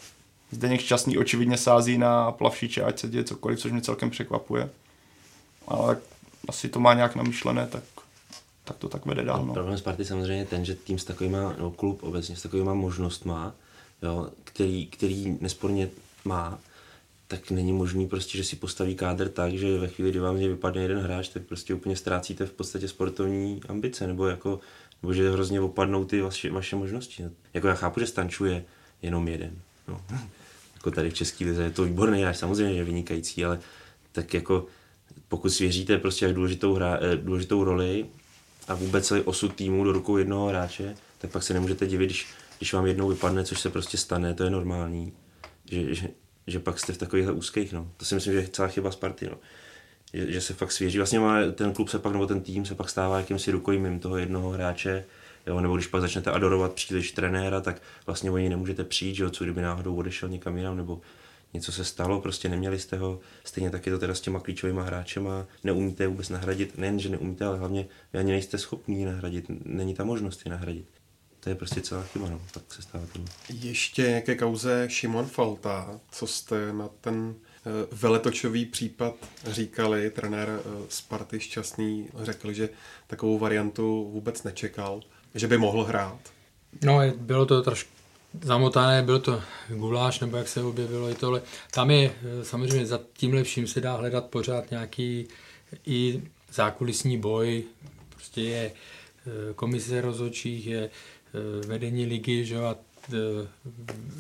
Zdeněk 0.54 0.82
Šťastný 0.82 1.18
očividně 1.18 1.58
sází 1.58 1.98
na 1.98 2.32
plavšiče, 2.32 2.84
ať 2.84 3.00
se 3.00 3.08
děje 3.08 3.24
cokoliv, 3.24 3.60
což 3.60 3.72
mě 3.72 3.82
celkem 3.82 4.10
překvapuje. 4.10 4.70
Ale 5.68 5.98
asi 6.48 6.70
to 6.70 6.80
má 6.80 6.94
nějak 6.94 7.16
namyšlené, 7.16 7.68
tak, 7.68 7.84
tak 8.64 8.78
to 8.78 8.90
tak 8.90 9.06
vede 9.06 9.24
dál. 9.24 9.46
No. 9.46 9.54
Problém 9.54 9.78
Sparty 9.78 10.06
samozřejmě 10.06 10.38
je 10.38 10.46
ten, 10.46 10.66
že 10.66 10.76
tým 10.76 11.00
s 11.00 11.04
takovýma, 11.04 11.56
no 11.60 11.72
klub 11.72 12.04
obecně 12.04 12.36
s 12.36 12.42
takovýma 12.42 12.74
možnostma, 12.74 13.54
jo, 14.02 14.30
který, 14.44 14.88
který 14.88 15.38
nesporně 15.42 15.90
má, 16.26 16.60
tak 17.34 17.52
není 17.52 17.74
možný 17.74 18.08
prostě, 18.08 18.38
že 18.38 18.44
si 18.44 18.56
postaví 18.56 18.96
kádr 18.96 19.30
tak, 19.30 19.54
že 19.54 19.80
ve 19.80 19.88
chvíli, 19.88 20.12
kdy 20.12 20.20
vám 20.20 20.38
z 20.38 20.42
vypadne 20.42 20.82
jeden 20.82 21.00
hráč, 21.00 21.30
tak 21.30 21.44
prostě 21.44 21.74
úplně 21.74 21.96
ztrácíte 21.96 22.46
v 22.46 22.52
podstatě 22.52 22.88
sportovní 22.88 23.62
ambice, 23.70 24.08
nebo 24.08 24.28
jako, 24.28 24.60
nebo 25.02 25.14
že 25.14 25.32
hrozně 25.32 25.62
opadnou 25.62 26.06
ty 26.06 26.22
vaše, 26.22 26.52
vaše 26.52 26.76
možnosti. 26.76 27.26
Jako 27.54 27.68
já 27.68 27.74
chápu, 27.74 28.00
že 28.00 28.08
stančuje 28.08 28.66
jenom 29.02 29.28
jeden. 29.28 29.52
No. 29.88 30.02
jako 30.74 30.92
tady 30.92 31.10
v 31.10 31.14
České 31.14 31.46
lize 31.46 31.64
je 31.64 31.72
to 31.72 31.84
výborný 31.84 32.22
hráč, 32.22 32.38
samozřejmě 32.38 32.74
je 32.74 32.84
vynikající, 32.84 33.46
ale 33.46 33.60
tak 34.12 34.34
jako 34.34 34.66
pokud 35.28 35.50
svěříte 35.50 35.98
prostě 35.98 36.26
jak 36.26 36.36
důležitou, 36.36 36.74
hra, 36.74 37.00
eh, 37.02 37.16
důležitou 37.16 37.64
roli 37.64 38.06
a 38.68 38.76
vůbec 38.76 39.08
celý 39.08 39.22
osud 39.22 39.56
týmu 39.56 39.84
do 39.84 39.92
rukou 39.92 40.18
jednoho 40.18 40.48
hráče, 40.48 40.96
tak 41.18 41.32
pak 41.32 41.44
se 41.44 41.54
nemůžete 41.54 41.88
divit, 41.88 42.06
když, 42.06 42.28
když 42.58 42.74
vám 42.74 42.86
jednou 42.86 43.08
vypadne, 43.08 43.44
což 43.44 43.60
se 43.60 43.70
prostě 43.70 43.98
stane, 43.98 44.34
to 44.34 44.44
je 44.44 44.50
normální. 44.50 45.14
Že, 45.72 45.96
že, 45.96 46.10
že 46.48 46.60
pak 46.60 46.80
jste 46.80 46.94
v 46.94 46.98
takovýchhle 46.98 47.34
úzkých, 47.34 47.74
no. 47.74 47.92
To 47.98 48.06
si 48.06 48.16
myslím, 48.16 48.34
že 48.34 48.40
je 48.40 48.48
celá 48.48 48.68
chyba 48.68 48.92
Sparty, 48.92 49.26
no. 49.26 49.38
Že, 50.14 50.32
že 50.32 50.42
se 50.42 50.54
fakt 50.54 50.72
svěří. 50.72 50.98
Vlastně 50.98 51.20
má, 51.20 51.52
ten 51.52 51.74
klub 51.74 51.90
se 51.90 52.00
pak, 52.00 52.14
nebo 52.14 52.28
ten 52.28 52.42
tým 52.42 52.66
se 52.66 52.76
pak 52.76 52.90
stává 52.90 53.18
jakýmsi 53.18 53.52
rukojmím 53.52 54.00
toho 54.00 54.18
jednoho 54.18 54.50
hráče, 54.50 55.06
jo, 55.48 55.62
nebo 55.62 55.76
když 55.76 55.88
pak 55.88 56.02
začnete 56.02 56.32
adorovat 56.32 56.74
příliš 56.74 57.12
trenéra, 57.12 57.62
tak 57.62 57.82
vlastně 58.06 58.32
o 58.32 58.38
něj 58.38 58.50
nemůžete 58.50 58.84
přijít, 58.84 59.16
že 59.16 59.24
jo, 59.24 59.30
co 59.30 59.44
kdyby 59.44 59.62
náhodou 59.62 59.96
odešel 59.96 60.30
někam 60.30 60.58
jinam, 60.58 60.78
nebo 60.78 61.02
něco 61.54 61.72
se 61.72 61.86
stalo, 61.86 62.22
prostě 62.22 62.50
neměli 62.50 62.80
jste 62.80 62.98
ho, 62.98 63.20
stejně 63.44 63.70
taky 63.70 63.90
to 63.90 64.00
teda 64.00 64.16
s 64.16 64.22
těma 64.22 64.40
klíčovými 64.40 64.82
hráčema, 64.84 65.46
neumíte 65.64 66.08
vůbec 66.08 66.30
nahradit, 66.30 66.78
nejen, 66.78 67.00
že 67.00 67.10
neumíte, 67.10 67.46
ale 67.46 67.58
hlavně 67.58 67.88
vy 68.14 68.20
ani 68.20 68.32
nejste 68.32 68.58
schopní 68.58 69.06
nahradit, 69.06 69.46
není 69.66 69.94
ta 69.94 70.04
možnost 70.04 70.42
je 70.46 70.52
nahradit 70.52 70.88
to 71.44 71.50
je 71.50 71.56
prostě 71.56 71.82
celá 71.82 72.04
chyba, 72.04 72.30
no, 72.30 72.42
tak 72.52 72.64
se 72.74 72.82
stává 72.82 73.06
tím. 73.14 73.26
Ještě 73.50 74.22
ke 74.26 74.36
kauze 74.36 74.86
Šimon 74.90 75.26
Falta, 75.26 76.00
co 76.12 76.28
jste 76.28 76.74
na 76.74 76.90
ten 77.02 77.36
eh, 77.36 77.70
veletočový 77.92 78.66
případ 78.66 79.16
říkali, 79.48 80.10
trenér 80.10 80.50
eh, 80.50 80.86
Sparty 80.90 81.40
Šťastný 81.40 82.10
řekl, 82.22 82.54
že 82.54 82.70
takovou 83.08 83.40
variantu 83.40 84.10
vůbec 84.12 84.44
nečekal, 84.44 85.02
že 85.36 85.48
by 85.48 85.58
mohl 85.58 85.84
hrát. 85.84 86.20
No, 86.82 87.00
bylo 87.18 87.46
to 87.46 87.62
trošku 87.62 87.92
zamotané, 88.42 89.02
byl 89.02 89.20
to 89.20 89.42
guláš, 89.70 90.20
nebo 90.20 90.38
jak 90.38 90.48
se 90.48 90.64
objevilo 90.64 91.10
i 91.10 91.16
tohle. 91.16 91.42
Tam 91.72 91.92
je 91.92 92.12
eh, 92.42 92.46
samozřejmě 92.46 92.86
za 92.86 93.00
tím 93.14 93.34
lepším 93.34 93.68
se 93.68 93.82
dá 93.82 93.96
hledat 93.96 94.26
pořád 94.26 94.72
nějaký 94.72 95.28
i 95.86 96.22
zákulisní 96.54 97.18
boj, 97.18 97.64
prostě 98.10 98.42
je 98.42 98.72
komise 99.56 100.02
rozhodčích, 100.02 100.68
je 100.68 100.90
vedení 101.68 102.06
ligy, 102.06 102.46
že 102.46 102.58
a 102.58 102.76
eh, 103.14 103.18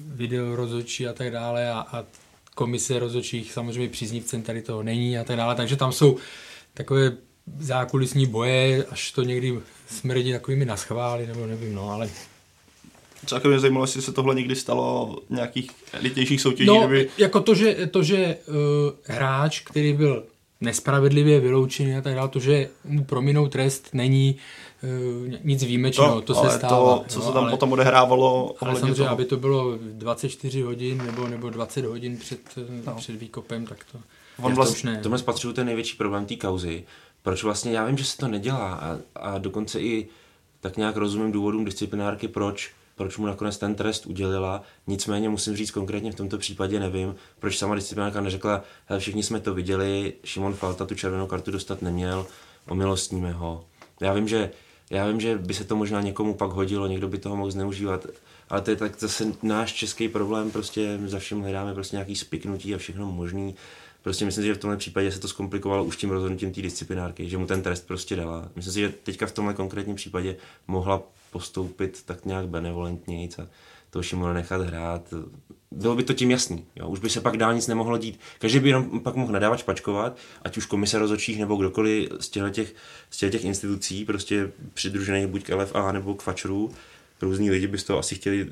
video 0.07 0.55
rozhodčí 0.55 1.07
a 1.07 1.14
tak 1.14 1.32
dále 1.32 1.72
a, 1.72 1.80
a 1.80 2.03
komise 2.55 2.99
rozhodčích 2.99 3.53
samozřejmě 3.53 3.89
příznivcem 3.89 4.41
tady 4.41 4.61
toho 4.61 4.84
není 4.84 5.18
a 5.18 5.24
tak 5.24 5.38
dále, 5.38 5.55
takže 5.55 5.76
tam 5.76 5.91
jsou 5.91 6.18
takové 6.74 7.18
zákulisní 7.59 8.26
boje, 8.26 8.86
až 8.86 9.11
to 9.11 9.24
někdy 9.24 9.59
smrdí 9.89 10.32
takovými 10.32 10.66
naschvály, 10.66 11.28
nebo 11.28 11.45
nevím, 11.45 11.76
no, 11.76 11.89
ale 11.89 12.09
celkem 13.26 13.51
mě 13.51 13.59
zajímalo, 13.59 13.84
jestli 13.84 14.01
se 14.01 14.11
tohle 14.11 14.36
někdy 14.36 14.55
stalo 14.55 15.16
v 15.30 15.34
nějakých 15.34 15.72
elitnějších 15.93 16.41
soutěžích. 16.41 16.68
No, 16.68 16.88
kdyby... 16.88 17.09
jako 17.18 17.41
to, 17.41 17.55
že, 17.55 17.88
to, 17.91 18.03
že 18.03 18.38
uh, 18.47 18.55
hráč, 19.05 19.59
který 19.59 19.93
byl 19.93 20.24
nespravedlivě 20.64 21.39
vyloučený 21.39 21.95
a 21.95 22.01
tak 22.01 22.16
dále, 22.16 22.30
to, 22.30 22.39
že 22.39 22.70
mu 22.86 23.03
prominou 23.03 23.47
trest, 23.47 23.89
není 23.93 24.36
uh, 24.84 25.34
nic 25.43 25.64
výjimečného, 25.64 26.22
to, 26.22 26.34
to 26.34 26.41
se 26.41 26.57
stává. 26.57 26.97
To, 26.97 27.05
co 27.07 27.20
jo, 27.20 27.26
se 27.26 27.34
tam 27.34 27.43
ale, 27.43 27.51
potom 27.51 27.72
odehrávalo, 27.72 28.55
ale 28.59 28.80
samozřejmě, 28.80 28.95
toho... 28.95 29.09
aby 29.09 29.26
to 29.26 29.38
bylo 29.38 29.78
24 29.82 30.61
hodin 30.61 31.05
nebo, 31.05 31.28
nebo 31.28 31.49
20 31.49 31.86
hodin 31.86 32.18
před, 32.18 32.39
no. 32.86 32.95
před 32.95 33.16
výkopem, 33.16 33.66
tak 33.66 33.78
to, 33.91 33.99
On 34.41 34.53
vlastně, 34.53 34.74
to 34.74 34.78
už 34.78 34.84
ne. 34.84 35.03
Tomu 35.03 35.18
spatřuju 35.18 35.53
ten 35.53 35.66
největší 35.66 35.97
problém 35.97 36.26
té 36.26 36.36
kauzy. 36.36 36.84
Proč 37.22 37.43
vlastně, 37.43 37.72
já 37.72 37.86
vím, 37.86 37.97
že 37.97 38.05
se 38.05 38.18
to 38.18 38.28
nedělá 38.28 38.74
a, 38.74 38.97
a 39.16 39.38
dokonce 39.38 39.82
i 39.82 40.07
tak 40.61 40.78
nějak 40.78 40.97
rozumím 40.97 41.32
důvodům 41.32 41.66
disciplinárky, 41.66 42.28
proč, 42.28 42.72
proč 42.95 43.17
mu 43.17 43.25
nakonec 43.25 43.57
ten 43.57 43.75
trest 43.75 44.05
udělila. 44.05 44.63
Nicméně 44.87 45.29
musím 45.29 45.55
říct 45.55 45.71
konkrétně 45.71 46.11
v 46.11 46.15
tomto 46.15 46.37
případě 46.37 46.79
nevím, 46.79 47.15
proč 47.39 47.57
sama 47.57 47.75
disciplinárka 47.75 48.21
neřekla, 48.21 48.63
hele, 48.85 48.99
všichni 48.99 49.23
jsme 49.23 49.39
to 49.39 49.53
viděli, 49.53 50.13
Šimon 50.23 50.53
Falta 50.53 50.85
tu 50.85 50.95
červenou 50.95 51.27
kartu 51.27 51.51
dostat 51.51 51.81
neměl, 51.81 52.27
omilostníme 52.69 53.31
ho. 53.31 53.65
Já 54.01 54.13
vím, 54.13 54.27
že 54.27 54.51
já 54.89 55.07
vím, 55.07 55.19
že 55.19 55.37
by 55.37 55.53
se 55.53 55.63
to 55.63 55.75
možná 55.75 56.01
někomu 56.01 56.33
pak 56.33 56.51
hodilo, 56.51 56.87
někdo 56.87 57.07
by 57.07 57.17
toho 57.17 57.35
mohl 57.35 57.51
zneužívat, 57.51 58.05
ale 58.49 58.61
to 58.61 58.69
je 58.69 58.75
tak 58.75 58.99
zase 58.99 59.25
náš 59.43 59.73
český 59.73 60.07
problém, 60.07 60.51
prostě 60.51 60.99
za 61.05 61.19
všem 61.19 61.41
hledáme 61.41 61.73
prostě 61.73 61.95
nějaký 61.95 62.15
spiknutí 62.15 62.75
a 62.75 62.77
všechno 62.77 63.11
možný. 63.11 63.55
Prostě 64.01 64.25
myslím 64.25 64.43
si, 64.43 64.47
že 64.47 64.53
v 64.53 64.57
tomhle 64.57 64.77
případě 64.77 65.11
se 65.11 65.19
to 65.19 65.27
zkomplikovalo 65.27 65.83
už 65.83 65.97
tím 65.97 66.09
rozhodnutím 66.09 66.53
té 66.53 66.61
disciplinárky, 66.61 67.29
že 67.29 67.37
mu 67.37 67.47
ten 67.47 67.61
trest 67.61 67.87
prostě 67.87 68.15
dala. 68.15 68.49
Myslím 68.55 68.73
si, 68.73 68.79
že 68.79 68.93
teďka 69.03 69.25
v 69.25 69.31
tomhle 69.31 69.53
konkrétním 69.53 69.95
případě 69.95 70.35
mohla 70.67 71.03
postoupit 71.34 72.03
tak 72.05 72.25
nějak 72.25 72.47
benevolentněji 72.47 73.29
a 73.41 73.47
to 73.89 74.03
Šimona 74.03 74.34
nechat 74.34 74.61
hrát. 74.61 75.13
Bylo 75.71 75.95
by 75.95 76.03
to 76.03 76.13
tím 76.13 76.31
jasný. 76.31 76.65
Jo? 76.75 76.88
Už 76.88 76.99
by 76.99 77.09
se 77.09 77.21
pak 77.21 77.38
dál 77.38 77.53
nic 77.53 77.67
nemohlo 77.67 77.97
dít. 77.97 78.19
Každý 78.39 78.59
by 78.59 78.69
jenom 78.69 78.99
pak 78.99 79.15
mohl 79.15 79.34
nadávat 79.34 79.59
špačkovat, 79.59 80.17
ať 80.41 80.57
už 80.57 80.65
komise 80.65 80.99
rozhodčích 80.99 81.39
nebo 81.39 81.55
kdokoliv 81.55 82.09
z 82.19 82.29
těch, 82.29 82.75
z 83.09 83.17
těch 83.17 83.45
institucí, 83.45 84.05
prostě 84.05 84.51
přidružených 84.73 85.27
buď 85.27 85.43
k 85.43 85.55
LFA 85.55 85.91
nebo 85.91 86.13
k 86.13 86.21
Fačru, 86.21 86.71
různí 87.24 87.51
lidi 87.51 87.67
by 87.67 87.78
z 87.78 87.84
toho 87.84 87.99
asi 87.99 88.15
chtěli 88.15 88.47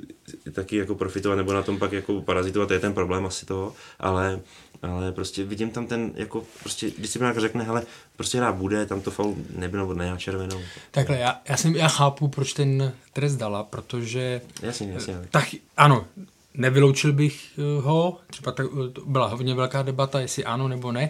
taky 0.52 0.76
jako 0.76 0.96
profitovat 0.96 1.38
nebo 1.38 1.54
na 1.54 1.64
tom 1.64 1.80
pak 1.80 1.92
jako 1.92 2.22
parazitovat, 2.22 2.68
to 2.68 2.74
je 2.74 2.80
ten 2.80 2.94
problém 2.94 3.26
asi 3.26 3.46
toho, 3.46 3.74
ale, 4.00 4.40
ale 4.82 5.12
prostě 5.12 5.44
vidím 5.44 5.70
tam 5.70 5.88
ten, 5.88 6.12
jako 6.16 6.44
prostě 6.60 6.92
disciplinárka 6.98 7.42
řekne, 7.42 7.64
hele, 7.64 7.84
prostě 8.16 8.38
hrát 8.38 8.56
bude, 8.56 8.86
tam 8.86 9.02
to 9.02 9.12
faul 9.12 9.36
nebylo 9.56 9.94
ne, 9.94 10.08
já 10.08 10.18
červenou. 10.18 10.62
Takhle, 10.92 11.18
já, 11.18 11.42
já, 11.50 11.58
jsem, 11.58 11.76
já 11.76 11.88
chápu, 11.88 12.28
proč 12.28 12.54
ten 12.54 12.94
trest 13.14 13.36
dala, 13.36 13.64
protože... 13.64 14.42
Jasně, 14.62 14.92
jasně. 14.92 15.28
Tak 15.32 15.46
ano, 15.78 16.06
nevyloučil 16.54 17.14
bych 17.14 17.42
eh, 17.58 17.82
ho, 17.82 18.20
třeba 18.28 18.52
tak, 18.52 18.66
eh, 18.74 19.02
byla 19.06 19.28
hodně 19.28 19.56
velká 19.56 19.82
debata, 19.82 20.20
jestli 20.20 20.46
ano 20.46 20.68
nebo 20.68 20.92
ne, 20.92 21.10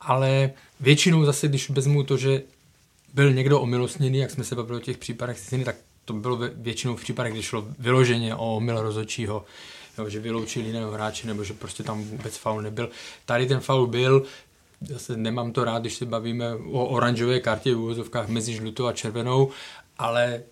ale 0.00 0.50
většinou 0.80 1.24
zase, 1.24 1.48
když 1.48 1.70
vezmu 1.70 2.02
to, 2.02 2.16
že 2.16 2.42
byl 3.14 3.32
někdo 3.32 3.60
omilostněný, 3.60 4.18
jak 4.18 4.30
jsme 4.30 4.44
se 4.44 4.54
bavili 4.54 4.78
o 4.78 4.84
těch 4.84 4.98
případech, 4.98 5.38
tak 5.64 5.76
to 6.04 6.12
bylo 6.12 6.38
většinou 6.54 6.96
v 6.96 7.00
případech, 7.00 7.32
kdy 7.32 7.42
šlo 7.42 7.66
vyloženě 7.78 8.34
o 8.34 8.56
omyl 8.56 8.82
rozhodčího, 8.82 9.44
jo, 9.98 10.08
že 10.08 10.20
vyloučili 10.20 10.66
jiného 10.66 10.90
hráče, 10.90 11.26
nebo 11.26 11.44
že 11.44 11.54
prostě 11.54 11.82
tam 11.82 12.04
vůbec 12.04 12.36
faul 12.36 12.62
nebyl. 12.62 12.90
Tady 13.24 13.46
ten 13.46 13.60
faul 13.60 13.86
byl, 13.86 14.22
zase 14.80 15.16
nemám 15.16 15.52
to 15.52 15.64
rád, 15.64 15.78
když 15.78 15.94
se 15.94 16.06
bavíme 16.06 16.54
o 16.54 16.86
oranžové 16.86 17.40
kartě 17.40 17.74
v 17.74 17.78
úvozovkách 17.78 18.28
mezi 18.28 18.54
žlutou 18.54 18.86
a 18.86 18.92
červenou, 18.92 19.50
ale 19.98 20.42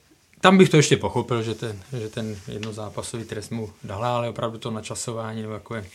tam 0.41 0.59
bych 0.59 0.69
to 0.69 0.77
ještě 0.77 0.97
pochopil, 0.97 1.43
že 1.43 1.55
ten, 1.55 1.83
že 1.99 2.09
ten 2.09 2.37
jednozápasový 2.49 3.25
trest 3.25 3.51
mu 3.51 3.73
dal, 3.85 4.05
ale 4.05 4.29
opravdu 4.29 4.59
to 4.59 4.71
načasování, 4.71 5.43
nebo 5.43 5.55
jako 5.55 5.75
je, 5.75 5.87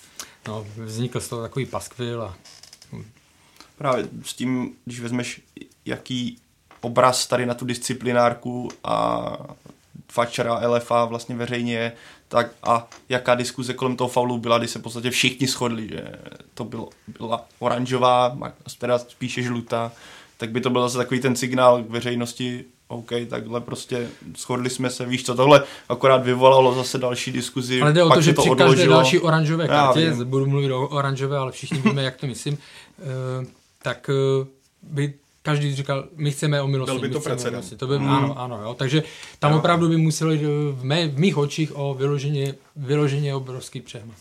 no, 0.48 0.68
vznikl 0.78 1.20
z 1.20 1.30
toho 1.30 1.42
takový 1.42 1.66
paskvil 1.66 2.22
a 2.22 2.36
Právě 3.78 4.10
s 4.24 4.34
tím, 4.34 4.76
když 4.86 5.00
vezmeš, 5.00 5.42
jaký 5.86 6.38
obraz 6.86 7.28
tady 7.28 7.46
na 7.46 7.54
tu 7.54 7.66
disciplinárku 7.66 8.70
a 8.84 9.28
Fačera, 10.12 10.68
LFA 10.68 11.06
vlastně 11.06 11.36
veřejně 11.36 11.92
tak 12.28 12.48
a 12.64 12.88
jaká 13.10 13.36
diskuze 13.36 13.74
kolem 13.74 13.96
toho 13.96 14.08
faulu 14.08 14.38
byla, 14.38 14.58
kdy 14.58 14.68
se 14.68 14.80
v 14.80 14.82
podstatě 14.82 15.10
všichni 15.10 15.48
shodli, 15.48 15.88
že 15.88 16.04
to 16.54 16.64
bylo, 16.64 16.90
byla 17.20 17.46
oranžová, 17.60 18.38
teda 18.78 19.00
spíše 19.00 19.42
žlutá, 19.42 19.92
tak 20.38 20.50
by 20.50 20.62
to 20.62 20.70
byl 20.70 20.82
zase 20.82 20.98
takový 20.98 21.20
ten 21.20 21.36
signál 21.36 21.84
k 21.84 21.90
veřejnosti, 21.90 22.66
OK, 22.88 23.12
takhle 23.30 23.62
prostě 23.62 24.08
shodli 24.38 24.70
jsme 24.70 24.90
se, 24.90 25.06
víš 25.06 25.26
co, 25.26 25.36
tohle 25.36 25.64
akorát 25.90 26.24
vyvolalo 26.24 26.76
zase 26.76 26.98
další 26.98 27.32
diskuzi. 27.32 27.82
Ale 27.82 27.94
jde 27.94 28.04
o 28.04 28.10
to, 28.10 28.22
že 28.22 28.34
to 28.34 28.42
při 28.42 28.50
odložilo. 28.50 28.76
každé 28.76 28.90
další 28.90 29.20
oranžové 29.20 29.68
kartě, 29.68 30.14
budu 30.24 30.46
mluvit 30.46 30.72
o 30.72 30.88
oranžové, 30.88 31.38
ale 31.38 31.52
všichni 31.52 31.80
víme, 31.80 32.04
jak 32.04 32.16
to 32.16 32.28
myslím, 32.28 32.54
uh, 32.54 33.46
tak 33.84 34.10
uh, 34.10 34.48
by 34.82 35.14
každý 35.46 35.76
říkal, 35.76 36.08
my 36.16 36.32
chceme 36.32 36.62
o 36.62 36.68
milosti. 36.68 37.00
Byl 37.00 37.02
by 37.02 37.14
to 37.14 37.20
precedent. 37.20 37.78
To 37.78 37.88
by, 37.88 38.00
mm. 38.00 38.10
Ano, 38.10 38.40
ano, 38.40 38.62
jo. 38.64 38.74
Takže 38.74 39.04
tam 39.40 39.52
jo. 39.52 39.58
opravdu 39.58 39.90
by 39.90 39.98
muselo 39.98 40.32
jít 40.32 40.44
v, 40.72 40.84
mé, 40.84 41.08
v 41.08 41.20
mých 41.20 41.38
očích 41.38 41.78
o 41.78 41.94
vyloženě, 41.94 42.56
vyloženě 42.76 43.36
obrovský 43.36 43.82
přehmat. 43.82 44.18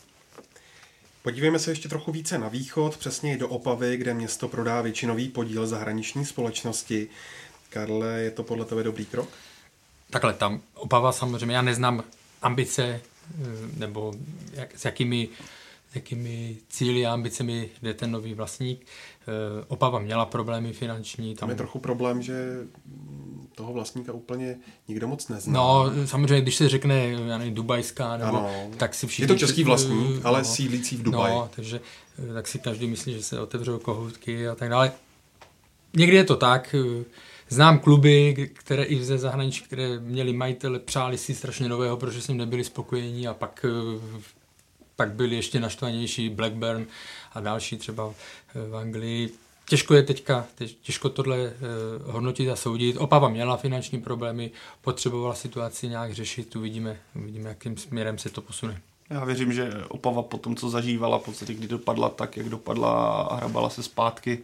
Podívejme 1.23 1.59
se 1.59 1.71
ještě 1.71 1.89
trochu 1.89 2.13
více 2.13 2.39
na 2.39 2.49
východ, 2.49 2.97
přesně 2.97 3.39
do 3.39 3.49
Opavy, 3.49 3.97
kde 3.97 4.15
město 4.15 4.49
prodá 4.49 4.81
většinový 4.81 5.29
podíl 5.29 5.67
zahraniční 5.67 6.25
společnosti. 6.25 7.09
Karle, 7.71 8.21
je 8.21 8.31
to 8.31 8.43
podle 8.43 8.65
tebe 8.65 8.83
dobrý 8.83 9.07
krok? 9.07 9.29
Takhle, 10.11 10.35
tam 10.35 10.61
Opava 10.75 11.13
samozřejmě, 11.13 11.57
já 11.57 11.63
neznám 11.63 12.05
ambice 12.43 12.85
eh, 12.85 13.01
nebo 13.77 14.15
jak, 14.53 14.79
s 14.79 14.85
jakými 14.85 15.29
jakými 15.95 16.57
cíly 16.69 17.07
a 17.07 17.13
ambicemi 17.13 17.71
jde 17.83 17.95
ten 17.95 18.11
nový 18.11 18.35
vlastník. 18.35 18.87
Eh, 19.21 19.65
Opava 19.69 19.99
měla 19.99 20.27
problémy 20.27 20.73
finanční. 20.73 21.35
Tam, 21.35 21.39
tam 21.39 21.51
je 21.51 21.57
trochu 21.57 21.79
problém, 21.79 22.23
že 22.23 22.59
toho 23.55 23.73
vlastníka 23.73 24.13
úplně 24.13 24.57
nikdo 24.89 25.09
moc 25.09 25.29
nezná. 25.29 25.53
No, 25.53 25.93
samozřejmě, 26.07 26.41
když 26.41 26.57
se 26.57 26.69
řekne, 26.69 27.07
já 27.07 27.39
nevím, 27.39 27.55
dubajská, 27.55 28.17
nebo 28.17 28.39
ano. 28.39 28.51
tak 28.77 28.95
si 28.95 29.07
všichni... 29.07 29.25
Je 29.25 29.29
to 29.29 29.39
český 29.39 29.65
vlastník, 29.65 30.25
ale 30.25 30.39
no, 30.39 30.45
sídlící 30.45 30.97
v 30.97 31.03
Dubaji. 31.03 31.35
No, 31.35 31.51
takže 31.57 31.81
eh, 32.31 32.35
tak 32.35 32.49
si 32.49 32.59
každý 32.59 32.87
myslí, 32.87 33.13
že 33.13 33.23
se 33.23 33.41
otevřou 33.41 33.79
kohoutky 33.79 34.49
a 34.49 34.55
tak 34.55 34.69
dále. 34.69 34.93
Někdy 35.97 36.17
je 36.17 36.25
to 36.25 36.37
tak, 36.37 36.75
eh, 36.75 37.05
Znám 37.49 37.79
kluby, 37.79 38.51
které 38.55 38.85
i 38.85 39.05
ze 39.05 39.19
zahraničí, 39.19 39.65
které 39.65 40.01
měli 40.01 40.33
majitele, 40.33 40.79
přáli 40.79 41.19
si 41.19 41.35
strašně 41.35 41.69
nového, 41.69 41.97
protože 41.97 42.23
s 42.23 42.29
ním 42.29 42.37
nebyli 42.37 42.65
spokojení 42.65 43.29
a 43.29 43.35
pak 43.35 43.67
pak 44.97 45.13
byli 45.13 45.37
ještě 45.37 45.61
naštvanější 45.61 46.29
Blackburn 46.29 46.87
a 47.33 47.41
další 47.41 47.77
třeba 47.77 48.11
eh, 48.55 48.69
v 48.69 48.77
Anglii. 48.77 49.31
Těžko 49.69 49.95
je 49.95 50.03
teďka, 50.03 50.47
těžko 50.83 51.09
tohle 51.09 51.37
eh, 51.39 51.53
hodnotit 52.05 52.49
a 52.49 52.57
soudit. 52.57 52.97
Opava 52.97 53.29
měla 53.29 53.57
finanční 53.57 54.01
problémy, 54.01 54.51
potřebovala 54.83 55.35
situaci 55.35 55.89
nějak 55.89 56.13
řešit, 56.13 56.57
uvidíme, 56.57 57.01
uvidíme, 57.15 57.49
jakým 57.49 57.77
směrem 57.77 58.19
se 58.19 58.31
to 58.31 58.43
posune. 58.43 58.81
Já 59.11 59.25
věřím, 59.25 59.53
že 59.53 59.73
Opava 59.89 60.23
po 60.23 60.39
tom, 60.39 60.57
co 60.57 60.71
zažívala, 60.71 61.19
v 61.19 61.25
podstatě 61.25 61.55
kdy 61.55 61.69
dopadla 61.69 62.09
tak, 62.09 62.37
jak 62.37 62.49
dopadla 62.49 63.13
a 63.23 63.35
hrabala 63.37 63.71
se 63.71 63.83
zpátky 63.83 64.39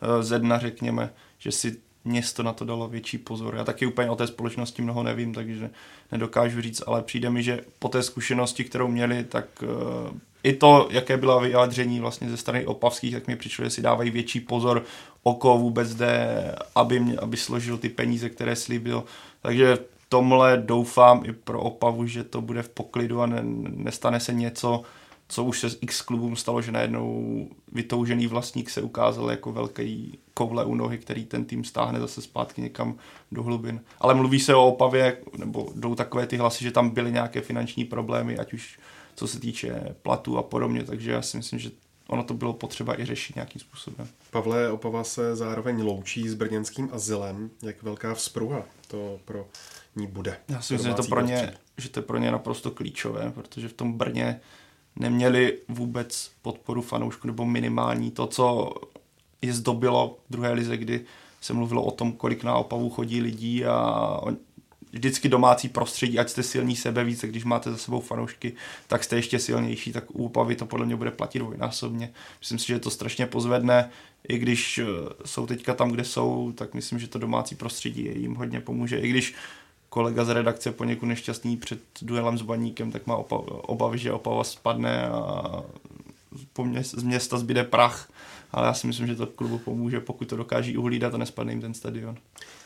eh, 0.00 0.22
ze 0.22 0.38
dna, 0.38 0.58
řekněme, 0.58 1.12
že 1.38 1.52
si 1.52 1.76
město 2.06 2.42
na 2.42 2.52
to 2.52 2.64
dalo 2.64 2.88
větší 2.88 3.18
pozor. 3.18 3.54
Já 3.54 3.64
taky 3.64 3.86
úplně 3.86 4.10
o 4.10 4.16
té 4.16 4.26
společnosti 4.26 4.82
mnoho 4.82 5.02
nevím, 5.02 5.34
takže 5.34 5.70
nedokážu 6.12 6.60
říct, 6.60 6.82
ale 6.86 7.02
přijde 7.02 7.30
mi, 7.30 7.42
že 7.42 7.60
po 7.78 7.88
té 7.88 8.02
zkušenosti, 8.02 8.64
kterou 8.64 8.88
měli, 8.88 9.24
tak 9.24 9.46
uh, 9.62 10.16
i 10.42 10.52
to, 10.52 10.88
jaké 10.90 11.16
byla 11.16 11.40
vyjádření 11.40 12.00
vlastně 12.00 12.30
ze 12.30 12.36
strany 12.36 12.66
opavských, 12.66 13.14
tak 13.14 13.26
mi 13.26 13.36
přišlo, 13.36 13.64
že 13.64 13.70
si 13.70 13.82
dávají 13.82 14.10
větší 14.10 14.40
pozor, 14.40 14.84
oko 15.22 15.58
vůbec 15.58 15.94
jde, 15.94 16.54
aby, 16.74 17.00
mě, 17.00 17.16
aby 17.16 17.36
složil 17.36 17.78
ty 17.78 17.88
peníze, 17.88 18.28
které 18.28 18.56
slíbil. 18.56 19.04
Takže 19.42 19.78
tomhle 20.08 20.56
doufám 20.56 21.22
i 21.24 21.32
pro 21.32 21.60
Opavu, 21.60 22.06
že 22.06 22.24
to 22.24 22.40
bude 22.40 22.62
v 22.62 22.68
poklidu 22.68 23.20
a 23.20 23.26
ne, 23.26 23.40
nestane 23.68 24.20
se 24.20 24.32
něco, 24.32 24.82
co 25.28 25.44
už 25.44 25.60
se 25.60 25.70
s 25.70 25.78
X 25.80 26.02
klubům 26.02 26.36
stalo, 26.36 26.62
že 26.62 26.72
najednou 26.72 27.48
vytoužený 27.72 28.26
vlastník 28.26 28.70
se 28.70 28.82
ukázal 28.82 29.30
jako 29.30 29.52
velký 29.52 30.18
koule 30.34 30.64
u 30.64 30.74
nohy, 30.74 30.98
který 30.98 31.24
ten 31.24 31.44
tým 31.44 31.64
stáhne 31.64 32.00
zase 32.00 32.22
zpátky 32.22 32.62
někam 32.62 32.94
do 33.32 33.42
hlubin. 33.42 33.80
Ale 33.98 34.14
mluví 34.14 34.40
se 34.40 34.54
o 34.54 34.66
Opavě, 34.66 35.18
nebo 35.36 35.72
jdou 35.74 35.94
takové 35.94 36.26
ty 36.26 36.36
hlasy, 36.36 36.64
že 36.64 36.70
tam 36.70 36.90
byly 36.90 37.12
nějaké 37.12 37.40
finanční 37.40 37.84
problémy, 37.84 38.38
ať 38.38 38.52
už 38.52 38.78
co 39.14 39.26
se 39.26 39.40
týče 39.40 39.94
platu 40.02 40.38
a 40.38 40.42
podobně, 40.42 40.84
takže 40.84 41.10
já 41.10 41.22
si 41.22 41.36
myslím, 41.36 41.58
že 41.58 41.70
ono 42.08 42.24
to 42.24 42.34
bylo 42.34 42.52
potřeba 42.52 43.00
i 43.00 43.04
řešit 43.04 43.36
nějakým 43.36 43.60
způsobem. 43.60 44.08
Pavle, 44.30 44.70
Opava 44.70 45.04
se 45.04 45.36
zároveň 45.36 45.82
loučí 45.82 46.28
s 46.28 46.34
brněnským 46.34 46.88
azylem. 46.92 47.50
Jak 47.62 47.82
velká 47.82 48.14
vzpruha 48.14 48.62
to 48.88 49.18
pro 49.24 49.46
ní 49.96 50.06
bude? 50.06 50.36
Já 50.48 50.60
si 50.60 50.74
myslím, 50.74 50.90
že 50.90 50.96
to, 50.96 51.02
pro 51.02 51.20
ně, 51.20 51.54
že 51.78 51.88
to 51.88 52.00
je 52.00 52.04
pro 52.04 52.18
ně 52.18 52.30
naprosto 52.30 52.70
klíčové, 52.70 53.30
protože 53.30 53.68
v 53.68 53.72
tom 53.72 53.92
Brně 53.92 54.40
neměli 54.96 55.58
vůbec 55.68 56.30
podporu 56.42 56.82
fanoušků 56.82 57.26
nebo 57.26 57.44
minimální. 57.44 58.10
To, 58.10 58.26
co 58.26 58.74
je 59.42 59.52
zdobilo 59.52 60.18
v 60.28 60.32
druhé 60.32 60.52
lize, 60.52 60.76
kdy 60.76 61.04
se 61.40 61.52
mluvilo 61.52 61.84
o 61.84 61.90
tom, 61.90 62.12
kolik 62.12 62.44
na 62.44 62.54
Opavu 62.56 62.90
chodí 62.90 63.20
lidí 63.20 63.64
a 63.64 64.20
vždycky 64.92 65.28
domácí 65.28 65.68
prostředí, 65.68 66.18
ať 66.18 66.28
jste 66.28 66.42
silní 66.42 66.76
sebe 66.76 67.04
více, 67.04 67.28
když 67.28 67.44
máte 67.44 67.70
za 67.70 67.76
sebou 67.76 68.00
fanoušky, 68.00 68.52
tak 68.86 69.04
jste 69.04 69.16
ještě 69.16 69.38
silnější, 69.38 69.92
tak 69.92 70.04
u 70.12 70.26
Opavy 70.26 70.56
to 70.56 70.66
podle 70.66 70.86
mě 70.86 70.96
bude 70.96 71.10
platit 71.10 71.38
dvojnásobně. 71.38 72.12
Myslím 72.40 72.58
si, 72.58 72.66
že 72.66 72.78
to 72.78 72.90
strašně 72.90 73.26
pozvedne, 73.26 73.90
i 74.28 74.38
když 74.38 74.78
eh, 74.78 74.84
jsou 75.24 75.46
teďka 75.46 75.74
tam, 75.74 75.90
kde 75.90 76.04
jsou, 76.04 76.52
tak 76.52 76.74
myslím, 76.74 76.98
že 76.98 77.08
to 77.08 77.18
domácí 77.18 77.54
prostředí 77.54 78.10
jim 78.14 78.34
hodně 78.34 78.60
pomůže. 78.60 78.98
I 78.98 79.08
když 79.08 79.34
kolega 79.96 80.24
z 80.24 80.28
redakce 80.28 80.72
poněkud 80.72 81.06
nešťastný 81.06 81.56
před 81.56 81.80
duelem 82.02 82.38
s 82.38 82.42
Baníkem, 82.42 82.92
tak 82.92 83.06
má 83.06 83.16
obavy, 83.16 83.98
že 83.98 84.12
Opava 84.12 84.44
spadne 84.44 85.08
a 85.08 85.62
po 86.52 86.64
mě, 86.64 86.84
z 86.84 87.02
města 87.02 87.38
zbyde 87.38 87.64
prach, 87.64 88.10
ale 88.52 88.66
já 88.66 88.74
si 88.74 88.86
myslím, 88.86 89.06
že 89.06 89.16
to 89.16 89.26
klubu 89.26 89.58
pomůže, 89.58 90.00
pokud 90.00 90.28
to 90.28 90.36
dokáží 90.36 90.76
uhlídat 90.76 91.14
a 91.14 91.18
nespadne 91.18 91.52
jim 91.52 91.60
ten 91.60 91.74
stadion. 91.74 92.16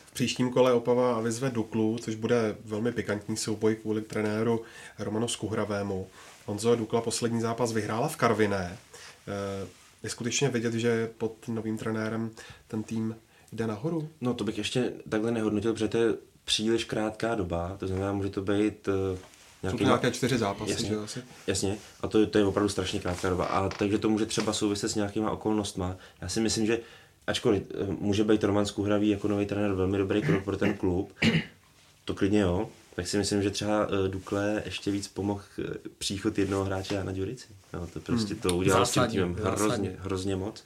V 0.05 0.13
příštím 0.13 0.49
kole 0.49 0.73
Opava 0.73 1.21
vyzve 1.21 1.49
Duklu, 1.49 1.97
což 2.01 2.15
bude 2.15 2.55
velmi 2.65 2.91
pikantní 2.91 3.37
souboj 3.37 3.75
kvůli 3.75 4.01
trenéru 4.01 4.61
Romanu 4.99 5.27
Skuhravému. 5.27 6.07
Honzo 6.45 6.75
Dukla 6.75 7.01
poslední 7.01 7.41
zápas 7.41 7.71
vyhrála 7.71 8.07
v 8.07 8.15
Karviné. 8.15 8.77
Eh, 9.27 9.67
je 10.03 10.09
skutečně 10.09 10.49
vidět, 10.49 10.73
že 10.73 11.09
pod 11.17 11.47
novým 11.47 11.77
trenérem 11.77 12.31
ten 12.67 12.83
tým 12.83 13.15
jde 13.51 13.67
nahoru? 13.67 14.09
No 14.21 14.33
to 14.33 14.43
bych 14.43 14.57
ještě 14.57 14.93
takhle 15.09 15.31
nehodnotil, 15.31 15.73
protože 15.73 15.87
to 15.87 15.97
je 15.97 16.30
příliš 16.45 16.85
krátká 16.85 17.35
doba, 17.35 17.77
to 17.79 17.87
znamená, 17.87 18.13
může 18.13 18.29
to 18.29 18.41
být 18.41 18.87
uh, 18.87 19.19
nějaký... 19.63 19.77
Jsou 19.77 19.85
nějaké 19.85 20.11
čtyři 20.11 20.37
zápasy, 20.37 20.71
jasně, 20.71 20.89
že 20.89 20.97
asi? 20.97 21.23
Jasně, 21.47 21.77
a 22.01 22.07
to, 22.07 22.27
to 22.27 22.37
je 22.37 22.45
opravdu 22.45 22.69
strašně 22.69 22.99
krátká 22.99 23.29
doba. 23.29 23.45
A 23.45 23.69
takže 23.69 23.97
to 23.97 24.09
může 24.09 24.25
třeba 24.25 24.53
souviset 24.53 24.91
s 24.91 24.95
nějakýma 24.95 25.31
okolnostma. 25.31 25.95
Já 26.21 26.29
si 26.29 26.39
myslím, 26.39 26.65
že 26.65 26.79
ačkoliv 27.27 27.63
eh, 27.73 27.85
může 27.99 28.23
být 28.23 28.43
Roman 28.43 28.65
Skuhravý 28.65 29.09
jako 29.09 29.27
nový 29.27 29.45
trenér 29.45 29.73
velmi 29.73 29.97
dobrý 29.97 30.21
krok 30.21 30.43
pro 30.43 30.57
ten 30.57 30.73
klub, 30.73 31.13
to 32.05 32.13
klidně 32.13 32.39
jo, 32.39 32.69
tak 32.95 33.07
si 33.07 33.17
myslím, 33.17 33.43
že 33.43 33.49
třeba 33.49 33.87
eh, 33.87 34.09
Dukle 34.09 34.61
ještě 34.65 34.91
víc 34.91 35.07
pomohl 35.07 35.41
příchod 35.97 36.37
jednoho 36.37 36.63
hráče 36.63 36.95
Jana 36.95 37.11
Ďurici. 37.11 37.47
No, 37.73 37.87
to 37.87 37.99
prostě 37.99 38.33
hmm. 38.33 38.41
to 38.41 38.55
udělal 38.55 38.85
s 38.85 38.91
tím 38.91 39.07
týmem 39.07 39.35
hrozně, 39.35 39.95
hrozně 39.99 40.35
moc. 40.35 40.63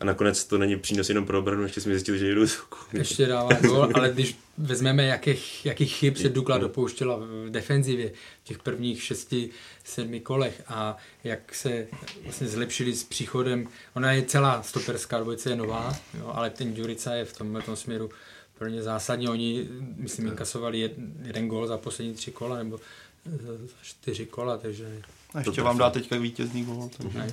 A 0.00 0.04
nakonec 0.04 0.44
to 0.44 0.58
není 0.58 0.76
přínos 0.76 1.08
jenom 1.08 1.26
pro 1.26 1.38
obranu, 1.38 1.62
ještě 1.62 1.80
jsme 1.80 1.92
zjistili, 1.92 2.18
že 2.18 2.34
jdu 2.34 2.46
Ještě 2.92 3.26
dává 3.26 3.48
gol, 3.60 3.88
ale 3.94 4.10
když 4.10 4.36
vezmeme, 4.58 5.04
jakých, 5.04 5.66
jakých 5.66 5.94
chyb 5.94 6.16
se 6.16 6.28
Dukla 6.28 6.58
dopouštěla 6.58 7.16
v 7.16 7.50
defenzivě 7.50 8.12
v 8.42 8.44
těch 8.44 8.58
prvních 8.58 9.02
šesti, 9.02 9.50
sedmi 9.84 10.20
kolech 10.20 10.62
a 10.66 10.96
jak 11.24 11.54
se 11.54 11.86
vlastně 12.24 12.48
zlepšili 12.48 12.94
s 12.94 13.04
příchodem. 13.04 13.68
Ona 13.94 14.12
je 14.12 14.22
celá 14.22 14.62
stoperská 14.62 15.18
dvojice 15.18 15.50
je 15.50 15.56
nová, 15.56 15.96
jo, 16.18 16.30
ale 16.34 16.50
ten 16.50 16.74
Durica 16.74 17.14
je 17.14 17.24
v 17.24 17.38
tomhle 17.38 17.62
tom 17.62 17.76
směru 17.76 18.10
pro 18.58 18.68
ně 18.68 18.82
zásadní. 18.82 19.28
Oni, 19.28 19.68
myslím, 19.96 20.26
inkasovali 20.26 20.78
jeden, 20.78 21.12
jeden 21.22 21.48
gol 21.48 21.66
za 21.66 21.78
poslední 21.78 22.14
tři 22.14 22.30
kola, 22.30 22.58
nebo 22.58 22.80
za 23.24 23.52
čtyři 23.82 24.26
kola, 24.26 24.58
takže... 24.58 25.02
A 25.34 25.38
ještě 25.38 25.62
vám 25.62 25.78
dá 25.78 25.90
teďka 25.90 26.16
vítězný 26.16 26.64
gol. 26.64 26.90
Takže... 26.96 27.32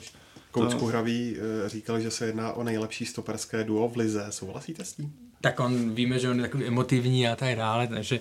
Kouč 0.55 0.73
to... 0.73 0.85
Hravý 0.85 1.35
eh, 1.37 1.69
říkal, 1.69 1.99
že 1.99 2.11
se 2.11 2.25
jedná 2.25 2.53
o 2.53 2.63
nejlepší 2.63 3.05
stoperské 3.05 3.63
duo 3.63 3.89
v 3.89 3.97
Lize. 3.97 4.25
Souhlasíte 4.29 4.85
s 4.85 4.93
tím? 4.93 5.13
Tak 5.41 5.59
on, 5.59 5.95
víme, 5.95 6.19
že 6.19 6.29
on 6.29 6.37
je 6.37 6.41
takový 6.41 6.65
emotivní 6.65 7.27
a 7.27 7.35
tak 7.35 7.55
dále, 7.55 7.87
takže 7.87 8.19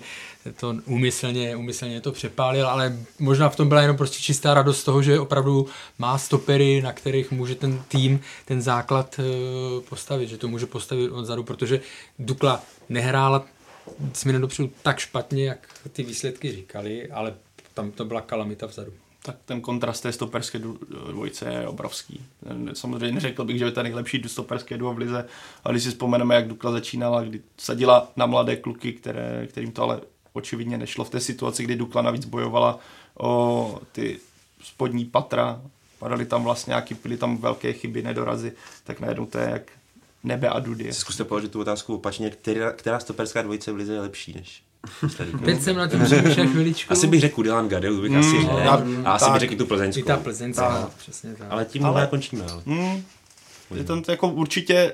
to 0.59 0.75
úmyslně, 0.85 1.55
úmyslně 1.55 2.01
to 2.01 2.11
přepálil, 2.11 2.67
ale 2.67 2.97
možná 3.19 3.49
v 3.49 3.55
tom 3.55 3.69
byla 3.69 3.81
jenom 3.81 3.97
prostě 3.97 4.19
čistá 4.19 4.53
radost 4.53 4.79
z 4.79 4.83
toho, 4.83 5.01
že 5.01 5.19
opravdu 5.19 5.67
má 5.99 6.17
stopery, 6.17 6.81
na 6.81 6.93
kterých 6.93 7.31
může 7.31 7.55
ten 7.55 7.83
tým, 7.87 8.19
ten 8.45 8.61
základ 8.61 9.19
eh, 9.19 9.23
postavit, 9.89 10.29
že 10.29 10.37
to 10.37 10.47
může 10.47 10.65
postavit 10.65 11.09
odzadu, 11.09 11.43
protože 11.43 11.79
Dukla 12.19 12.63
nehrála 12.89 13.45
směrem 14.13 14.41
dopředu 14.41 14.69
tak 14.83 14.99
špatně, 14.99 15.45
jak 15.45 15.67
ty 15.91 16.03
výsledky 16.03 16.51
říkali, 16.51 17.11
ale 17.11 17.33
tam 17.73 17.91
to 17.91 18.05
byla 18.05 18.21
kalamita 18.21 18.65
vzadu 18.65 18.93
tak 19.25 19.35
ten 19.45 19.61
kontrast 19.61 20.03
té 20.03 20.11
stoperské 20.11 20.59
dvojce 21.11 21.45
je 21.45 21.67
obrovský. 21.67 22.25
Samozřejmě 22.73 23.11
neřekl 23.11 23.43
bych, 23.43 23.59
že 23.59 23.65
je 23.65 23.71
to 23.71 23.83
nejlepší 23.83 24.23
stoperské 24.27 24.77
duo 24.77 24.93
v 24.93 24.97
lize, 24.97 25.27
ale 25.63 25.73
když 25.73 25.83
si 25.83 25.89
vzpomeneme, 25.89 26.35
jak 26.35 26.47
Dukla 26.47 26.71
začínala, 26.71 27.21
kdy 27.21 27.41
sadila 27.57 28.11
na 28.15 28.25
mladé 28.25 28.55
kluky, 28.55 28.93
které, 28.93 29.47
kterým 29.47 29.71
to 29.71 29.83
ale 29.83 30.01
očividně 30.33 30.77
nešlo 30.77 31.05
v 31.05 31.09
té 31.09 31.19
situaci, 31.19 31.63
kdy 31.63 31.75
Dukla 31.75 32.01
navíc 32.01 32.25
bojovala 32.25 32.79
o 33.19 33.79
ty 33.91 34.19
spodní 34.63 35.05
patra, 35.05 35.61
padaly 35.99 36.25
tam 36.25 36.43
vlastně 36.43 36.71
nějaký, 36.71 36.93
byly 36.93 37.17
tam 37.17 37.37
velké 37.37 37.73
chyby, 37.73 38.01
nedorazy, 38.01 38.53
tak 38.83 38.99
najednou 38.99 39.25
to 39.25 39.37
je 39.37 39.49
jak 39.49 39.71
nebe 40.23 40.49
a 40.49 40.59
dudy. 40.59 40.93
Zkuste 40.93 41.23
položit 41.23 41.51
tu 41.51 41.61
otázku 41.61 41.95
opačně, 41.95 42.29
která, 42.29 42.71
která 42.71 42.99
stoperská 42.99 43.41
dvojice 43.41 43.71
v 43.71 43.75
lize 43.75 43.93
je 43.93 44.01
lepší 44.01 44.33
než 44.33 44.64
Teď 45.45 45.61
jsem 45.61 45.75
na 45.75 45.87
tím 45.87 46.03
přemýšlel 46.03 46.47
chviličku. 46.47 46.93
Asi 46.93 47.07
bych 47.07 47.21
řekl 47.21 47.43
Dylan 47.43 47.69
Gadeu, 47.69 48.01
bych 48.01 48.11
mm, 48.11 48.17
asi 48.17 48.41
řekl. 48.41 48.69
A 49.05 49.11
asi 49.11 49.31
bych 49.31 49.39
řekl 49.39 49.53
i 49.53 49.55
tu 49.55 49.65
plzeňskou. 49.65 49.99
I 49.99 50.03
ta 50.03 50.17
plzeňská, 50.17 50.81
tak. 50.81 50.93
přesně 50.93 51.35
tak. 51.35 51.47
Ale 51.49 51.65
tím 51.65 51.85
ale, 51.85 52.07
končíme. 52.07 52.45
Ale. 52.51 52.61
Mm, 52.65 53.03
je 53.75 53.83
to 53.83 54.01
jako 54.07 54.29
určitě, 54.29 54.93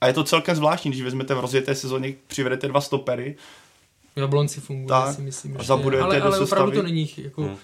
a 0.00 0.06
je 0.06 0.12
to 0.12 0.24
celkem 0.24 0.56
zvláštní, 0.56 0.90
když 0.90 1.02
vezmete 1.02 1.34
v 1.34 1.40
rozjeté 1.40 1.74
sezóně, 1.74 2.14
přivedete 2.26 2.68
dva 2.68 2.80
stopery. 2.80 3.36
Jablonci 4.16 4.60
funguje, 4.60 4.88
tak, 4.88 5.14
si 5.14 5.22
myslím. 5.22 5.56
A 5.60 5.62
zabudujete 5.62 6.04
ale, 6.04 6.20
ale 6.20 6.38
opravdu 6.38 6.72
to 6.72 6.82
není 6.82 7.10
jako... 7.16 7.42
Hmm 7.42 7.56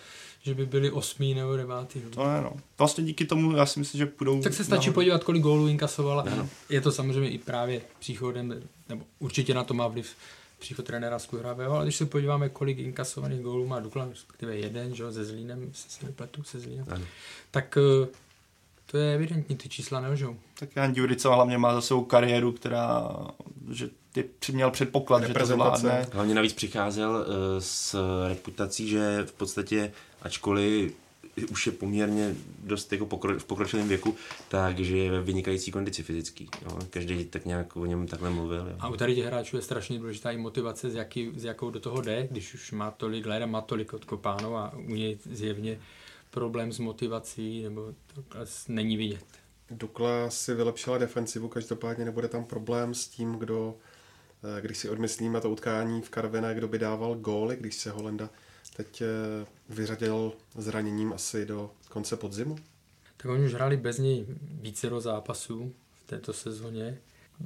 že 0.44 0.54
by 0.54 0.66
byli 0.66 0.90
osmý 0.90 1.34
nebo 1.34 1.56
devátý. 1.56 2.00
To 2.00 2.20
je 2.20 2.40
no. 2.40 2.52
Vlastně 2.78 3.04
díky 3.04 3.24
tomu, 3.24 3.56
já 3.56 3.66
si 3.66 3.78
myslím, 3.78 3.98
že 3.98 4.06
půjdou... 4.06 4.42
Tak 4.42 4.54
se 4.54 4.64
stačí 4.64 4.86
nahoru. 4.86 4.94
podívat, 4.94 5.24
kolik 5.24 5.42
gólů 5.42 5.68
inkasovala. 5.68 6.24
No. 6.36 6.48
Je 6.68 6.80
to 6.80 6.92
samozřejmě 6.92 7.30
i 7.30 7.38
právě 7.38 7.80
příchodem, 7.98 8.62
nebo 8.88 9.04
určitě 9.18 9.54
na 9.54 9.64
to 9.64 9.74
má 9.74 9.88
vliv 9.88 10.16
příchod 10.64 10.86
trenéra 10.86 11.18
Skuhravého, 11.18 11.76
ale 11.76 11.84
když 11.84 11.96
se 11.96 12.06
podíváme, 12.06 12.48
kolik 12.48 12.78
inkasovaných 12.78 13.40
gólů 13.40 13.66
má 13.66 13.80
Dukla, 13.80 14.08
respektive 14.10 14.56
jeden, 14.56 14.94
že, 14.94 15.12
se 15.12 15.24
Zlínem, 15.24 15.70
se 15.72 15.90
si 15.90 16.06
nepletu, 16.06 16.42
se 16.42 16.60
Zlínem, 16.60 16.86
ano. 16.88 17.04
tak 17.50 17.78
eh, 17.78 18.08
to 18.86 18.98
je 18.98 19.14
evidentní, 19.14 19.56
ty 19.56 19.68
čísla 19.68 20.00
nelžou. 20.00 20.36
Tak 20.58 20.76
Jan 20.76 20.94
Durica 20.94 21.34
hlavně 21.34 21.58
má 21.58 21.74
za 21.74 21.80
svou 21.80 22.04
kariéru, 22.04 22.52
která, 22.52 23.10
že 23.70 23.88
ty 24.12 24.52
měl 24.52 24.70
předpoklad, 24.70 25.24
že 25.24 25.34
to 25.34 25.46
zvládne. 25.46 26.06
Hlavně 26.12 26.34
navíc 26.34 26.52
přicházel 26.52 27.10
uh, 27.10 27.24
s 27.58 27.96
reputací, 28.28 28.88
že 28.88 29.22
v 29.26 29.32
podstatě, 29.32 29.92
ačkoliv 30.22 30.94
už 31.50 31.66
je 31.66 31.72
poměrně 31.72 32.34
dost 32.64 32.92
jako 32.92 33.06
pokro, 33.06 33.38
v 33.38 33.44
pokročilém 33.44 33.88
věku, 33.88 34.16
takže 34.48 34.96
je 34.96 35.10
ve 35.10 35.22
vynikající 35.22 35.70
kondici 35.70 36.02
fyzický. 36.02 36.48
Jo. 36.62 36.78
Každý 36.90 37.24
tak 37.24 37.44
nějak 37.44 37.76
o 37.76 37.86
něm 37.86 38.06
takhle 38.06 38.30
mluvil. 38.30 38.66
Jo. 38.70 38.76
A 38.78 38.88
u 38.88 38.96
tady 38.96 39.14
těch 39.14 39.26
hráčů 39.26 39.56
je 39.56 39.62
strašně 39.62 39.98
důležitá 39.98 40.30
i 40.30 40.36
motivace, 40.36 40.90
s, 40.90 40.94
jaký, 40.94 41.30
s 41.36 41.44
jakou 41.44 41.70
do 41.70 41.80
toho 41.80 42.00
jde, 42.00 42.28
když 42.30 42.54
už 42.54 42.72
má 42.72 42.90
tolik 42.90 43.26
let 43.26 43.46
má 43.46 43.60
tolik 43.60 43.92
odkopáno 43.92 44.56
a 44.56 44.72
u 44.76 44.94
něj 44.94 45.18
zjevně 45.30 45.80
problém 46.30 46.72
s 46.72 46.78
motivací 46.78 47.62
nebo 47.62 47.94
to 48.14 48.24
není 48.68 48.96
vidět. 48.96 49.24
Dukla 49.70 50.30
si 50.30 50.54
vylepšila 50.54 50.98
defensivu, 50.98 51.48
každopádně 51.48 52.04
nebude 52.04 52.28
tam 52.28 52.44
problém 52.44 52.94
s 52.94 53.08
tím, 53.08 53.32
kdo, 53.32 53.76
eh, 54.58 54.60
když 54.60 54.78
si 54.78 54.88
odmyslíme 54.88 55.40
to 55.40 55.50
utkání 55.50 56.02
v 56.02 56.10
Karviné, 56.10 56.54
kdo 56.54 56.68
by 56.68 56.78
dával 56.78 57.14
góly, 57.14 57.56
když 57.60 57.74
se 57.74 57.90
Holenda 57.90 58.30
teď 58.76 59.02
eh, 59.02 59.06
vyřadil 59.68 60.32
zraněním 60.54 61.12
asi 61.12 61.46
do 61.46 61.70
konce 61.88 62.16
podzimu? 62.16 62.56
Tak 63.16 63.26
oni 63.26 63.44
už 63.44 63.54
hráli 63.54 63.76
bez 63.76 63.98
něj 63.98 64.26
více 64.42 64.90
do 64.90 65.00
zápasů 65.00 65.72
v 65.94 66.06
této 66.06 66.32
sezóně. 66.32 66.98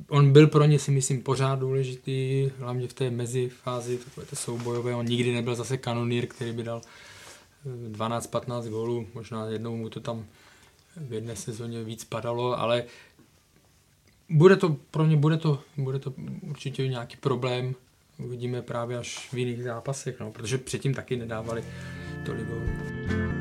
On 0.09 0.33
byl 0.33 0.47
pro 0.47 0.65
ně 0.65 0.79
si 0.79 0.91
myslím 0.91 1.23
pořád 1.23 1.59
důležitý, 1.59 2.51
hlavně 2.59 2.89
v 2.89 2.93
té 2.93 3.11
mezifázi, 3.11 3.99
takové 3.99 4.27
to 4.27 4.37
soubojové. 4.37 4.95
On 4.95 5.07
nikdy 5.07 5.35
nebyl 5.35 5.55
zase 5.55 5.77
kanonýr, 5.77 6.27
který 6.27 6.53
by 6.53 6.63
dal 6.63 6.81
12-15 7.91 8.67
eh, 8.67 8.71
gólů, 8.71 9.07
možná 9.15 9.47
jednou 9.47 9.77
mu 9.77 9.89
to 9.89 10.01
tam 10.01 10.27
v 10.97 11.13
jedné 11.13 11.37
sezóně 11.37 11.85
víc 11.85 12.05
padalo, 12.05 12.59
ale 12.59 12.85
bude 14.29 14.57
to 14.57 14.77
pro 14.91 15.07
ně 15.07 15.17
bude 15.17 15.37
to, 15.37 15.63
bude 15.77 15.99
to 15.99 16.15
určitě 16.41 16.89
nějaký 16.89 17.17
problém 17.17 17.75
uvidíme 18.19 18.63
právě 18.63 18.99
až 18.99 19.29
v 19.33 19.39
jiných 19.39 19.63
zápasech, 19.63 20.21
no, 20.21 20.33
protože 20.33 20.59
předtím 20.59 20.95
taky 20.95 21.17
nedávali 21.17 21.65
tolik 22.27 22.47
gólů. 22.47 23.38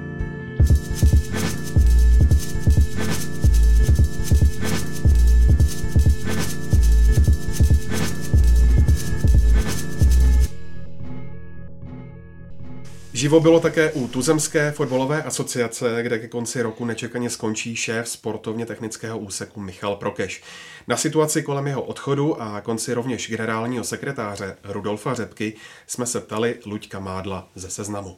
Živo 13.18 13.40
bylo 13.40 13.60
také 13.60 13.92
u 13.92 14.08
Tuzemské 14.08 14.72
fotbalové 14.72 15.24
asociace, 15.24 16.04
kde 16.04 16.20
ke 16.20 16.28
konci 16.28 16.62
roku 16.62 16.86
nečekaně 16.86 17.30
skončí 17.30 17.76
šéf 17.76 18.10
sportovně 18.10 18.66
technického 18.66 19.20
úseku 19.20 19.60
Michal 19.60 19.96
Prokeš. 19.96 20.44
Na 20.88 20.98
situaci 20.98 21.44
kolem 21.44 21.68
jeho 21.68 21.82
odchodu 21.82 22.42
a 22.42 22.62
konci 22.62 22.94
rovněž 22.94 23.30
generálního 23.30 23.84
sekretáře 23.84 24.58
Rudolfa 24.64 25.14
Řepky 25.14 25.54
jsme 25.88 26.06
se 26.06 26.22
ptali 26.22 26.56
Luďka 26.66 27.00
Mádla 27.00 27.48
ze 27.56 27.70
Seznamu. 27.70 28.18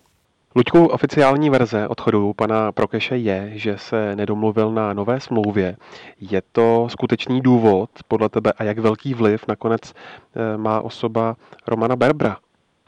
Luďku, 0.56 0.86
oficiální 0.86 1.50
verze 1.50 1.88
odchodu 1.88 2.34
pana 2.34 2.72
Prokeše 2.72 3.18
je, 3.18 3.52
že 3.54 3.78
se 3.78 4.16
nedomluvil 4.16 4.72
na 4.72 4.94
nové 4.94 5.20
smlouvě. 5.20 5.78
Je 6.20 6.42
to 6.52 6.88
skutečný 6.90 7.42
důvod 7.42 7.90
podle 8.08 8.30
tebe 8.30 8.54
a 8.58 8.64
jak 8.64 8.80
velký 8.80 9.14
vliv 9.14 9.48
nakonec 9.48 9.82
eh, 9.94 10.58
má 10.58 10.82
osoba 10.82 11.36
Romana 11.68 11.96
Berbra 11.96 12.38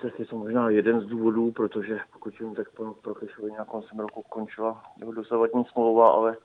Tak 0.02 0.19
je 0.19 0.26
možná 0.32 0.69
jeden 0.69 1.02
z 1.02 1.06
důvodů, 1.06 1.52
protože 1.52 1.99
pokud 2.14 2.40
jim 2.40 2.56
tak 2.56 2.72
panu 2.72 2.94
Prokešovi 2.94 3.52
na 3.52 3.65
koncem 3.65 3.99
roku 3.99 4.22
končila 4.22 4.84
jeho 4.98 5.11
dosavadní 5.11 5.65
smlouva, 5.65 6.11
ale 6.11 6.38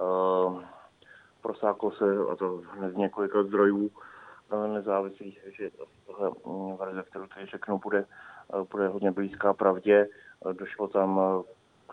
uh, 0.00 0.62
prosáklo 1.42 1.90
se, 1.90 2.04
a 2.32 2.36
to 2.36 2.62
hned 2.70 2.92
z 2.92 2.96
několika 2.96 3.42
zdrojů 3.42 3.90
uh, 4.52 4.66
nezávislých, 4.66 5.40
že 5.58 5.70
tohle 6.06 6.30
mm, 6.46 6.76
verze, 6.76 7.02
kterou 7.02 7.26
tady 7.26 7.46
řeknu, 7.46 7.78
bude, 7.78 8.04
uh, 8.54 8.66
bude 8.70 8.88
hodně 8.88 9.10
blízká 9.10 9.52
pravdě. 9.52 10.08
Uh, 10.44 10.52
došlo 10.52 10.88
tam, 10.88 11.18
uh, 11.18 11.42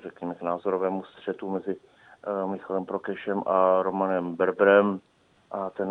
řekněme, 0.04 0.36
k 0.36 0.42
názorovému 0.42 1.04
střetu 1.04 1.50
mezi 1.50 1.76
uh, 1.76 2.52
Michalem 2.52 2.86
Prokešem 2.86 3.44
a 3.46 3.82
Romanem 3.82 4.36
Berberem 4.36 5.00
a 5.52 5.70
ten 5.70 5.90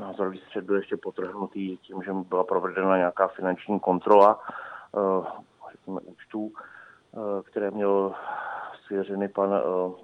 názorový 0.00 0.38
střed 0.38 0.64
byl 0.64 0.76
ještě 0.76 0.96
potrhnutý 0.96 1.76
tím, 1.76 2.02
že 2.02 2.12
byla 2.12 2.44
provedena 2.44 2.96
nějaká 2.96 3.28
finanční 3.28 3.80
kontrola 3.80 4.40
uh, 4.92 5.26
řekněme, 5.70 6.00
účtů, 6.00 6.40
uh, 6.42 7.42
které 7.42 7.70
měl 7.70 8.14
svěřeny 8.86 9.28
pan, 9.28 9.50
uh, 9.50 9.94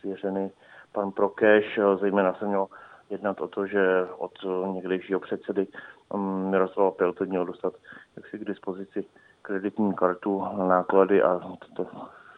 svěřeny 0.00 0.50
pan 0.92 1.10
Prokeš, 1.10 1.78
zejména 2.00 2.34
se 2.34 2.46
měl 2.46 2.66
jednat 3.10 3.40
o 3.40 3.48
to, 3.48 3.66
že 3.66 4.06
od 4.18 4.32
někdejšího 4.66 5.20
předsedy 5.20 5.66
um, 6.08 6.50
Miroslava 6.50 6.90
Pilty 6.90 7.26
měl 7.26 7.44
dostat 7.44 7.74
jaksi 8.16 8.38
k 8.38 8.44
dispozici 8.44 9.04
kreditní 9.42 9.94
kartu 9.94 10.44
náklady 10.68 11.22
a 11.22 11.40
to 11.76 11.86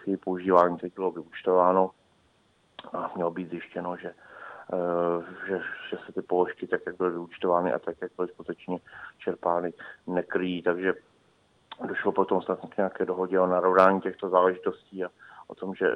její 0.06 0.16
používání 0.16 0.78
teď 0.78 0.94
bylo 0.94 1.10
vyučtováno 1.10 1.90
a 2.93 3.10
mělo 3.14 3.31
být 3.31 3.51
zjištěno, 3.51 3.97
že 3.97 4.14
Eh, 4.14 4.14
že, 5.47 5.60
že 5.90 5.97
se 6.06 6.12
ty 6.12 6.22
položky, 6.22 6.66
tak 6.66 6.80
jak 6.86 6.97
byly 6.97 7.10
vyučtovány 7.10 7.72
a 7.72 7.78
tak, 7.78 7.97
jak 8.01 8.10
byly 8.16 8.28
skutečně 8.28 8.78
čerpány, 9.18 9.72
nekryjí. 10.06 10.62
Takže 10.62 10.94
došlo 11.88 12.12
potom 12.12 12.42
snad 12.42 12.59
k 12.68 12.76
nějaké 12.76 13.05
dohodě 13.05 13.40
o 13.40 13.47
narovnání 13.47 14.01
těchto 14.01 14.28
záležitostí 14.28 15.05
a 15.05 15.09
o 15.47 15.55
tom, 15.55 15.74
že 15.74 15.86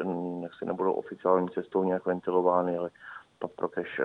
si 0.58 0.64
nebudou 0.64 0.92
oficiální 0.92 1.48
cestou 1.48 1.84
nějak 1.84 2.06
ventilovány, 2.06 2.78
ale 2.78 2.90
pan 3.38 3.50
Prokeš 3.56 4.00
eh, 4.00 4.04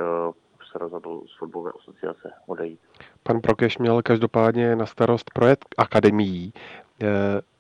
se 0.72 0.80
rozhodl 0.80 1.22
z 1.36 1.38
fotbalové 1.38 1.72
asociace 1.80 2.32
odejít. 2.48 2.80
Pan 3.24 3.42
Prokeš 3.42 3.78
měl 3.78 4.02
každopádně 4.02 4.76
na 4.76 4.86
starost 4.86 5.32
projekt 5.34 5.76
akademií. 5.78 6.54
Eh, 7.04 7.08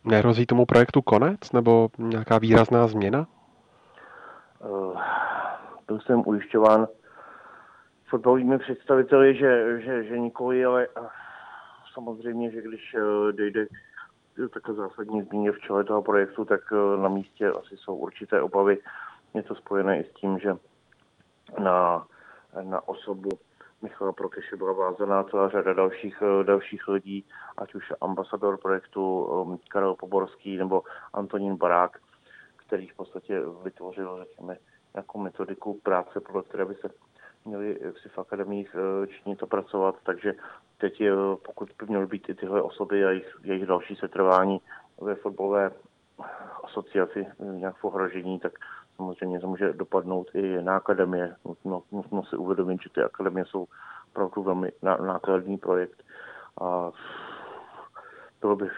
nehrozí 0.03 0.45
tomu 0.45 0.65
projektu 0.65 1.01
konec 1.01 1.51
nebo 1.51 1.89
nějaká 1.97 2.37
výrazná 2.37 2.87
změna? 2.87 3.27
Byl 5.87 5.99
jsem 5.99 6.23
ujišťován 6.25 6.87
fotbalovými 8.09 8.59
představiteli, 8.59 9.35
že, 9.35 9.81
že, 9.81 10.03
že 10.03 10.19
nikoli, 10.19 10.65
ale 10.65 10.87
samozřejmě, 11.93 12.51
že 12.51 12.61
když 12.61 12.95
eh, 12.95 13.31
dojde 13.31 13.65
k 13.65 14.53
takové 14.53 14.77
zásadní 14.77 15.21
změně 15.21 15.51
v 15.51 15.59
čele 15.59 15.83
toho 15.83 16.01
projektu, 16.01 16.45
tak 16.45 16.61
eh, 16.71 17.01
na 17.01 17.09
místě 17.09 17.47
asi 17.47 17.77
jsou 17.77 17.95
určité 17.95 18.41
obavy. 18.41 18.77
Něco 19.33 19.55
spojené 19.55 19.99
i 19.99 20.03
s 20.03 20.13
tím, 20.13 20.39
že 20.39 20.57
na, 21.59 22.07
na 22.63 22.87
osobu 22.87 23.29
Michala 23.81 24.11
Prokeše 24.11 24.55
byla 24.55 24.73
vázaná 24.73 25.23
celá 25.23 25.49
řada 25.49 25.73
dalších, 25.73 26.21
eh, 26.21 26.43
dalších 26.43 26.87
lidí, 26.87 27.25
ať 27.57 27.75
už 27.75 27.93
ambasador 28.01 28.57
projektu 28.57 29.27
Karel 29.69 29.95
Poborský 29.95 30.57
nebo 30.57 30.83
Antonín 31.13 31.55
Barák, 31.55 31.97
který 32.57 32.87
v 32.87 32.95
podstatě 32.95 33.41
vytvořil, 33.63 34.25
řekněme, 34.29 34.57
nějakou 34.93 35.19
metodiku 35.19 35.79
práce, 35.83 36.19
podle 36.19 36.43
které 36.43 36.65
by 36.65 36.75
se 36.75 36.89
měli 37.45 37.79
si 38.01 38.09
v 38.09 38.19
akademiích 38.19 38.75
eh, 38.75 39.07
činit 39.07 39.43
a 39.43 39.45
pracovat, 39.45 39.95
takže 40.03 40.33
teď, 40.77 41.01
pokud 41.45 41.69
by 41.79 41.85
měly 41.85 42.05
být 42.05 42.29
i 42.29 42.35
tyhle 42.35 42.61
osoby 42.61 43.05
a 43.05 43.09
jejich, 43.09 43.35
jejich 43.43 43.65
další 43.65 43.95
setrvání 43.95 44.61
ve 45.01 45.15
fotbalové 45.15 45.71
asociaci 46.63 47.27
nějak 47.39 47.75
v 47.75 47.83
ohrožení, 47.83 48.39
tak 48.39 48.53
samozřejmě 48.95 49.39
to 49.39 49.47
může 49.47 49.73
dopadnout 49.73 50.27
i 50.33 50.63
na 50.63 50.75
akademie. 50.77 51.35
Nutno, 51.45 51.83
nutno 51.91 52.23
si 52.23 52.35
uvědomit, 52.35 52.81
že 52.83 52.89
ty 52.89 53.01
akademie 53.01 53.45
jsou 53.45 53.67
opravdu 54.11 54.43
velmi 54.43 54.71
nákladný 54.81 55.57
projekt 55.57 56.03
a 56.61 56.91
bylo 58.41 58.55
by 58.55 58.69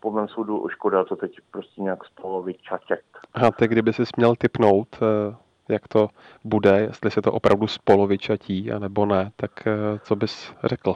po 0.00 0.10
mém, 0.10 0.28
soudu 0.28 0.68
škoda 0.68 1.04
to 1.04 1.16
teď 1.16 1.32
prostě 1.50 1.82
nějak 1.82 2.04
spolovit 2.04 2.56
čaček. 2.62 3.04
A 3.34 3.50
ty 3.50 3.68
kdyby 3.68 3.92
si 3.92 4.06
směl 4.06 4.34
typnout, 4.36 4.88
eh, 5.02 5.36
jak 5.72 5.88
to 5.88 6.08
bude, 6.44 6.80
jestli 6.80 7.10
se 7.10 7.22
to 7.22 7.32
opravdu 7.32 7.66
spolu 7.66 8.06
vyčatí, 8.06 8.72
anebo 8.72 9.06
ne, 9.06 9.30
tak 9.36 9.66
eh, 9.66 9.98
co 10.02 10.16
bys 10.16 10.54
řekl? 10.64 10.94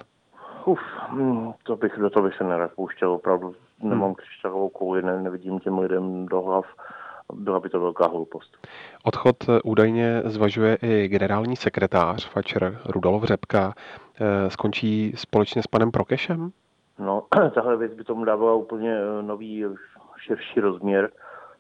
Uf, 0.65 0.81
hm, 1.09 1.53
to 1.63 1.77
bych, 1.77 1.99
do 1.99 2.11
toho 2.11 2.25
bych 2.25 2.37
se 2.37 2.45
nerad 2.45 2.71
pouštěl, 2.77 3.13
opravdu 3.13 3.55
nemám 3.83 4.05
hmm. 4.05 4.15
křišťálovou 4.15 4.69
kouli, 4.69 5.03
ne, 5.03 5.23
nevidím 5.23 5.61
těm 5.61 5.79
lidem 5.79 6.27
do 6.27 6.43
hlav, 6.43 6.65
byla 7.33 7.61
by 7.61 7.69
to 7.69 7.81
velká 7.81 8.07
hloupost. 8.07 8.57
Odchod 9.05 9.37
eh, 9.49 9.61
údajně 9.65 10.23
zvažuje 10.25 10.79
i 10.83 11.09
generální 11.09 11.57
sekretář 11.57 12.29
Fatscher 12.29 12.81
Rudolf 12.87 13.25
Řepka. 13.25 13.75
Eh, 14.21 14.51
skončí 14.51 15.13
společně 15.17 15.63
s 15.63 15.67
panem 15.67 15.91
Prokešem? 15.91 16.51
No, 16.99 17.23
tahle 17.55 17.77
věc 17.77 17.95
by 17.95 18.05
tomu 18.05 18.25
dávala 18.25 18.55
úplně 18.55 18.99
nový, 19.21 19.65
širší 20.17 20.61
rozměr. 20.61 21.11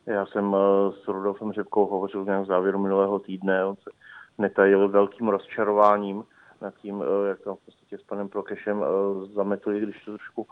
Já 0.06 0.26
jsem 0.26 0.56
eh, 0.56 0.92
s 1.04 1.08
Rudolfem 1.08 1.52
Řepkou 1.52 1.86
hovořil 1.86 2.24
nějak 2.24 2.42
v 2.42 2.46
závěru 2.46 2.78
minulého 2.78 3.18
týdne, 3.18 3.64
on 3.64 3.76
se 3.76 3.90
netajil 4.38 4.88
velkým 4.88 5.28
rozčarováním 5.28 6.24
nad 6.60 6.74
tím, 6.74 7.02
eh, 7.02 7.28
jak 7.28 7.40
tam 7.40 7.56
v 7.56 7.64
podstatě 7.64 7.98
s 7.98 8.02
panem 8.02 8.28
Prokešem 8.28 8.84
eh, 8.84 9.26
zametli, 9.34 9.80
když 9.80 10.04
to 10.04 10.16
trošku 10.16 10.46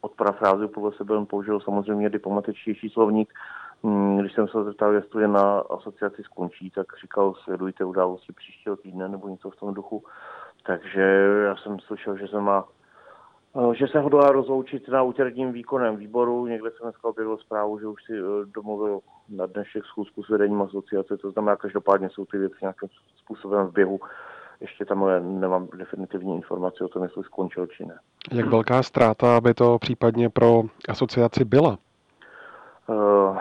od 0.00 0.12
parafrázy 0.16 0.68
podle 0.68 0.92
sebe 0.92 1.16
on 1.16 1.26
použil 1.26 1.60
samozřejmě 1.60 2.10
diplomatičtější 2.10 2.88
slovník. 2.88 3.32
Hmm, 3.84 4.18
když 4.18 4.32
jsem 4.32 4.48
se 4.48 4.64
zeptal, 4.64 4.92
jestli 4.92 5.22
je 5.22 5.28
na 5.28 5.58
asociaci 5.58 6.22
skončí, 6.22 6.70
tak 6.70 6.86
říkal, 7.02 7.34
sledujte 7.34 7.84
události 7.84 8.32
příštího 8.32 8.76
týdne 8.76 9.08
nebo 9.08 9.28
něco 9.28 9.50
v 9.50 9.56
tom 9.56 9.74
duchu. 9.74 10.04
Takže 10.66 11.02
já 11.44 11.56
jsem 11.56 11.78
slyšel, 11.78 12.16
že 12.16 12.28
se 12.28 12.40
má 12.40 12.64
že 13.72 13.86
se 13.86 14.00
hodlá 14.00 14.32
rozloučit 14.32 14.88
na 14.88 15.02
úterním 15.02 15.52
výkonem 15.52 15.96
výboru. 15.96 16.46
Někde 16.46 16.70
jsem 16.70 16.82
dneska 16.82 17.08
objevil 17.08 17.36
zprávu, 17.36 17.78
že 17.78 17.86
už 17.86 18.04
si 18.04 18.12
eh, 18.18 18.46
domluvil 18.54 19.00
na 19.28 19.46
dnešek 19.46 19.84
schůzku 19.84 20.22
s 20.22 20.28
vedením 20.28 20.62
asociace, 20.62 21.16
to 21.16 21.30
znamená, 21.30 21.56
každopádně 21.56 22.08
jsou 22.10 22.24
ty 22.24 22.38
věci 22.38 22.56
nějakým 22.60 22.88
způsobem 23.16 23.66
v 23.66 23.72
běhu. 23.72 24.00
Ještě 24.60 24.84
tam 24.84 25.02
ale 25.02 25.20
nemám 25.20 25.68
definitivní 25.76 26.36
informaci 26.36 26.84
o 26.84 26.88
tom, 26.88 27.02
jestli 27.02 27.24
skončil 27.24 27.66
či 27.66 27.84
ne. 27.86 27.98
Jak 28.32 28.46
velká 28.46 28.82
ztráta 28.82 29.40
by 29.40 29.54
to 29.54 29.78
případně 29.78 30.30
pro 30.30 30.62
asociaci 30.88 31.44
byla? 31.44 31.78
Uh, 32.86 33.38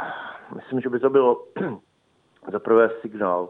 myslím, 0.56 0.82
že 0.82 0.90
by 0.90 1.00
to 1.00 1.10
bylo 1.10 1.44
za 2.52 2.60
prvé 2.60 2.90
signál 3.02 3.50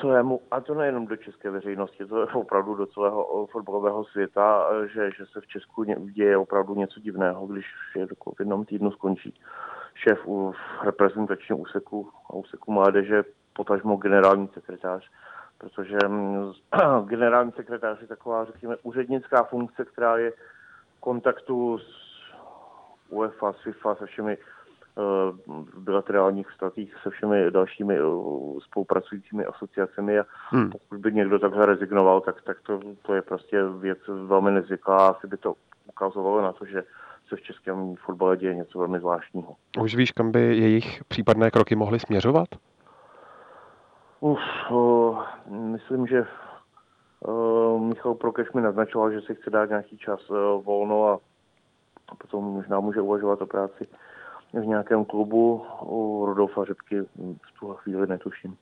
celému, 0.00 0.40
a 0.50 0.60
to 0.60 0.74
nejenom 0.74 1.06
do 1.06 1.16
české 1.16 1.50
veřejnosti, 1.50 2.06
to 2.06 2.20
je 2.20 2.26
opravdu 2.26 2.74
do 2.74 2.86
celého 2.86 3.46
fotbalového 3.46 4.04
světa, 4.04 4.68
že, 4.94 5.10
že 5.10 5.26
se 5.32 5.40
v 5.40 5.46
Česku 5.46 5.84
děje 5.84 6.36
opravdu 6.36 6.74
něco 6.74 7.00
divného, 7.00 7.46
když 7.46 7.66
je 7.96 8.06
v 8.06 8.40
jednom 8.40 8.64
týdnu 8.64 8.90
skončí 8.90 9.34
šéf 9.94 10.18
u 10.26 10.54
reprezentačního 10.82 11.58
úseku 11.58 12.10
a 12.30 12.34
úseku 12.34 12.72
mládeže, 12.72 13.24
potažmo 13.52 13.96
generální 13.96 14.48
sekretář, 14.54 15.10
protože 15.58 15.98
mm, 16.08 16.52
generální 17.04 17.52
sekretář 17.52 18.00
je 18.00 18.06
taková, 18.06 18.44
řekněme, 18.44 18.76
úřednická 18.82 19.42
funkce, 19.42 19.84
která 19.84 20.16
je 20.16 20.30
v 20.30 21.00
kontaktu 21.00 21.78
s 21.78 22.06
UEFA, 23.10 23.52
s 23.52 23.62
FIFA, 23.62 23.94
se 23.94 24.06
všemi 24.06 24.38
v 24.96 25.78
bilaterálních 25.78 26.48
vztazích 26.48 26.94
se 27.02 27.10
všemi 27.10 27.50
dalšími 27.50 27.98
eh, 27.98 28.00
spolupracujícími 28.60 29.44
asociacemi 29.44 30.18
a 30.18 30.24
hmm. 30.50 30.70
pokud 30.70 30.98
by 30.98 31.12
někdo 31.12 31.38
takhle 31.38 31.66
rezignoval, 31.66 32.20
tak, 32.20 32.42
tak 32.42 32.56
to, 32.60 32.80
to 33.02 33.14
je 33.14 33.22
prostě 33.22 33.62
věc 33.62 33.98
velmi 34.26 34.50
nezvyklá. 34.50 35.08
Asi 35.08 35.26
by 35.26 35.36
to 35.36 35.54
ukazovalo 35.86 36.42
na 36.42 36.52
to, 36.52 36.64
že 36.64 36.82
se 37.28 37.36
v 37.36 37.42
českém 37.42 37.96
fotbale 37.96 38.36
děje 38.36 38.54
něco 38.54 38.78
velmi 38.78 38.98
zvláštního. 38.98 39.56
Už 39.80 39.96
víš, 39.96 40.12
kam 40.12 40.32
by 40.32 40.40
jejich 40.40 41.04
případné 41.08 41.50
kroky 41.50 41.76
mohly 41.76 42.00
směřovat? 42.00 42.48
Uf, 44.20 44.38
uh, 44.70 45.18
myslím, 45.48 46.06
že 46.06 46.26
uh, 47.20 47.80
Michal 47.80 48.14
Prokeš 48.14 48.52
mi 48.52 48.62
naznačoval, 48.62 49.12
že 49.12 49.20
si 49.20 49.34
chce 49.34 49.50
dát 49.50 49.68
nějaký 49.68 49.98
čas 49.98 50.30
uh, 50.30 50.36
volno 50.64 51.08
a 51.08 51.18
potom 52.18 52.44
možná 52.44 52.80
může 52.80 53.00
uvažovat 53.00 53.42
o 53.42 53.46
práci 53.46 53.86
v 54.52 54.66
nějakém 54.66 55.04
klubu. 55.04 55.62
U 55.82 56.26
Rodolfa 56.26 56.64
Řepky 56.64 57.00
v 57.20 57.58
tuhle 57.60 57.76
chvíli 57.78 58.06
netuším. 58.06 58.56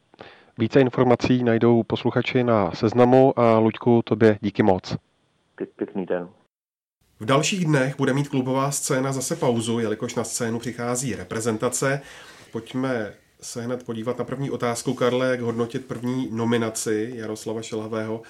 Více 0.58 0.80
informací 0.80 1.44
najdou 1.44 1.82
posluchači 1.82 2.44
na 2.44 2.70
seznamu 2.70 3.38
a 3.38 3.58
Luďku, 3.58 4.02
tobě 4.04 4.38
díky 4.40 4.62
moc. 4.62 4.96
Pěk, 5.56 5.70
pěkný 5.76 6.06
den. 6.06 6.28
V 7.20 7.24
dalších 7.24 7.64
dnech 7.64 7.96
bude 7.96 8.12
mít 8.14 8.28
klubová 8.28 8.70
scéna 8.70 9.12
zase 9.12 9.36
pauzu, 9.36 9.78
jelikož 9.78 10.14
na 10.14 10.24
scénu 10.24 10.58
přichází 10.58 11.14
reprezentace. 11.14 12.00
Pojďme 12.52 13.12
se 13.40 13.62
hned 13.62 13.86
podívat 13.86 14.18
na 14.18 14.24
první 14.24 14.50
otázku, 14.50 14.94
Karle, 14.94 15.28
jak 15.28 15.40
hodnotit 15.40 15.86
první 15.86 16.28
nominaci 16.32 17.12
Jaroslava 17.14 17.62
Šelhavého 17.62 18.22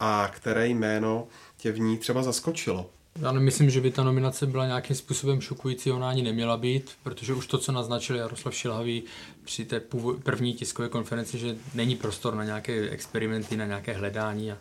a 0.00 0.28
které 0.28 0.68
jméno 0.68 1.26
tě 1.56 1.72
v 1.72 1.80
ní 1.80 1.98
třeba 1.98 2.22
zaskočilo? 2.22 2.86
Já 3.20 3.32
nemyslím, 3.32 3.70
že 3.70 3.80
by 3.80 3.90
ta 3.90 4.04
nominace 4.04 4.46
byla 4.46 4.66
nějakým 4.66 4.96
způsobem 4.96 5.40
šokující, 5.40 5.90
ona 5.90 6.08
ani 6.08 6.22
neměla 6.22 6.56
být, 6.56 6.90
protože 7.02 7.34
už 7.34 7.46
to, 7.46 7.58
co 7.58 7.72
naznačil 7.72 8.16
Jaroslav 8.16 8.54
Šilhavý 8.54 9.02
při 9.44 9.64
té 9.64 9.82
první 10.22 10.54
tiskové 10.54 10.88
konferenci, 10.88 11.38
že 11.38 11.56
není 11.74 11.96
prostor 11.96 12.34
na 12.34 12.44
nějaké 12.44 12.90
experimenty, 12.90 13.56
na 13.56 13.66
nějaké 13.66 13.92
hledání 13.92 14.52
a, 14.52 14.54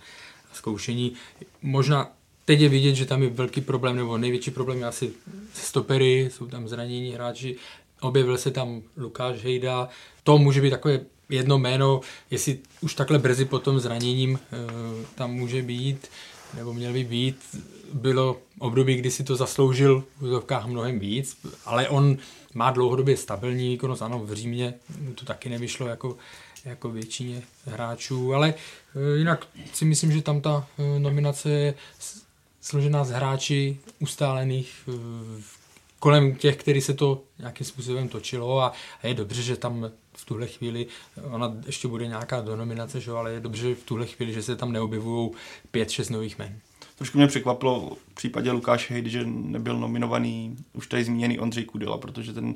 a 0.52 0.56
zkoušení. 0.56 1.14
Možná 1.61 2.11
teď 2.45 2.60
je 2.60 2.69
vidět, 2.69 2.95
že 2.95 3.06
tam 3.06 3.23
je 3.23 3.30
velký 3.30 3.61
problém, 3.61 3.95
nebo 3.95 4.18
největší 4.18 4.52
problém 4.52 4.80
je 4.80 4.86
asi 4.86 5.14
stopery, 5.53 6.30
jsou 6.32 6.48
tam 6.48 6.68
zranění 6.68 7.11
hráči, 7.11 7.56
objevil 8.02 8.38
se 8.38 8.52
tam 8.52 8.82
Lukáš 8.98 9.44
Hejda, 9.44 9.90
to 10.23 10.38
může 10.38 10.61
být 10.61 10.69
takové 10.69 10.99
jedno 11.30 11.60
jméno, 11.60 12.02
jestli 12.32 12.60
už 12.82 12.95
takhle 12.95 13.19
brzy 13.19 13.45
po 13.45 13.60
tom 13.60 13.80
zraněním 13.80 14.36
e, 14.36 14.57
tam 15.15 15.34
může 15.34 15.61
být, 15.61 16.07
nebo 16.57 16.73
měl 16.73 16.94
by 16.94 17.03
být, 17.03 17.38
bylo 17.93 18.38
období, 18.59 18.95
kdy 18.95 19.11
si 19.11 19.23
to 19.23 19.35
zasloužil 19.35 20.03
v 20.19 20.23
úzovkách 20.23 20.65
mnohem 20.65 20.99
víc, 20.99 21.38
ale 21.65 21.89
on 21.89 22.18
má 22.53 22.72
dlouhodobě 22.72 23.18
stabilní 23.18 23.69
výkonnost, 23.69 24.01
ano, 24.01 24.19
v 24.19 24.34
Římě 24.34 24.73
to 25.15 25.26
taky 25.26 25.49
nevyšlo 25.49 25.88
jako, 25.88 26.18
jako 26.65 26.89
většině 26.89 27.41
hráčů, 27.65 28.34
ale 28.34 28.53
e, 28.95 29.18
jinak 29.18 29.47
si 29.73 29.85
myslím, 29.85 30.11
že 30.11 30.22
tam 30.22 30.41
ta 30.41 30.68
e, 30.77 30.99
nominace 30.99 31.49
je 31.49 31.73
složená 32.61 33.03
z 33.03 33.09
hráči 33.09 33.77
ustálených 33.99 34.89
kolem 36.01 36.35
těch, 36.35 36.57
který 36.57 36.81
se 36.81 36.93
to 36.93 37.23
nějakým 37.39 37.68
způsobem 37.68 38.09
točilo 38.09 38.61
a, 38.61 38.73
je 39.03 39.13
dobře, 39.13 39.41
že 39.41 39.55
tam 39.55 39.91
v 40.13 40.26
tuhle 40.26 40.47
chvíli, 40.47 40.88
ona 41.23 41.53
ještě 41.65 41.88
bude 41.88 42.07
nějaká 42.07 42.41
donominace, 42.41 43.01
že? 43.01 43.11
ale 43.11 43.34
je 43.34 43.39
dobře 43.39 43.76
v 43.76 43.84
tuhle 43.84 44.05
chvíli, 44.05 44.34
že 44.34 44.43
se 44.43 44.55
tam 44.55 44.72
neobjevují 44.72 45.31
pět, 45.72 45.89
šest 45.89 46.09
nových 46.09 46.39
men. 46.39 46.59
Trošku 47.02 47.18
mě 47.18 47.28
překvapilo 47.28 47.98
v 48.11 48.14
případě 48.14 48.52
Lukáše 48.52 48.94
Hejdy, 48.94 49.10
že 49.10 49.23
nebyl 49.26 49.78
nominovaný 49.78 50.57
už 50.73 50.88
tady 50.88 51.03
zmíněný 51.03 51.40
Ondřej 51.40 51.65
Kudela, 51.65 51.98
protože 51.98 52.34
ten 52.34 52.56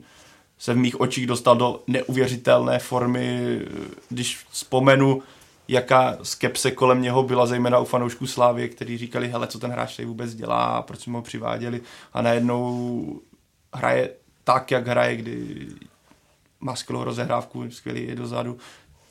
se 0.58 0.74
v 0.74 0.78
mých 0.78 1.02
očích 1.02 1.28
dostal 1.28 1.56
do 1.56 1.84
neuvěřitelné 1.88 2.80
formy, 2.80 3.60
když 4.10 4.46
vzpomenu, 4.50 5.24
jaká 5.68 6.18
skepse 6.24 6.72
kolem 6.72 7.02
něho 7.02 7.24
byla, 7.24 7.46
zejména 7.46 7.80
u 7.80 7.86
fanoušků 7.86 8.28
Slávy, 8.28 8.70
kteří 8.70 8.98
říkali, 8.98 9.28
hele, 9.28 9.48
co 9.48 9.60
ten 9.60 9.72
hráč 9.72 9.96
tady 9.96 10.06
vůbec 10.06 10.36
dělá, 10.36 10.82
proč 10.82 11.00
jsme 11.00 11.14
ho 11.14 11.22
přiváděli 11.22 11.82
a 12.14 12.22
najednou 12.22 13.22
hraje 13.74 14.10
tak, 14.44 14.72
jak 14.72 14.88
hraje, 14.88 15.16
kdy 15.16 15.68
má 16.60 16.76
skvělou 16.76 17.04
rozehrávku, 17.04 17.72
skvělý 17.72 18.08
je 18.08 18.16
dozadu. 18.16 18.58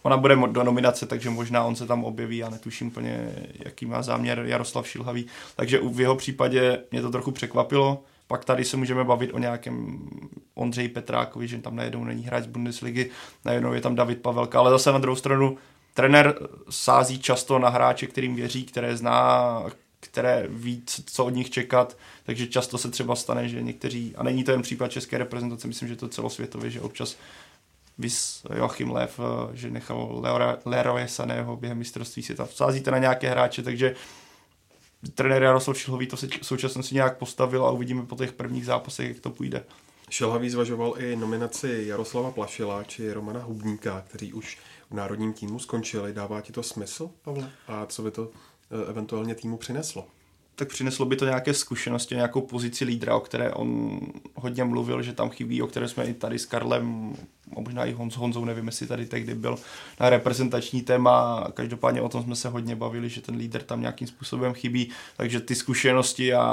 Ona 0.04 0.16
bude 0.16 0.36
do 0.36 0.62
nominace, 0.62 1.06
takže 1.06 1.30
možná 1.30 1.64
on 1.64 1.76
se 1.76 1.86
tam 1.86 2.04
objeví, 2.04 2.36
já 2.36 2.50
netuším 2.50 2.86
úplně, 2.86 3.32
jaký 3.64 3.86
má 3.86 4.02
záměr 4.02 4.42
Jaroslav 4.46 4.88
Šilhavý. 4.88 5.26
Takže 5.56 5.80
v 5.92 6.00
jeho 6.00 6.16
případě 6.16 6.78
mě 6.90 7.02
to 7.02 7.10
trochu 7.10 7.30
překvapilo. 7.30 8.02
Pak 8.26 8.44
tady 8.44 8.64
se 8.64 8.76
můžeme 8.76 9.04
bavit 9.04 9.30
o 9.34 9.38
nějakém 9.38 10.08
Ondřej 10.54 10.88
Petrákovi, 10.88 11.48
že 11.48 11.58
tam 11.58 11.76
najednou 11.76 12.04
není 12.04 12.22
hráč 12.22 12.44
z 12.44 12.46
Bundesligy, 12.46 13.10
najednou 13.44 13.72
je 13.72 13.80
tam 13.80 13.94
David 13.94 14.22
Pavelka, 14.22 14.58
ale 14.58 14.70
zase 14.70 14.92
na 14.92 14.98
druhou 14.98 15.16
stranu 15.16 15.58
trenér 15.94 16.34
sází 16.70 17.18
často 17.18 17.58
na 17.58 17.68
hráče, 17.68 18.06
kterým 18.06 18.34
věří, 18.34 18.64
které 18.64 18.96
zná, 18.96 19.62
které 20.00 20.46
ví, 20.48 20.82
co 21.06 21.24
od 21.24 21.30
nich 21.30 21.50
čekat, 21.50 21.96
takže 22.24 22.46
často 22.46 22.78
se 22.78 22.90
třeba 22.90 23.16
stane, 23.16 23.48
že 23.48 23.62
někteří, 23.62 24.14
a 24.16 24.22
není 24.22 24.44
to 24.44 24.50
jen 24.50 24.62
případ 24.62 24.90
české 24.90 25.18
reprezentace, 25.18 25.68
myslím, 25.68 25.88
že 25.88 25.96
to 25.96 26.08
celosvětově, 26.08 26.70
že 26.70 26.80
občas 26.80 27.16
vys 27.98 28.46
Joachim 28.56 28.90
Lev, 28.90 29.20
eh, 29.20 29.56
že 29.56 29.70
nechal 29.70 30.22
Leroy 30.64 31.08
Saného 31.08 31.56
během 31.56 31.78
mistrovství 31.78 32.22
světa. 32.22 32.44
Vsázíte 32.44 32.90
na 32.90 32.98
nějaké 32.98 33.30
hráče, 33.30 33.62
takže 33.62 33.94
trenér 35.14 35.42
Jaroslav 35.42 35.78
Šilhový 35.78 36.06
to 36.06 36.16
se 36.16 36.26
v 36.26 36.46
současnosti 36.46 36.94
nějak 36.94 37.18
postavil 37.18 37.66
a 37.66 37.70
uvidíme 37.70 38.06
po 38.06 38.16
těch 38.16 38.32
prvních 38.32 38.66
zápasech, 38.66 39.08
jak 39.08 39.20
to 39.20 39.30
půjde. 39.30 39.64
Šilhavý 40.10 40.50
zvažoval 40.50 40.94
i 40.98 41.16
nominaci 41.16 41.84
Jaroslava 41.86 42.30
Plašila 42.30 42.84
či 42.84 43.12
Romana 43.12 43.40
Hubníka, 43.40 44.04
kteří 44.08 44.32
už 44.32 44.58
v 44.90 44.94
národním 44.94 45.32
týmu 45.32 45.58
skončili. 45.58 46.12
Dává 46.12 46.40
ti 46.40 46.52
to 46.52 46.62
smysl, 46.62 47.10
Pavle? 47.22 47.50
A 47.68 47.86
co 47.86 48.02
by 48.02 48.10
to 48.10 48.30
eh, 48.30 48.90
eventuálně 48.90 49.34
týmu 49.34 49.56
přineslo? 49.56 50.06
Tak 50.54 50.68
přineslo 50.68 51.06
by 51.06 51.16
to 51.16 51.24
nějaké 51.24 51.54
zkušenosti, 51.54 52.14
nějakou 52.14 52.40
pozici 52.40 52.84
lídra, 52.84 53.16
o 53.16 53.20
které 53.20 53.50
on 53.50 54.00
hodně 54.34 54.64
mluvil, 54.64 55.02
že 55.02 55.12
tam 55.12 55.30
chybí, 55.30 55.62
o 55.62 55.66
které 55.66 55.88
jsme 55.88 56.04
i 56.04 56.14
tady 56.14 56.38
s 56.38 56.46
Karlem, 56.46 57.16
a 57.56 57.60
možná 57.60 57.84
i 57.84 57.92
Honz, 57.92 58.16
Honzou, 58.16 58.44
nevím, 58.44 58.66
jestli 58.66 58.86
tady 58.86 59.06
tehdy 59.06 59.34
byl 59.34 59.56
na 60.00 60.10
reprezentační 60.10 60.82
téma, 60.82 61.46
každopádně 61.54 62.02
o 62.02 62.08
tom 62.08 62.22
jsme 62.22 62.36
se 62.36 62.48
hodně 62.48 62.76
bavili, 62.76 63.08
že 63.08 63.20
ten 63.20 63.36
lídr 63.36 63.62
tam 63.62 63.80
nějakým 63.80 64.08
způsobem 64.08 64.54
chybí, 64.54 64.90
takže 65.16 65.40
ty 65.40 65.54
zkušenosti 65.54 66.34
a 66.34 66.46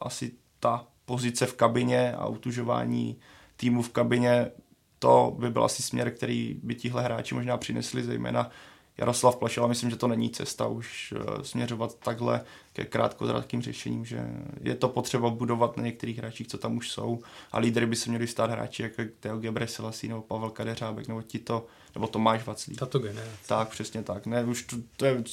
asi 0.00 0.32
ta 0.60 0.86
pozice 1.04 1.46
v 1.46 1.54
kabině 1.54 2.12
a 2.12 2.26
utužování 2.26 3.16
týmu 3.56 3.82
v 3.82 3.90
kabině, 3.90 4.50
to 4.98 5.36
by 5.38 5.50
byl 5.50 5.64
asi 5.64 5.82
směr, 5.82 6.10
který 6.10 6.60
by 6.62 6.74
tihle 6.74 7.02
hráči 7.02 7.34
možná 7.34 7.56
přinesli, 7.56 8.02
zejména 8.02 8.50
Jaroslav 8.98 9.36
Plašela, 9.36 9.66
myslím, 9.66 9.90
že 9.90 9.96
to 9.96 10.08
není 10.08 10.30
cesta 10.30 10.66
už 10.66 11.14
eh, 11.16 11.44
směřovat 11.44 11.98
takhle 11.98 12.40
ke 12.72 12.84
krátkozrakým 12.84 13.62
řešením, 13.62 14.04
že 14.04 14.26
je 14.60 14.74
to 14.74 14.88
potřeba 14.88 15.30
budovat 15.30 15.76
na 15.76 15.82
některých 15.82 16.18
hráčích, 16.18 16.48
co 16.48 16.58
tam 16.58 16.76
už 16.76 16.90
jsou 16.90 17.22
a 17.52 17.58
lídry 17.58 17.86
by 17.86 17.96
se 17.96 18.10
měli 18.10 18.26
stát 18.26 18.50
hráči 18.50 18.82
jako 18.82 19.02
Teo 19.20 19.38
Gebre 19.38 19.66
Selassie 19.66 20.08
nebo 20.08 20.22
Pavel 20.22 20.50
Kadeřábek 20.50 21.08
nebo 21.08 21.22
Tito, 21.22 21.66
nebo 21.94 22.06
Tomáš 22.06 22.46
Vaclík. 22.46 22.78
Tato 22.78 22.98
generace. 22.98 23.36
Tak, 23.46 23.68
přesně 23.68 24.02
tak. 24.02 24.26
Ne, 24.26 24.44
už 24.44 24.62
to, 24.62 24.76
to 24.96 25.06
je 25.06 25.24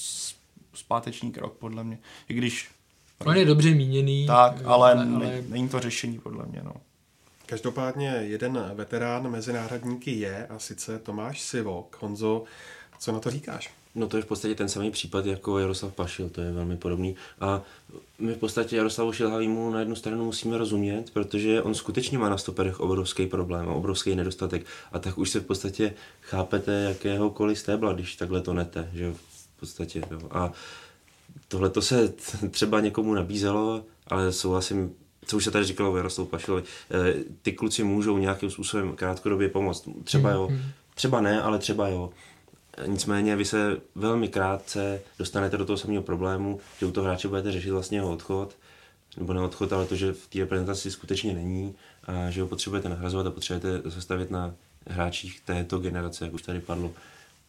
zpáteční 0.73 1.31
krok, 1.31 1.53
podle 1.53 1.84
mě. 1.84 1.99
I 2.30 2.34
když... 2.34 2.72
On 3.26 3.35
je 3.35 3.45
dobře 3.45 3.69
míněný. 3.69 4.26
Tak, 4.27 4.61
ale, 4.65 4.94
ale, 4.94 5.07
ale... 5.15 5.44
není 5.49 5.69
to 5.69 5.80
řešení, 5.80 6.19
podle 6.19 6.45
mě, 6.45 6.61
no. 6.64 6.73
Každopádně 7.45 8.07
jeden 8.07 8.72
veterán 8.73 9.31
mezi 9.31 9.53
náhradníky 9.53 10.11
je 10.11 10.48
a 10.48 10.60
sice 10.60 10.99
Tomáš 10.99 11.41
Sivok. 11.41 11.98
Honzo, 11.99 12.44
co 13.03 13.11
na 13.11 13.19
to 13.19 13.31
říkáš? 13.31 13.71
No 13.95 14.07
to 14.07 14.17
je 14.17 14.23
v 14.23 14.25
podstatě 14.25 14.55
ten 14.55 14.69
samý 14.69 14.91
případ 14.91 15.25
jako 15.25 15.59
Jaroslav 15.59 15.93
Pašil, 15.93 16.30
to 16.30 16.41
je 16.41 16.51
velmi 16.51 16.77
podobný. 16.77 17.15
A 17.41 17.61
my 18.19 18.34
v 18.34 18.38
podstatě 18.38 18.77
Jaroslavu 18.77 19.11
Šilhavýmu 19.11 19.71
na 19.71 19.80
jednu 19.80 19.95
stranu 19.95 20.25
musíme 20.25 20.57
rozumět, 20.57 21.11
protože 21.13 21.61
on 21.61 21.75
skutečně 21.75 22.17
má 22.17 22.30
na 22.30 22.38
stoperech 22.38 22.80
obrovský 22.80 23.27
problém 23.27 23.69
a 23.69 23.73
obrovský 23.73 24.15
nedostatek. 24.15 24.65
A 24.91 24.99
tak 24.99 25.17
už 25.17 25.30
se 25.30 25.39
v 25.39 25.45
podstatě 25.45 25.93
chápete 26.21 26.71
jakéhokoliv 26.71 27.59
stébla, 27.59 27.93
když 27.93 28.15
takhle 28.15 28.41
to 28.41 28.53
nete, 28.53 28.89
že 28.93 29.13
v 29.13 29.59
podstatě. 29.59 30.01
Jo. 30.11 30.19
A 30.31 30.51
tohle 31.47 31.69
to 31.69 31.81
se 31.81 32.13
třeba 32.51 32.80
někomu 32.80 33.13
nabízelo, 33.13 33.85
ale 34.07 34.31
souhlasím, 34.31 34.95
co 35.25 35.38
už 35.38 35.43
se 35.43 35.51
tady 35.51 35.65
říkalo 35.65 35.91
o 35.91 35.97
Jaroslavu 35.97 36.30
Pašilovi, 36.30 36.63
eh, 36.91 37.13
ty 37.41 37.51
kluci 37.51 37.84
můžou 37.84 38.17
nějakým 38.17 38.51
způsobem 38.51 38.95
krátkodobě 38.95 39.49
pomoct. 39.49 39.89
Třeba 40.03 40.31
jo, 40.31 40.47
mhm. 40.51 40.61
třeba 40.95 41.21
ne, 41.21 41.41
ale 41.41 41.59
třeba 41.59 41.88
jo. 41.88 42.09
Nicméně 42.87 43.35
vy 43.35 43.45
se 43.45 43.77
velmi 43.95 44.27
krátce 44.27 45.01
dostanete 45.19 45.57
do 45.57 45.65
toho 45.65 45.77
samého 45.77 46.03
problému, 46.03 46.59
že 46.79 46.85
u 46.85 46.91
toho 46.91 47.05
hráče 47.05 47.27
budete 47.27 47.51
řešit 47.51 47.71
vlastně 47.71 47.97
jeho 47.97 48.13
odchod, 48.13 48.55
nebo 49.17 49.33
neodchod, 49.33 49.73
ale 49.73 49.85
to, 49.85 49.95
že 49.95 50.13
v 50.13 50.27
té 50.27 50.39
reprezentaci 50.39 50.91
skutečně 50.91 51.33
není 51.33 51.75
a 52.03 52.29
že 52.29 52.41
ho 52.41 52.47
potřebujete 52.47 52.89
nahrazovat 52.89 53.27
a 53.27 53.31
potřebujete 53.31 53.89
zastavit 53.89 54.31
na 54.31 54.53
hráčích 54.87 55.41
této 55.41 55.79
generace, 55.79 56.25
jak 56.25 56.33
už 56.33 56.41
tady 56.41 56.59
padlo. 56.59 56.91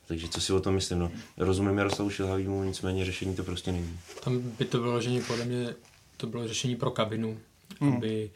Takže 0.07 0.29
co 0.29 0.41
si 0.41 0.53
o 0.53 0.61
tom 0.61 0.75
myslím? 0.75 0.99
No, 0.99 1.13
rozumím 1.37 1.79
Jaroslavu 1.79 2.11
Šilhavýmu, 2.11 2.65
nicméně 2.65 3.05
řešení 3.05 3.37
to 3.37 3.45
prostě 3.45 3.73
není. 3.73 3.99
Tam 4.25 4.41
by 4.41 4.65
to 4.65 4.79
bylo 4.79 5.01
řešení, 5.01 5.23
podle 5.23 5.45
mě, 5.45 5.75
to 6.17 6.27
bylo 6.27 6.49
řešení 6.49 6.77
pro 6.77 6.91
kabinu, 6.91 7.39
hmm. 7.81 7.93
aby, 7.93 8.31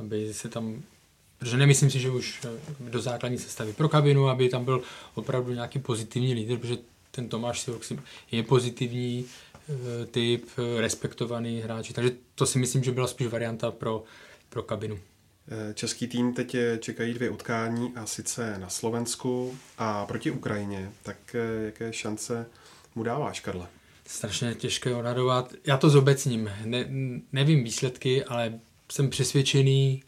aby 0.00 0.34
se 0.34 0.48
tam 0.48 0.82
Protože 1.38 1.56
nemyslím 1.56 1.90
si, 1.90 2.00
že 2.00 2.10
už 2.10 2.40
eh, 2.44 2.48
do 2.80 3.00
základní 3.00 3.38
sestavy 3.38 3.72
pro 3.72 3.88
kabinu, 3.88 4.28
aby 4.28 4.48
tam 4.48 4.64
byl 4.64 4.82
opravdu 5.14 5.52
nějaký 5.52 5.78
pozitivní 5.78 6.34
lídr, 6.34 6.56
protože 6.56 6.78
ten 7.10 7.28
Tomáš 7.28 7.60
si 7.60 7.98
je 8.30 8.42
pozitivní 8.42 9.24
eh, 9.68 10.06
typ, 10.06 10.48
eh, 10.58 10.80
respektovaný 10.80 11.60
hráč. 11.60 11.92
Takže 11.92 12.12
to 12.34 12.46
si 12.46 12.58
myslím, 12.58 12.84
že 12.84 12.92
byla 12.92 13.06
spíš 13.06 13.26
varianta 13.26 13.70
pro, 13.70 14.04
pro 14.48 14.62
kabinu. 14.62 14.98
Český 15.74 16.06
tým 16.06 16.34
teď 16.34 16.56
čekají 16.80 17.14
dvě 17.14 17.30
utkání 17.30 17.92
a 17.96 18.06
sice 18.06 18.58
na 18.58 18.68
Slovensku 18.68 19.58
a 19.78 20.06
proti 20.06 20.30
Ukrajině. 20.30 20.92
Tak 21.02 21.16
jaké 21.64 21.92
šance 21.92 22.46
mu 22.94 23.02
dáváš, 23.02 23.40
Karle? 23.40 23.66
Strašně 24.06 24.54
těžké 24.54 24.94
odhadovat. 24.94 25.52
Já 25.66 25.76
to 25.76 25.90
zobecním. 25.90 26.50
Ne, 26.64 26.86
nevím 27.32 27.64
výsledky, 27.64 28.24
ale 28.24 28.58
jsem 28.92 29.10
přesvědčený, 29.10 30.02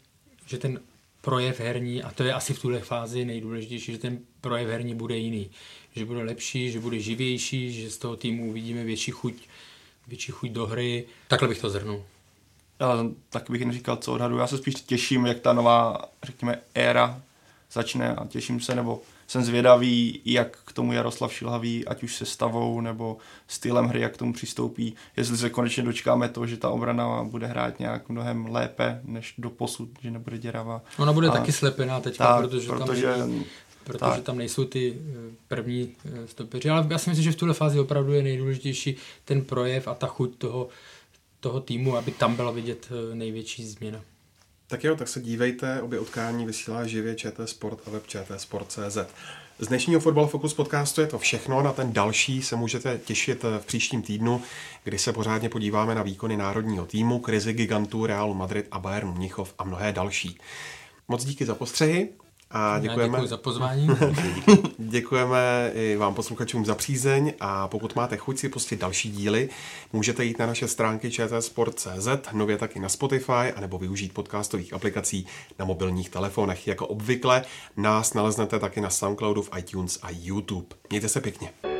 že 0.45 0.57
ten 0.57 0.79
projev 1.21 1.59
herní, 1.59 2.03
a 2.03 2.11
to 2.11 2.23
je 2.23 2.33
asi 2.33 2.53
v 2.53 2.61
tuhle 2.61 2.79
fázi 2.79 3.25
nejdůležitější, 3.25 3.91
že 3.91 3.97
ten 3.97 4.19
projev 4.41 4.69
herní 4.69 4.95
bude 4.95 5.17
jiný. 5.17 5.51
Že 5.95 6.05
bude 6.05 6.23
lepší, 6.23 6.71
že 6.71 6.79
bude 6.79 6.99
živější, 6.99 7.81
že 7.81 7.91
z 7.91 7.97
toho 7.97 8.15
týmu 8.15 8.49
uvidíme 8.49 8.83
větší 8.83 9.11
chuť, 9.11 9.33
větší 10.07 10.31
chuť 10.31 10.49
do 10.49 10.65
hry. 10.65 11.05
Takhle 11.27 11.47
bych 11.47 11.61
to 11.61 11.69
zhrnul. 11.69 12.03
Já 12.79 13.05
tak 13.29 13.49
bych 13.49 13.61
jen 13.61 13.71
říkal, 13.71 13.97
co 13.97 14.13
odhadu. 14.13 14.37
Já 14.37 14.47
se 14.47 14.57
spíš 14.57 14.75
těším, 14.75 15.25
jak 15.25 15.39
ta 15.39 15.53
nová, 15.53 15.97
řekněme, 16.23 16.61
éra 16.73 17.21
začne 17.71 18.15
a 18.15 18.27
těším 18.27 18.61
se, 18.61 18.75
nebo 18.75 19.01
jsem 19.31 19.43
zvědavý, 19.43 20.21
jak 20.25 20.57
k 20.65 20.73
tomu 20.73 20.93
Jaroslav 20.93 21.33
Šilhavý, 21.33 21.87
ať 21.87 22.03
už 22.03 22.15
se 22.15 22.25
stavou 22.25 22.81
nebo 22.81 23.17
stylem 23.47 23.85
hry, 23.85 24.01
jak 24.01 24.13
k 24.13 24.17
tomu 24.17 24.33
přistoupí. 24.33 24.95
Jestli 25.17 25.37
se 25.37 25.49
konečně 25.49 25.83
dočkáme 25.83 26.29
to, 26.29 26.47
že 26.47 26.57
ta 26.57 26.69
obrana 26.69 27.23
bude 27.23 27.47
hrát 27.47 27.79
nějak 27.79 28.09
mnohem 28.09 28.45
lépe 28.45 29.01
než 29.03 29.33
do 29.37 29.49
posud, 29.49 29.89
že 30.01 30.11
nebude 30.11 30.37
děravá. 30.37 30.81
Ona 30.97 31.13
bude 31.13 31.27
a, 31.27 31.31
taky 31.31 31.51
slepená 31.51 31.99
teďka, 31.99 32.25
tak, 32.25 32.41
protože, 32.41 32.67
protože 32.67 33.13
tam 33.17 33.43
protože 33.83 33.99
tak. 33.99 34.23
tam 34.23 34.37
nejsou 34.37 34.65
ty 34.65 34.97
eh, 34.97 35.35
první 35.47 35.95
eh, 36.05 36.27
stopeři. 36.27 36.69
Ale 36.69 36.87
já 36.89 36.97
si 36.97 37.09
myslím, 37.09 37.23
že 37.23 37.31
v 37.31 37.35
tuhle 37.35 37.53
fázi 37.53 37.79
opravdu 37.79 38.13
je 38.13 38.23
nejdůležitější 38.23 38.95
ten 39.25 39.41
projev 39.41 39.87
a 39.87 39.93
ta 39.93 40.07
chuť 40.07 40.35
toho, 40.37 40.67
toho 41.39 41.59
týmu, 41.59 41.97
aby 41.97 42.11
tam 42.11 42.35
byla 42.35 42.51
vidět 42.51 42.89
eh, 42.91 43.15
největší 43.15 43.65
změna. 43.65 44.01
Tak 44.71 44.83
jo, 44.83 44.95
tak 44.95 45.07
se 45.07 45.21
dívejte, 45.21 45.81
obě 45.81 45.99
utkání 45.99 46.45
vysílá 46.45 46.87
živě 46.87 47.15
ČT 47.15 47.49
Sport 47.49 47.79
a 47.87 47.89
web 47.89 48.07
ČT 48.07 48.41
Sport.cz. 48.41 48.97
Z 49.59 49.67
dnešního 49.67 49.99
Football 49.99 50.27
Focus 50.27 50.53
podcastu 50.53 51.01
je 51.01 51.07
to 51.07 51.19
všechno, 51.19 51.61
na 51.61 51.73
ten 51.73 51.93
další 51.93 52.41
se 52.41 52.55
můžete 52.55 52.97
těšit 53.05 53.43
v 53.43 53.65
příštím 53.65 54.01
týdnu, 54.01 54.41
kdy 54.83 54.99
se 54.99 55.13
pořádně 55.13 55.49
podíváme 55.49 55.95
na 55.95 56.03
výkony 56.03 56.37
národního 56.37 56.85
týmu, 56.85 57.19
krizi 57.19 57.53
gigantů 57.53 58.05
Realu 58.05 58.33
Madrid 58.33 58.67
a 58.71 58.79
Bayernu 58.79 59.13
Mnichov 59.13 59.53
a 59.57 59.63
mnohé 59.63 59.91
další. 59.91 60.37
Moc 61.07 61.25
díky 61.25 61.45
za 61.45 61.55
postřehy 61.55 62.09
a 62.53 62.79
děkujeme. 62.79 63.19
Já 63.19 63.25
za 63.25 63.37
pozvání. 63.37 63.87
děkujeme 64.77 65.71
i 65.73 65.95
vám 65.95 66.13
posluchačům 66.13 66.65
za 66.65 66.75
přízeň 66.75 67.33
a 67.39 67.67
pokud 67.67 67.95
máte 67.95 68.17
chuť 68.17 68.37
si 68.37 68.49
pustit 68.49 68.79
další 68.79 69.11
díly, 69.11 69.49
můžete 69.93 70.25
jít 70.25 70.39
na 70.39 70.45
naše 70.45 70.67
stránky 70.67 71.11
čtsport.cz, 71.11 72.07
nově 72.33 72.57
taky 72.57 72.79
na 72.79 72.89
Spotify, 72.89 73.51
anebo 73.55 73.77
využít 73.77 74.13
podcastových 74.13 74.73
aplikací 74.73 75.27
na 75.59 75.65
mobilních 75.65 76.09
telefonech. 76.09 76.67
Jako 76.67 76.87
obvykle 76.87 77.43
nás 77.77 78.13
naleznete 78.13 78.59
taky 78.59 78.81
na 78.81 78.89
Soundcloudu, 78.89 79.41
v 79.41 79.49
iTunes 79.57 79.99
a 80.01 80.07
YouTube. 80.11 80.67
Mějte 80.89 81.09
se 81.09 81.21
pěkně. 81.21 81.70